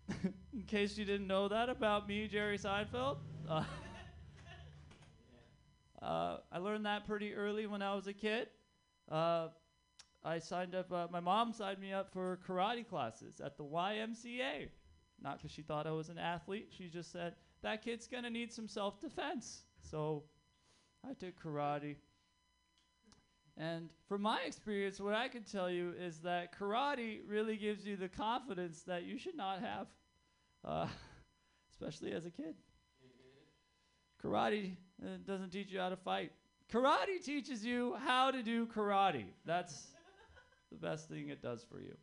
In 0.53 0.63
case 0.67 0.97
you 0.97 1.05
didn't 1.05 1.27
know 1.27 1.49
that 1.49 1.69
about 1.69 2.09
me, 2.09 2.29
Jerry 2.29 2.59
Seinfeld. 2.59 3.17
Uh, 3.49 3.65
uh, 6.03 6.39
I 6.53 6.59
learned 6.59 6.87
that 6.87 7.07
pretty 7.07 7.35
early 7.35 7.67
when 7.67 7.83
I 7.83 7.95
was 7.95 8.07
a 8.07 8.13
kid. 8.13 8.49
Uh, 9.11 9.49
I 10.25 10.39
signed 10.39 10.75
up, 10.75 10.93
uh, 10.93 11.07
my 11.11 11.21
mom 11.21 11.53
signed 11.53 11.79
me 11.79 11.93
up 11.93 12.13
for 12.13 12.39
karate 12.47 12.87
classes 12.87 13.41
at 13.41 13.57
the 13.57 13.65
YMCA. 13.65 14.69
Not 15.23 15.39
because 15.39 15.51
she 15.53 15.63
thought 15.63 15.87
I 15.87 15.93
was 15.93 16.09
an 16.09 16.19
athlete. 16.19 16.73
She 16.77 16.89
just 16.89 17.13
said, 17.13 17.35
that 17.63 17.83
kid's 17.83 18.07
to 18.07 18.31
need 18.31 18.53
some 18.53 18.69
self 18.69 19.01
defense. 19.01 19.65
So 19.83 20.25
I 21.09 21.15
took 21.15 21.41
karate. 21.43 21.97
And 23.59 23.89
from 24.07 24.23
my 24.23 24.43
experience, 24.47 25.01
what 25.01 25.15
I 25.15 25.29
can 25.29 25.43
tell 25.43 25.71
you 25.71 25.95
is 25.99 26.19
that 26.21 26.59
karate 26.59 27.21
really 27.27 27.57
gives 27.57 27.87
you 27.87 27.97
the 27.97 28.09
confidence 28.09 28.83
that 28.83 29.05
you 29.05 29.17
should 29.17 29.37
not 29.37 29.61
have, 29.61 29.87
uh, 30.65 30.87
especially 31.71 32.13
as 32.13 32.27
a 32.27 32.31
kid. 32.31 32.55
Karate 34.23 34.77
uh, 35.03 35.19
doesn't 35.27 35.51
teach 35.51 35.71
you 35.71 35.79
how 35.79 35.89
to 35.89 35.97
fight. 35.97 36.33
Karate 36.71 37.25
teaches 37.25 37.65
you 37.65 37.97
how 38.05 38.31
to 38.31 38.43
do 38.43 38.67
karate. 38.67 39.25
That's 39.45 39.87
the 40.71 40.77
best 40.77 41.09
thing 41.09 41.29
it 41.29 41.41
does 41.41 41.65
for 41.71 41.81
you. 41.81 41.97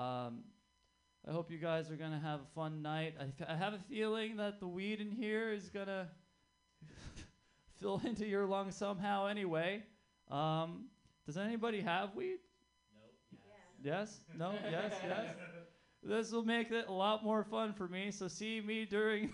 Um, 0.00 0.44
I 1.28 1.32
hope 1.32 1.50
you 1.50 1.58
guys 1.58 1.90
are 1.90 1.96
going 1.96 2.12
to 2.12 2.18
have 2.18 2.40
a 2.40 2.54
fun 2.54 2.82
night. 2.82 3.14
I 3.48 3.54
have 3.56 3.72
a 3.72 3.80
feeling 3.90 4.36
that 4.36 4.60
the 4.60 4.68
weed 4.68 5.00
in 5.00 5.10
here 5.10 5.52
is 5.52 5.68
going 5.70 5.86
to 5.86 6.06
fill 7.80 8.00
into 8.04 8.26
your 8.26 8.46
lungs 8.46 8.76
somehow 8.76 9.26
anyway. 9.26 9.82
Um, 10.30 10.86
does 11.26 11.36
anybody 11.36 11.80
have 11.80 12.14
weed? 12.14 12.38
No. 12.92 13.90
Yes? 13.90 14.20
No? 14.36 14.52
Yes? 14.70 14.92
Yes? 15.06 15.26
This 16.02 16.30
will 16.30 16.44
make 16.44 16.70
it 16.70 16.86
a 16.88 16.92
lot 16.92 17.24
more 17.24 17.42
fun 17.42 17.72
for 17.72 17.88
me. 17.88 18.10
So 18.12 18.28
see 18.28 18.60
me 18.60 18.84
during 18.84 19.32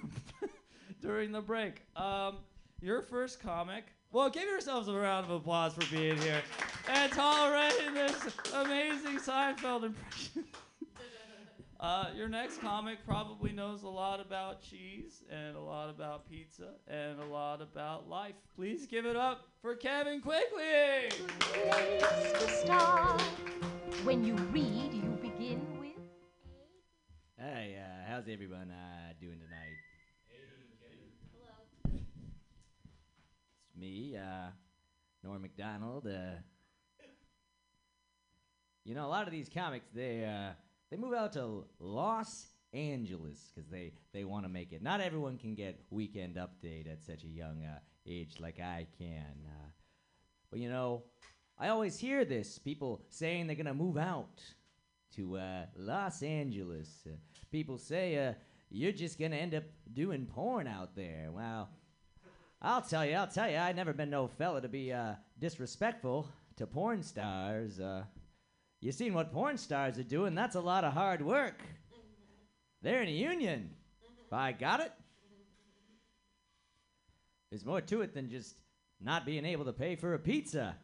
during 1.03 1.31
the 1.33 1.41
break. 1.41 1.83
Um, 1.97 2.39
your 2.81 3.03
first 3.03 3.41
comic. 3.41 3.85
Well, 4.11 4.29
give 4.31 4.45
yourselves 4.45 4.89
a 4.89 4.93
round 4.95 5.25
of 5.27 5.31
applause 5.33 5.75
for 5.75 5.95
being 5.95 6.19
here 6.19 6.43
and 6.89 7.11
tolerating 7.13 7.95
this 7.95 8.15
amazing 8.55 9.19
Seinfeld 9.19 9.85
impression. 9.85 10.45
Uh, 11.83 12.07
your 12.17 12.29
next 12.29 12.61
comic 12.61 13.05
probably 13.05 13.51
knows 13.51 13.83
a 13.83 13.89
lot 13.89 14.21
about 14.21 14.63
cheese 14.63 15.25
and 15.29 15.57
a 15.57 15.61
lot 15.61 15.91
about 15.91 16.31
pizza 16.31 16.69
and 16.87 17.19
a 17.19 17.25
lot 17.25 17.61
about 17.61 18.09
life. 18.09 18.37
Please 18.55 18.87
give 18.87 19.05
it 19.05 19.17
up 19.17 19.49
for 19.61 19.75
Kevin 19.75 20.21
Quigley. 20.21 21.09
Place 21.41 22.33
to 22.35 22.49
start. 22.49 23.21
When 24.05 24.23
you 24.23 24.37
read, 24.53 24.95
you 24.95 25.19
begin 25.21 25.67
with 25.81 25.99
Hey, 27.37 27.77
uh, 27.77 28.09
how's 28.09 28.29
everyone 28.29 28.71
uh, 28.71 29.15
doing 29.21 29.41
tonight? 29.41 29.75
Hello. 31.33 32.01
It's 33.67 33.77
me, 33.77 34.17
uh, 34.17 34.51
Norm 35.25 35.43
Macdonald. 35.43 36.07
Uh, 36.07 36.37
you 38.85 38.95
know, 38.95 39.05
a 39.05 39.09
lot 39.09 39.27
of 39.27 39.33
these 39.33 39.49
comics, 39.49 39.89
they 39.93 40.25
uh, 40.25 40.53
they 40.93 40.99
move 40.99 41.15
out 41.15 41.33
to 41.33 41.65
Los 41.81 42.49
Angeles 42.75 43.51
because 43.55 43.71
they, 43.71 43.95
they 44.13 44.25
want 44.25 44.45
to 44.45 44.51
make 44.51 44.75
it. 44.75 44.83
Not 44.83 45.01
everyone 45.01 45.39
can 45.39 45.55
get 45.55 45.81
Weekend 45.89 46.37
Update 46.37 46.87
at 46.87 47.03
such 47.03 47.25
a 47.25 47.29
young 47.29 47.65
uh, 47.65 47.79
age 48.07 48.35
like 48.39 48.61
I 48.61 48.87
can. 48.99 49.47
Uh, 49.47 49.69
but 50.51 50.61
you 50.61 50.69
know, 50.69 51.05
I 51.59 51.69
always 51.69 51.99
hear 51.99 52.27
this 52.27 52.59
people 52.59 53.01
saying 53.09 53.47
they're 53.47 53.57
going 53.57 53.65
to 53.65 53.73
move 53.73 53.97
out 53.97 54.43
to 55.17 55.39
uh, 55.39 55.65
Los 55.77 56.23
Angeles. 56.23 57.07
Uh, 57.07 57.17
people 57.51 57.79
say 57.79 58.29
uh, 58.29 58.35
you're 58.69 58.93
just 58.93 59.19
going 59.19 59.31
to 59.31 59.39
end 59.39 59.55
up 59.55 59.65
doing 59.95 60.27
porn 60.27 60.67
out 60.67 60.95
there. 60.95 61.31
Well, 61.33 61.71
I'll 62.61 62.83
tell 62.83 63.07
you, 63.07 63.15
I'll 63.15 63.27
tell 63.27 63.51
you, 63.51 63.57
I've 63.57 63.77
never 63.77 63.95
been 63.95 64.11
no 64.11 64.27
fella 64.29 64.61
to 64.61 64.69
be 64.69 64.93
uh, 64.93 65.15
disrespectful 65.39 66.29
to 66.57 66.67
porn 66.67 67.03
stars. 67.03 67.81
You 68.83 68.91
seen 68.91 69.15
what 69.15 69.33
porn 69.33 69.59
stars 69.59 69.97
are 69.97 70.03
doing? 70.03 70.35
That's 70.35 70.57
a 70.57 70.61
lot 70.61 70.83
of 70.83 70.93
hard 70.93 71.23
work. 71.23 71.63
They're 72.83 73.01
in 73.01 73.09
a 73.09 73.13
union. 73.13 73.71
I 74.33 74.51
got 74.51 74.81
it. 74.81 74.93
There's 77.49 77.65
more 77.65 77.81
to 77.81 78.01
it 78.01 78.13
than 78.13 78.29
just 78.29 78.61
not 79.01 79.25
being 79.25 79.45
able 79.45 79.67
to 79.67 79.73
pay 79.73 79.95
for 79.95 80.15
a 80.15 80.19
pizza. 80.19 80.75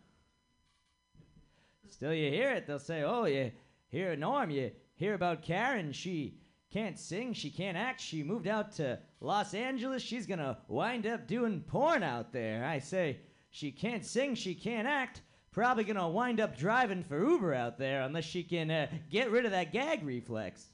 Still, 1.89 2.15
you 2.15 2.31
hear 2.31 2.53
it. 2.53 2.69
They'll 2.69 2.79
say, 2.79 3.03
"Oh, 3.03 3.25
you 3.25 3.51
hear 3.89 4.15
Norm? 4.15 4.51
You 4.51 4.71
hear 4.95 5.15
about 5.15 5.43
Karen? 5.43 5.91
She 5.91 6.39
can't 6.71 7.01
sing. 7.01 7.33
She 7.33 7.51
can't 7.51 7.77
act. 7.77 8.01
She 8.01 8.23
moved 8.23 8.47
out 8.47 8.71
to 8.73 9.01
Los 9.19 9.55
Angeles. 9.55 10.03
She's 10.03 10.27
gonna 10.27 10.59
wind 10.69 11.05
up 11.05 11.27
doing 11.27 11.63
porn 11.63 12.05
out 12.05 12.33
there." 12.33 12.65
I 12.65 12.79
say, 12.79 13.23
"She 13.51 13.73
can't 13.73 14.05
sing. 14.05 14.37
She 14.37 14.55
can't 14.55 14.87
act. 14.87 15.23
Probably 15.51 15.85
gonna 15.85 16.09
wind 16.09 16.41
up 16.41 16.57
driving 16.57 17.03
for 17.03 17.19
Uber 17.19 17.55
out 17.55 17.79
there 17.79 18.03
unless 18.03 18.25
she 18.25 18.43
can 18.43 18.71
uh, 18.71 18.87
get 19.11 19.31
rid 19.31 19.45
of 19.45 19.51
that 19.53 19.73
gag 19.73 20.05
reflex." 20.05 20.67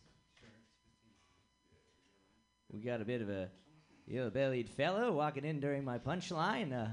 We 2.72 2.80
got 2.80 3.00
a 3.00 3.04
bit 3.04 3.22
of 3.22 3.30
a 3.30 3.48
ill-bellied 4.08 4.68
fellow 4.68 5.12
walking 5.12 5.44
in 5.44 5.60
during 5.60 5.84
my 5.84 5.98
punchline. 5.98 6.72
Uh, 6.72 6.88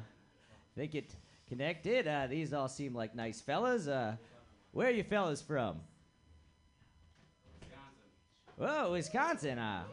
think 0.75 0.95
it 0.95 1.15
connected. 1.47 2.07
Uh, 2.07 2.27
these 2.27 2.53
all 2.53 2.67
seem 2.67 2.93
like 2.93 3.15
nice 3.15 3.41
fellas. 3.41 3.87
Uh, 3.87 4.15
where 4.71 4.87
are 4.87 4.91
you 4.91 5.03
fellas 5.03 5.41
from? 5.41 5.81
Wisconsin. 7.59 8.07
Whoa, 8.57 8.91
Wisconsin. 8.91 9.59
Uh, 9.59 9.83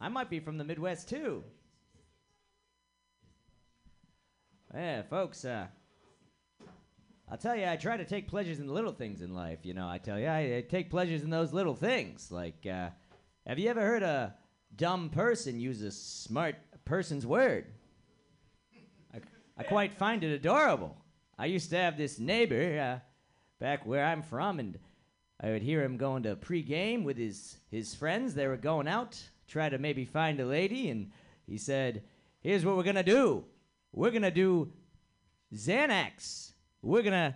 I 0.00 0.08
might 0.08 0.30
be 0.30 0.40
from 0.40 0.58
the 0.58 0.64
Midwest 0.64 1.08
too. 1.08 1.44
Yeah, 4.74 5.02
folks. 5.02 5.44
Uh, 5.44 5.66
I'll 7.30 7.38
tell 7.38 7.56
you, 7.56 7.66
I 7.66 7.76
try 7.76 7.96
to 7.96 8.04
take 8.04 8.28
pleasures 8.28 8.60
in 8.60 8.66
the 8.66 8.72
little 8.72 8.92
things 8.92 9.22
in 9.22 9.34
life. 9.34 9.60
You 9.62 9.74
know, 9.74 9.88
I 9.88 9.98
tell 9.98 10.18
you, 10.18 10.26
I, 10.26 10.56
I 10.56 10.64
take 10.68 10.90
pleasures 10.90 11.22
in 11.22 11.30
those 11.30 11.52
little 11.52 11.74
things. 11.74 12.30
Like, 12.30 12.66
uh, 12.66 12.90
have 13.46 13.58
you 13.58 13.70
ever 13.70 13.80
heard 13.80 14.02
a 14.02 14.34
dumb 14.76 15.08
person 15.08 15.60
use 15.60 15.82
a 15.82 15.90
smart 15.90 16.56
person's 16.84 17.26
word. 17.26 17.66
I, 19.12 19.20
I 19.56 19.62
quite 19.62 19.94
find 19.94 20.24
it 20.24 20.32
adorable. 20.32 20.96
I 21.38 21.46
used 21.46 21.70
to 21.70 21.76
have 21.76 21.96
this 21.96 22.18
neighbor 22.18 22.78
uh, 22.78 22.98
back 23.60 23.86
where 23.86 24.04
I'm 24.04 24.22
from, 24.22 24.58
and 24.58 24.78
I 25.40 25.50
would 25.50 25.62
hear 25.62 25.82
him 25.82 25.96
going 25.96 26.24
to 26.24 26.36
pregame 26.36 27.04
with 27.04 27.16
his, 27.16 27.56
his 27.70 27.94
friends. 27.94 28.34
They 28.34 28.46
were 28.46 28.56
going 28.56 28.88
out, 28.88 29.20
try 29.48 29.68
to 29.68 29.78
maybe 29.78 30.04
find 30.04 30.40
a 30.40 30.46
lady, 30.46 30.90
and 30.90 31.10
he 31.46 31.58
said, 31.58 32.02
Here's 32.40 32.64
what 32.64 32.76
we're 32.76 32.82
going 32.82 32.96
to 32.96 33.02
do 33.02 33.44
we're 33.92 34.10
going 34.10 34.22
to 34.22 34.30
do 34.30 34.72
Xanax. 35.54 36.52
We're 36.84 37.00
going 37.00 37.12
to 37.12 37.34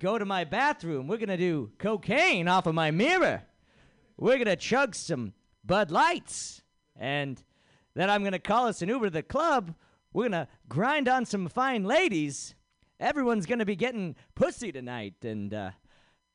go 0.00 0.18
to 0.18 0.24
my 0.24 0.42
bathroom. 0.42 1.06
We're 1.06 1.18
going 1.18 1.28
to 1.28 1.36
do 1.36 1.70
cocaine 1.78 2.48
off 2.48 2.66
of 2.66 2.74
my 2.74 2.90
mirror. 2.90 3.42
We're 4.16 4.34
going 4.34 4.46
to 4.46 4.56
chug 4.56 4.96
some 4.96 5.32
Bud 5.64 5.92
Lights. 5.92 6.62
And 6.96 7.40
then 7.94 8.10
I'm 8.10 8.22
going 8.22 8.32
to 8.32 8.40
call 8.40 8.66
us 8.66 8.82
an 8.82 8.88
Uber 8.88 9.06
to 9.06 9.10
the 9.10 9.22
club. 9.22 9.76
We're 10.12 10.28
going 10.28 10.32
to 10.32 10.48
grind 10.68 11.08
on 11.08 11.24
some 11.24 11.48
fine 11.48 11.84
ladies. 11.84 12.56
Everyone's 12.98 13.46
going 13.46 13.60
to 13.60 13.64
be 13.64 13.76
getting 13.76 14.16
pussy 14.34 14.72
tonight. 14.72 15.14
And 15.22 15.54
uh, 15.54 15.70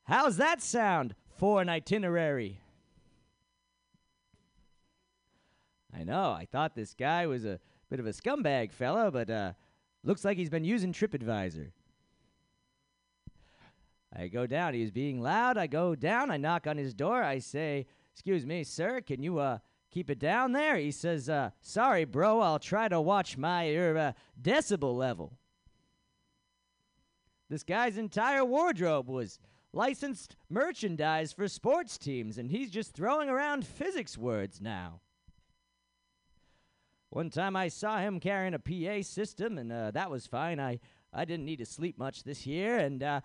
how's 0.04 0.38
that 0.38 0.62
sound 0.62 1.14
for 1.36 1.60
an 1.60 1.68
itinerary? 1.68 2.62
I 5.94 6.04
know. 6.04 6.30
I 6.30 6.46
thought 6.50 6.74
this 6.74 6.94
guy 6.94 7.26
was 7.26 7.44
a 7.44 7.60
bit 7.90 8.00
of 8.00 8.06
a 8.06 8.12
scumbag 8.12 8.72
fella, 8.72 9.10
but 9.10 9.28
uh, 9.28 9.52
looks 10.02 10.24
like 10.24 10.38
he's 10.38 10.48
been 10.48 10.64
using 10.64 10.94
TripAdvisor. 10.94 11.72
I 14.14 14.28
go 14.28 14.46
down. 14.46 14.74
He's 14.74 14.90
being 14.90 15.20
loud. 15.20 15.56
I 15.56 15.66
go 15.66 15.94
down. 15.94 16.30
I 16.30 16.36
knock 16.36 16.66
on 16.66 16.76
his 16.76 16.94
door. 16.94 17.22
I 17.22 17.38
say, 17.38 17.86
"Excuse 18.12 18.44
me, 18.44 18.64
sir. 18.64 19.00
Can 19.00 19.22
you 19.22 19.38
uh 19.38 19.58
keep 19.90 20.10
it 20.10 20.18
down 20.18 20.52
there?" 20.52 20.76
He 20.76 20.90
says, 20.90 21.28
uh, 21.28 21.50
"Sorry, 21.60 22.04
bro. 22.04 22.40
I'll 22.40 22.58
try 22.58 22.88
to 22.88 23.00
watch 23.00 23.38
my 23.38 23.74
uh, 23.74 24.12
decibel 24.40 24.96
level." 24.96 25.38
This 27.48 27.62
guy's 27.62 27.96
entire 27.98 28.44
wardrobe 28.44 29.08
was 29.08 29.38
licensed 29.72 30.36
merchandise 30.48 31.32
for 31.32 31.48
sports 31.48 31.98
teams, 31.98 32.38
and 32.38 32.50
he's 32.50 32.70
just 32.70 32.94
throwing 32.94 33.28
around 33.28 33.66
physics 33.66 34.18
words 34.18 34.60
now. 34.60 35.00
One 37.10 37.30
time 37.30 37.56
I 37.56 37.68
saw 37.68 37.98
him 37.98 38.20
carrying 38.20 38.54
a 38.54 38.58
PA 38.58 39.02
system, 39.02 39.58
and 39.58 39.72
uh, 39.72 39.90
that 39.90 40.10
was 40.10 40.28
fine. 40.28 40.60
I, 40.60 40.78
I 41.12 41.24
didn't 41.24 41.44
need 41.44 41.58
to 41.58 41.66
sleep 41.66 41.98
much 41.98 42.22
this 42.22 42.46
year, 42.46 42.78
and 42.78 43.02
uh, 43.02 43.20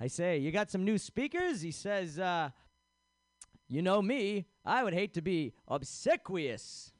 I 0.00 0.08
say, 0.08 0.38
You 0.38 0.50
got 0.52 0.70
some 0.70 0.84
new 0.84 0.98
speakers? 0.98 1.62
He 1.62 1.70
says, 1.70 2.18
uh, 2.18 2.50
You 3.68 3.82
know 3.82 4.02
me, 4.02 4.46
I 4.64 4.84
would 4.84 4.94
hate 4.94 5.14
to 5.14 5.22
be 5.22 5.54
obsequious. 5.68 6.92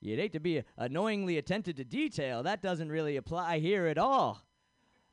You'd 0.00 0.18
hate 0.18 0.32
to 0.32 0.40
be 0.40 0.62
annoyingly 0.76 1.38
attentive 1.38 1.76
to 1.76 1.84
detail. 1.84 2.42
That 2.42 2.62
doesn't 2.62 2.90
really 2.90 3.16
apply 3.16 3.58
here 3.58 3.86
at 3.86 3.98
all. 3.98 4.42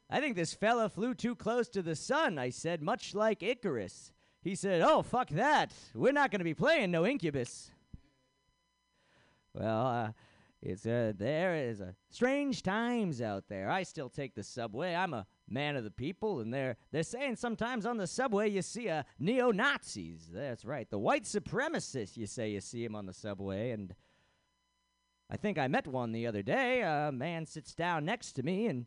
I 0.10 0.20
think 0.20 0.36
this 0.36 0.54
fella 0.54 0.90
flew 0.90 1.16
too 1.16 1.36
close 1.36 1.68
to 1.70 1.82
the 1.82 1.96
sun, 1.96 2.38
I 2.38 2.52
said, 2.52 2.84
much 2.84 3.16
like 3.16 3.42
Icarus. 3.42 4.12
He 4.44 4.54
said, 4.54 4.82
Oh, 4.82 5.02
fuck 5.02 5.30
that. 5.30 5.74
We're 5.96 6.12
not 6.12 6.30
going 6.30 6.40
to 6.40 6.46
be 6.46 6.54
playing 6.54 6.92
no 6.92 7.06
incubus. 7.06 7.72
Well, 9.56 9.88
uh, 9.88 10.12
it's 10.62 10.86
uh, 10.86 11.14
there 11.18 11.56
is 11.56 11.80
a 11.80 11.96
strange 12.12 12.62
times 12.62 13.22
out 13.22 13.46
there. 13.48 13.70
I 13.70 13.84
still 13.84 14.10
take 14.10 14.36
the 14.36 14.44
subway. 14.44 14.94
I'm 14.94 15.14
a 15.14 15.26
man 15.48 15.76
of 15.76 15.84
the 15.84 15.92
people, 15.92 16.40
and 16.40 16.54
they're 16.54 16.78
they're 16.92 17.04
saying 17.04 17.36
sometimes 17.36 17.86
on 17.86 17.98
the 17.98 18.08
subway 18.08 18.50
you 18.50 18.62
see 18.62 18.90
uh, 18.90 19.04
neo 19.20 19.52
Nazis. 19.52 20.30
That's 20.32 20.66
right, 20.66 20.90
the 20.90 21.00
white 21.00 21.24
supremacists. 21.24 22.18
You 22.18 22.28
say 22.28 22.50
you 22.50 22.62
see 22.62 22.84
them 22.84 22.96
on 22.96 23.06
the 23.06 23.14
subway, 23.14 23.72
and 23.72 23.94
I 25.30 25.38
think 25.38 25.58
I 25.58 25.68
met 25.68 25.88
one 25.88 26.12
the 26.12 26.28
other 26.28 26.42
day. 26.42 26.82
A 26.82 27.12
man 27.12 27.46
sits 27.46 27.74
down 27.74 28.06
next 28.06 28.34
to 28.34 28.44
me, 28.44 28.68
and 28.68 28.86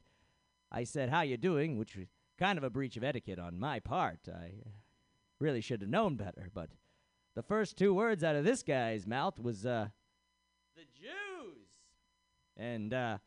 I 0.71 0.85
said, 0.85 1.11
"How 1.11 1.23
you 1.23 1.37
doing?" 1.37 1.79
Which 1.79 1.97
was 1.97 2.09
kind 2.39 2.59
of 2.59 2.65
a 2.65 2.71
breach 2.71 2.97
of 2.97 3.05
etiquette 3.05 3.39
on 3.39 3.59
my 3.59 3.81
part. 3.81 4.21
I 4.29 4.53
really 5.41 5.61
should 5.61 5.81
have 5.83 5.91
known 5.91 6.17
better, 6.17 6.49
but 6.53 6.71
the 7.35 7.43
first 7.43 7.77
two 7.77 7.95
words 7.95 8.25
out 8.25 8.37
of 8.37 8.45
this 8.45 8.63
guy's 8.63 9.07
mouth 9.07 9.39
was 9.39 9.65
uh, 9.65 9.89
the 10.75 10.83
Jews. 11.01 11.69
And 12.57 12.93
uh, 12.93 13.19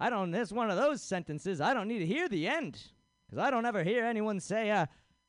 I 0.00 0.08
don't, 0.08 0.34
it's 0.34 0.50
one 0.50 0.70
of 0.70 0.78
those 0.78 1.02
sentences 1.02 1.60
I 1.60 1.74
don't 1.74 1.86
need 1.86 1.98
to 1.98 2.06
hear 2.06 2.26
the 2.26 2.48
end. 2.48 2.82
Because 3.28 3.44
I 3.44 3.50
don't 3.50 3.66
ever 3.66 3.84
hear 3.84 4.06
anyone 4.06 4.40
say, 4.40 4.70
uh, 4.70 4.86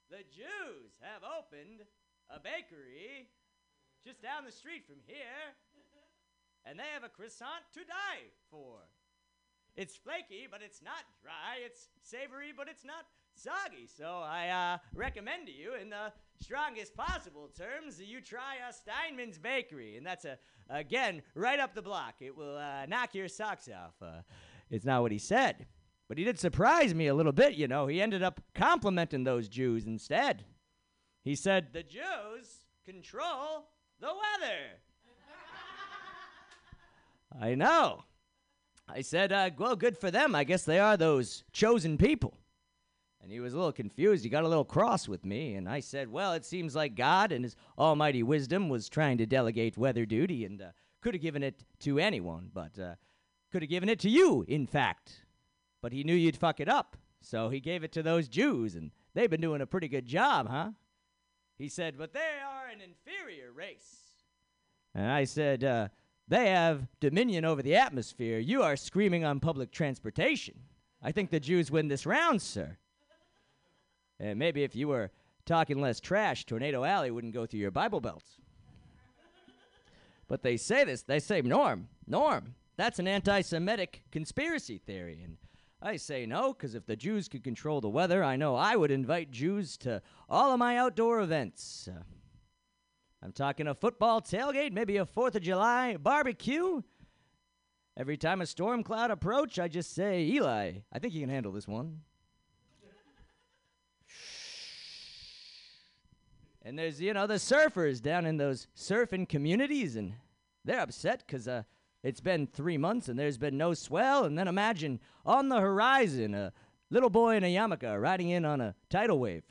the 0.10 0.24
Jews 0.34 0.94
have 1.02 1.22
opened 1.24 1.82
a 2.30 2.40
bakery 2.40 3.28
just 4.06 4.22
down 4.24 4.46
the 4.46 4.52
street 4.52 4.86
from 4.88 4.98
here, 5.06 5.54
and 6.66 6.80
they 6.80 6.86
have 6.94 7.04
a 7.04 7.10
croissant 7.10 7.64
to 7.74 7.80
die 7.82 8.32
for. 8.50 8.78
It's 9.76 9.96
flaky, 9.96 10.48
but 10.50 10.62
it's 10.64 10.82
not 10.82 11.04
dry. 11.22 11.60
It's 11.66 11.90
savory, 12.02 12.54
but 12.56 12.68
it's 12.70 12.84
not 12.84 13.06
soggy. 13.36 13.88
So 13.88 14.22
I 14.24 14.50
uh, 14.50 14.78
recommend 14.94 15.48
to 15.48 15.54
you, 15.54 15.76
in 15.76 15.90
the 15.90 16.12
strongest 16.42 16.96
possible 16.96 17.50
terms, 17.56 17.98
that 17.98 18.08
you 18.08 18.22
try 18.22 18.58
uh, 18.68 18.72
Steinman's 18.72 19.38
Bakery, 19.38 19.98
and 19.98 20.06
that's 20.06 20.26
a 20.26 20.38
again 20.70 21.22
right 21.36 21.60
up 21.60 21.76
the 21.76 21.82
block. 21.82 22.16
It 22.20 22.36
will 22.36 22.58
uh, 22.58 22.86
knock 22.88 23.14
your 23.14 23.28
socks 23.28 23.70
off. 23.70 23.94
Uh, 24.02 24.22
it's 24.72 24.86
not 24.86 25.04
what 25.04 25.12
he 25.12 25.20
said, 25.20 25.68
but 26.08 26.18
he 26.18 26.24
did 26.24 26.40
surprise 26.40 26.96
me 26.96 27.08
a 27.08 27.14
little 27.14 27.32
bit. 27.32 27.54
You 27.54 27.68
know, 27.68 27.88
he 27.88 28.02
ended 28.02 28.24
up 28.24 28.42
complimenting 28.56 29.24
those 29.24 29.48
Jews 29.48 29.86
instead. 29.86 30.46
He 31.24 31.36
said, 31.36 31.74
"The 31.74 31.84
Jews 31.84 32.66
control 32.86 33.68
the 34.00 34.08
weather." 34.08 34.80
I 37.40 37.54
know. 37.54 38.04
I 38.94 39.02
said, 39.02 39.32
uh, 39.32 39.52
well, 39.58 39.76
good 39.76 39.98
for 39.98 40.12
them. 40.12 40.36
I 40.36 40.44
guess 40.44 40.64
they 40.64 40.80
are 40.80 40.98
those 40.98 41.44
chosen 41.54 41.98
people. 41.98 42.38
And 43.22 43.32
he 43.32 43.40
was 43.40 43.54
a 43.54 43.58
little 43.58 43.72
confused. 43.72 44.24
He 44.24 44.30
got 44.30 44.44
a 44.44 44.48
little 44.48 44.66
cross 44.66 45.08
with 45.08 45.24
me. 45.24 45.54
And 45.56 45.70
I 45.70 45.80
said, 45.80 46.12
well, 46.12 46.34
it 46.34 46.44
seems 46.44 46.76
like 46.76 46.96
God 46.96 47.32
and 47.32 47.46
his 47.46 47.56
almighty 47.78 48.24
wisdom 48.24 48.68
was 48.68 48.90
trying 48.90 49.18
to 49.20 49.26
delegate 49.26 49.78
weather 49.78 50.06
duty 50.06 50.44
and 50.44 50.62
uh, 50.62 50.72
could 51.02 51.14
have 51.14 51.22
given 51.22 51.44
it 51.44 51.64
to 51.80 52.00
anyone, 52.00 52.50
but 52.54 52.78
uh, 52.80 52.96
could 53.52 53.62
have 53.62 53.70
given 53.70 53.90
it 53.90 54.00
to 54.00 54.10
you, 54.10 54.46
in 54.48 54.66
fact. 54.66 55.26
But 55.82 55.94
he 55.94 56.04
knew 56.04 56.16
you'd 56.16 56.38
fuck 56.38 56.60
it 56.60 56.70
up. 56.70 56.98
So 57.22 57.50
he 57.50 57.60
gave 57.60 57.84
it 57.84 57.92
to 57.94 58.04
those 58.04 58.28
Jews, 58.28 58.76
and 58.76 58.92
they've 59.14 59.30
been 59.30 59.42
doing 59.42 59.62
a 59.62 59.68
pretty 59.68 59.88
good 59.88 60.06
job, 60.06 60.50
huh? 60.50 60.72
He 61.58 61.70
said, 61.70 61.98
but 61.98 62.14
they 62.14 62.20
are 62.20 62.68
an 62.68 62.82
inferior 62.82 63.52
race. 63.52 63.98
And 64.96 65.12
I 65.12 65.26
said, 65.26 65.64
uh, 65.64 65.90
they 66.28 66.50
have 66.50 66.88
dominion 67.00 67.46
over 67.46 67.62
the 67.62 67.76
atmosphere. 67.76 68.40
You 68.40 68.64
are 68.64 68.76
screaming 68.76 69.24
on 69.24 69.40
public 69.40 69.72
transportation. 69.72 70.56
I 71.02 71.12
think 71.12 71.30
the 71.30 71.40
Jews 71.40 71.70
win 71.70 71.88
this 71.88 72.06
round, 72.06 72.42
sir. 72.42 72.78
And 74.20 74.40
maybe 74.40 74.64
if 74.64 74.76
you 74.76 74.88
were 74.88 75.12
talking 75.46 75.82
less 75.82 76.00
trash, 76.00 76.46
Tornado 76.46 76.84
Alley 76.84 77.12
wouldn't 77.12 77.34
go 77.34 77.46
through 77.46 77.60
your 77.60 77.72
Bible 77.72 78.00
belts. 78.02 78.38
but 80.28 80.42
they 80.42 80.58
say 80.58 80.84
this. 80.84 81.04
They 81.04 81.20
say, 81.20 81.42
Norm, 81.42 81.88
Norm, 82.08 82.56
that's 82.82 82.98
an 82.98 83.08
anti 83.08 83.42
Semitic 83.42 84.02
conspiracy 84.12 84.80
theory. 84.80 85.22
And 85.24 85.38
I 85.84 85.98
say 85.98 86.26
no, 86.26 86.52
because 86.52 86.74
if 86.74 86.88
the 86.88 86.96
Jews 86.96 87.28
could 87.28 87.44
control 87.44 87.80
the 87.80 87.90
weather, 87.90 88.24
I 88.24 88.38
know 88.38 88.56
I 88.56 88.76
would 88.76 88.90
invite 88.90 89.30
Jews 89.30 89.78
to 89.78 90.02
all 90.28 90.52
of 90.52 90.58
my 90.58 90.78
outdoor 90.78 91.22
events. 91.22 91.88
Uh, 91.88 92.02
I'm 93.22 93.34
talking 93.34 93.68
a 93.68 93.76
football 93.76 94.20
tailgate, 94.20 94.72
maybe 94.72 94.98
a 94.98 95.06
4th 95.06 95.36
of 95.36 95.44
July 95.44 95.96
barbecue. 95.98 96.82
Every 97.96 98.18
time 98.18 98.42
a 98.42 98.48
storm 98.48 98.82
cloud 98.82 99.12
approach, 99.12 99.60
I 99.60 99.68
just 99.68 99.94
say, 99.94 100.24
Eli, 100.24 100.78
I 100.92 100.98
think 100.98 101.14
you 101.14 101.20
can 101.20 101.30
handle 101.30 101.52
this 101.52 101.68
one. 101.68 102.02
and 106.64 106.80
there's, 106.80 107.00
you 107.00 107.14
know, 107.14 107.28
the 107.28 107.36
surfers 107.36 108.02
down 108.02 108.26
in 108.26 108.38
those 108.38 108.66
surfing 108.76 109.30
communities, 109.30 109.98
and 109.98 110.14
they're 110.66 110.80
upset 110.80 111.24
because 111.28 111.48
uh, 111.48 111.62
it's 112.04 112.22
been 112.22 112.48
three 112.48 112.78
months 112.78 113.08
and 113.08 113.18
there's 113.18 113.38
been 113.38 113.58
no 113.58 113.74
swell. 113.74 114.26
And 114.26 114.38
then 114.38 114.48
imagine 114.48 115.00
on 115.26 115.50
the 115.50 115.60
horizon 115.60 116.34
a 116.34 116.54
little 116.90 117.10
boy 117.10 117.36
in 117.36 117.44
a 117.44 117.54
yarmulke 117.54 118.02
riding 118.02 118.30
in 118.30 118.46
on 118.46 118.62
a 118.62 118.76
tidal 118.90 119.20
wave. 119.20 119.44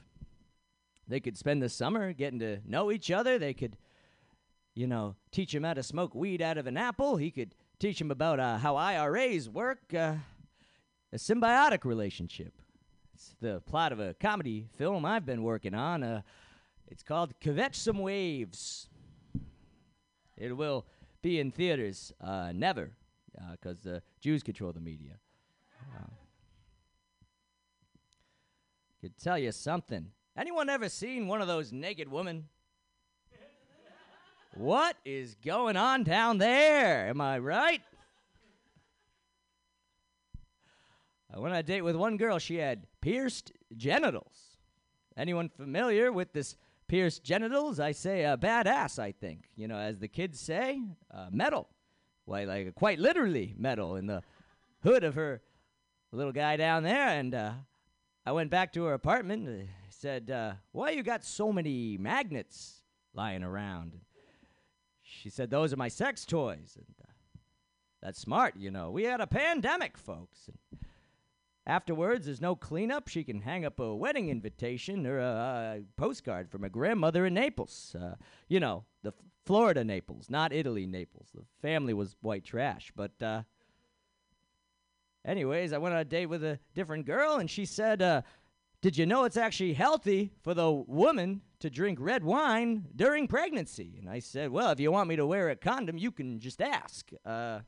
They 1.06 1.20
could 1.20 1.36
spend 1.36 1.62
the 1.62 1.68
summer 1.68 2.12
getting 2.12 2.38
to 2.40 2.60
know 2.64 2.90
each 2.90 3.10
other. 3.10 3.38
They 3.38 3.54
could, 3.54 3.76
you 4.74 4.86
know, 4.86 5.16
teach 5.32 5.54
him 5.54 5.64
how 5.64 5.74
to 5.74 5.82
smoke 5.82 6.14
weed 6.14 6.40
out 6.40 6.58
of 6.58 6.66
an 6.66 6.76
apple. 6.76 7.16
He 7.16 7.30
could 7.30 7.54
teach 7.78 8.00
him 8.00 8.10
about 8.10 8.38
uh, 8.38 8.58
how 8.58 8.76
IRAs 8.76 9.48
work. 9.48 9.92
Uh, 9.92 10.14
a 11.12 11.16
symbiotic 11.16 11.84
relationship. 11.84 12.52
It's 13.14 13.34
the 13.40 13.60
plot 13.60 13.92
of 13.92 13.98
a 14.00 14.14
comedy 14.14 14.68
film 14.76 15.04
I've 15.04 15.26
been 15.26 15.42
working 15.42 15.74
on. 15.74 16.02
Uh, 16.02 16.22
it's 16.86 17.02
called 17.02 17.34
Kvetch 17.40 17.74
Some 17.74 17.98
Waves. 17.98 18.88
It 20.36 20.56
will 20.56 20.86
be 21.22 21.38
in 21.38 21.50
theaters 21.50 22.12
uh, 22.20 22.52
never, 22.54 22.90
because 23.52 23.80
the 23.80 24.02
Jews 24.20 24.42
control 24.42 24.72
the 24.72 24.80
media. 24.80 25.14
Uh, 25.96 26.06
could 29.00 29.16
tell 29.18 29.38
you 29.38 29.52
something. 29.52 30.06
Anyone 30.36 30.68
ever 30.68 30.88
seen 30.88 31.26
one 31.26 31.40
of 31.40 31.48
those 31.48 31.72
naked 31.72 32.10
women? 32.10 32.48
What 34.54 34.96
is 35.04 35.36
going 35.44 35.76
on 35.76 36.02
down 36.02 36.38
there? 36.38 37.08
Am 37.08 37.20
I 37.20 37.38
right? 37.38 37.82
When 41.32 41.52
I 41.52 41.56
went 41.56 41.66
date 41.66 41.82
with 41.82 41.94
one 41.94 42.16
girl. 42.16 42.38
She 42.38 42.56
had 42.56 42.86
pierced 43.00 43.52
genitals. 43.76 44.58
Anyone 45.16 45.48
familiar 45.48 46.10
with 46.10 46.32
this 46.32 46.56
pierced 46.90 47.22
genitals? 47.22 47.78
I 47.78 47.92
say 47.92 48.24
uh, 48.24 48.36
badass, 48.36 48.98
I 48.98 49.12
think. 49.12 49.44
You 49.54 49.68
know, 49.68 49.78
as 49.78 50.00
the 50.00 50.08
kids 50.08 50.40
say, 50.40 50.82
uh, 51.14 51.28
metal. 51.30 51.68
Why, 52.24 52.44
like 52.44 52.74
quite 52.74 52.98
literally 52.98 53.54
metal 53.56 53.94
in 53.94 54.06
the 54.06 54.22
hood 54.82 55.04
of 55.04 55.14
her 55.14 55.40
little 56.10 56.32
guy 56.32 56.56
down 56.56 56.82
there. 56.82 57.08
And 57.08 57.32
uh, 57.32 57.52
I 58.26 58.32
went 58.32 58.50
back 58.50 58.72
to 58.72 58.84
her 58.84 58.94
apartment. 58.94 59.48
Uh, 59.48 59.66
said, 59.90 60.30
uh, 60.30 60.54
"Why 60.72 60.90
you 60.90 61.02
got 61.02 61.24
so 61.24 61.52
many 61.52 61.96
magnets 61.96 62.82
lying 63.14 63.44
around?" 63.44 63.92
She 65.02 65.30
said, 65.30 65.48
"Those 65.48 65.72
are 65.72 65.76
my 65.76 65.88
sex 65.88 66.24
toys." 66.24 66.76
And 66.76 66.94
uh, 67.00 67.12
that's 68.02 68.18
smart, 68.18 68.56
you 68.56 68.70
know. 68.72 68.90
We 68.90 69.04
had 69.04 69.20
a 69.20 69.26
pandemic, 69.26 69.96
folks. 69.96 70.48
And 70.48 70.58
afterwards, 71.70 72.26
there's 72.26 72.40
no 72.40 72.56
cleanup. 72.56 73.08
She 73.08 73.24
can 73.24 73.40
hang 73.40 73.64
up 73.64 73.78
a 73.80 73.94
wedding 73.94 74.28
invitation 74.28 75.06
or 75.06 75.18
a, 75.18 75.78
a 75.78 75.82
postcard 75.96 76.50
from 76.50 76.62
her 76.62 76.68
grandmother 76.68 77.24
in 77.24 77.34
Naples. 77.34 77.94
Uh, 77.98 78.16
you 78.48 78.60
know, 78.60 78.84
the 79.02 79.10
F- 79.10 79.14
Florida 79.46 79.84
Naples, 79.84 80.28
not 80.28 80.52
Italy 80.52 80.86
Naples. 80.86 81.28
The 81.34 81.44
family 81.62 81.94
was 81.94 82.16
white 82.20 82.44
trash, 82.44 82.92
but. 82.94 83.12
Uh, 83.22 83.42
Anyways, 85.22 85.74
I 85.74 85.78
went 85.78 85.94
on 85.94 86.00
a 86.00 86.04
date 86.04 86.26
with 86.26 86.42
a 86.42 86.58
different 86.74 87.04
girl, 87.04 87.36
and 87.36 87.50
she 87.50 87.66
said, 87.66 88.00
uh, 88.00 88.22
Did 88.80 88.96
you 88.96 89.04
know 89.04 89.24
it's 89.24 89.36
actually 89.36 89.74
healthy 89.74 90.32
for 90.42 90.54
the 90.54 90.72
woman 90.72 91.42
to 91.58 91.68
drink 91.68 91.98
red 92.00 92.24
wine 92.24 92.86
during 92.96 93.28
pregnancy? 93.28 93.96
And 93.98 94.08
I 94.08 94.20
said, 94.20 94.50
Well, 94.50 94.70
if 94.70 94.80
you 94.80 94.90
want 94.90 95.10
me 95.10 95.16
to 95.16 95.26
wear 95.26 95.50
a 95.50 95.56
condom, 95.56 95.98
you 95.98 96.10
can 96.10 96.40
just 96.40 96.62
ask. 96.62 97.10
Uh, 97.22 97.60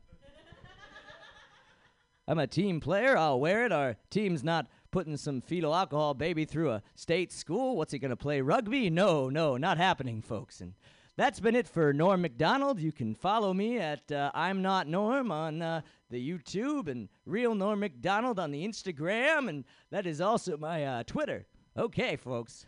I'm 2.27 2.39
a 2.39 2.47
team 2.47 2.79
player. 2.79 3.17
I'll 3.17 3.39
wear 3.39 3.65
it. 3.65 3.71
Our 3.71 3.97
team's 4.09 4.43
not 4.43 4.67
putting 4.91 5.17
some 5.17 5.41
fetal 5.41 5.75
alcohol 5.75 6.13
baby 6.13 6.45
through 6.45 6.71
a 6.71 6.83
state 6.95 7.31
school. 7.31 7.75
What's 7.75 7.91
he 7.91 7.99
going 7.99 8.09
to 8.09 8.15
play 8.15 8.41
rugby? 8.41 8.89
No, 8.89 9.29
no, 9.29 9.57
not 9.57 9.77
happening, 9.77 10.21
folks. 10.21 10.61
And 10.61 10.73
that's 11.17 11.39
been 11.39 11.55
it 11.55 11.67
for 11.67 11.91
Norm 11.91 12.21
Macdonald. 12.21 12.79
You 12.79 12.91
can 12.91 13.13
follow 13.13 13.53
me 13.53 13.77
at 13.77 14.09
uh, 14.11 14.31
I'm 14.33 14.61
Not 14.61 14.87
Norm 14.87 15.31
on 15.31 15.61
uh, 15.61 15.81
the 16.09 16.31
YouTube 16.31 16.87
and 16.87 17.09
Real 17.25 17.55
Norm 17.55 17.81
Macdonald 17.81 18.39
on 18.39 18.51
the 18.51 18.65
Instagram, 18.65 19.49
and 19.49 19.65
that 19.91 20.05
is 20.05 20.21
also 20.21 20.57
my 20.57 20.85
uh, 20.85 21.03
Twitter. 21.03 21.45
Okay, 21.77 22.15
folks. 22.15 22.65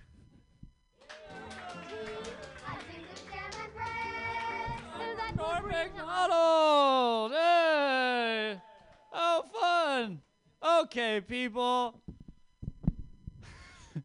Norm 5.37 5.67
Macdonald! 5.67 7.31
Hey! 7.33 8.61
Oh, 9.17 9.43
fun! 9.61 10.19
Okay, 10.61 11.21
people. 11.21 12.01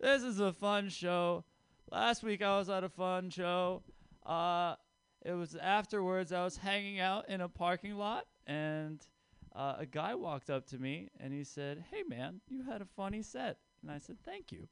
this 0.00 0.22
is 0.22 0.38
a 0.38 0.52
fun 0.52 0.88
show. 0.88 1.42
Last 1.90 2.22
week 2.22 2.42
I 2.42 2.56
was 2.58 2.70
at 2.70 2.84
a 2.84 2.88
fun 2.88 3.28
show. 3.30 3.82
Uh, 4.24 4.76
it 5.24 5.32
was 5.32 5.56
afterwards 5.56 6.32
I 6.32 6.44
was 6.44 6.56
hanging 6.56 7.00
out 7.00 7.28
in 7.28 7.40
a 7.40 7.48
parking 7.48 7.96
lot 7.96 8.26
and 8.46 9.04
uh, 9.52 9.74
a 9.80 9.86
guy 9.86 10.14
walked 10.14 10.48
up 10.48 10.68
to 10.68 10.78
me 10.78 11.08
and 11.18 11.32
he 11.32 11.42
said, 11.42 11.82
"Hey 11.90 12.04
man, 12.08 12.40
you 12.48 12.62
had 12.62 12.82
a 12.82 12.86
funny 12.96 13.22
set." 13.22 13.58
And 13.82 13.90
I 13.90 13.98
said, 13.98 14.16
"Thank 14.24 14.52
you." 14.52 14.68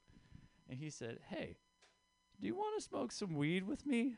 And 0.68 0.78
he 0.78 0.90
said, 0.90 1.18
"Hey, 1.28 1.56
do 2.40 2.46
you 2.46 2.54
want 2.54 2.80
to 2.80 2.88
smoke 2.88 3.10
some 3.10 3.34
weed 3.34 3.66
with 3.66 3.84
me?" 3.84 4.14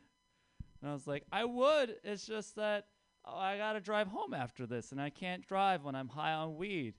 And 0.81 0.91
I 0.91 0.93
was 0.93 1.07
like, 1.07 1.23
"I 1.31 1.45
would. 1.45 1.95
It's 2.03 2.27
just 2.27 2.57
that 2.57 2.85
oh, 3.25 3.37
I 3.37 3.57
got 3.57 3.73
to 3.73 3.81
drive 3.81 4.07
home 4.07 4.33
after 4.33 4.65
this 4.65 4.91
and 4.91 5.01
I 5.01 5.09
can't 5.09 5.45
drive 5.47 5.83
when 5.83 5.95
I'm 5.95 6.09
high 6.09 6.33
on 6.33 6.55
weed." 6.55 6.95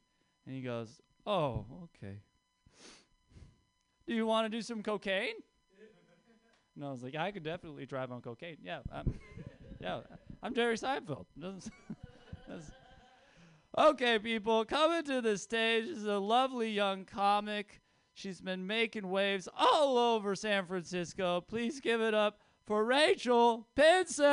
And 0.46 0.54
he 0.54 0.62
goes, 0.62 1.00
"Oh, 1.26 1.66
okay." 1.84 2.18
Do 4.06 4.14
you 4.14 4.26
want 4.26 4.44
to 4.44 4.50
do 4.50 4.60
some 4.60 4.82
cocaine? 4.82 5.36
And 6.76 6.84
I 6.84 6.90
was 6.90 7.02
like, 7.02 7.14
I 7.14 7.30
could 7.30 7.44
definitely 7.44 7.86
drive 7.86 8.10
on 8.10 8.20
cocaine. 8.20 8.56
Yeah, 8.62 8.80
I'm, 8.92 9.14
yeah, 9.80 10.00
I'm 10.42 10.54
Jerry 10.54 10.76
Seinfeld. 10.76 11.26
Okay, 13.76 14.20
people, 14.20 14.64
coming 14.64 15.02
to 15.02 15.20
the 15.20 15.36
stage 15.36 15.86
is 15.86 16.04
a 16.04 16.18
lovely 16.18 16.70
young 16.70 17.04
comic. 17.04 17.80
She's 18.12 18.40
been 18.40 18.68
making 18.68 19.10
waves 19.10 19.48
all 19.58 19.98
over 19.98 20.36
San 20.36 20.64
Francisco. 20.66 21.40
Please 21.40 21.80
give 21.80 22.00
it 22.00 22.14
up 22.14 22.38
for 22.64 22.84
Rachel 22.84 23.66
Pinson. 23.74 24.24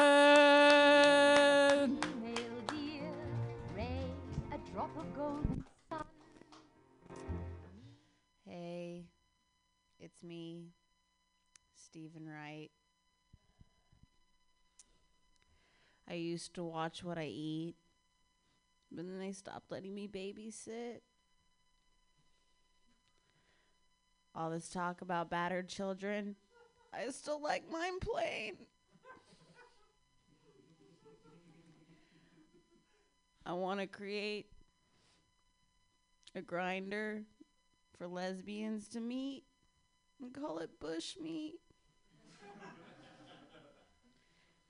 It's 10.03 10.23
me, 10.23 10.72
Steven 11.76 12.28
Wright. 12.28 12.72
I 16.10 16.15
used 16.15 16.56
to 16.56 16.64
watch 16.64 17.03
what 17.03 17.19
I 17.19 17.26
eat, 17.26 17.76
but 18.91 19.06
then 19.06 19.19
they 19.19 19.32
stopped 19.32 19.72
letting 19.72 19.94
me 19.94 20.07
babysit. 20.07 21.02
All 24.34 24.49
this 24.49 24.69
talk 24.69 25.02
about 25.02 25.30
battered 25.30 25.69
children, 25.69 26.36
I 26.91 27.07
still 27.11 27.40
like 27.40 27.72
mine 27.72 27.99
plain. 27.99 28.57
I 33.45 33.53
want 33.53 33.80
to 33.80 33.86
create 33.86 34.48
a 36.34 36.41
Grindr 36.41 37.22
for 37.95 38.07
lesbians 38.07 38.88
to 38.90 38.99
meet 38.99 39.44
and 40.22 40.34
call 40.34 40.60
it 40.60 40.80
bush 40.80 41.15
meat. 41.22 41.60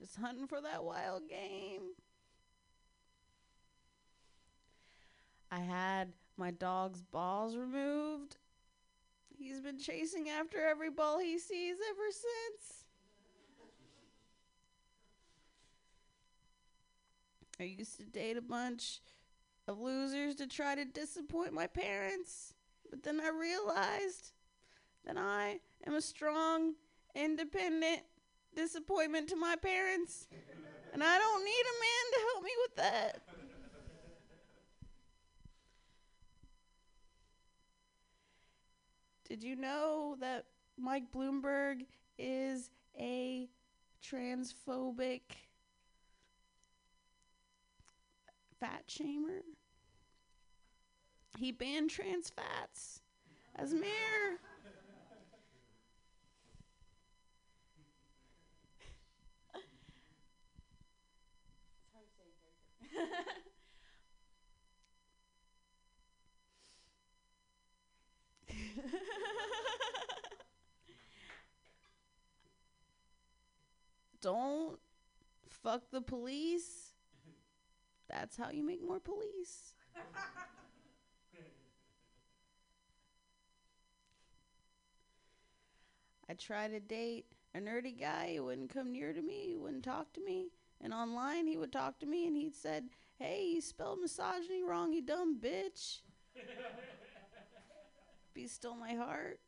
Just 0.00 0.16
hunting 0.16 0.46
for 0.46 0.60
that 0.60 0.82
wild 0.82 1.28
game. 1.28 1.92
I 5.50 5.60
had 5.60 6.12
my 6.36 6.50
dog's 6.50 7.02
balls 7.02 7.56
removed. 7.56 8.36
He's 9.38 9.60
been 9.60 9.78
chasing 9.78 10.28
after 10.28 10.64
every 10.64 10.90
ball 10.90 11.18
he 11.18 11.38
sees 11.38 11.76
ever 11.90 12.10
since. 12.10 12.84
I 17.60 17.64
used 17.64 17.98
to 17.98 18.04
date 18.04 18.36
a 18.36 18.42
bunch 18.42 19.00
of 19.68 19.78
losers 19.78 20.34
to 20.36 20.46
try 20.46 20.74
to 20.74 20.84
disappoint 20.84 21.52
my 21.52 21.66
parents. 21.66 22.54
But 22.90 23.02
then 23.02 23.20
I 23.20 23.28
realized 23.28 24.32
that 25.06 25.16
I 25.16 25.60
am 25.86 25.94
a 25.94 26.00
strong, 26.00 26.74
independent 27.14 28.02
disappointment 28.54 29.28
to 29.28 29.36
my 29.36 29.56
parents. 29.56 30.28
And 30.92 31.02
I 31.02 31.18
don't 31.18 31.44
need 31.44 31.50
a 31.50 31.80
man 31.80 32.12
to 32.12 32.18
help 32.32 32.44
me 32.44 32.50
with 32.62 32.76
that. 32.76 33.22
Did 39.28 39.42
you 39.42 39.56
know 39.56 40.16
that 40.20 40.44
Mike 40.78 41.10
Bloomberg 41.10 41.86
is 42.18 42.70
a 43.00 43.48
transphobic 44.06 45.22
fat 48.60 48.86
shamer? 48.86 49.40
He 51.38 51.50
banned 51.50 51.88
trans 51.88 52.28
fats 52.28 53.00
as 53.56 53.72
mayor. 53.72 54.38
Don't 74.20 74.78
fuck 75.48 75.90
the 75.90 76.00
police. 76.00 76.92
That's 78.08 78.36
how 78.36 78.50
you 78.50 78.64
make 78.64 78.86
more 78.86 79.00
police. 79.00 79.74
I 86.28 86.34
tried 86.34 86.68
to 86.68 86.80
date 86.80 87.26
a 87.54 87.58
nerdy 87.58 87.98
guy. 87.98 88.30
He 88.32 88.40
wouldn't 88.40 88.72
come 88.72 88.92
near 88.92 89.12
to 89.12 89.22
me. 89.22 89.46
He 89.48 89.56
wouldn't 89.56 89.84
talk 89.84 90.12
to 90.14 90.24
me. 90.24 90.48
And 90.82 90.92
online, 90.92 91.46
he 91.46 91.56
would 91.56 91.72
talk 91.72 92.00
to 92.00 92.06
me 92.06 92.26
and 92.26 92.36
he'd 92.36 92.56
said, 92.56 92.88
Hey, 93.18 93.44
you 93.54 93.60
spelled 93.60 94.00
misogyny 94.00 94.62
wrong, 94.64 94.92
you 94.92 95.00
dumb 95.00 95.38
bitch. 95.40 96.00
Be 98.34 98.48
still 98.48 98.74
my 98.74 98.94
heart. 98.94 99.38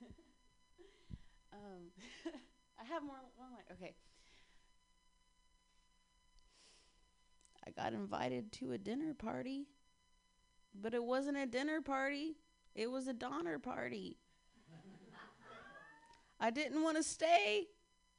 um, 1.52 1.90
I 2.80 2.84
have 2.84 3.02
more. 3.02 3.16
One 3.36 3.52
line. 3.52 3.64
Okay. 3.72 3.94
I 7.66 7.70
got 7.70 7.92
invited 7.92 8.52
to 8.52 8.72
a 8.72 8.78
dinner 8.78 9.12
party, 9.12 9.66
but 10.74 10.94
it 10.94 11.04
wasn't 11.04 11.36
a 11.36 11.46
dinner 11.46 11.80
party. 11.80 12.36
It 12.76 12.90
was 12.90 13.08
a 13.08 13.14
Donner 13.14 13.58
party. 13.58 14.18
I 16.38 16.50
didn't 16.50 16.82
want 16.82 16.98
to 16.98 17.02
stay, 17.02 17.68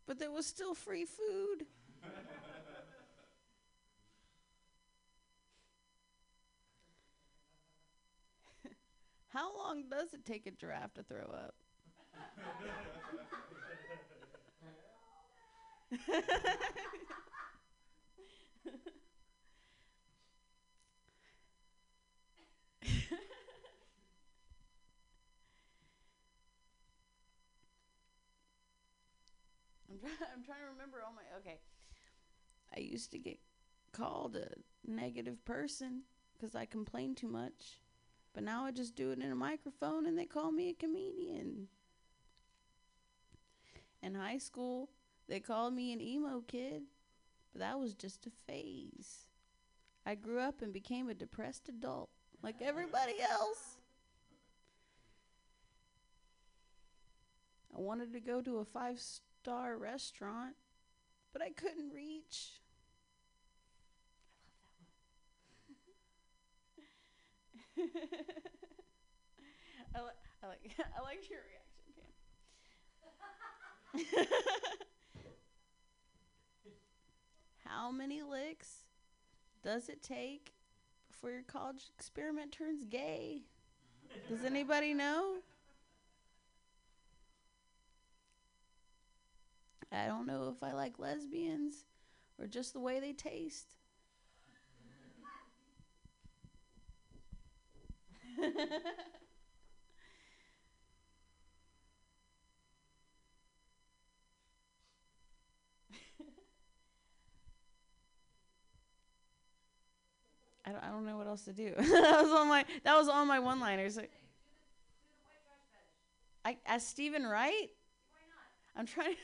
but 0.08 0.18
there 0.18 0.32
was 0.32 0.48
still 0.48 0.74
free 0.74 1.06
food. 1.06 1.68
How 9.28 9.56
long 9.56 9.84
does 9.90 10.16
it 10.16 10.26
take 10.26 10.48
a 10.48 10.52
giraffe 10.52 10.96
to 10.96 11.04
throw 11.04 11.26
up? 11.32 11.54
I'm 30.04 30.10
trying. 30.10 30.30
I'm 30.36 30.44
trying 30.44 30.60
to 30.60 30.72
remember 30.72 30.98
all 31.06 31.14
my. 31.14 31.24
Okay. 31.40 31.58
I 32.76 32.80
used 32.80 33.12
to 33.12 33.20
get 33.20 33.40
called 33.92 34.36
a 34.36 34.50
negative 34.86 35.44
person 35.46 36.04
because 36.34 36.56
I 36.56 36.66
complain 36.66 37.16
too 37.16 37.28
much, 37.28 37.82
but 38.34 38.44
now 38.44 38.66
I 38.66 38.72
just 38.72 38.96
do 38.96 39.12
it 39.12 39.20
in 39.20 39.32
a 39.32 39.36
microphone 39.36 40.06
and 40.06 40.18
they 40.18 40.26
call 40.26 40.52
me 40.52 40.70
a 40.70 40.74
comedian. 40.74 41.68
In 44.04 44.14
high 44.14 44.38
school, 44.38 44.90
they 45.28 45.40
called 45.40 45.74
me 45.74 45.92
an 45.94 46.02
emo 46.02 46.44
kid, 46.48 46.84
but 47.52 47.60
that 47.60 47.80
was 47.80 47.94
just 47.94 48.28
a 48.28 48.32
phase. 48.46 49.28
I 50.06 50.16
grew 50.16 50.40
up 50.40 50.62
and 50.62 50.72
became 50.72 51.10
a 51.10 51.14
depressed 51.14 51.68
adult 51.70 52.10
like 52.44 52.62
everybody 52.62 53.16
else. 53.20 53.78
I 57.76 57.82
wanted 57.82 58.14
to 58.14 58.20
go 58.20 58.42
to 58.42 58.58
a 58.58 58.66
five 58.66 59.00
star 59.48 59.78
restaurant, 59.78 60.56
but 61.32 61.42
I 61.42 61.52
couldn't 61.52 61.94
reach. 61.94 62.60
I, 67.78 67.84
love 70.00 70.10
that 70.42 70.44
li- 70.44 70.44
I 70.44 70.48
like 70.48 70.76
I 70.98 71.02
like 71.02 71.30
your 71.30 71.40
reaction, 71.48 71.94
Pam. 74.04 74.26
How 77.66 77.90
many 77.90 78.22
licks 78.24 78.84
does 79.64 79.88
it 79.88 80.04
take 80.04 80.52
before 81.10 81.32
your 81.32 81.44
college 81.44 81.86
experiment 81.98 82.52
turns 82.52 82.84
gay? 82.84 83.44
Does 84.28 84.44
anybody 84.44 84.94
know? 84.94 85.38
I 89.92 90.08
don't 90.08 90.28
know 90.28 90.54
if 90.56 90.62
I 90.64 90.74
like 90.74 91.00
lesbians 91.00 91.86
or 92.40 92.48
just 92.48 92.74
the 92.74 92.80
way 92.80 93.00
they 93.00 93.14
taste. 93.14 93.74
I 110.68 110.72
don't, 110.72 110.84
I 110.84 110.92
don't 110.92 111.06
know 111.06 111.18
what 111.18 111.28
else 111.28 111.44
to 111.44 111.54
do. 111.54 111.74
that 111.78 112.22
was 112.24 112.32
on 112.32 112.50
my 112.50 112.66
that 112.84 112.98
was 112.98 113.08
on 113.08 113.26
my 113.28 113.40
one 113.40 113.62
liners. 113.62 113.98
I 116.44 116.58
as 116.66 116.86
Steven 116.86 117.26
Wright. 117.26 117.70
I'm 118.76 118.86
trying. 118.86 119.16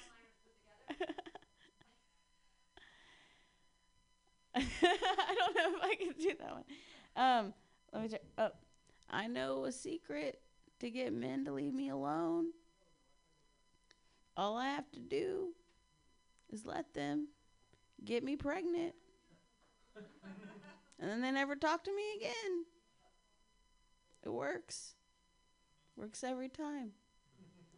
I 4.56 5.36
don't 5.38 5.56
know 5.56 5.78
if 5.78 5.84
I 5.84 5.96
can 5.96 6.14
do 6.20 6.32
that 6.40 6.52
one. 6.52 6.64
Um, 7.16 7.54
let 7.92 8.04
me 8.04 8.10
check. 8.10 8.22
Oh, 8.38 8.50
I 9.10 9.28
know 9.28 9.66
a 9.66 9.72
secret 9.72 10.40
to 10.80 10.90
get 10.90 11.14
men 11.14 11.46
to 11.46 11.52
leave 11.52 11.74
me 11.74 11.90
alone. 11.90 12.48
All 14.36 14.58
I 14.58 14.68
have 14.68 14.92
to 14.92 15.00
do 15.00 15.54
is 16.52 16.66
let 16.66 16.94
them 16.94 17.28
get 18.04 18.24
me 18.24 18.36
pregnant. 18.36 18.94
and 21.00 21.10
then 21.10 21.22
they 21.22 21.32
never 21.32 21.56
talk 21.56 21.84
to 21.84 21.96
me 21.96 22.04
again. 22.18 22.66
It 24.24 24.30
works. 24.30 24.96
Works 25.96 26.24
every 26.24 26.50
time. 26.50 26.92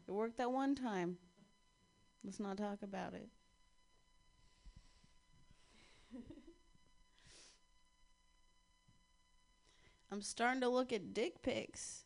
It 0.07 0.11
worked 0.11 0.37
that 0.37 0.51
one 0.51 0.75
time. 0.75 1.17
Let's 2.23 2.39
not 2.39 2.57
talk 2.57 2.81
about 2.81 3.13
it. 3.13 3.27
I'm 10.11 10.21
starting 10.21 10.61
to 10.61 10.69
look 10.69 10.93
at 10.93 11.13
dick 11.13 11.41
pics. 11.41 12.05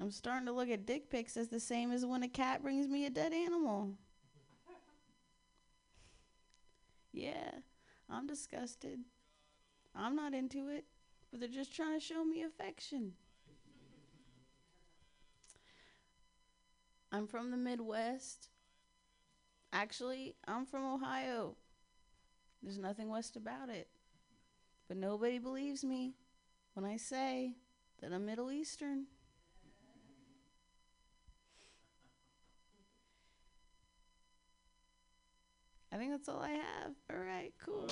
I'm 0.00 0.10
starting 0.10 0.46
to 0.46 0.52
look 0.52 0.68
at 0.68 0.86
dick 0.86 1.10
pics 1.10 1.36
as 1.36 1.48
the 1.48 1.60
same 1.60 1.92
as 1.92 2.04
when 2.04 2.22
a 2.22 2.28
cat 2.28 2.62
brings 2.62 2.88
me 2.88 3.06
a 3.06 3.10
dead 3.10 3.32
animal. 3.32 3.90
Yeah, 7.14 7.50
I'm 8.08 8.26
disgusted. 8.26 9.00
I'm 9.94 10.16
not 10.16 10.32
into 10.32 10.68
it, 10.68 10.86
but 11.30 11.40
they're 11.40 11.48
just 11.48 11.76
trying 11.76 11.92
to 11.92 12.04
show 12.04 12.24
me 12.24 12.42
affection. 12.42 13.12
I'm 17.14 17.26
from 17.26 17.50
the 17.50 17.58
Midwest. 17.58 18.48
Actually, 19.70 20.34
I'm 20.48 20.64
from 20.64 20.86
Ohio. 20.86 21.56
There's 22.62 22.78
nothing 22.78 23.10
west 23.10 23.36
about 23.36 23.68
it. 23.68 23.88
But 24.88 24.96
nobody 24.96 25.38
believes 25.38 25.84
me 25.84 26.14
when 26.72 26.86
I 26.86 26.96
say 26.96 27.52
that 28.00 28.12
I'm 28.12 28.24
Middle 28.24 28.50
Eastern. 28.50 29.04
I 35.92 35.98
think 35.98 36.12
that's 36.12 36.30
all 36.30 36.40
I 36.40 36.52
have. 36.52 36.92
All 37.12 37.22
right, 37.22 37.52
cool. 37.62 37.86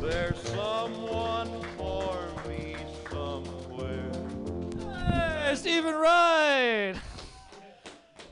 There's 0.00 0.40
someone 0.48 1.50
for 1.76 2.48
me 2.48 2.76
somewhere. 3.10 4.10
Hey, 5.44 5.54
Steven 5.54 5.94
Wright! 5.94 6.96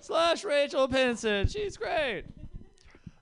Slash 0.05 0.45
Rachel 0.45 0.87
Pinson. 0.87 1.47
She's 1.47 1.79
great. 1.79 2.25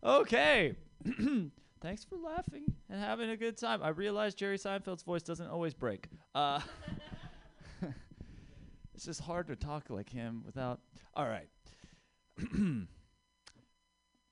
Okay. 0.03 0.75
Thanks 1.81 2.03
for 2.03 2.17
laughing 2.17 2.65
and 2.91 3.01
having 3.01 3.31
a 3.31 3.37
good 3.37 3.57
time. 3.57 3.85
I 3.85 3.91
realize 3.91 4.35
Jerry 4.35 4.59
Seinfeld's 4.59 5.05
voice 5.05 5.23
doesn't 5.23 5.47
always 5.47 5.75
break. 5.75 6.09
Uh, 6.35 6.59
it's 8.97 9.05
just 9.05 9.21
hard 9.21 9.47
to 9.47 9.55
talk 9.55 9.91
like 9.91 10.09
him 10.09 10.43
without. 10.45 10.81
All 11.15 11.29
right. 11.29 11.47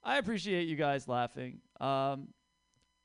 I 0.02 0.18
appreciate 0.18 0.66
you 0.66 0.74
guys 0.74 1.06
laughing. 1.06 1.60
Um, 1.81 2.31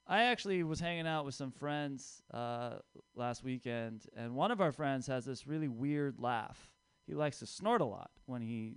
I 0.08 0.24
actually 0.24 0.64
was 0.64 0.80
hanging 0.80 1.06
out 1.06 1.24
with 1.24 1.36
some 1.36 1.52
friends 1.52 2.24
uh, 2.34 2.78
last 3.14 3.44
weekend, 3.44 4.08
and 4.18 4.34
one 4.34 4.50
of 4.50 4.60
our 4.60 4.72
friends 4.72 5.06
has 5.06 5.24
this 5.24 5.46
really 5.46 5.68
weird 5.68 6.20
laugh. 6.20 6.72
He 7.06 7.14
likes 7.14 7.38
to 7.40 7.46
snort 7.46 7.82
a 7.82 7.86
lot 7.86 8.10
when 8.26 8.42
he's 8.42 8.74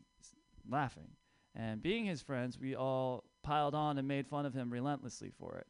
laughing. 0.69 1.09
And 1.55 1.83
being 1.83 2.05
his 2.05 2.23
friends, 2.23 2.59
we 2.59 2.77
all 2.77 3.25
piled 3.43 3.75
on 3.75 3.99
and 3.99 4.07
made 4.07 4.27
fun 4.27 4.47
of 4.47 4.55
him 4.55 4.71
relentlessly 4.71 5.33
for 5.39 5.57
it. 5.57 5.67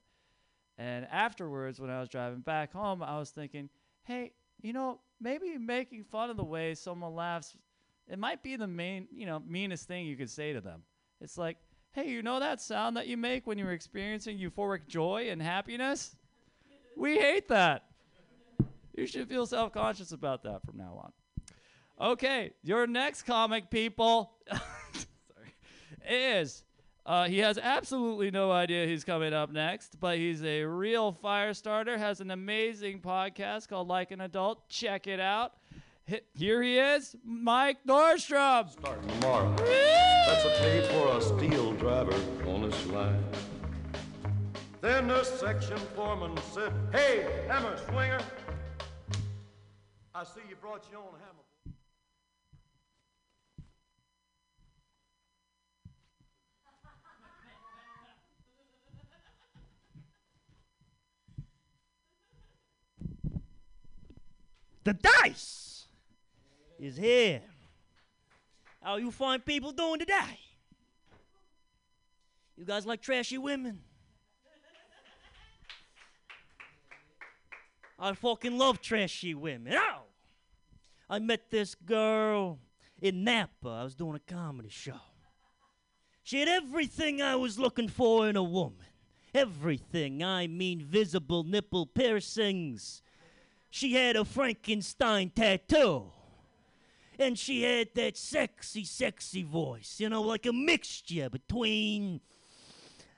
And 0.77 1.07
afterwards, 1.11 1.81
when 1.81 1.91
I 1.91 2.01
was 2.01 2.09
driving 2.09 2.41
back 2.41 2.73
home, 2.73 3.03
I 3.03 3.19
was 3.19 3.31
thinking, 3.31 3.69
hey, 4.05 4.33
you 4.61 4.73
know, 4.73 5.01
maybe 5.21 5.57
making 5.59 6.05
fun 6.05 6.31
of 6.31 6.37
the 6.37 6.45
way 6.45 6.75
someone 6.75 7.15
laughs, 7.15 7.57
it 8.07 8.19
might 8.19 8.43
be 8.43 8.57
the 8.57 8.67
main, 8.67 9.09
you 9.11 9.27
know, 9.27 9.43
meanest 9.47 9.89
thing 9.89 10.07
you 10.07 10.17
could 10.17 10.31
say 10.31 10.53
to 10.53 10.61
them. 10.61 10.83
It's 11.21 11.37
like, 11.37 11.57
hey, 11.93 12.09
you 12.09 12.23
know 12.23 12.39
that 12.41 12.61
sound 12.61 12.97
that 12.97 13.09
you 13.09 13.17
make 13.17 13.47
when 13.47 13.59
you're 13.59 13.73
experiencing 13.73 14.39
euphoric 14.39 14.87
joy 14.87 15.29
and 15.31 15.43
happiness? 15.43 16.17
We 16.97 17.19
hate 17.19 17.49
that. 17.49 17.85
You 18.97 19.07
should 19.07 19.29
feel 19.29 19.47
self 19.47 19.73
conscious 19.73 20.13
about 20.13 20.43
that 20.45 20.63
from 20.65 20.77
now 20.77 21.13
on. 22.01 22.11
Okay, 22.13 22.53
your 22.63 22.87
next 22.87 23.23
comic, 23.23 23.71
people, 23.71 24.33
is 26.09 26.65
uh, 27.09 27.27
he 27.27 27.39
has 27.39 27.57
absolutely 27.57 28.31
no 28.31 28.53
idea 28.53 28.87
he's 28.87 29.03
coming 29.03 29.33
up 29.33 29.51
next, 29.51 29.99
but 29.99 30.19
he's 30.19 30.45
a 30.45 30.63
real 30.65 31.11
fire 31.11 31.55
starter. 31.55 31.97
Has 31.97 32.21
an 32.21 32.31
amazing 32.31 33.01
podcast 33.01 33.67
called 33.69 33.89
Like 33.89 34.11
an 34.11 34.21
Adult. 34.21 34.69
Check 34.69 35.07
it 35.07 35.19
out. 35.19 35.55
Here 36.35 36.63
he 36.63 36.79
is, 36.79 37.17
Mike 37.25 37.79
Nordstrom. 37.87 38.75
tomorrow. 39.21 39.55
That's 39.57 40.45
a 40.45 40.51
pay 40.61 40.87
for 40.93 41.17
a 41.17 41.21
steel 41.23 41.73
driver 41.73 42.15
on 42.47 42.63
this 42.63 42.87
line. 42.87 43.25
Then 44.83 45.09
the 45.09 45.25
section 45.25 45.79
foreman 45.97 46.37
said, 46.53 46.73
Hey, 46.93 47.27
hammer 47.49 47.77
swinger, 47.89 48.21
I 50.15 50.25
see 50.25 50.41
you 50.49 50.57
brought 50.57 50.87
your 50.91 51.01
own 51.01 51.15
hammer. 51.19 51.48
The 64.89 64.95
dice 64.95 65.87
is 66.79 66.97
here. 66.97 67.43
How 68.83 68.97
you 68.97 69.11
find 69.11 69.45
people 69.45 69.71
doing 69.71 69.99
today? 69.99 70.41
You 72.57 72.65
guys 72.65 72.87
like 72.87 73.03
trashy 73.03 73.37
women? 73.37 73.81
I 77.99 78.15
fucking 78.15 78.57
love 78.57 78.81
trashy 78.81 79.35
women. 79.35 79.75
Oh! 79.77 80.05
I 81.11 81.19
met 81.19 81.51
this 81.51 81.75
girl 81.75 82.59
in 83.03 83.25
Napa. 83.25 83.69
I 83.69 83.85
was 83.85 83.95
doing 83.95 84.15
a 84.15 84.33
comedy 84.33 84.71
show. 84.71 85.03
She 86.23 86.41
had 86.41 86.49
everything 86.49 87.21
I 87.21 87.37
was 87.37 87.59
looking 87.59 87.89
for 87.89 88.27
in 88.27 88.37
a 88.37 88.43
woman. 88.43 88.87
Everything. 89.35 90.25
I 90.25 90.47
mean, 90.47 90.81
visible 90.81 91.45
nipple 91.45 91.85
piercings. 91.85 93.03
She 93.71 93.95
had 93.95 94.17
a 94.17 94.25
Frankenstein 94.25 95.31
tattoo. 95.31 96.13
And 97.19 97.39
she 97.39 97.63
had 97.63 97.89
that 97.95 98.17
sexy, 98.17 98.85
sexy 98.85 99.43
voice, 99.43 99.97
you 99.99 100.09
know, 100.09 100.23
like 100.23 100.47
a 100.47 100.53
mixture 100.53 101.29
between 101.29 102.21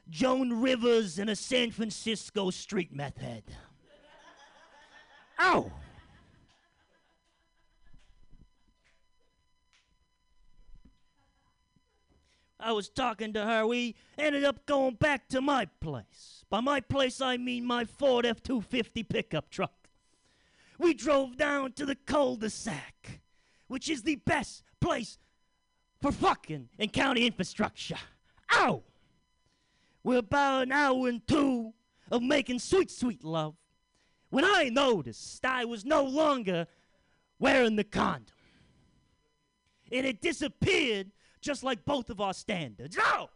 Joan 0.08 0.60
Rivers 0.60 1.18
and 1.18 1.28
a 1.28 1.36
San 1.36 1.70
Francisco 1.70 2.50
street 2.50 2.94
meth 2.94 3.18
head. 3.18 3.44
Ow! 5.38 5.70
I 12.58 12.72
was 12.72 12.88
talking 12.88 13.32
to 13.32 13.44
her. 13.44 13.66
We 13.66 13.96
ended 14.18 14.44
up 14.44 14.66
going 14.66 14.94
back 14.94 15.28
to 15.28 15.40
my 15.40 15.66
place. 15.80 16.44
By 16.50 16.60
my 16.60 16.80
place, 16.80 17.20
I 17.20 17.36
mean 17.36 17.64
my 17.64 17.84
Ford 17.84 18.26
F 18.26 18.42
250 18.42 19.02
pickup 19.04 19.50
truck. 19.50 19.79
We 20.80 20.94
drove 20.94 21.36
down 21.36 21.72
to 21.72 21.84
the 21.84 21.94
cul 21.94 22.36
de 22.36 22.48
sac, 22.48 23.20
which 23.68 23.90
is 23.90 24.02
the 24.02 24.16
best 24.16 24.62
place 24.80 25.18
for 26.00 26.10
fucking 26.10 26.70
in 26.78 26.88
county 26.88 27.26
infrastructure. 27.26 27.98
Ow! 28.54 28.82
We're 30.02 30.20
about 30.20 30.62
an 30.62 30.72
hour 30.72 31.06
and 31.06 31.20
two 31.28 31.74
of 32.10 32.22
making 32.22 32.60
sweet, 32.60 32.90
sweet 32.90 33.22
love 33.22 33.56
when 34.30 34.42
I 34.42 34.70
noticed 34.70 35.44
I 35.44 35.66
was 35.66 35.84
no 35.84 36.02
longer 36.02 36.66
wearing 37.38 37.76
the 37.76 37.84
condom. 37.84 38.34
And 39.92 40.06
it 40.06 40.22
disappeared 40.22 41.10
just 41.42 41.62
like 41.62 41.84
both 41.84 42.08
of 42.08 42.22
our 42.22 42.32
standards. 42.32 42.96
Oh! 42.98 43.28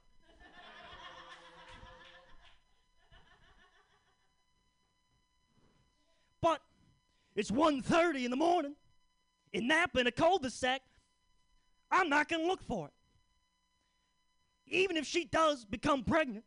but 6.40 6.62
it's 7.34 7.50
1.30 7.50 8.24
in 8.24 8.30
the 8.30 8.36
morning 8.36 8.74
in 9.52 9.68
Napa 9.68 10.00
in 10.00 10.06
a 10.06 10.12
cul-de-sac. 10.12 10.82
I'm 11.90 12.08
not 12.08 12.28
going 12.28 12.42
to 12.42 12.48
look 12.48 12.62
for 12.62 12.88
it. 12.88 12.92
Even 14.66 14.96
if 14.96 15.06
she 15.06 15.24
does 15.24 15.64
become 15.64 16.02
pregnant, 16.02 16.44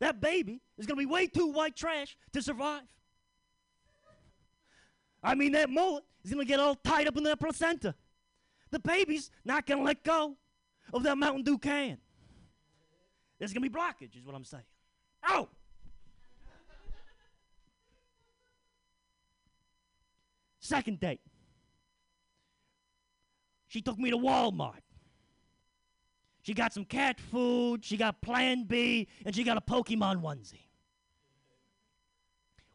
that 0.00 0.20
baby 0.20 0.60
is 0.76 0.86
going 0.86 0.96
to 0.98 1.06
be 1.06 1.10
way 1.10 1.26
too 1.26 1.46
white 1.52 1.76
trash 1.76 2.16
to 2.32 2.42
survive. 2.42 2.82
I 5.22 5.34
mean, 5.34 5.52
that 5.52 5.70
mullet 5.70 6.04
is 6.24 6.32
going 6.32 6.44
to 6.44 6.48
get 6.48 6.60
all 6.60 6.74
tied 6.74 7.08
up 7.08 7.16
in 7.16 7.24
that 7.24 7.40
placenta. 7.40 7.94
The 8.70 8.80
baby's 8.80 9.30
not 9.44 9.66
going 9.66 9.78
to 9.78 9.84
let 9.84 10.02
go 10.02 10.36
of 10.92 11.02
that 11.04 11.16
Mountain 11.16 11.44
Dew 11.44 11.58
can. 11.58 11.98
There's 13.38 13.52
going 13.52 13.62
to 13.62 13.70
be 13.70 13.74
blockage, 13.74 14.16
is 14.16 14.24
what 14.24 14.34
I'm 14.34 14.44
saying. 14.44 14.64
Oh! 15.28 15.48
Second 20.64 20.98
date. 20.98 21.20
She 23.68 23.82
took 23.82 23.98
me 23.98 24.10
to 24.10 24.16
Walmart. 24.16 24.80
She 26.40 26.54
got 26.54 26.72
some 26.72 26.86
cat 26.86 27.20
food, 27.20 27.84
she 27.84 27.98
got 27.98 28.22
Plan 28.22 28.64
B, 28.64 29.06
and 29.26 29.34
she 29.34 29.44
got 29.44 29.58
a 29.58 29.60
Pokemon 29.60 30.22
onesie. 30.22 30.68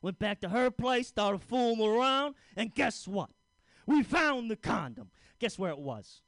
Went 0.04 0.20
back 0.20 0.40
to 0.42 0.50
her 0.50 0.70
place, 0.70 1.08
started 1.08 1.42
fooling 1.42 1.82
around, 1.82 2.36
and 2.56 2.74
guess 2.76 3.08
what? 3.08 3.32
We 3.88 4.04
found 4.04 4.52
the 4.52 4.56
condom. 4.56 5.10
Guess 5.40 5.58
where 5.58 5.72
it 5.72 5.80
was? 5.80 6.22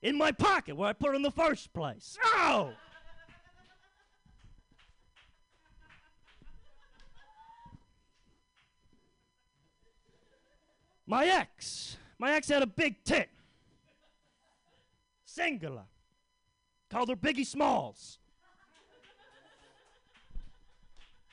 In 0.00 0.16
my 0.16 0.32
pocket, 0.32 0.74
where 0.74 0.88
I 0.88 0.94
put 0.94 1.12
it 1.12 1.16
in 1.16 1.22
the 1.22 1.30
first 1.30 1.74
place. 1.74 2.16
Oh! 2.24 2.72
My 11.06 11.26
ex. 11.26 11.96
My 12.18 12.32
ex 12.32 12.48
had 12.48 12.62
a 12.62 12.66
big 12.66 13.02
tit. 13.04 13.28
Singular. 15.24 15.84
Called 16.90 17.08
her 17.08 17.16
Biggie 17.16 17.46
Smalls. 17.46 18.18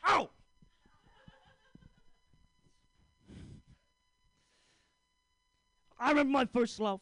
Ow! 0.08 0.30
I 6.00 6.10
remember 6.10 6.32
my 6.32 6.46
first 6.46 6.80
love. 6.80 7.02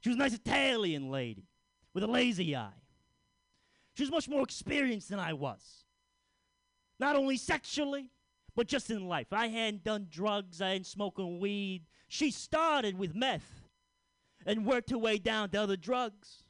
She 0.00 0.08
was 0.08 0.16
a 0.16 0.18
nice 0.18 0.34
Italian 0.34 1.10
lady 1.10 1.44
with 1.92 2.02
a 2.02 2.06
lazy 2.06 2.56
eye. 2.56 2.70
She 3.94 4.02
was 4.02 4.10
much 4.10 4.28
more 4.28 4.42
experienced 4.42 5.10
than 5.10 5.18
I 5.18 5.34
was. 5.34 5.84
Not 6.98 7.14
only 7.14 7.36
sexually, 7.36 8.10
but 8.54 8.68
just 8.68 8.90
in 8.90 9.08
life. 9.08 9.32
I 9.32 9.48
hadn't 9.48 9.84
done 9.84 10.06
drugs, 10.10 10.60
I 10.60 10.68
hadn't 10.70 10.86
smoking 10.86 11.40
weed. 11.40 11.82
She 12.08 12.30
started 12.30 12.98
with 12.98 13.14
meth 13.14 13.68
and 14.46 14.66
worked 14.66 14.90
her 14.90 14.98
way 14.98 15.18
down 15.18 15.50
to 15.50 15.58
other 15.62 15.76
drugs. 15.76 16.44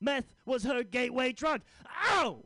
Meth 0.00 0.34
was 0.44 0.64
her 0.64 0.82
gateway 0.82 1.32
drug. 1.32 1.62
Ow! 2.10 2.44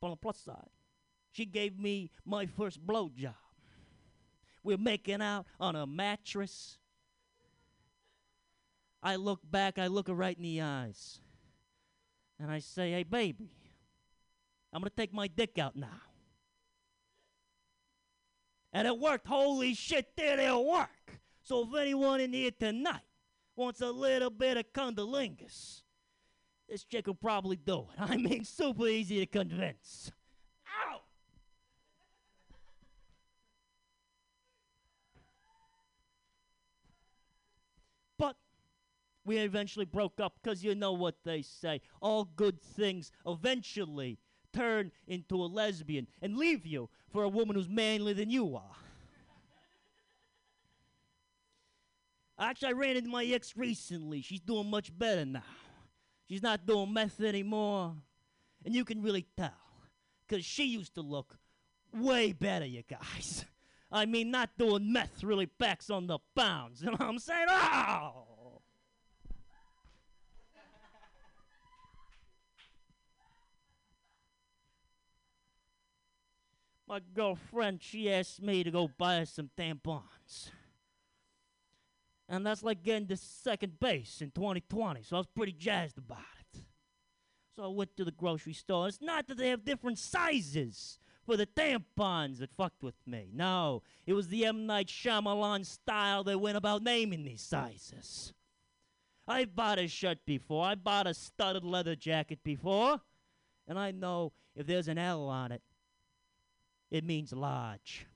But 0.00 0.06
on 0.08 0.10
the 0.10 0.16
plus 0.16 0.38
side, 0.38 0.70
she 1.30 1.46
gave 1.46 1.78
me 1.78 2.10
my 2.26 2.46
first 2.46 2.84
blowjob. 2.84 3.34
We're 4.64 4.76
making 4.76 5.22
out 5.22 5.46
on 5.60 5.76
a 5.76 5.86
mattress. 5.86 6.78
I 9.02 9.16
look 9.16 9.40
back, 9.48 9.78
I 9.78 9.86
look 9.86 10.08
her 10.08 10.14
right 10.14 10.36
in 10.36 10.42
the 10.42 10.60
eyes, 10.60 11.20
and 12.42 12.50
I 12.50 12.58
say, 12.58 12.90
Hey, 12.90 13.04
baby, 13.04 13.50
I'm 14.72 14.80
going 14.80 14.90
to 14.90 14.96
take 14.96 15.14
my 15.14 15.28
dick 15.28 15.58
out 15.58 15.76
now. 15.76 16.00
And 18.72 18.88
it 18.88 18.98
worked. 18.98 19.28
Holy 19.28 19.74
shit, 19.74 20.16
did 20.16 20.38
it 20.38 20.64
work? 20.64 21.20
So 21.42 21.62
if 21.62 21.74
anyone 21.80 22.20
in 22.20 22.32
here 22.32 22.50
tonight 22.58 23.02
wants 23.54 23.80
a 23.80 23.90
little 23.90 24.30
bit 24.30 24.56
of 24.56 24.72
cunnilingus, 24.72 25.82
this 26.68 26.84
chick 26.84 27.06
will 27.06 27.14
probably 27.14 27.56
do 27.56 27.80
it. 27.80 27.86
I 27.98 28.16
mean, 28.16 28.44
super 28.44 28.88
easy 28.88 29.20
to 29.20 29.26
convince. 29.26 30.10
We 39.24 39.38
eventually 39.38 39.84
broke 39.84 40.20
up 40.20 40.34
because 40.42 40.64
you 40.64 40.74
know 40.74 40.92
what 40.92 41.16
they 41.24 41.42
say. 41.42 41.80
All 42.00 42.24
good 42.24 42.60
things 42.60 43.10
eventually 43.26 44.18
turn 44.52 44.92
into 45.06 45.36
a 45.36 45.46
lesbian 45.46 46.08
and 46.20 46.36
leave 46.36 46.66
you 46.66 46.90
for 47.10 47.22
a 47.22 47.28
woman 47.28 47.56
who's 47.56 47.68
manlier 47.68 48.14
than 48.14 48.30
you 48.30 48.56
are. 48.56 48.76
Actually, 52.38 52.68
I 52.68 52.72
ran 52.72 52.96
into 52.96 53.10
my 53.10 53.24
ex 53.24 53.56
recently. 53.56 54.20
She's 54.20 54.40
doing 54.40 54.68
much 54.68 54.96
better 54.96 55.24
now. 55.24 55.42
She's 56.28 56.42
not 56.42 56.66
doing 56.66 56.92
meth 56.92 57.20
anymore. 57.20 57.94
And 58.64 58.74
you 58.74 58.84
can 58.84 59.02
really 59.02 59.26
tell. 59.36 59.52
Because 60.26 60.44
she 60.44 60.64
used 60.64 60.94
to 60.94 61.02
look 61.02 61.36
way 61.94 62.32
better, 62.32 62.64
you 62.64 62.82
guys. 62.88 63.44
I 63.92 64.06
mean, 64.06 64.30
not 64.30 64.50
doing 64.58 64.92
meth 64.92 65.22
really 65.22 65.46
backs 65.46 65.90
on 65.90 66.06
the 66.06 66.18
bounds. 66.34 66.82
You 66.82 66.90
know 66.90 66.96
what 66.96 67.08
I'm 67.08 67.18
saying? 67.18 67.46
Oh! 67.48 68.31
My 76.92 77.00
girlfriend, 77.14 77.82
she 77.82 78.12
asked 78.12 78.42
me 78.42 78.62
to 78.62 78.70
go 78.70 78.86
buy 78.98 79.16
her 79.16 79.24
some 79.24 79.48
tampons. 79.58 80.50
And 82.28 82.44
that's 82.44 82.62
like 82.62 82.82
getting 82.82 83.08
to 83.08 83.16
second 83.16 83.80
base 83.80 84.20
in 84.20 84.30
2020, 84.30 85.02
so 85.02 85.16
I 85.16 85.20
was 85.20 85.26
pretty 85.26 85.52
jazzed 85.52 85.96
about 85.96 86.18
it. 86.18 86.60
So 87.56 87.64
I 87.64 87.68
went 87.68 87.96
to 87.96 88.04
the 88.04 88.10
grocery 88.10 88.52
store. 88.52 88.88
It's 88.88 89.00
not 89.00 89.26
that 89.28 89.38
they 89.38 89.48
have 89.48 89.64
different 89.64 89.98
sizes 89.98 90.98
for 91.24 91.38
the 91.38 91.46
tampons 91.46 92.40
that 92.40 92.52
fucked 92.52 92.82
with 92.82 93.06
me. 93.06 93.30
No, 93.32 93.82
it 94.04 94.12
was 94.12 94.28
the 94.28 94.44
M. 94.44 94.66
Night 94.66 94.88
Shyamalan 94.88 95.64
style 95.64 96.22
they 96.24 96.36
went 96.36 96.58
about 96.58 96.82
naming 96.82 97.24
these 97.24 97.40
sizes. 97.40 98.34
I 99.26 99.46
bought 99.46 99.78
a 99.78 99.88
shirt 99.88 100.18
before. 100.26 100.66
I 100.66 100.74
bought 100.74 101.06
a 101.06 101.14
studded 101.14 101.64
leather 101.64 101.96
jacket 101.96 102.40
before. 102.44 103.00
And 103.66 103.78
I 103.78 103.92
know 103.92 104.32
if 104.54 104.66
there's 104.66 104.88
an 104.88 104.98
L 104.98 105.28
on 105.28 105.52
it, 105.52 105.62
it 106.92 107.04
means 107.04 107.32
large. 107.32 108.06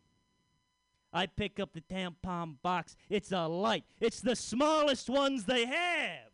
I 1.10 1.24
pick 1.24 1.58
up 1.58 1.72
the 1.72 1.80
tampon 1.80 2.56
box. 2.62 2.94
It's 3.08 3.32
a 3.32 3.46
light. 3.46 3.84
It's 4.00 4.20
the 4.20 4.36
smallest 4.36 5.08
ones 5.08 5.44
they 5.44 5.64
have. 5.64 6.30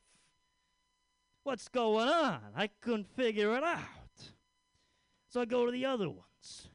What's 1.45 1.69
going 1.69 2.09
on? 2.09 2.41
I 2.57 2.67
couldn't 2.67 3.07
figure 3.15 3.57
it 3.57 3.63
out. 3.63 3.79
So 5.29 5.41
I 5.41 5.45
go 5.45 5.67
to 5.67 5.73
the 5.73 5.87
other 5.87 6.11
ones. 6.11 6.69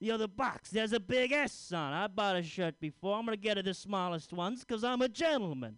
The 0.00 0.12
other 0.12 0.28
box. 0.28 0.70
There's 0.70 0.92
a 0.92 1.00
big 1.00 1.32
S 1.32 1.72
on 1.72 1.92
it. 1.92 1.96
I 1.96 2.06
bought 2.06 2.36
a 2.36 2.42
shirt 2.44 2.78
before. 2.78 3.18
I'm 3.18 3.26
going 3.26 3.36
to 3.36 3.42
get 3.42 3.58
it 3.58 3.64
the 3.64 3.74
smallest 3.74 4.32
ones 4.32 4.60
because 4.60 4.84
I'm 4.84 5.02
a 5.02 5.08
gentleman. 5.08 5.76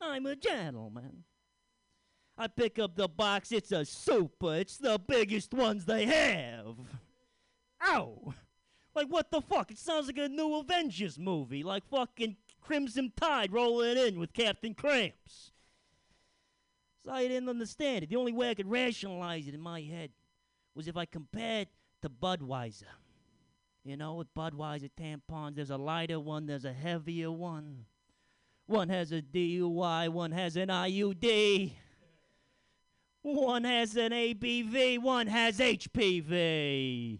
I'm 0.00 0.26
a 0.26 0.34
gentleman. 0.34 1.22
I 2.36 2.48
pick 2.48 2.80
up 2.80 2.96
the 2.96 3.08
box. 3.08 3.52
It's 3.52 3.70
a 3.70 3.84
super. 3.84 4.56
It's 4.56 4.76
the 4.76 4.98
biggest 4.98 5.54
ones 5.54 5.84
they 5.84 6.04
have. 6.06 6.74
Ow! 7.84 8.34
Like, 8.94 9.08
what 9.08 9.30
the 9.30 9.40
fuck? 9.40 9.70
It 9.70 9.78
sounds 9.78 10.06
like 10.06 10.18
a 10.18 10.28
new 10.28 10.56
Avengers 10.56 11.18
movie. 11.18 11.62
Like 11.62 11.88
fucking 11.88 12.36
Crimson 12.60 13.12
Tide 13.16 13.52
rolling 13.52 13.96
in 13.96 14.20
with 14.20 14.32
Captain 14.32 14.74
Cramps. 14.74 15.52
So 17.04 17.10
I 17.10 17.26
didn't 17.26 17.48
understand 17.48 18.04
it. 18.04 18.10
The 18.10 18.16
only 18.16 18.32
way 18.32 18.50
I 18.50 18.54
could 18.54 18.70
rationalize 18.70 19.48
it 19.48 19.54
in 19.54 19.60
my 19.60 19.80
head 19.80 20.10
was 20.74 20.86
if 20.86 20.96
I 20.96 21.04
compared 21.04 21.68
to 22.02 22.08
Budweiser. 22.08 22.84
You 23.84 23.96
know, 23.96 24.14
with 24.14 24.32
Budweiser 24.34 24.90
tampons, 24.96 25.56
there's 25.56 25.70
a 25.70 25.76
lighter 25.76 26.20
one, 26.20 26.46
there's 26.46 26.64
a 26.64 26.72
heavier 26.72 27.32
one. 27.32 27.86
One 28.66 28.88
has 28.90 29.10
a 29.10 29.20
DUI, 29.20 30.08
one 30.08 30.30
has 30.30 30.56
an 30.56 30.68
IUD. 30.68 31.72
One 33.22 33.64
has 33.64 33.96
an 33.96 34.12
ABV, 34.12 35.00
one 35.00 35.26
has 35.26 35.58
HPV. 35.58 37.18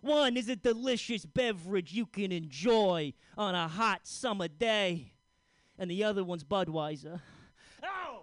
One 0.00 0.36
is 0.36 0.48
a 0.48 0.56
delicious 0.56 1.26
beverage 1.26 1.92
you 1.92 2.06
can 2.06 2.32
enjoy 2.32 3.12
on 3.36 3.54
a 3.54 3.68
hot 3.68 4.06
summer 4.06 4.48
day, 4.48 5.12
and 5.78 5.90
the 5.90 6.04
other 6.04 6.24
one's 6.24 6.44
Budweiser. 6.44 7.20
Oh! 7.82 8.22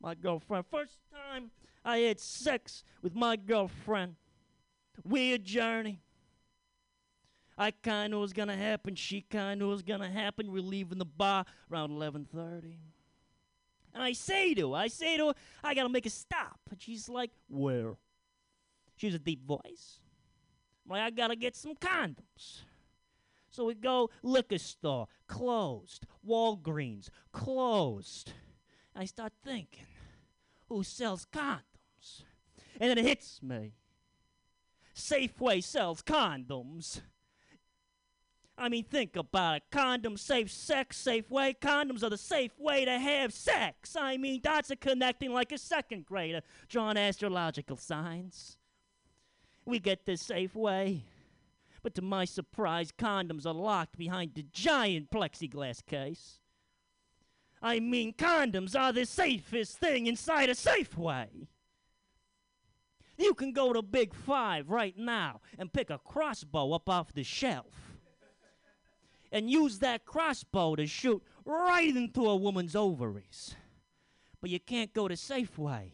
My 0.00 0.14
girlfriend. 0.14 0.66
First 0.70 0.98
time 1.10 1.50
I 1.84 1.98
had 1.98 2.20
sex 2.20 2.84
with 3.02 3.14
my 3.14 3.36
girlfriend. 3.36 4.16
Weird 5.02 5.44
journey. 5.44 6.03
I 7.56 7.70
kind 7.70 8.12
of 8.14 8.20
was 8.20 8.32
gonna 8.32 8.56
happen. 8.56 8.94
She 8.94 9.20
kind 9.20 9.62
of 9.62 9.68
was 9.68 9.82
gonna 9.82 10.10
happen. 10.10 10.50
We're 10.50 10.62
leaving 10.62 10.98
the 10.98 11.04
bar 11.04 11.44
around 11.70 11.90
11:30, 11.90 12.78
and 13.92 14.02
I 14.02 14.12
say 14.12 14.54
to 14.54 14.72
her, 14.72 14.76
I 14.76 14.88
say 14.88 15.16
to 15.16 15.28
her, 15.28 15.34
I 15.62 15.74
gotta 15.74 15.88
make 15.88 16.06
a 16.06 16.10
stop, 16.10 16.60
and 16.70 16.80
she's 16.80 17.08
like, 17.08 17.30
"Where?" 17.48 17.96
She 18.96 19.06
has 19.06 19.14
a 19.14 19.18
deep 19.18 19.44
voice. 19.44 20.00
I'm 20.84 20.90
like, 20.90 21.02
I 21.02 21.10
gotta 21.10 21.36
get 21.36 21.56
some 21.56 21.74
condoms. 21.74 22.62
So 23.50 23.66
we 23.66 23.74
go 23.74 24.10
liquor 24.22 24.58
store, 24.58 25.06
closed. 25.28 26.06
Walgreens, 26.26 27.08
closed. 27.32 28.32
I 28.96 29.04
start 29.04 29.32
thinking, 29.44 29.86
who 30.68 30.82
sells 30.82 31.26
condoms? 31.32 32.24
And 32.80 32.90
then 32.90 32.98
it 32.98 33.04
hits 33.04 33.42
me. 33.42 33.74
Safeway 34.94 35.62
sells 35.62 36.02
condoms. 36.02 37.00
I 38.56 38.68
mean, 38.68 38.84
think 38.84 39.16
about 39.16 39.56
it. 39.56 39.62
Condoms 39.72 40.20
safe 40.20 40.50
sex, 40.50 40.96
safe 40.96 41.28
way. 41.30 41.56
Condoms 41.60 42.04
are 42.04 42.10
the 42.10 42.18
safe 42.18 42.52
way 42.58 42.84
to 42.84 42.98
have 42.98 43.32
sex. 43.32 43.96
I 43.96 44.16
mean, 44.16 44.40
dots 44.40 44.70
are 44.70 44.76
connecting 44.76 45.32
like 45.32 45.50
a 45.50 45.58
second 45.58 46.06
grader 46.06 46.40
drawing 46.68 46.96
astrological 46.96 47.76
signs. 47.76 48.58
We 49.64 49.80
get 49.80 50.06
this 50.06 50.22
safe 50.22 50.54
way. 50.54 51.04
But 51.82 51.94
to 51.96 52.02
my 52.02 52.24
surprise, 52.24 52.92
condoms 52.96 53.44
are 53.44 53.52
locked 53.52 53.98
behind 53.98 54.34
the 54.34 54.46
giant 54.52 55.10
plexiglass 55.10 55.84
case. 55.84 56.38
I 57.60 57.80
mean, 57.80 58.12
condoms 58.12 58.78
are 58.78 58.92
the 58.92 59.04
safest 59.04 59.78
thing 59.78 60.06
inside 60.06 60.48
a 60.48 60.54
Safeway. 60.54 61.48
You 63.16 63.34
can 63.34 63.52
go 63.52 63.72
to 63.72 63.80
Big 63.80 64.14
Five 64.14 64.70
right 64.70 64.96
now 64.96 65.40
and 65.58 65.72
pick 65.72 65.88
a 65.88 65.98
crossbow 65.98 66.72
up 66.72 66.88
off 66.88 67.12
the 67.12 67.22
shelf 67.22 67.93
and 69.34 69.50
use 69.50 69.80
that 69.80 70.04
crossbow 70.06 70.76
to 70.76 70.86
shoot 70.86 71.20
right 71.44 71.94
into 71.94 72.24
a 72.24 72.36
woman's 72.36 72.76
ovaries. 72.76 73.56
But 74.40 74.48
you 74.48 74.60
can't 74.60 74.94
go 74.94 75.08
to 75.08 75.14
Safeway 75.14 75.90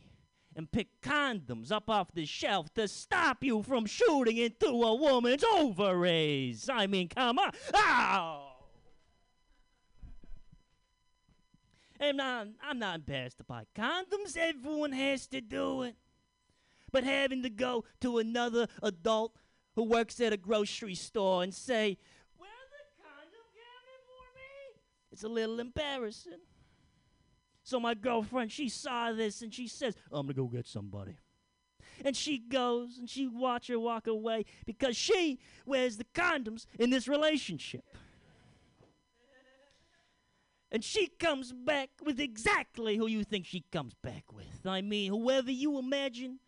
and 0.54 0.70
pick 0.70 1.00
condoms 1.00 1.72
up 1.72 1.88
off 1.88 2.12
the 2.12 2.26
shelf 2.26 2.72
to 2.74 2.86
stop 2.86 3.42
you 3.42 3.62
from 3.62 3.86
shooting 3.86 4.36
into 4.36 4.66
a 4.66 4.94
woman's 4.94 5.42
ovaries. 5.42 6.68
I 6.68 6.86
mean, 6.86 7.08
come 7.08 7.38
on. 7.38 7.50
Ow! 7.74 8.46
I'm 11.98 12.16
not, 12.16 12.46
I'm 12.62 12.78
not 12.78 12.96
embarrassed 12.96 13.38
to 13.38 13.44
buy 13.44 13.64
condoms. 13.74 14.36
Everyone 14.36 14.92
has 14.92 15.26
to 15.28 15.40
do 15.40 15.82
it. 15.82 15.96
But 16.92 17.04
having 17.04 17.42
to 17.44 17.50
go 17.50 17.84
to 18.02 18.18
another 18.18 18.68
adult 18.82 19.34
who 19.76 19.84
works 19.84 20.20
at 20.20 20.34
a 20.34 20.36
grocery 20.36 20.94
store 20.94 21.42
and 21.42 21.54
say, 21.54 21.96
It's 25.20 25.24
a 25.26 25.28
little 25.28 25.60
embarrassing. 25.60 26.40
So 27.62 27.78
my 27.78 27.92
girlfriend, 27.92 28.50
she 28.50 28.70
saw 28.70 29.12
this 29.12 29.42
and 29.42 29.52
she 29.52 29.68
says, 29.68 29.94
I'm 30.10 30.22
gonna 30.22 30.32
go 30.32 30.46
get 30.46 30.66
somebody. 30.66 31.18
And 32.02 32.16
she 32.16 32.38
goes 32.38 32.96
and 32.96 33.06
she 33.06 33.28
watch 33.28 33.68
her 33.68 33.78
walk 33.78 34.06
away 34.06 34.46
because 34.64 34.96
she 34.96 35.38
wears 35.66 35.98
the 35.98 36.06
condoms 36.14 36.64
in 36.78 36.88
this 36.88 37.06
relationship. 37.06 37.84
And 40.72 40.82
she 40.82 41.08
comes 41.08 41.52
back 41.52 41.90
with 42.02 42.18
exactly 42.18 42.96
who 42.96 43.06
you 43.06 43.22
think 43.22 43.44
she 43.44 43.66
comes 43.70 43.92
back 44.02 44.32
with. 44.32 44.64
I 44.64 44.80
mean, 44.80 45.12
whoever 45.12 45.50
you 45.50 45.78
imagine 45.78 46.38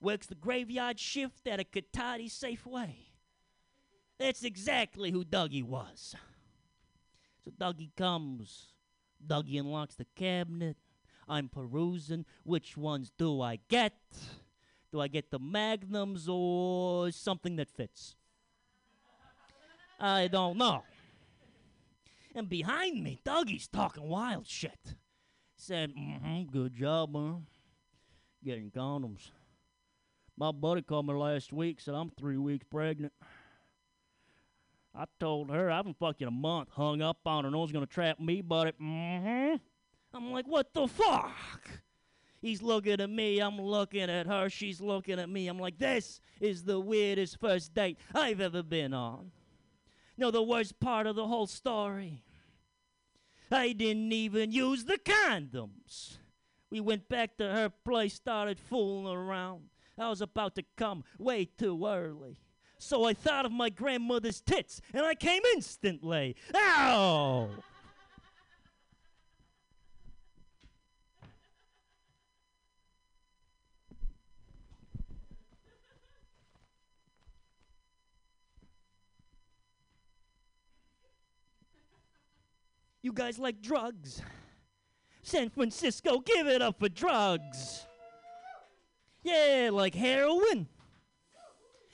works 0.00 0.28
the 0.28 0.36
graveyard 0.36 1.00
shift 1.00 1.48
at 1.48 1.58
a 1.58 1.64
Cotati 1.64 2.30
Safeway. 2.30 2.94
That's 4.20 4.44
exactly 4.44 5.10
who 5.10 5.24
Dougie 5.24 5.64
was. 5.64 6.14
So 7.44 7.50
Dougie 7.50 7.90
comes. 7.96 8.74
Dougie 9.26 9.58
unlocks 9.58 9.94
the 9.94 10.06
cabinet. 10.16 10.76
I'm 11.28 11.48
perusing. 11.48 12.24
Which 12.44 12.76
ones 12.76 13.12
do 13.16 13.40
I 13.40 13.58
get? 13.68 13.94
Do 14.92 15.00
I 15.00 15.08
get 15.08 15.30
the 15.30 15.38
magnums 15.38 16.28
or 16.28 17.10
something 17.12 17.56
that 17.56 17.70
fits? 17.70 18.16
I 20.00 20.28
don't 20.28 20.56
know. 20.56 20.82
And 22.34 22.48
behind 22.48 23.02
me, 23.02 23.20
Dougie's 23.24 23.68
talking 23.68 24.08
wild 24.08 24.46
shit. 24.46 24.94
Said, 25.56 25.94
mm-hmm, 25.94 26.50
good 26.50 26.74
job, 26.74 27.12
man. 27.12 27.46
Getting 28.42 28.70
condoms. 28.70 29.30
My 30.36 30.52
buddy 30.52 30.80
called 30.80 31.06
me 31.06 31.12
last 31.12 31.52
week, 31.52 31.80
said 31.80 31.94
I'm 31.94 32.10
three 32.10 32.38
weeks 32.38 32.64
pregnant. 32.70 33.12
I 34.94 35.04
told 35.18 35.50
her 35.50 35.70
I 35.70 35.76
haven't 35.76 35.98
fucked 35.98 36.22
in 36.22 36.28
a 36.28 36.32
month, 36.32 36.70
hung 36.70 37.00
up 37.00 37.18
on 37.24 37.44
her, 37.44 37.50
no 37.50 37.58
one's 37.60 37.72
gonna 37.72 37.86
trap 37.86 38.18
me, 38.18 38.42
buddy. 38.42 38.72
Mm-hmm. 38.72 39.56
I'm 40.12 40.32
like, 40.32 40.46
what 40.46 40.74
the 40.74 40.88
fuck? 40.88 41.70
He's 42.42 42.62
looking 42.62 43.00
at 43.00 43.10
me, 43.10 43.38
I'm 43.38 43.60
looking 43.60 44.08
at 44.10 44.26
her, 44.26 44.48
she's 44.48 44.80
looking 44.80 45.20
at 45.20 45.28
me. 45.28 45.46
I'm 45.46 45.58
like, 45.58 45.78
this 45.78 46.20
is 46.40 46.64
the 46.64 46.80
weirdest 46.80 47.38
first 47.38 47.74
date 47.74 47.98
I've 48.14 48.40
ever 48.40 48.62
been 48.62 48.94
on. 48.94 49.30
No, 50.16 50.30
the 50.30 50.42
worst 50.42 50.80
part 50.80 51.06
of 51.06 51.16
the 51.16 51.26
whole 51.26 51.46
story. 51.46 52.22
I 53.52 53.72
didn't 53.72 54.12
even 54.12 54.52
use 54.52 54.84
the 54.84 54.98
condoms. 54.98 56.18
We 56.70 56.80
went 56.80 57.08
back 57.08 57.36
to 57.38 57.44
her 57.44 57.68
place, 57.68 58.14
started 58.14 58.58
fooling 58.58 59.16
around. 59.16 59.70
I 59.98 60.08
was 60.08 60.20
about 60.20 60.54
to 60.54 60.64
come 60.76 61.04
way 61.18 61.44
too 61.44 61.86
early 61.86 62.38
so 62.80 63.04
I 63.04 63.12
thought 63.12 63.44
of 63.44 63.52
my 63.52 63.68
grandmother's 63.68 64.40
tits, 64.40 64.80
and 64.94 65.04
I 65.04 65.14
came 65.14 65.42
instantly. 65.54 66.34
Ow! 66.56 67.50
You 83.02 83.12
guys 83.12 83.38
like 83.38 83.60
drugs. 83.62 84.22
San 85.22 85.50
Francisco, 85.50 86.18
give 86.20 86.46
it 86.46 86.62
up 86.62 86.78
for 86.78 86.88
drugs. 86.88 87.86
Yeah, 89.22 89.68
like 89.70 89.94
heroin. 89.94 90.66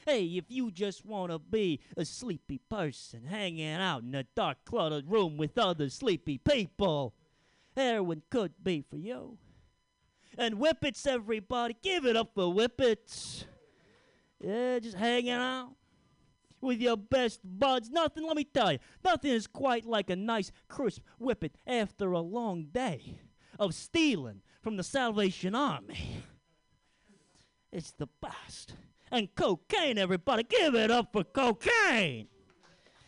Hey, 0.07 0.25
if 0.37 0.45
you 0.49 0.71
just 0.71 1.05
want 1.05 1.33
to 1.33 1.41
be 1.41 1.81
a 1.97 2.05
sleepy 2.05 2.59
person 2.71 3.25
hanging 3.25 3.73
out 3.73 4.05
in 4.05 4.15
a 4.15 4.23
dark, 4.37 4.59
cluttered 4.65 5.11
room 5.11 5.37
with 5.37 5.59
other 5.59 5.91
sleepy 5.91 6.39
people, 6.39 7.13
heroin 7.75 8.23
could 8.31 8.53
be 8.63 8.85
for 8.89 8.99
you. 8.99 9.37
And 10.39 10.61
whippets, 10.61 11.09
everybody, 11.09 11.77
give 11.83 12.07
it 12.07 12.15
up 12.15 12.31
for 12.37 12.55
whippets. 12.55 13.47
Yeah, 14.41 14.79
just 14.79 14.97
hanging 14.97 15.33
out 15.33 15.75
with 16.61 16.81
your 16.81 16.97
best 16.97 17.41
buds. 17.43 17.91
Nothing, 17.91 18.29
let 18.29 18.37
me 18.37 18.45
tell 18.45 18.71
you, 18.71 18.79
nothing 19.05 19.33
is 19.33 19.49
quite 19.49 19.85
like 19.85 20.09
a 20.09 20.15
nice, 20.15 20.53
crisp 20.69 21.03
whippet 21.19 21.57
after 21.67 22.13
a 22.13 22.21
long 22.21 22.67
day 22.67 23.19
of 23.59 23.75
stealing 23.75 24.43
from 24.63 24.77
the 24.77 24.85
Salvation 24.85 25.57
Army. 25.57 26.23
It's 27.73 27.91
the 27.91 28.07
best. 28.23 28.75
And 29.11 29.33
cocaine, 29.35 29.99
everybody, 29.99 30.43
give 30.43 30.75
it 30.75 30.91
up 30.91 31.13
for 31.13 31.25
cocaine. 31.25 32.29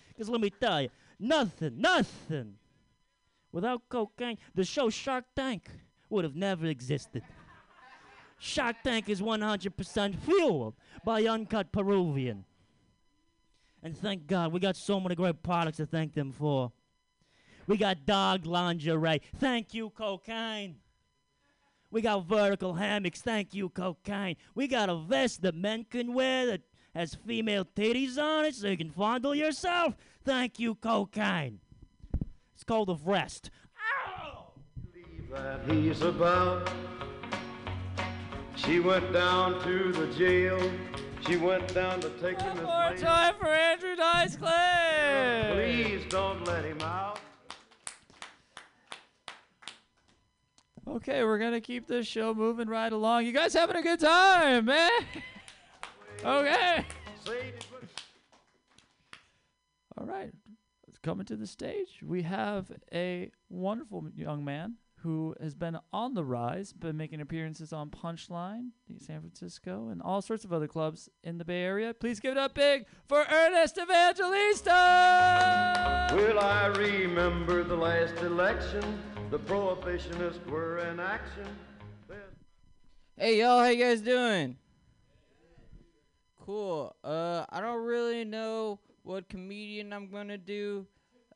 Because 0.08 0.28
let 0.28 0.40
me 0.40 0.50
tell 0.50 0.82
you, 0.82 0.88
nothing, 1.18 1.80
nothing. 1.80 2.54
Without 3.52 3.88
cocaine, 3.88 4.38
the 4.54 4.64
show 4.64 4.90
Shark 4.90 5.24
Tank 5.34 5.68
would 6.10 6.24
have 6.24 6.36
never 6.36 6.66
existed. 6.66 7.22
Shark 8.38 8.76
Tank 8.84 9.08
is 9.08 9.20
100% 9.20 10.18
fueled 10.20 10.74
by 11.04 11.24
uncut 11.24 11.72
Peruvian. 11.72 12.44
And 13.82 13.96
thank 13.96 14.26
God, 14.26 14.52
we 14.52 14.60
got 14.60 14.76
so 14.76 15.00
many 15.00 15.14
great 15.14 15.42
products 15.42 15.78
to 15.78 15.86
thank 15.86 16.14
them 16.14 16.32
for. 16.32 16.72
We 17.66 17.76
got 17.76 18.06
dog 18.06 18.46
lingerie. 18.46 19.20
Thank 19.36 19.74
you, 19.74 19.90
cocaine. 19.90 20.76
We 21.90 22.02
got 22.02 22.26
vertical 22.26 22.74
hammocks. 22.74 23.22
Thank 23.22 23.54
you, 23.54 23.70
cocaine. 23.70 24.36
We 24.54 24.68
got 24.68 24.90
a 24.90 24.96
vest 24.96 25.42
that 25.42 25.54
men 25.54 25.86
can 25.88 26.12
wear 26.12 26.46
that 26.46 26.60
has 26.94 27.14
female 27.14 27.64
titties 27.64 28.18
on 28.18 28.44
it 28.44 28.54
so 28.54 28.68
you 28.68 28.76
can 28.76 28.90
fondle 28.90 29.34
yourself. 29.34 29.96
Thank 30.24 30.58
you, 30.58 30.74
cocaine. 30.74 31.60
It's 32.54 32.64
called 32.64 32.90
a 32.90 32.94
vest. 32.94 33.50
Ow! 34.06 34.48
Leave 34.94 35.30
that 35.30 35.60
he's 35.68 36.02
about. 36.02 36.70
She 38.56 38.80
went 38.80 39.12
down 39.12 39.62
to 39.62 39.92
the 39.92 40.06
jail. 40.14 40.60
She 41.26 41.36
went 41.36 41.72
down 41.74 42.00
to 42.00 42.10
take 42.20 42.40
him 42.40 42.56
More 42.62 42.94
time 42.96 43.34
for 43.38 43.48
Andrew 43.48 43.96
Dice 43.96 44.36
Clay. 44.36 45.50
Please 45.54 46.04
don't 46.10 46.44
let 46.46 46.64
him 46.64 46.80
out. 46.80 47.20
Okay, 50.88 51.22
we're 51.22 51.38
gonna 51.38 51.60
keep 51.60 51.86
this 51.86 52.06
show 52.06 52.32
moving 52.32 52.66
right 52.66 52.90
along. 52.90 53.26
You 53.26 53.32
guys 53.32 53.52
having 53.52 53.76
a 53.76 53.82
good 53.82 54.00
time, 54.00 54.64
man? 54.64 54.90
okay. 56.24 56.86
All 59.98 60.06
right. 60.06 60.32
Coming 61.02 61.26
to 61.26 61.36
the 61.36 61.46
stage, 61.46 62.00
we 62.02 62.22
have 62.22 62.72
a 62.92 63.30
wonderful 63.48 64.08
young 64.16 64.44
man 64.44 64.76
who 65.02 65.34
has 65.40 65.54
been 65.54 65.78
on 65.92 66.14
the 66.14 66.24
rise, 66.24 66.72
been 66.72 66.96
making 66.96 67.20
appearances 67.20 67.72
on 67.72 67.88
Punchline, 67.88 68.70
in 68.90 68.98
San 68.98 69.20
Francisco, 69.20 69.90
and 69.90 70.02
all 70.02 70.20
sorts 70.20 70.44
of 70.44 70.52
other 70.52 70.66
clubs 70.66 71.08
in 71.22 71.38
the 71.38 71.44
Bay 71.44 71.62
Area. 71.62 71.94
Please 71.94 72.18
give 72.18 72.32
it 72.32 72.38
up 72.38 72.54
big 72.54 72.86
for 73.06 73.24
Ernest 73.30 73.78
Evangelista! 73.78 74.72
Will 76.14 76.40
I 76.40 76.66
remember 76.66 77.62
the 77.62 77.76
last 77.76 78.16
election? 78.22 78.82
The 79.30 79.38
prohibitionists 79.38 80.46
were 80.46 80.78
in 80.78 80.98
action. 80.98 81.46
Hey 83.14 83.40
y'all, 83.40 83.58
how 83.58 83.66
you 83.66 83.84
guys 83.84 84.00
doing? 84.00 84.56
Cool. 86.40 86.96
Uh, 87.04 87.44
I 87.50 87.60
don't 87.60 87.84
really 87.84 88.24
know 88.24 88.80
what 89.02 89.28
comedian 89.28 89.92
I'm 89.92 90.10
gonna 90.10 90.38
do. 90.38 90.86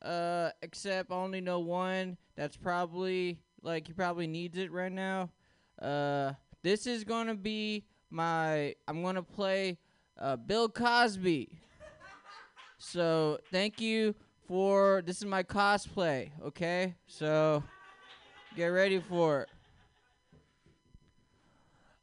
Uh, 0.01 0.51
except 0.63 1.13
I 1.13 1.17
only 1.17 1.43
know 1.43 1.61
one 1.61 2.17
that's 2.35 2.57
probably 2.57 3.39
like 3.63 3.89
he 3.89 3.93
probably 3.93 4.27
needs 4.27 4.57
it 4.57 4.73
right 4.73 4.91
now. 4.91 5.29
Uh, 5.79 6.33
this 6.63 6.87
is 6.87 7.05
gonna 7.05 7.35
be 7.35 7.85
my. 8.09 8.75
I'm 8.89 9.03
gonna 9.03 9.23
play 9.23 9.77
uh, 10.19 10.37
Bill 10.37 10.71
Cosby. 10.71 11.59
So 12.79 13.39
thank 13.51 13.83
you 13.83 14.15
for 14.49 15.03
this 15.05 15.19
is 15.19 15.27
my 15.27 15.43
cosplay. 15.43 16.31
Okay, 16.43 16.95
so 17.07 17.63
get 18.57 18.67
ready 18.67 19.01
for 19.01 19.43
it. 19.43 19.49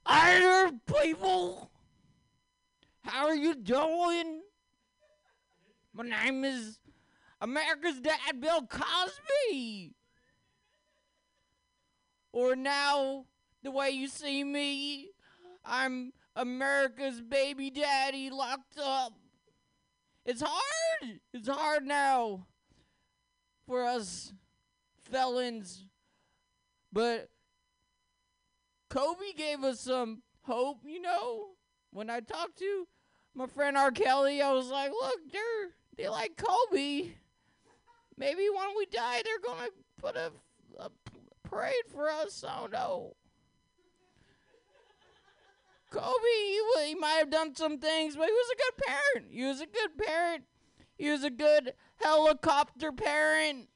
Hi 0.06 0.40
there, 0.40 0.72
people. 1.04 1.70
How 3.04 3.28
are 3.28 3.36
you 3.36 3.54
doing? 3.54 4.42
My 5.94 6.04
name 6.04 6.44
is 6.44 6.80
America's 7.42 8.00
Dad, 8.00 8.40
Bill 8.40 8.62
Cosby. 8.62 9.94
Or 12.32 12.56
now, 12.56 13.26
the 13.64 13.72
way 13.72 13.92
you 13.92 14.08
see 14.08 14.44
me, 14.44 15.10
I'm 15.66 16.14
America's 16.36 17.22
baby 17.22 17.70
daddy 17.70 18.30
locked 18.30 18.80
up. 18.82 19.14
It's 20.26 20.42
hard. 20.46 21.20
It's 21.34 21.48
hard 21.48 21.86
now 21.86 22.46
for 23.68 23.84
us 23.86 24.34
felons. 25.12 25.86
But 26.92 27.30
Kobe 28.90 29.34
gave 29.38 29.64
us 29.64 29.82
some 29.82 30.24
hope, 30.42 30.80
you 30.86 31.02
know. 31.02 31.50
When 31.92 32.10
I 32.10 32.20
talked 32.20 32.60
to 32.60 32.88
my 33.34 33.48
friend 33.48 33.78
R. 33.78 33.92
Kelly, 33.92 34.42
I 34.42 34.52
was 34.52 34.68
like, 34.68 34.92
look, 34.92 35.20
they're 35.32 35.70
they 35.98 36.08
like 36.08 36.38
Kobe. 36.38 37.10
Maybe 38.18 38.48
when 38.50 38.68
we 38.78 38.86
die, 38.86 39.22
they're 39.24 39.40
gonna 39.46 39.70
put 40.02 40.16
a, 40.16 40.32
a 40.80 40.90
parade 41.44 41.74
for 41.92 42.10
us. 42.10 42.44
I 42.48 42.60
don't 42.60 42.72
know. 42.72 43.16
Kobe, 45.92 46.04
he, 46.24 46.62
he 46.86 46.96
might 46.96 47.18
have 47.20 47.32
done 47.32 47.56
some 47.56 47.80
things, 47.80 48.16
but 48.16 48.28
he 48.28 48.32
was 48.32 48.52
a 48.52 48.58
good 48.58 48.86
parent. 48.86 49.32
He 49.34 49.44
was 49.44 49.62
a 49.62 49.66
good 49.66 49.98
parent. 49.98 50.44
He 50.98 51.10
was 51.10 51.24
a 51.24 51.30
good 51.30 51.74
helicopter 51.96 52.92
parent. 52.92 53.70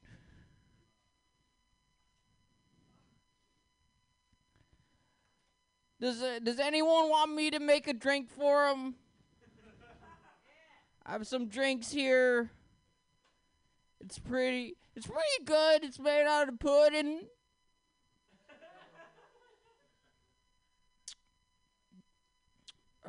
Does 6.04 6.22
uh, 6.22 6.40
Does 6.44 6.60
anyone 6.60 7.10
want 7.10 7.34
me 7.34 7.50
to 7.50 7.62
make 7.62 7.88
a 7.88 7.94
drink 7.94 8.30
for 8.30 8.68
him? 8.68 8.96
I 11.06 11.14
have 11.14 11.26
some 11.26 11.48
drinks 11.48 11.94
here. 11.94 12.52
It's 14.02 14.20
pretty. 14.20 14.76
It's 14.98 15.08
pretty 15.08 15.46
good. 15.46 15.86
It's 15.86 16.00
made 16.00 16.26
out 16.28 16.50
of 16.50 16.60
pudding. 16.60 17.22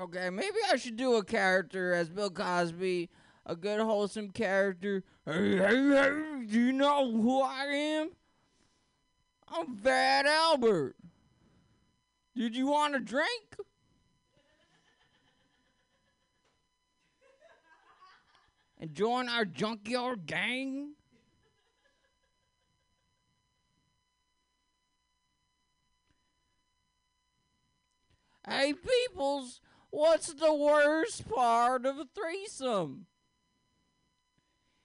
Okay, 0.01 0.31
maybe 0.31 0.59
I 0.71 0.77
should 0.77 0.97
do 0.97 1.17
a 1.17 1.25
character 1.25 1.95
as 1.95 2.09
Bill 2.09 2.31
Cosby, 2.31 3.11
a 3.45 3.57
good 3.57 3.81
wholesome 3.81 4.31
character. 4.31 5.03
Hey, 5.27 5.57
hey, 5.57 5.89
hey, 5.89 6.47
do 6.47 6.61
you 6.61 6.73
know 6.73 7.11
who 7.11 7.43
I 7.43 7.65
am? 7.65 8.11
I'm 9.49 9.75
Fat 9.75 10.27
Albert. 10.27 10.95
Did 12.37 12.57
you 12.57 12.67
want 12.67 12.97
a 12.97 13.01
drink? 13.01 13.57
And 18.79 18.93
join 18.93 19.29
our 19.29 19.45
junkyard 19.45 20.27
gang? 20.27 20.95
Hey, 28.47 28.75
peoples, 28.75 29.61
what's 29.91 30.35
the 30.35 30.53
worst 30.53 31.27
part 31.29 31.87
of 31.87 31.99
a 31.99 32.07
threesome? 32.15 33.07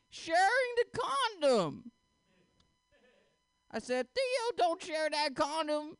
Sharing 0.10 0.40
the 0.78 1.00
condom. 1.00 1.92
I 3.72 3.80
said, 3.80 4.08
Theo, 4.16 4.56
don't 4.58 4.82
share 4.82 5.10
that 5.10 5.36
condom. 5.36 5.98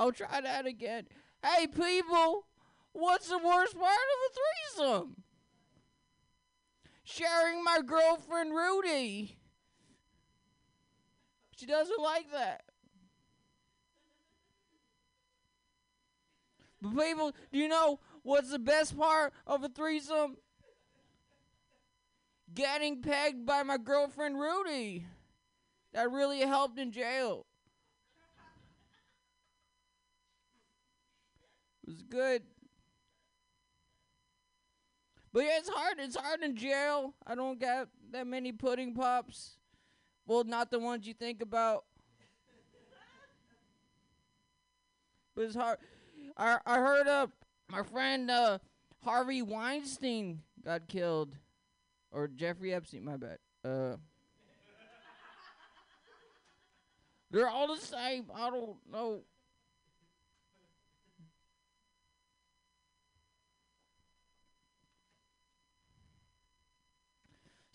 I'll 0.00 0.12
try 0.12 0.40
that 0.40 0.64
again. 0.64 1.04
Hey, 1.44 1.66
people, 1.66 2.46
what's 2.92 3.28
the 3.28 3.36
worst 3.36 3.78
part 3.78 3.84
of 3.84 4.30
a 4.30 4.88
threesome? 4.88 5.16
Sharing 7.04 7.62
my 7.62 7.80
girlfriend 7.84 8.54
Rudy. 8.54 9.36
She 11.54 11.66
doesn't 11.66 12.00
like 12.00 12.32
that. 12.32 12.62
But 16.80 16.96
people, 16.96 17.32
do 17.52 17.58
you 17.58 17.68
know 17.68 18.00
what's 18.22 18.50
the 18.50 18.58
best 18.58 18.96
part 18.96 19.34
of 19.46 19.62
a 19.64 19.68
threesome? 19.68 20.38
Getting 22.54 23.02
pegged 23.02 23.44
by 23.44 23.64
my 23.64 23.76
girlfriend 23.76 24.40
Rudy. 24.40 25.04
That 25.92 26.10
really 26.10 26.40
helped 26.40 26.78
in 26.78 26.90
jail. 26.90 27.44
Was 31.90 32.02
good. 32.02 32.42
But 35.32 35.40
yeah, 35.44 35.58
it's 35.58 35.68
hard. 35.68 35.96
It's 35.98 36.16
hard 36.16 36.42
in 36.42 36.56
jail. 36.56 37.14
I 37.26 37.34
don't 37.34 37.60
got 37.60 37.88
that 38.12 38.26
many 38.26 38.52
pudding 38.52 38.94
pops. 38.94 39.56
Well, 40.26 40.44
not 40.44 40.70
the 40.70 40.78
ones 40.78 41.06
you 41.06 41.14
think 41.14 41.42
about. 41.42 41.84
but 45.34 45.42
it's 45.42 45.54
hard. 45.54 45.78
I 46.36 46.58
I 46.66 46.78
heard 46.78 47.06
uh 47.06 47.26
my 47.70 47.82
friend 47.82 48.30
uh 48.30 48.58
Harvey 49.04 49.42
Weinstein 49.42 50.42
got 50.64 50.88
killed, 50.88 51.36
or 52.10 52.28
Jeffrey 52.28 52.74
Epstein. 52.74 53.04
My 53.04 53.16
bad. 53.16 53.38
Uh. 53.64 53.96
They're 57.32 57.48
all 57.48 57.68
the 57.68 57.80
same. 57.80 58.24
I 58.34 58.50
don't 58.50 58.76
know. 58.90 59.20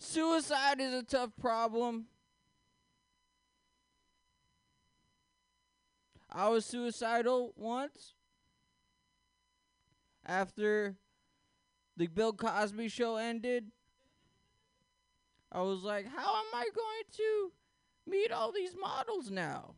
Suicide 0.06 0.80
is 0.80 0.94
a 0.94 1.02
tough 1.02 1.30
problem. 1.40 2.06
I 6.30 6.48
was 6.48 6.64
suicidal 6.64 7.52
once 7.56 8.14
after 10.24 10.94
the 11.96 12.06
Bill 12.06 12.32
Cosby 12.32 12.88
show 12.88 13.16
ended. 13.16 13.72
I 15.50 15.62
was 15.62 15.82
like, 15.82 16.06
how 16.06 16.36
am 16.36 16.54
I 16.54 16.68
going 16.72 17.04
to 17.16 17.52
meet 18.06 18.30
all 18.30 18.52
these 18.52 18.76
models 18.80 19.28
now? 19.28 19.74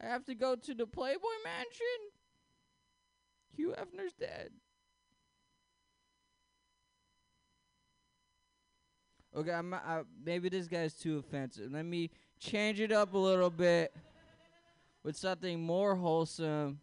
I 0.00 0.06
have 0.06 0.24
to 0.26 0.36
go 0.36 0.54
to 0.54 0.74
the 0.74 0.86
Playboy 0.86 1.40
Mansion? 1.44 2.12
Hugh 3.56 3.74
Hefner's 3.76 4.12
dead. 4.12 4.52
Okay, 9.36 9.52
I'm, 9.52 9.72
I, 9.72 10.02
maybe 10.24 10.48
this 10.48 10.66
guy's 10.66 10.94
too 10.94 11.18
offensive. 11.18 11.70
Let 11.72 11.84
me 11.84 12.10
change 12.40 12.80
it 12.80 12.90
up 12.90 13.14
a 13.14 13.18
little 13.18 13.50
bit 13.50 13.94
with 15.04 15.16
something 15.16 15.60
more 15.60 15.94
wholesome. 15.94 16.80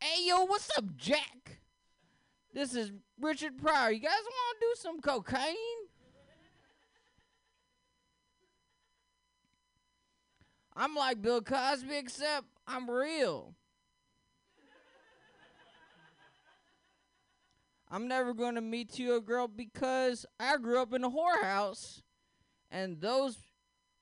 Hey, 0.00 0.26
yo, 0.26 0.44
what's 0.44 0.68
up, 0.76 0.84
Jack? 0.96 1.60
This 2.52 2.74
is 2.74 2.90
Richard 3.20 3.56
Pryor. 3.56 3.92
You 3.92 4.00
guys 4.00 4.10
want 4.10 4.60
to 4.60 4.66
do 4.66 4.72
some 4.76 5.00
cocaine? 5.00 5.54
I'm 10.74 10.94
like 10.94 11.22
Bill 11.22 11.40
Cosby, 11.40 11.96
except 11.96 12.46
I'm 12.66 12.90
real. 12.90 13.54
I'm 17.90 18.06
never 18.06 18.34
going 18.34 18.54
to 18.56 18.60
meet 18.60 18.98
you 18.98 19.16
a 19.16 19.20
girl 19.20 19.48
because 19.48 20.26
I 20.38 20.58
grew 20.58 20.80
up 20.80 20.92
in 20.92 21.04
a 21.04 21.10
whorehouse 21.10 22.02
and 22.70 23.00
those 23.00 23.38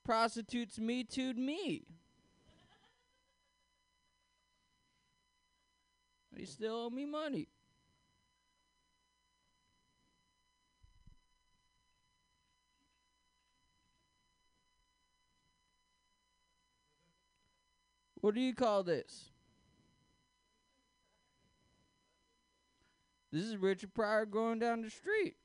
prostitutes 0.03 0.77
me 0.77 1.03
too'd 1.05 1.37
me. 1.37 1.83
They 6.33 6.45
still 6.45 6.75
owe 6.75 6.89
me 6.89 7.05
money. 7.05 7.47
What 18.21 18.35
do 18.35 18.41
you 18.41 18.53
call 18.53 18.83
this? 18.83 19.31
This 23.31 23.43
is 23.43 23.57
Richard 23.57 23.93
Pryor 23.93 24.25
going 24.25 24.59
down 24.59 24.81
the 24.81 24.89
street. 24.89 25.35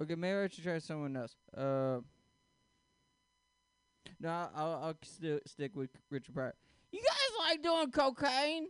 Okay, 0.00 0.14
maybe 0.14 0.38
I 0.38 0.48
should 0.48 0.64
try 0.64 0.78
someone 0.78 1.14
else. 1.14 1.36
Uh, 1.54 1.98
no, 4.18 4.48
I'll, 4.54 4.80
I'll, 4.82 5.38
stick 5.46 5.76
with 5.76 5.90
Richard 6.08 6.34
Pryor. 6.34 6.54
You 6.90 7.00
guys 7.00 7.50
like 7.50 7.62
doing 7.62 7.90
cocaine? 7.90 8.68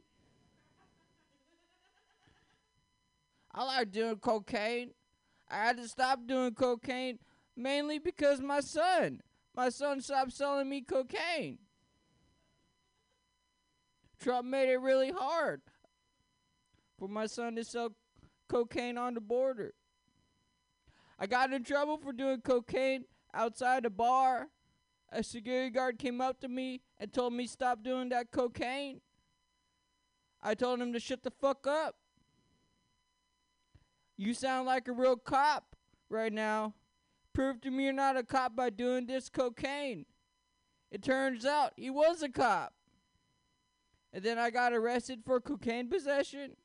I 3.53 3.65
like 3.65 3.93
doing 3.93 4.17
cocaine. 4.17 4.91
I 5.49 5.57
had 5.57 5.77
to 5.77 5.89
stop 5.89 6.21
doing 6.27 6.55
cocaine 6.55 7.19
mainly 7.57 7.99
because 7.99 8.41
my 8.41 8.61
son, 8.61 9.21
my 9.55 9.69
son 9.69 10.01
stopped 10.01 10.33
selling 10.33 10.69
me 10.69 10.83
cocaine. 10.83 11.59
Trump 14.21 14.47
made 14.47 14.69
it 14.71 14.77
really 14.77 15.11
hard 15.11 15.63
for 16.99 17.09
my 17.09 17.27
son 17.27 17.57
to 17.57 17.65
sell 17.65 17.95
cocaine 18.49 18.99
on 18.99 19.15
the 19.15 19.21
border. 19.21 19.73
I 21.19 21.27
got 21.27 21.53
in 21.53 21.65
trouble 21.65 21.97
for 21.97 22.13
doing 22.13 22.41
cocaine 22.43 23.05
outside 23.33 23.87
a 23.87 23.91
bar. 23.91 24.49
A 25.13 25.23
security 25.23 25.71
guard 25.71 25.99
came 25.99 26.21
up 26.21 26.41
to 26.41 26.49
me 26.49 26.83
and 26.99 27.13
told 27.13 27.33
me 27.33 27.47
stop 27.47 27.83
doing 27.83 28.11
that 28.11 28.31
cocaine. 28.31 29.01
I 30.43 30.55
told 30.55 30.81
him 30.81 30.93
to 30.93 31.01
shut 31.01 31.23
the 31.23 31.31
fuck 31.31 31.67
up. 31.67 31.97
You 34.17 34.35
sound 34.35 34.67
like 34.67 34.87
a 34.87 34.93
real 34.93 35.17
cop 35.17 35.77
right 36.11 36.33
now. 36.33 36.75
Prove 37.33 37.61
to 37.63 37.71
me 37.71 37.85
you're 37.85 37.93
not 37.93 38.17
a 38.17 38.23
cop 38.23 38.55
by 38.55 38.71
doing 38.71 39.07
this 39.07 39.29
cocaine. 39.29 40.05
It 40.91 41.03
turns 41.03 41.47
out 41.47 41.73
he 41.77 41.91
was 41.91 42.23
a 42.23 42.29
cop. 42.29 42.75
And 44.13 44.25
then 44.25 44.39
I 44.39 44.51
got 44.51 44.73
arrested 44.73 45.21
for 45.25 45.41
cocaine 45.41 45.89
possession. 45.89 46.57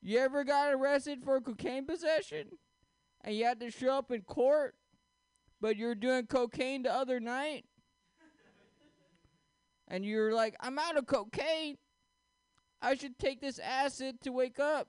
You 0.00 0.18
ever 0.18 0.44
got 0.44 0.72
arrested 0.72 1.22
for 1.24 1.40
cocaine 1.40 1.86
possession? 1.86 2.58
And 3.22 3.36
you 3.36 3.44
had 3.44 3.60
to 3.60 3.70
show 3.70 3.98
up 3.98 4.10
in 4.10 4.22
court, 4.22 4.74
but 5.60 5.76
you're 5.76 5.94
doing 5.94 6.26
cocaine 6.26 6.82
the 6.82 6.92
other 6.92 7.20
night? 7.20 7.64
and 9.92 10.06
you're 10.06 10.32
like, 10.32 10.56
I'm 10.58 10.78
out 10.78 10.96
of 10.96 11.06
cocaine. 11.06 11.76
I 12.80 12.94
should 12.94 13.18
take 13.18 13.42
this 13.42 13.58
acid 13.58 14.22
to 14.22 14.32
wake 14.32 14.58
up. 14.58 14.88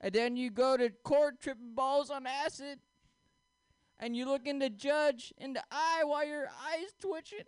And 0.00 0.14
then 0.14 0.36
you 0.36 0.50
go 0.50 0.76
to 0.76 0.90
court 1.04 1.40
tripping 1.40 1.74
balls 1.74 2.10
on 2.10 2.26
acid. 2.26 2.78
And 3.98 4.14
you 4.14 4.24
look 4.24 4.46
in 4.46 4.60
the 4.60 4.70
judge 4.70 5.34
in 5.36 5.54
the 5.54 5.64
eye 5.70 6.02
while 6.04 6.24
your 6.24 6.46
eye's 6.46 6.92
twitching. 7.00 7.46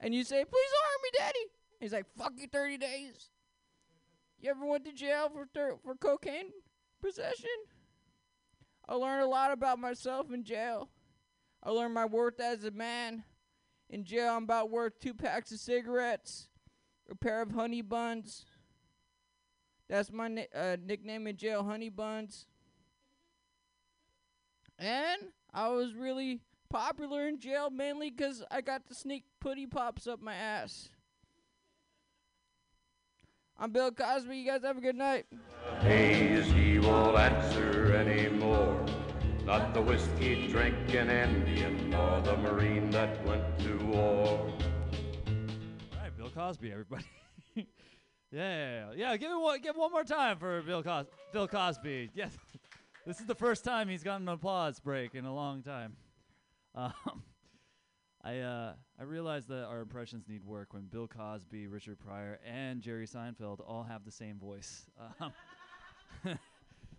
And 0.00 0.14
you 0.14 0.24
say, 0.24 0.44
please 0.44 0.70
don't 0.72 0.84
harm 0.84 1.00
me, 1.02 1.10
daddy. 1.18 1.46
He's 1.80 1.92
like, 1.92 2.06
fuck 2.16 2.32
you 2.36 2.46
30 2.48 2.78
days. 2.78 3.30
You 4.38 4.50
ever 4.50 4.66
went 4.66 4.84
to 4.84 4.92
jail 4.92 5.30
for 5.32 5.46
thir- 5.54 5.78
for 5.82 5.94
cocaine 5.94 6.50
possession? 7.00 7.48
I 8.88 8.94
learned 8.94 9.22
a 9.22 9.26
lot 9.26 9.52
about 9.52 9.78
myself 9.78 10.30
in 10.32 10.44
jail. 10.44 10.90
I 11.62 11.70
learned 11.70 11.94
my 11.94 12.04
worth 12.04 12.38
as 12.40 12.64
a 12.64 12.70
man. 12.70 13.24
In 13.88 14.04
jail, 14.04 14.34
I'm 14.34 14.44
about 14.44 14.70
worth 14.70 14.98
two 15.00 15.14
packs 15.14 15.52
of 15.52 15.58
cigarettes, 15.58 16.48
a 17.10 17.14
pair 17.14 17.40
of 17.40 17.52
honey 17.52 17.82
buns. 17.82 18.44
That's 19.88 20.12
my 20.12 20.28
ni- 20.28 20.48
uh, 20.54 20.76
nickname 20.84 21.26
in 21.26 21.36
jail, 21.36 21.64
honey 21.64 21.88
buns. 21.88 22.46
And 24.78 25.20
I 25.54 25.68
was 25.68 25.94
really 25.94 26.40
popular 26.68 27.26
in 27.28 27.38
jail 27.38 27.70
mainly 27.70 28.10
'cause 28.10 28.44
I 28.50 28.60
got 28.60 28.86
to 28.88 28.94
sneak 28.94 29.24
putty 29.40 29.66
pops 29.66 30.06
up 30.06 30.20
my 30.20 30.34
ass. 30.34 30.90
I'm 33.58 33.72
Bill 33.72 33.90
Cosby. 33.90 34.36
You 34.36 34.46
guys 34.50 34.62
have 34.64 34.76
a 34.76 34.80
good 34.82 34.96
night. 34.96 35.26
Haze, 35.80 36.46
he 36.52 36.78
won't 36.78 37.16
answer 37.18 37.94
anymore. 37.94 38.84
Not 39.44 39.72
the 39.72 39.80
whiskey 39.80 40.48
drinking 40.48 41.08
Indian, 41.08 41.90
nor 41.90 42.20
the 42.20 42.36
Marine 42.36 42.90
that 42.90 43.24
went 43.24 43.58
to 43.60 43.78
war. 43.86 44.52
All 44.52 46.02
right, 46.02 46.14
Bill 46.16 46.28
Cosby, 46.30 46.70
everybody. 46.72 47.04
yeah, 47.54 47.62
yeah, 48.32 48.92
yeah. 48.94 49.16
Give 49.16 49.30
it 49.30 49.40
one, 49.40 49.60
give 49.62 49.76
one 49.76 49.90
more 49.92 50.04
time 50.04 50.36
for 50.38 50.60
Bill 50.62 50.82
Cos- 50.82 51.06
Bill 51.32 51.48
Cosby. 51.48 52.10
Yes, 52.12 52.36
this 53.06 53.20
is 53.20 53.26
the 53.26 53.34
first 53.36 53.64
time 53.64 53.88
he's 53.88 54.02
gotten 54.02 54.28
an 54.28 54.34
applause 54.34 54.80
break 54.80 55.14
in 55.14 55.24
a 55.24 55.34
long 55.34 55.62
time. 55.62 55.96
Um, 56.76 57.22
I 58.22 58.40
uh, 58.40 58.72
I 58.98 59.02
realize 59.04 59.46
that 59.46 59.64
our 59.64 59.80
impressions 59.80 60.28
need 60.28 60.44
work 60.44 60.74
when 60.74 60.84
Bill 60.86 61.06
Cosby, 61.08 61.68
Richard 61.68 61.98
Pryor, 61.98 62.38
and 62.44 62.82
Jerry 62.82 63.06
Seinfeld 63.06 63.60
all 63.66 63.82
have 63.84 64.04
the 64.04 64.10
same 64.10 64.38
voice. 64.38 64.86
Um, 65.20 65.32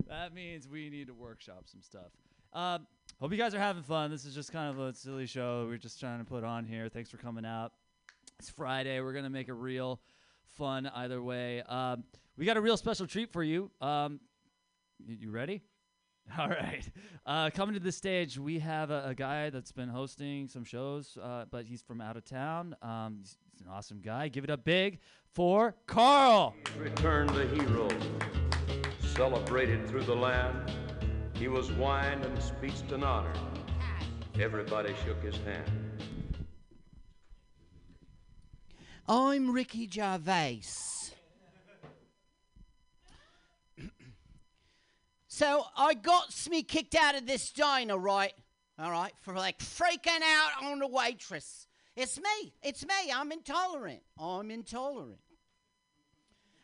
that 0.08 0.34
means 0.34 0.66
we 0.66 0.88
need 0.90 1.06
to 1.08 1.14
workshop 1.14 1.64
some 1.66 1.82
stuff. 1.82 2.10
Uh, 2.52 2.78
hope 3.20 3.30
you 3.30 3.36
guys 3.38 3.54
are 3.54 3.58
having 3.58 3.82
fun. 3.82 4.10
This 4.10 4.24
is 4.24 4.34
just 4.34 4.52
kind 4.52 4.70
of 4.70 4.78
a 4.80 4.94
silly 4.94 5.26
show 5.26 5.66
we're 5.68 5.76
just 5.76 6.00
trying 6.00 6.18
to 6.18 6.24
put 6.24 6.44
on 6.44 6.64
here. 6.64 6.88
Thanks 6.88 7.10
for 7.10 7.18
coming 7.18 7.44
out. 7.44 7.72
It's 8.38 8.48
Friday. 8.50 9.00
We're 9.00 9.12
gonna 9.12 9.30
make 9.30 9.48
it 9.48 9.54
real 9.54 10.00
fun 10.56 10.86
either 10.86 11.22
way. 11.22 11.62
Um, 11.62 12.04
we 12.36 12.46
got 12.46 12.56
a 12.56 12.60
real 12.60 12.76
special 12.76 13.06
treat 13.06 13.32
for 13.32 13.42
you. 13.42 13.70
Um, 13.80 14.20
y- 15.06 15.18
you 15.20 15.30
ready? 15.30 15.62
All 16.38 16.48
right. 16.48 16.88
Uh, 17.24 17.50
coming 17.50 17.74
to 17.74 17.80
the 17.80 17.92
stage, 17.92 18.38
we 18.38 18.58
have 18.58 18.90
a, 18.90 19.04
a 19.06 19.14
guy 19.14 19.50
that's 19.50 19.72
been 19.72 19.88
hosting 19.88 20.48
some 20.48 20.64
shows, 20.64 21.16
uh, 21.22 21.44
but 21.50 21.64
he's 21.64 21.82
from 21.82 22.00
out 22.00 22.16
of 22.16 22.24
town. 22.24 22.76
Um, 22.82 23.16
he's, 23.18 23.36
he's 23.52 23.60
an 23.62 23.72
awesome 23.72 24.00
guy. 24.00 24.28
Give 24.28 24.44
it 24.44 24.50
up 24.50 24.64
big 24.64 24.98
for 25.32 25.74
Carl. 25.86 26.54
returned 26.78 27.30
the 27.30 27.46
hero, 27.46 27.88
celebrated 29.14 29.88
through 29.88 30.02
the 30.02 30.16
land. 30.16 30.72
He 31.34 31.48
was 31.48 31.70
wined 31.72 32.24
and 32.24 32.42
speeched 32.42 32.90
and 32.92 33.04
honored. 33.04 33.38
Everybody 34.40 34.94
shook 35.04 35.22
his 35.22 35.36
hand. 35.38 35.70
I'm 39.08 39.50
Ricky 39.50 39.88
Gervais. 39.90 40.60
So 45.38 45.64
I 45.76 45.94
got 45.94 46.34
me 46.50 46.64
kicked 46.64 46.96
out 46.96 47.14
of 47.14 47.24
this 47.24 47.52
diner, 47.52 47.96
right? 47.96 48.32
All 48.76 48.90
right, 48.90 49.12
for 49.20 49.34
like 49.34 49.60
freaking 49.60 50.20
out 50.20 50.64
on 50.64 50.80
the 50.80 50.88
waitress. 50.88 51.68
It's 51.94 52.18
me. 52.18 52.52
It's 52.60 52.84
me. 52.84 53.12
I'm 53.14 53.30
intolerant. 53.30 54.00
I'm 54.18 54.50
intolerant. 54.50 55.20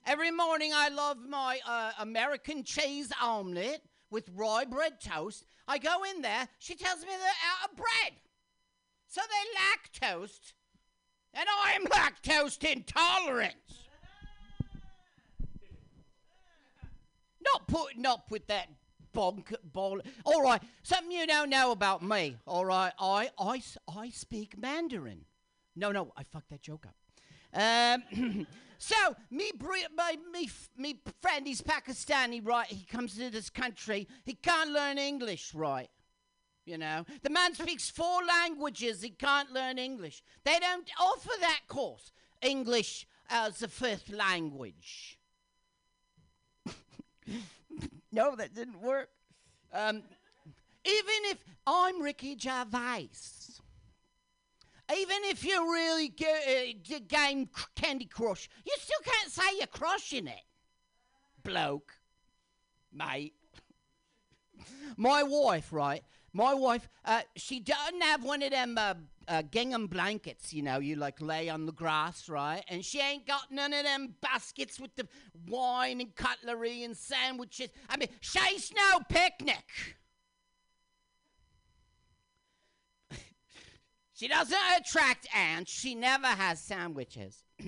Every 0.05 0.33
morning 0.33 0.73
I 0.75 0.89
love 0.89 1.19
my 1.19 1.61
uh, 1.65 1.93
American 2.01 2.65
cheese 2.65 3.13
omelet 3.23 3.81
with 4.11 4.29
rye 4.35 4.65
bread 4.65 5.01
toast. 5.01 5.47
I 5.69 5.79
go 5.79 6.03
in 6.13 6.23
there. 6.23 6.49
She 6.59 6.75
tells 6.75 7.01
me 7.03 7.11
they're 7.11 7.19
out 7.19 7.71
of 7.71 7.77
bread. 7.77 8.19
So 9.07 9.21
they 9.21 10.09
lactose 10.09 10.53
and 11.33 11.47
I 11.49 11.73
am 11.75 11.85
lactose 11.87 12.65
intolerant. 12.65 13.55
Not 17.45 17.67
putting 17.69 18.07
up 18.07 18.31
with 18.31 18.47
that 18.49 18.69
bonk 19.15 19.55
ball. 19.73 20.01
All 20.25 20.43
right, 20.43 20.63
something 20.83 21.13
you 21.13 21.27
don't 21.27 21.51
know 21.51 21.71
about 21.71 22.03
me. 22.03 22.37
All 22.47 22.65
right, 22.65 22.93
I 22.99 23.31
I 23.39 23.63
I 23.89 24.11
speak 24.11 24.59
Mandarin. 24.59 25.25
No, 25.77 25.93
no, 25.93 26.13
I 26.17 26.23
fucked 26.25 26.51
that 26.51 26.63
joke 26.63 26.87
up. 26.87 26.95
Um, 27.55 28.47
so 28.79 28.95
me, 29.31 29.51
my 29.97 30.19
me, 30.33 30.51
me 30.77 31.01
friend, 31.21 31.47
he's 31.47 31.63
Pakistani, 31.63 32.45
right? 32.45 32.67
He 32.67 32.85
comes 32.85 33.17
to 33.17 33.31
this 33.31 33.51
country. 33.51 34.09
He 34.25 34.35
can't 34.35 34.71
learn 34.71 34.99
English, 34.99 35.55
right? 35.55 35.89
You 36.65 36.79
know, 36.79 37.05
the 37.23 37.31
man 37.31 37.55
speaks 37.55 37.91
four 37.91 38.25
languages. 38.25 39.03
He 39.03 39.11
can't 39.11 39.53
learn 39.53 39.79
English. 39.79 40.23
They 40.45 40.59
don't 40.59 40.89
offer 40.99 41.33
that 41.41 41.61
course, 41.69 42.11
English 42.41 43.07
as 43.29 43.63
a 43.63 43.69
fifth 43.69 44.11
language. 44.11 45.19
No, 48.13 48.37
that 48.37 48.55
didn't 48.55 48.81
work. 48.81 49.09
Um, 49.73 50.03
even 50.85 51.31
if 51.31 51.39
I'm 51.67 52.01
Ricky 52.03 52.37
Gervais, 52.39 53.09
even 54.93 55.17
if 55.25 55.45
you 55.45 55.73
really 55.73 56.09
go, 56.09 56.27
uh, 56.27 56.73
g- 56.83 57.01
game 57.01 57.49
Candy 57.75 58.05
Crush, 58.05 58.49
you 58.65 58.73
still 58.79 59.01
can't 59.03 59.33
say 59.33 59.43
you're 59.59 59.67
crushing 59.67 60.27
it, 60.27 60.45
bloke, 61.43 61.93
mate. 62.93 63.35
My 64.97 65.23
wife, 65.23 65.73
right? 65.73 66.05
My 66.33 66.55
wife, 66.55 66.89
uh, 67.05 67.23
she 67.37 67.61
doesn't 67.61 68.03
have 68.03 68.25
one 68.25 68.43
of 68.43 68.51
them 68.51 68.77
uh, 68.79 68.95
uh, 69.29 69.43
gingham 69.43 69.87
blankets, 69.87 70.53
you 70.53 70.63
know, 70.63 70.79
you 70.79 70.97
like 70.97 71.21
lay 71.21 71.49
on 71.49 71.67
the 71.67 71.73
grass, 71.73 72.29
right? 72.29 72.65
And 72.69 72.85
she 72.85 73.01
ain't 73.01 73.27
got 73.27 73.51
none 73.51 73.73
of 73.73 73.85
them 73.85 74.15
baskets 74.21 74.79
with 74.79 74.95
the 74.97 75.07
wine 75.49 76.01
and 76.01 76.15
cutlery 76.15 76.83
and 76.85 76.97
sandwiches. 76.97 77.71
I 77.89 77.97
mean, 77.97 78.09
she's 78.21 78.73
no 78.75 79.01
picnic. 79.09 79.97
she 84.15 84.29
doesn't 84.29 84.59
attract 84.79 85.27
ants. 85.35 85.73
She 85.73 85.95
never 85.95 86.27
has 86.27 86.61
sandwiches. 86.61 87.45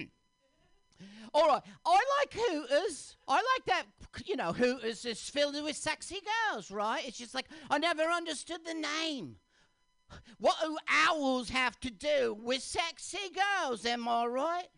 All 1.34 1.46
right, 1.48 1.62
I 1.84 2.00
like 2.20 2.32
Hooters. 2.32 3.16
I 3.28 3.34
like 3.34 3.66
that, 3.66 3.84
you 4.24 4.36
know, 4.36 4.52
Hooters 4.52 5.04
is 5.04 5.20
filled 5.20 5.62
with 5.62 5.76
sexy 5.76 6.20
girls, 6.50 6.70
right? 6.70 7.06
It's 7.06 7.18
just 7.18 7.34
like, 7.34 7.46
I 7.68 7.78
never 7.78 8.04
understood 8.04 8.60
the 8.64 8.74
name. 8.74 9.36
What 10.38 10.56
do 10.62 10.76
owls 10.88 11.50
have 11.50 11.80
to 11.80 11.90
do 11.90 12.36
with 12.40 12.62
sexy 12.62 13.30
girls, 13.34 13.86
am 13.86 14.06
I 14.06 14.26
right? 14.26 14.68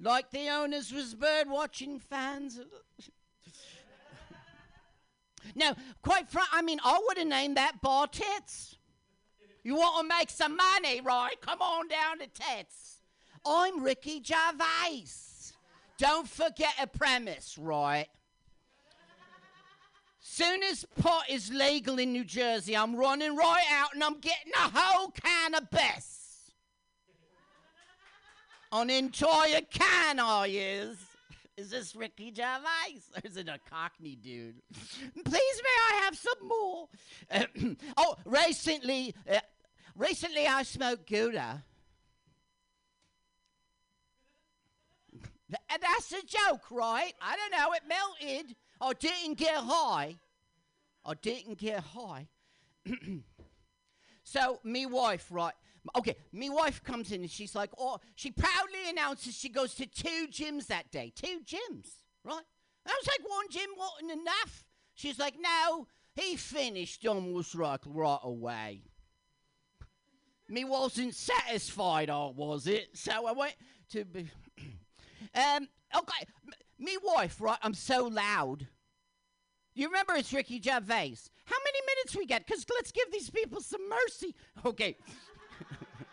Like 0.00 0.30
the 0.30 0.48
owners 0.48 0.92
was 0.92 1.14
bird 1.14 1.48
watching 1.50 1.98
fans. 1.98 2.60
now, 5.56 5.74
quite 6.02 6.28
frank, 6.28 6.48
I 6.52 6.62
mean, 6.62 6.78
I 6.84 7.00
would 7.04 7.18
have 7.18 7.26
named 7.26 7.56
that 7.56 7.80
bar 7.82 8.06
Tits. 8.06 8.76
You 9.64 9.74
want 9.74 10.08
to 10.08 10.16
make 10.16 10.30
some 10.30 10.56
money, 10.56 11.00
right? 11.00 11.40
Come 11.40 11.60
on 11.60 11.88
down 11.88 12.20
to 12.20 12.26
Tits. 12.28 13.02
I'm 13.44 13.82
Ricky 13.82 14.22
Gervais. 14.22 15.06
Don't 15.98 16.28
forget 16.28 16.74
a 16.80 16.86
premise, 16.86 17.58
right? 17.58 18.08
As 20.38 20.46
soon 20.46 20.62
as 20.62 20.84
pot 21.02 21.24
is 21.28 21.52
legal 21.52 21.98
in 21.98 22.12
New 22.12 22.22
Jersey, 22.22 22.76
I'm 22.76 22.94
running 22.94 23.34
right 23.34 23.64
out 23.72 23.92
and 23.92 24.04
I'm 24.04 24.20
getting 24.20 24.52
a 24.54 24.70
whole 24.72 25.10
can 25.10 25.56
of 25.56 25.68
Bess. 25.68 26.52
An 28.70 28.88
entire 28.88 29.62
can, 29.62 30.20
I 30.20 30.46
is. 30.48 30.96
Is 31.56 31.70
this 31.70 31.96
Ricky 31.96 32.32
Gervais? 32.32 33.00
Or 33.16 33.20
is 33.24 33.36
it 33.36 33.48
a 33.48 33.58
Cockney 33.68 34.14
dude? 34.14 34.62
Please, 35.24 35.24
may 35.64 35.76
I 35.90 36.00
have 36.04 36.16
some 36.16 36.46
more? 36.46 36.88
oh, 37.96 38.16
recently, 38.24 39.16
uh, 39.28 39.40
recently 39.96 40.46
I 40.46 40.62
smoked 40.62 41.10
Gouda. 41.10 41.64
Th- 45.10 45.80
That's 45.80 46.12
a 46.12 46.24
joke, 46.24 46.70
right? 46.70 47.12
I 47.20 47.36
don't 47.36 47.50
know. 47.50 47.72
It 47.72 47.82
melted. 47.88 48.54
I 48.80 48.92
didn't 48.92 49.36
get 49.36 49.56
high. 49.56 50.14
I 51.08 51.14
didn't 51.14 51.56
get 51.56 51.80
high. 51.80 52.28
so, 54.24 54.60
me 54.62 54.84
wife, 54.84 55.26
right? 55.30 55.54
Okay, 55.96 56.16
me 56.32 56.50
wife 56.50 56.84
comes 56.84 57.12
in 57.12 57.22
and 57.22 57.30
she's 57.30 57.54
like, 57.54 57.70
oh, 57.78 57.98
she 58.14 58.30
proudly 58.30 58.90
announces 58.90 59.34
she 59.34 59.48
goes 59.48 59.72
to 59.74 59.86
two 59.86 60.26
gyms 60.30 60.66
that 60.66 60.90
day. 60.90 61.10
Two 61.16 61.40
gyms, 61.46 61.88
right? 62.24 62.44
I 62.86 62.90
was 62.90 63.06
like, 63.06 63.26
one 63.26 63.46
gym 63.50 63.70
wasn't 63.78 64.20
enough. 64.20 64.64
She's 64.92 65.18
like, 65.18 65.34
no, 65.40 65.86
he 66.14 66.36
finished 66.36 67.06
almost 67.06 67.54
like 67.54 67.80
right 67.86 68.18
away. 68.22 68.82
Me 70.48 70.64
wasn't 70.64 71.14
satisfied, 71.14 72.10
I 72.10 72.26
was 72.34 72.66
it. 72.66 72.88
So 72.94 73.26
I 73.26 73.32
went 73.32 73.54
to 73.92 74.04
be. 74.04 74.30
um, 75.34 75.68
okay, 75.96 76.26
me 76.78 76.96
wife, 77.02 77.40
right? 77.40 77.58
I'm 77.62 77.74
so 77.74 78.04
loud. 78.06 78.66
You 79.78 79.86
remember 79.86 80.14
it's 80.16 80.32
Ricky 80.32 80.60
Gervais. 80.60 81.14
How 81.44 81.56
many 81.64 81.78
minutes 81.86 82.16
we 82.16 82.26
get? 82.26 82.44
Because 82.44 82.66
let's 82.74 82.90
give 82.90 83.12
these 83.12 83.30
people 83.30 83.60
some 83.60 83.88
mercy. 83.88 84.34
Okay. 84.66 84.96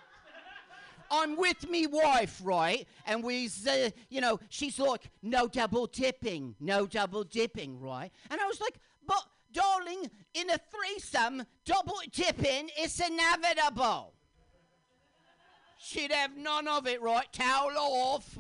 I'm 1.12 1.36
with 1.36 1.68
me 1.68 1.88
wife, 1.88 2.40
right? 2.44 2.88
And 3.08 3.24
we, 3.24 3.50
uh, 3.68 3.90
you 4.10 4.22
know, 4.22 4.40
she's 4.50 4.78
like, 4.78 5.10
no 5.24 5.48
double 5.48 5.88
dipping, 5.88 6.54
no 6.60 6.86
double 6.86 7.24
dipping, 7.24 7.80
right? 7.80 8.12
And 8.30 8.40
I 8.40 8.46
was 8.46 8.62
like, 8.62 8.76
but 9.08 9.24
darling, 9.52 10.12
in 10.36 10.48
a 10.52 10.60
threesome, 10.60 11.44
double 11.66 11.98
dipping 12.12 12.70
is 12.80 13.00
inevitable. 13.00 14.14
She'd 15.80 16.12
have 16.12 16.38
none 16.38 16.68
of 16.68 16.86
it, 16.86 17.02
right? 17.02 17.26
Towel 17.34 17.74
off, 17.80 18.38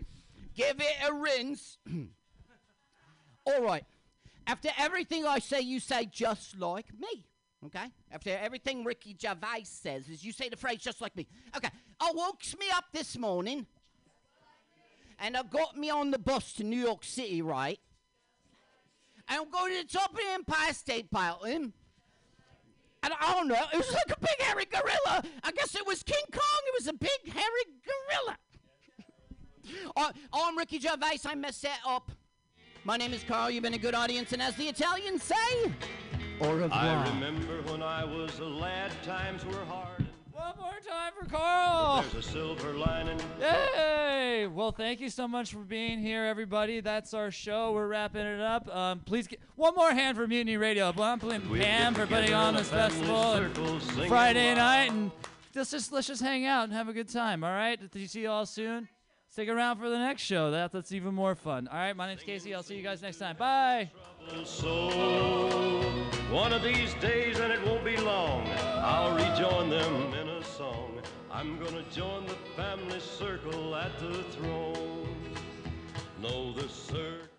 give 0.56 0.80
it 0.80 0.96
a 1.06 1.12
rinse. 1.12 1.76
All 3.44 3.62
right. 3.62 3.84
After 4.46 4.70
everything 4.78 5.26
I 5.26 5.38
say, 5.38 5.60
you 5.60 5.80
say 5.80 6.06
just 6.06 6.58
like 6.58 6.86
me. 6.98 7.24
Okay? 7.66 7.86
After 8.10 8.30
everything 8.30 8.84
Ricky 8.84 9.16
Gervais 9.20 9.64
says, 9.64 10.08
is 10.08 10.24
you 10.24 10.32
say 10.32 10.48
the 10.48 10.56
phrase 10.56 10.78
just 10.78 11.00
like 11.00 11.16
me. 11.16 11.28
Okay. 11.56 11.68
I 12.00 12.12
woke 12.14 12.40
me 12.58 12.66
up 12.74 12.86
this 12.92 13.16
morning 13.16 13.66
and 15.20 15.36
I 15.36 15.42
got 15.44 15.76
me 15.76 15.88
on 15.90 16.10
the 16.10 16.18
bus 16.18 16.52
to 16.54 16.64
New 16.64 16.80
York 16.80 17.04
City, 17.04 17.40
right? 17.42 17.78
And 19.28 19.40
I'm 19.40 19.50
going 19.50 19.72
to 19.76 19.82
the 19.86 19.98
top 19.98 20.10
of 20.10 20.16
the 20.16 20.32
Empire 20.32 20.72
State 20.72 21.08
Building. 21.10 21.72
And 23.04 23.12
I 23.20 23.32
don't 23.32 23.48
know, 23.48 23.56
it 23.72 23.76
was 23.76 23.92
like 23.92 24.16
a 24.16 24.20
big 24.20 24.40
hairy 24.40 24.64
gorilla. 24.64 25.22
I 25.42 25.52
guess 25.52 25.74
it 25.74 25.86
was 25.86 26.02
King 26.02 26.24
Kong. 26.32 26.60
It 26.66 26.74
was 26.78 26.88
a 26.88 26.92
big 26.92 27.32
hairy 27.32 27.64
gorilla. 27.86 28.38
I, 29.96 30.10
I'm 30.32 30.58
Ricky 30.58 30.80
Gervais. 30.80 31.18
I 31.24 31.34
messed 31.36 31.62
that 31.62 31.78
up. 31.86 32.10
My 32.84 32.96
name 32.96 33.12
is 33.12 33.22
Carl. 33.22 33.50
You've 33.50 33.62
been 33.62 33.74
a 33.74 33.78
good 33.78 33.94
audience, 33.94 34.32
and 34.32 34.42
as 34.42 34.56
the 34.56 34.68
Italians 34.68 35.22
say, 35.22 35.72
au 36.40 36.52
revoir. 36.52 36.70
I 36.72 37.08
remember 37.10 37.62
when 37.70 37.80
I 37.80 38.04
was 38.04 38.38
a 38.40 38.44
lad, 38.44 38.90
times 39.04 39.44
were 39.44 39.64
hard. 39.66 40.04
One 40.32 40.54
more 40.58 40.72
time 40.84 41.12
for 41.16 41.26
Carl. 41.26 42.02
There's 42.10 42.26
a 42.26 42.28
silver 42.28 42.72
lining. 42.72 43.20
Hey! 43.38 44.48
Well, 44.52 44.72
thank 44.72 44.98
you 45.00 45.10
so 45.10 45.28
much 45.28 45.52
for 45.52 45.60
being 45.60 46.00
here, 46.00 46.24
everybody. 46.24 46.80
That's 46.80 47.14
our 47.14 47.30
show. 47.30 47.70
We're 47.72 47.86
wrapping 47.86 48.26
it 48.26 48.40
up. 48.40 48.66
Um, 48.74 49.00
please 49.00 49.28
get 49.28 49.38
one 49.54 49.76
more 49.76 49.92
hand 49.92 50.16
for 50.16 50.26
Mutiny 50.26 50.56
Radio. 50.56 50.90
One 50.90 51.20
pl- 51.20 51.38
We'll 51.48 51.60
Pam 51.62 51.94
for 51.94 52.06
putting 52.08 52.34
on 52.34 52.54
this 52.54 52.68
festival 52.70 53.34
circle, 53.34 53.78
Friday 54.08 54.54
night, 54.56 54.90
and 54.90 55.12
let's 55.54 55.70
just 55.70 55.92
let's 55.92 56.08
just 56.08 56.22
hang 56.22 56.46
out 56.46 56.64
and 56.64 56.72
have 56.72 56.88
a 56.88 56.92
good 56.92 57.08
time. 57.10 57.44
All 57.44 57.52
right? 57.52 57.78
Did 57.78 58.00
you 58.00 58.08
see 58.08 58.22
you 58.22 58.30
all 58.30 58.46
soon? 58.46 58.88
Stick 59.32 59.48
around 59.48 59.78
for 59.78 59.88
the 59.88 59.96
next 59.98 60.20
show. 60.20 60.50
That 60.50 60.72
that's 60.72 60.92
even 60.92 61.14
more 61.14 61.34
fun. 61.34 61.66
All 61.66 61.78
right. 61.78 61.96
My 61.96 62.06
name's 62.06 62.22
Casey. 62.22 62.54
I'll 62.54 62.62
see 62.62 62.76
you 62.76 62.82
guys 62.82 63.00
next 63.00 63.16
time. 63.16 63.34
Bye. 63.38 63.90
One 66.30 66.52
of 66.52 66.62
these 66.62 66.92
days, 67.00 67.38
and 67.38 67.50
it 67.50 67.64
won't 67.64 67.82
be 67.82 67.96
long, 67.96 68.46
I'll 68.76 69.14
rejoin 69.14 69.70
them 69.70 70.12
in 70.12 70.28
a 70.28 70.44
song. 70.44 71.00
I'm 71.30 71.58
gonna 71.58 71.82
join 71.90 72.26
the 72.26 72.36
family 72.54 73.00
circle 73.00 73.74
at 73.74 73.98
the 73.98 74.22
throne. 74.34 75.08
Know 76.20 76.52
the 76.52 76.68
circle. 76.68 77.31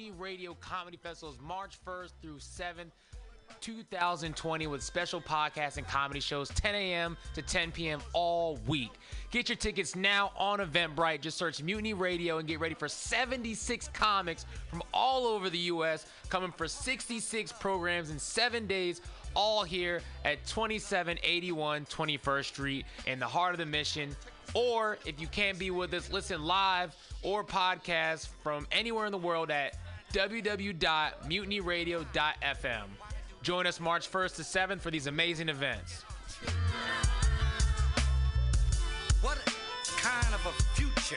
Mutiny 0.00 0.18
Radio 0.18 0.54
Comedy 0.54 0.96
Festival 0.96 1.34
is 1.34 1.38
March 1.42 1.76
1st 1.86 2.12
through 2.22 2.38
7th, 2.38 2.90
2020, 3.60 4.66
with 4.66 4.82
special 4.82 5.20
podcasts 5.20 5.76
and 5.76 5.86
comedy 5.86 6.20
shows 6.20 6.48
10 6.48 6.74
a.m. 6.74 7.18
to 7.34 7.42
10 7.42 7.70
p.m. 7.70 8.00
all 8.14 8.58
week. 8.66 8.92
Get 9.30 9.50
your 9.50 9.56
tickets 9.56 9.94
now 9.94 10.32
on 10.38 10.60
Eventbrite. 10.60 11.20
Just 11.20 11.36
search 11.36 11.62
Mutiny 11.62 11.92
Radio 11.92 12.38
and 12.38 12.48
get 12.48 12.60
ready 12.60 12.74
for 12.74 12.88
76 12.88 13.88
comics 13.88 14.46
from 14.70 14.82
all 14.94 15.26
over 15.26 15.50
the 15.50 15.58
U.S. 15.58 16.06
coming 16.30 16.50
for 16.50 16.66
66 16.66 17.52
programs 17.52 18.08
in 18.08 18.18
seven 18.18 18.66
days. 18.66 19.02
All 19.34 19.64
here 19.64 20.00
at 20.24 20.46
2781 20.46 21.84
21st 21.84 22.44
Street 22.46 22.86
in 23.06 23.18
the 23.18 23.26
heart 23.26 23.52
of 23.52 23.58
the 23.58 23.66
mission. 23.66 24.16
Or 24.54 24.98
if 25.04 25.20
you 25.20 25.26
can't 25.26 25.58
be 25.58 25.70
with 25.70 25.92
us, 25.94 26.10
listen 26.10 26.42
live 26.42 26.96
or 27.22 27.44
podcast 27.44 28.28
from 28.42 28.66
anywhere 28.72 29.06
in 29.06 29.12
the 29.12 29.18
world 29.18 29.50
at 29.50 29.76
www.mutinyradio.fm. 30.12 32.84
Join 33.42 33.66
us 33.66 33.80
March 33.80 34.10
1st 34.10 34.36
to 34.36 34.42
7th 34.42 34.80
for 34.80 34.90
these 34.90 35.06
amazing 35.06 35.48
events. 35.48 36.02
What 39.22 39.38
kind 39.96 40.34
of 40.34 40.44
a 40.46 40.52
future? 40.74 41.16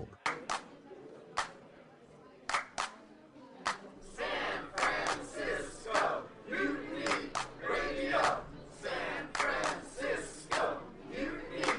Francisco, 4.75 6.23
Mutiny 6.49 7.29
Radio. 7.67 8.37
San 8.81 9.27
Francisco, 9.33 10.77
Mutiny 11.09 11.71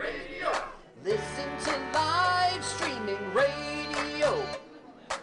Radio. 0.00 0.52
Listen 1.04 1.48
to 1.64 1.72
live 1.92 2.64
streaming 2.64 3.34
radio 3.34 4.44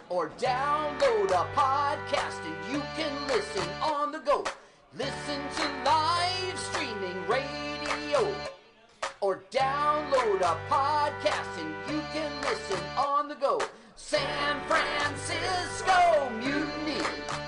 or 0.08 0.30
download 0.38 1.30
a 1.30 1.46
podcast 1.56 2.44
and 2.44 2.72
you 2.72 2.82
can 2.96 3.12
listen 3.28 3.68
on 3.82 4.12
the 4.12 4.18
go. 4.18 4.44
Listen 4.96 5.40
to 5.56 5.64
live 5.84 6.58
streaming 6.58 7.26
radio 7.26 8.34
or 9.20 9.42
download 9.50 10.40
a 10.40 10.58
podcast 10.68 11.60
and 11.60 11.74
you 11.90 12.02
can 12.12 12.31
listen 12.52 12.84
on 12.98 13.28
the 13.28 13.34
go. 13.34 13.58
San 13.96 14.60
Francisco 14.68 16.28
Mutiny 16.38 17.00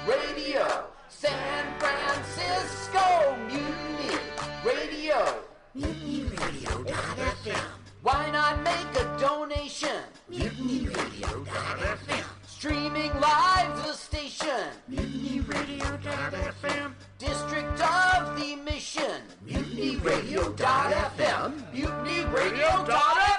Radio. 0.07 0.87
San 1.11 1.67
Francisco 1.79 3.37
Mutiny 3.47 4.17
Radio. 4.65 5.43
MutinyRadio.fm. 5.77 7.67
Why 8.03 8.31
not 8.31 8.63
make 8.63 8.97
a 8.97 9.05
donation? 9.21 10.05
MutinyRadio.fm. 10.31 12.25
Streaming 12.47 13.13
live 13.21 13.77
the 13.85 13.93
station. 13.93 14.71
MutinyRadio.fm. 14.91 16.95
District 17.19 17.79
of 17.81 18.37
the 18.41 18.57
Mission. 18.57 19.21
MutinyRadio.fm. 19.47 21.53
MutinyRadio.fm. 21.75 23.34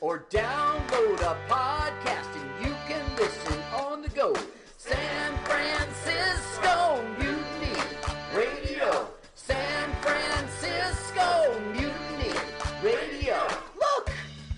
or 0.00 0.24
download 0.30 1.20
a 1.20 1.36
podcast 1.48 2.34
and 2.34 2.66
you 2.66 2.74
can 2.88 3.04
listen 3.16 3.60
on 3.74 4.00
the 4.02 4.08
go. 4.10 4.34
San 4.78 5.36
Francisco 5.44 7.04
Mutiny 7.18 7.76
Radio. 8.34 9.08
San 9.34 9.90
Francisco 10.00 11.60
Mutiny 11.72 12.32
Radio. 12.82 13.46
Look, 13.78 14.10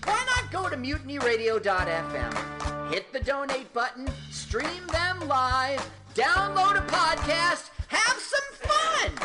why 0.05 0.23
not 0.25 0.49
go 0.51 0.69
to 0.69 0.77
mutinyradio.fm? 0.77 2.33
Hit 2.93 3.11
the 3.11 3.19
donate 3.19 3.73
button, 3.73 4.07
stream 4.31 4.87
them 4.91 5.27
live, 5.27 5.85
download 6.13 6.77
a 6.77 6.81
podcast, 6.87 7.69
have 7.87 8.17
some 8.17 8.69
fun. 8.69 9.11
San 9.17 9.19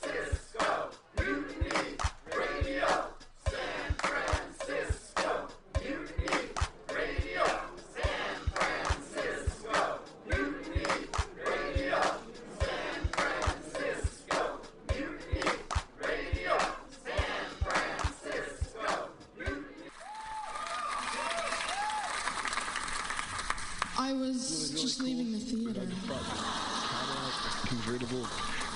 Francisco 0.00 0.90
Mutiny 1.18 1.96
Radio. 2.34 3.07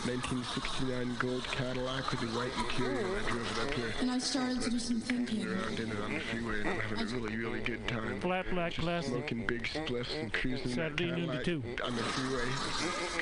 1969 0.04 1.14
gold 1.20 1.44
Cadillac 1.52 2.10
with 2.10 2.20
the 2.20 2.26
white 2.36 2.50
interior. 2.58 3.06
I 3.06 3.30
drove 3.30 3.58
it 3.58 3.62
up 3.68 3.72
here. 3.74 3.94
And 4.00 4.10
I 4.10 4.18
started 4.18 4.60
to 4.62 4.70
do 4.70 4.78
some 4.80 5.00
thinking. 5.00 5.46
Around 5.46 5.78
in 5.78 5.92
it 5.92 6.00
on 6.00 6.14
the 6.14 6.20
freeway 6.20 6.60
and 6.60 6.70
I'm 6.70 6.80
having 6.80 6.98
a 7.00 7.04
really, 7.20 7.36
really 7.36 7.60
good 7.60 7.86
time. 7.86 8.18
Flat 8.20 8.46
black 8.50 8.72
Just 8.72 8.84
classic. 8.84 9.10
Smoking 9.12 9.46
big 9.46 9.62
spliffs 9.62 10.18
and 10.20 10.32
cruising 10.32 10.64
in 10.64 10.70
that 10.70 10.74
Saturday 10.98 11.12
noon 11.12 11.28
to 11.28 11.38
Cadillac 11.38 11.44
two. 11.44 11.62
on 11.84 11.94
the 11.94 12.02
freeway. 12.02 12.48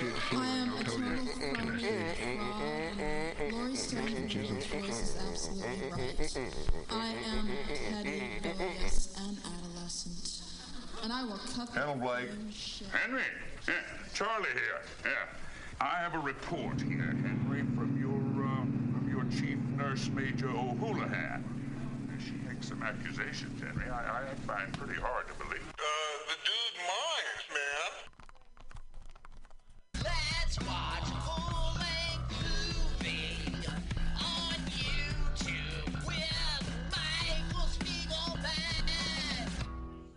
Good 0.00 0.14
I 0.38 0.46
am 0.46 0.70
feeling, 0.70 0.70
a 0.70 0.76
I'll 0.76 0.82
tell 0.84 0.94
total 0.94 1.12
you. 1.12 1.28
Can 1.54 1.68
I 1.68 1.78
say? 1.80 2.14
fraud. 3.36 3.52
Laurie 3.52 3.76
Stone's 3.76 4.66
voice 4.66 5.00
is 5.02 5.16
absolutely 5.28 5.90
right. 5.90 6.48
I 6.90 7.08
am 7.36 7.48
petty, 7.92 8.22
rebellious, 8.42 9.14
and 9.20 9.36
adolescent. 9.44 10.42
And 11.02 11.12
I 11.12 11.24
will 11.24 11.38
cut 11.54 11.72
the 11.74 11.80
Hello, 11.80 11.94
Blake. 11.94 12.30
Henry, 12.92 13.22
yeah, 13.68 13.74
Charlie 14.14 14.48
here. 14.54 14.80
Yeah, 15.04 15.26
I 15.80 15.96
have 16.00 16.14
a 16.14 16.18
report 16.18 16.78
here, 16.82 17.16
Henry, 17.22 17.62
from 17.74 17.98
your 17.98 18.20
uh, 18.44 18.64
from 18.92 19.08
your 19.10 19.24
chief 19.30 19.58
nurse, 19.78 20.10
Major 20.14 20.50
O'Houlihan. 20.50 21.42
She 22.22 22.32
makes 22.46 22.68
some 22.68 22.82
accusations, 22.82 23.62
Henry. 23.62 23.88
I, 23.88 24.24
I 24.30 24.34
find 24.46 24.70
pretty 24.74 25.00
hard 25.00 25.26
to 25.28 25.34
believe. 25.42 25.66
Uh, 25.78 25.82
the 26.28 26.36
dude 26.44 26.76
minds, 26.84 27.46
man. 29.94 30.04
Let's 30.04 30.60
watch 30.68 30.89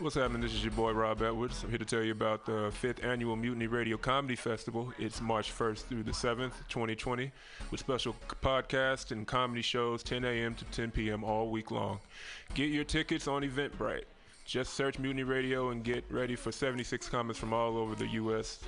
What's 0.00 0.14
happening? 0.14 0.42
This 0.42 0.54
is 0.54 0.62
your 0.62 0.72
boy 0.74 0.92
Rob 0.92 1.22
Edwards. 1.22 1.64
I'm 1.64 1.70
here 1.70 1.78
to 1.78 1.84
tell 1.84 2.04
you 2.04 2.12
about 2.12 2.46
the 2.46 2.70
fifth 2.72 3.04
annual 3.04 3.34
Mutiny 3.34 3.66
Radio 3.66 3.96
Comedy 3.96 4.36
Festival. 4.36 4.92
It's 4.96 5.20
March 5.20 5.52
1st 5.52 5.86
through 5.86 6.04
the 6.04 6.12
7th, 6.12 6.52
2020, 6.68 7.32
with 7.72 7.80
special 7.80 8.14
podcasts 8.40 9.10
and 9.10 9.26
comedy 9.26 9.60
shows 9.60 10.04
10 10.04 10.24
a.m. 10.24 10.54
to 10.54 10.64
10 10.66 10.92
p.m. 10.92 11.24
all 11.24 11.50
week 11.50 11.72
long. 11.72 11.98
Get 12.54 12.70
your 12.70 12.84
tickets 12.84 13.26
on 13.26 13.42
Eventbrite. 13.42 14.04
Just 14.44 14.74
search 14.74 15.00
Mutiny 15.00 15.24
Radio 15.24 15.70
and 15.70 15.82
get 15.82 16.04
ready 16.10 16.36
for 16.36 16.52
76 16.52 17.08
comics 17.08 17.36
from 17.40 17.52
all 17.52 17.76
over 17.76 17.96
the 17.96 18.06
U.S. 18.06 18.60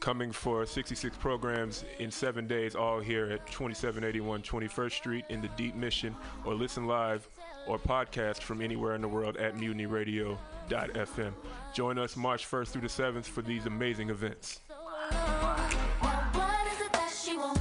Coming 0.00 0.32
for 0.32 0.64
66 0.64 1.18
programs 1.18 1.84
in 1.98 2.10
seven 2.10 2.46
days, 2.46 2.74
all 2.74 2.98
here 2.98 3.26
at 3.26 3.46
2781 3.48 4.40
21st 4.40 4.92
Street 4.92 5.24
in 5.28 5.42
the 5.42 5.48
Deep 5.48 5.74
Mission, 5.74 6.16
or 6.46 6.54
listen 6.54 6.86
live 6.86 7.28
or 7.66 7.78
podcast 7.78 8.42
from 8.42 8.60
anywhere 8.62 8.94
in 8.94 9.00
the 9.00 9.08
world 9.08 9.36
at 9.36 9.56
mutinyradio.fm. 9.56 11.32
Join 11.74 11.98
us 11.98 12.16
March 12.16 12.48
1st 12.48 12.68
through 12.68 12.82
the 12.82 12.88
7th 12.88 13.24
for 13.24 13.42
these 13.42 13.66
amazing 13.66 14.10
events. 14.10 14.60
What 14.70 16.66
is 16.72 16.80
it 16.80 16.92
that 16.92 17.12
she 17.12 17.36
wants? 17.36 17.60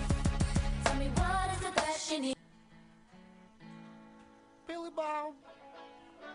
Tell 0.83 0.95
me 0.95 1.07
what 1.15 1.49
is 1.57 1.67
it 1.67 1.75
that 1.75 1.97
she 1.99 2.19
needs? 2.19 2.35
Billy 4.67 4.89
Bob, 4.95 5.33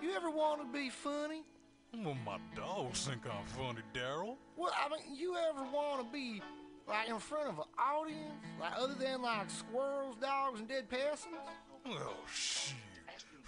you 0.02 0.12
ever 0.14 0.30
want 0.30 0.60
to 0.60 0.66
be 0.78 0.90
funny? 0.90 1.42
Well, 1.92 2.16
my 2.24 2.38
dogs 2.54 3.06
think 3.06 3.26
I'm 3.26 3.44
funny, 3.46 3.82
Daryl. 3.94 4.36
Well, 4.56 4.72
I 4.72 4.88
mean, 4.88 5.16
you 5.16 5.36
ever 5.36 5.64
want 5.72 6.00
to 6.06 6.12
be 6.12 6.40
like 6.86 7.08
in 7.08 7.18
front 7.18 7.48
of 7.48 7.58
an 7.58 7.64
audience, 7.78 8.44
like 8.60 8.72
other 8.76 8.94
than 8.94 9.22
like 9.22 9.50
squirrels, 9.50 10.16
dogs, 10.20 10.60
and 10.60 10.68
dead 10.68 10.88
peasants? 10.88 11.26
Oh, 11.86 11.90
well, 11.90 12.14
shoot. 12.32 12.76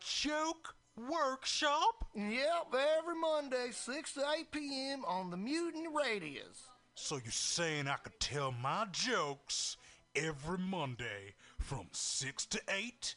Joke 0.00 0.74
Workshop? 0.96 2.06
Yep, 2.14 2.74
every 2.98 3.14
Monday, 3.20 3.68
6 3.70 4.14
to 4.14 4.20
8 4.38 4.50
p.m. 4.50 5.04
on 5.06 5.30
the 5.30 5.36
Mutant 5.36 5.88
Radius. 5.94 6.68
So 6.94 7.16
you're 7.16 7.30
saying 7.30 7.88
I 7.88 7.96
could 7.96 8.18
tell 8.18 8.52
my 8.52 8.86
jokes 8.92 9.76
every 10.14 10.58
Monday 10.58 11.34
from 11.58 11.86
6 11.92 12.46
to 12.46 12.60
8? 12.68 13.14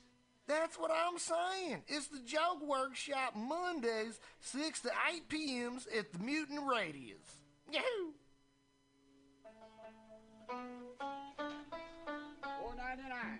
That's 0.48 0.78
what 0.78 0.92
I'm 0.92 1.18
saying. 1.18 1.84
It's 1.88 2.08
the 2.08 2.20
Joke 2.20 2.62
Workshop 2.68 3.36
Mondays, 3.36 4.20
6 4.42 4.82
to 4.82 4.92
8 5.14 5.30
p.m.s 5.30 5.88
at 5.98 6.12
the 6.12 6.20
Mutant 6.20 6.62
Radius. 6.70 7.42
Yahoo! 7.72 8.12
Four 12.60 12.76
ninety 12.76 13.04
nine. 13.10 13.40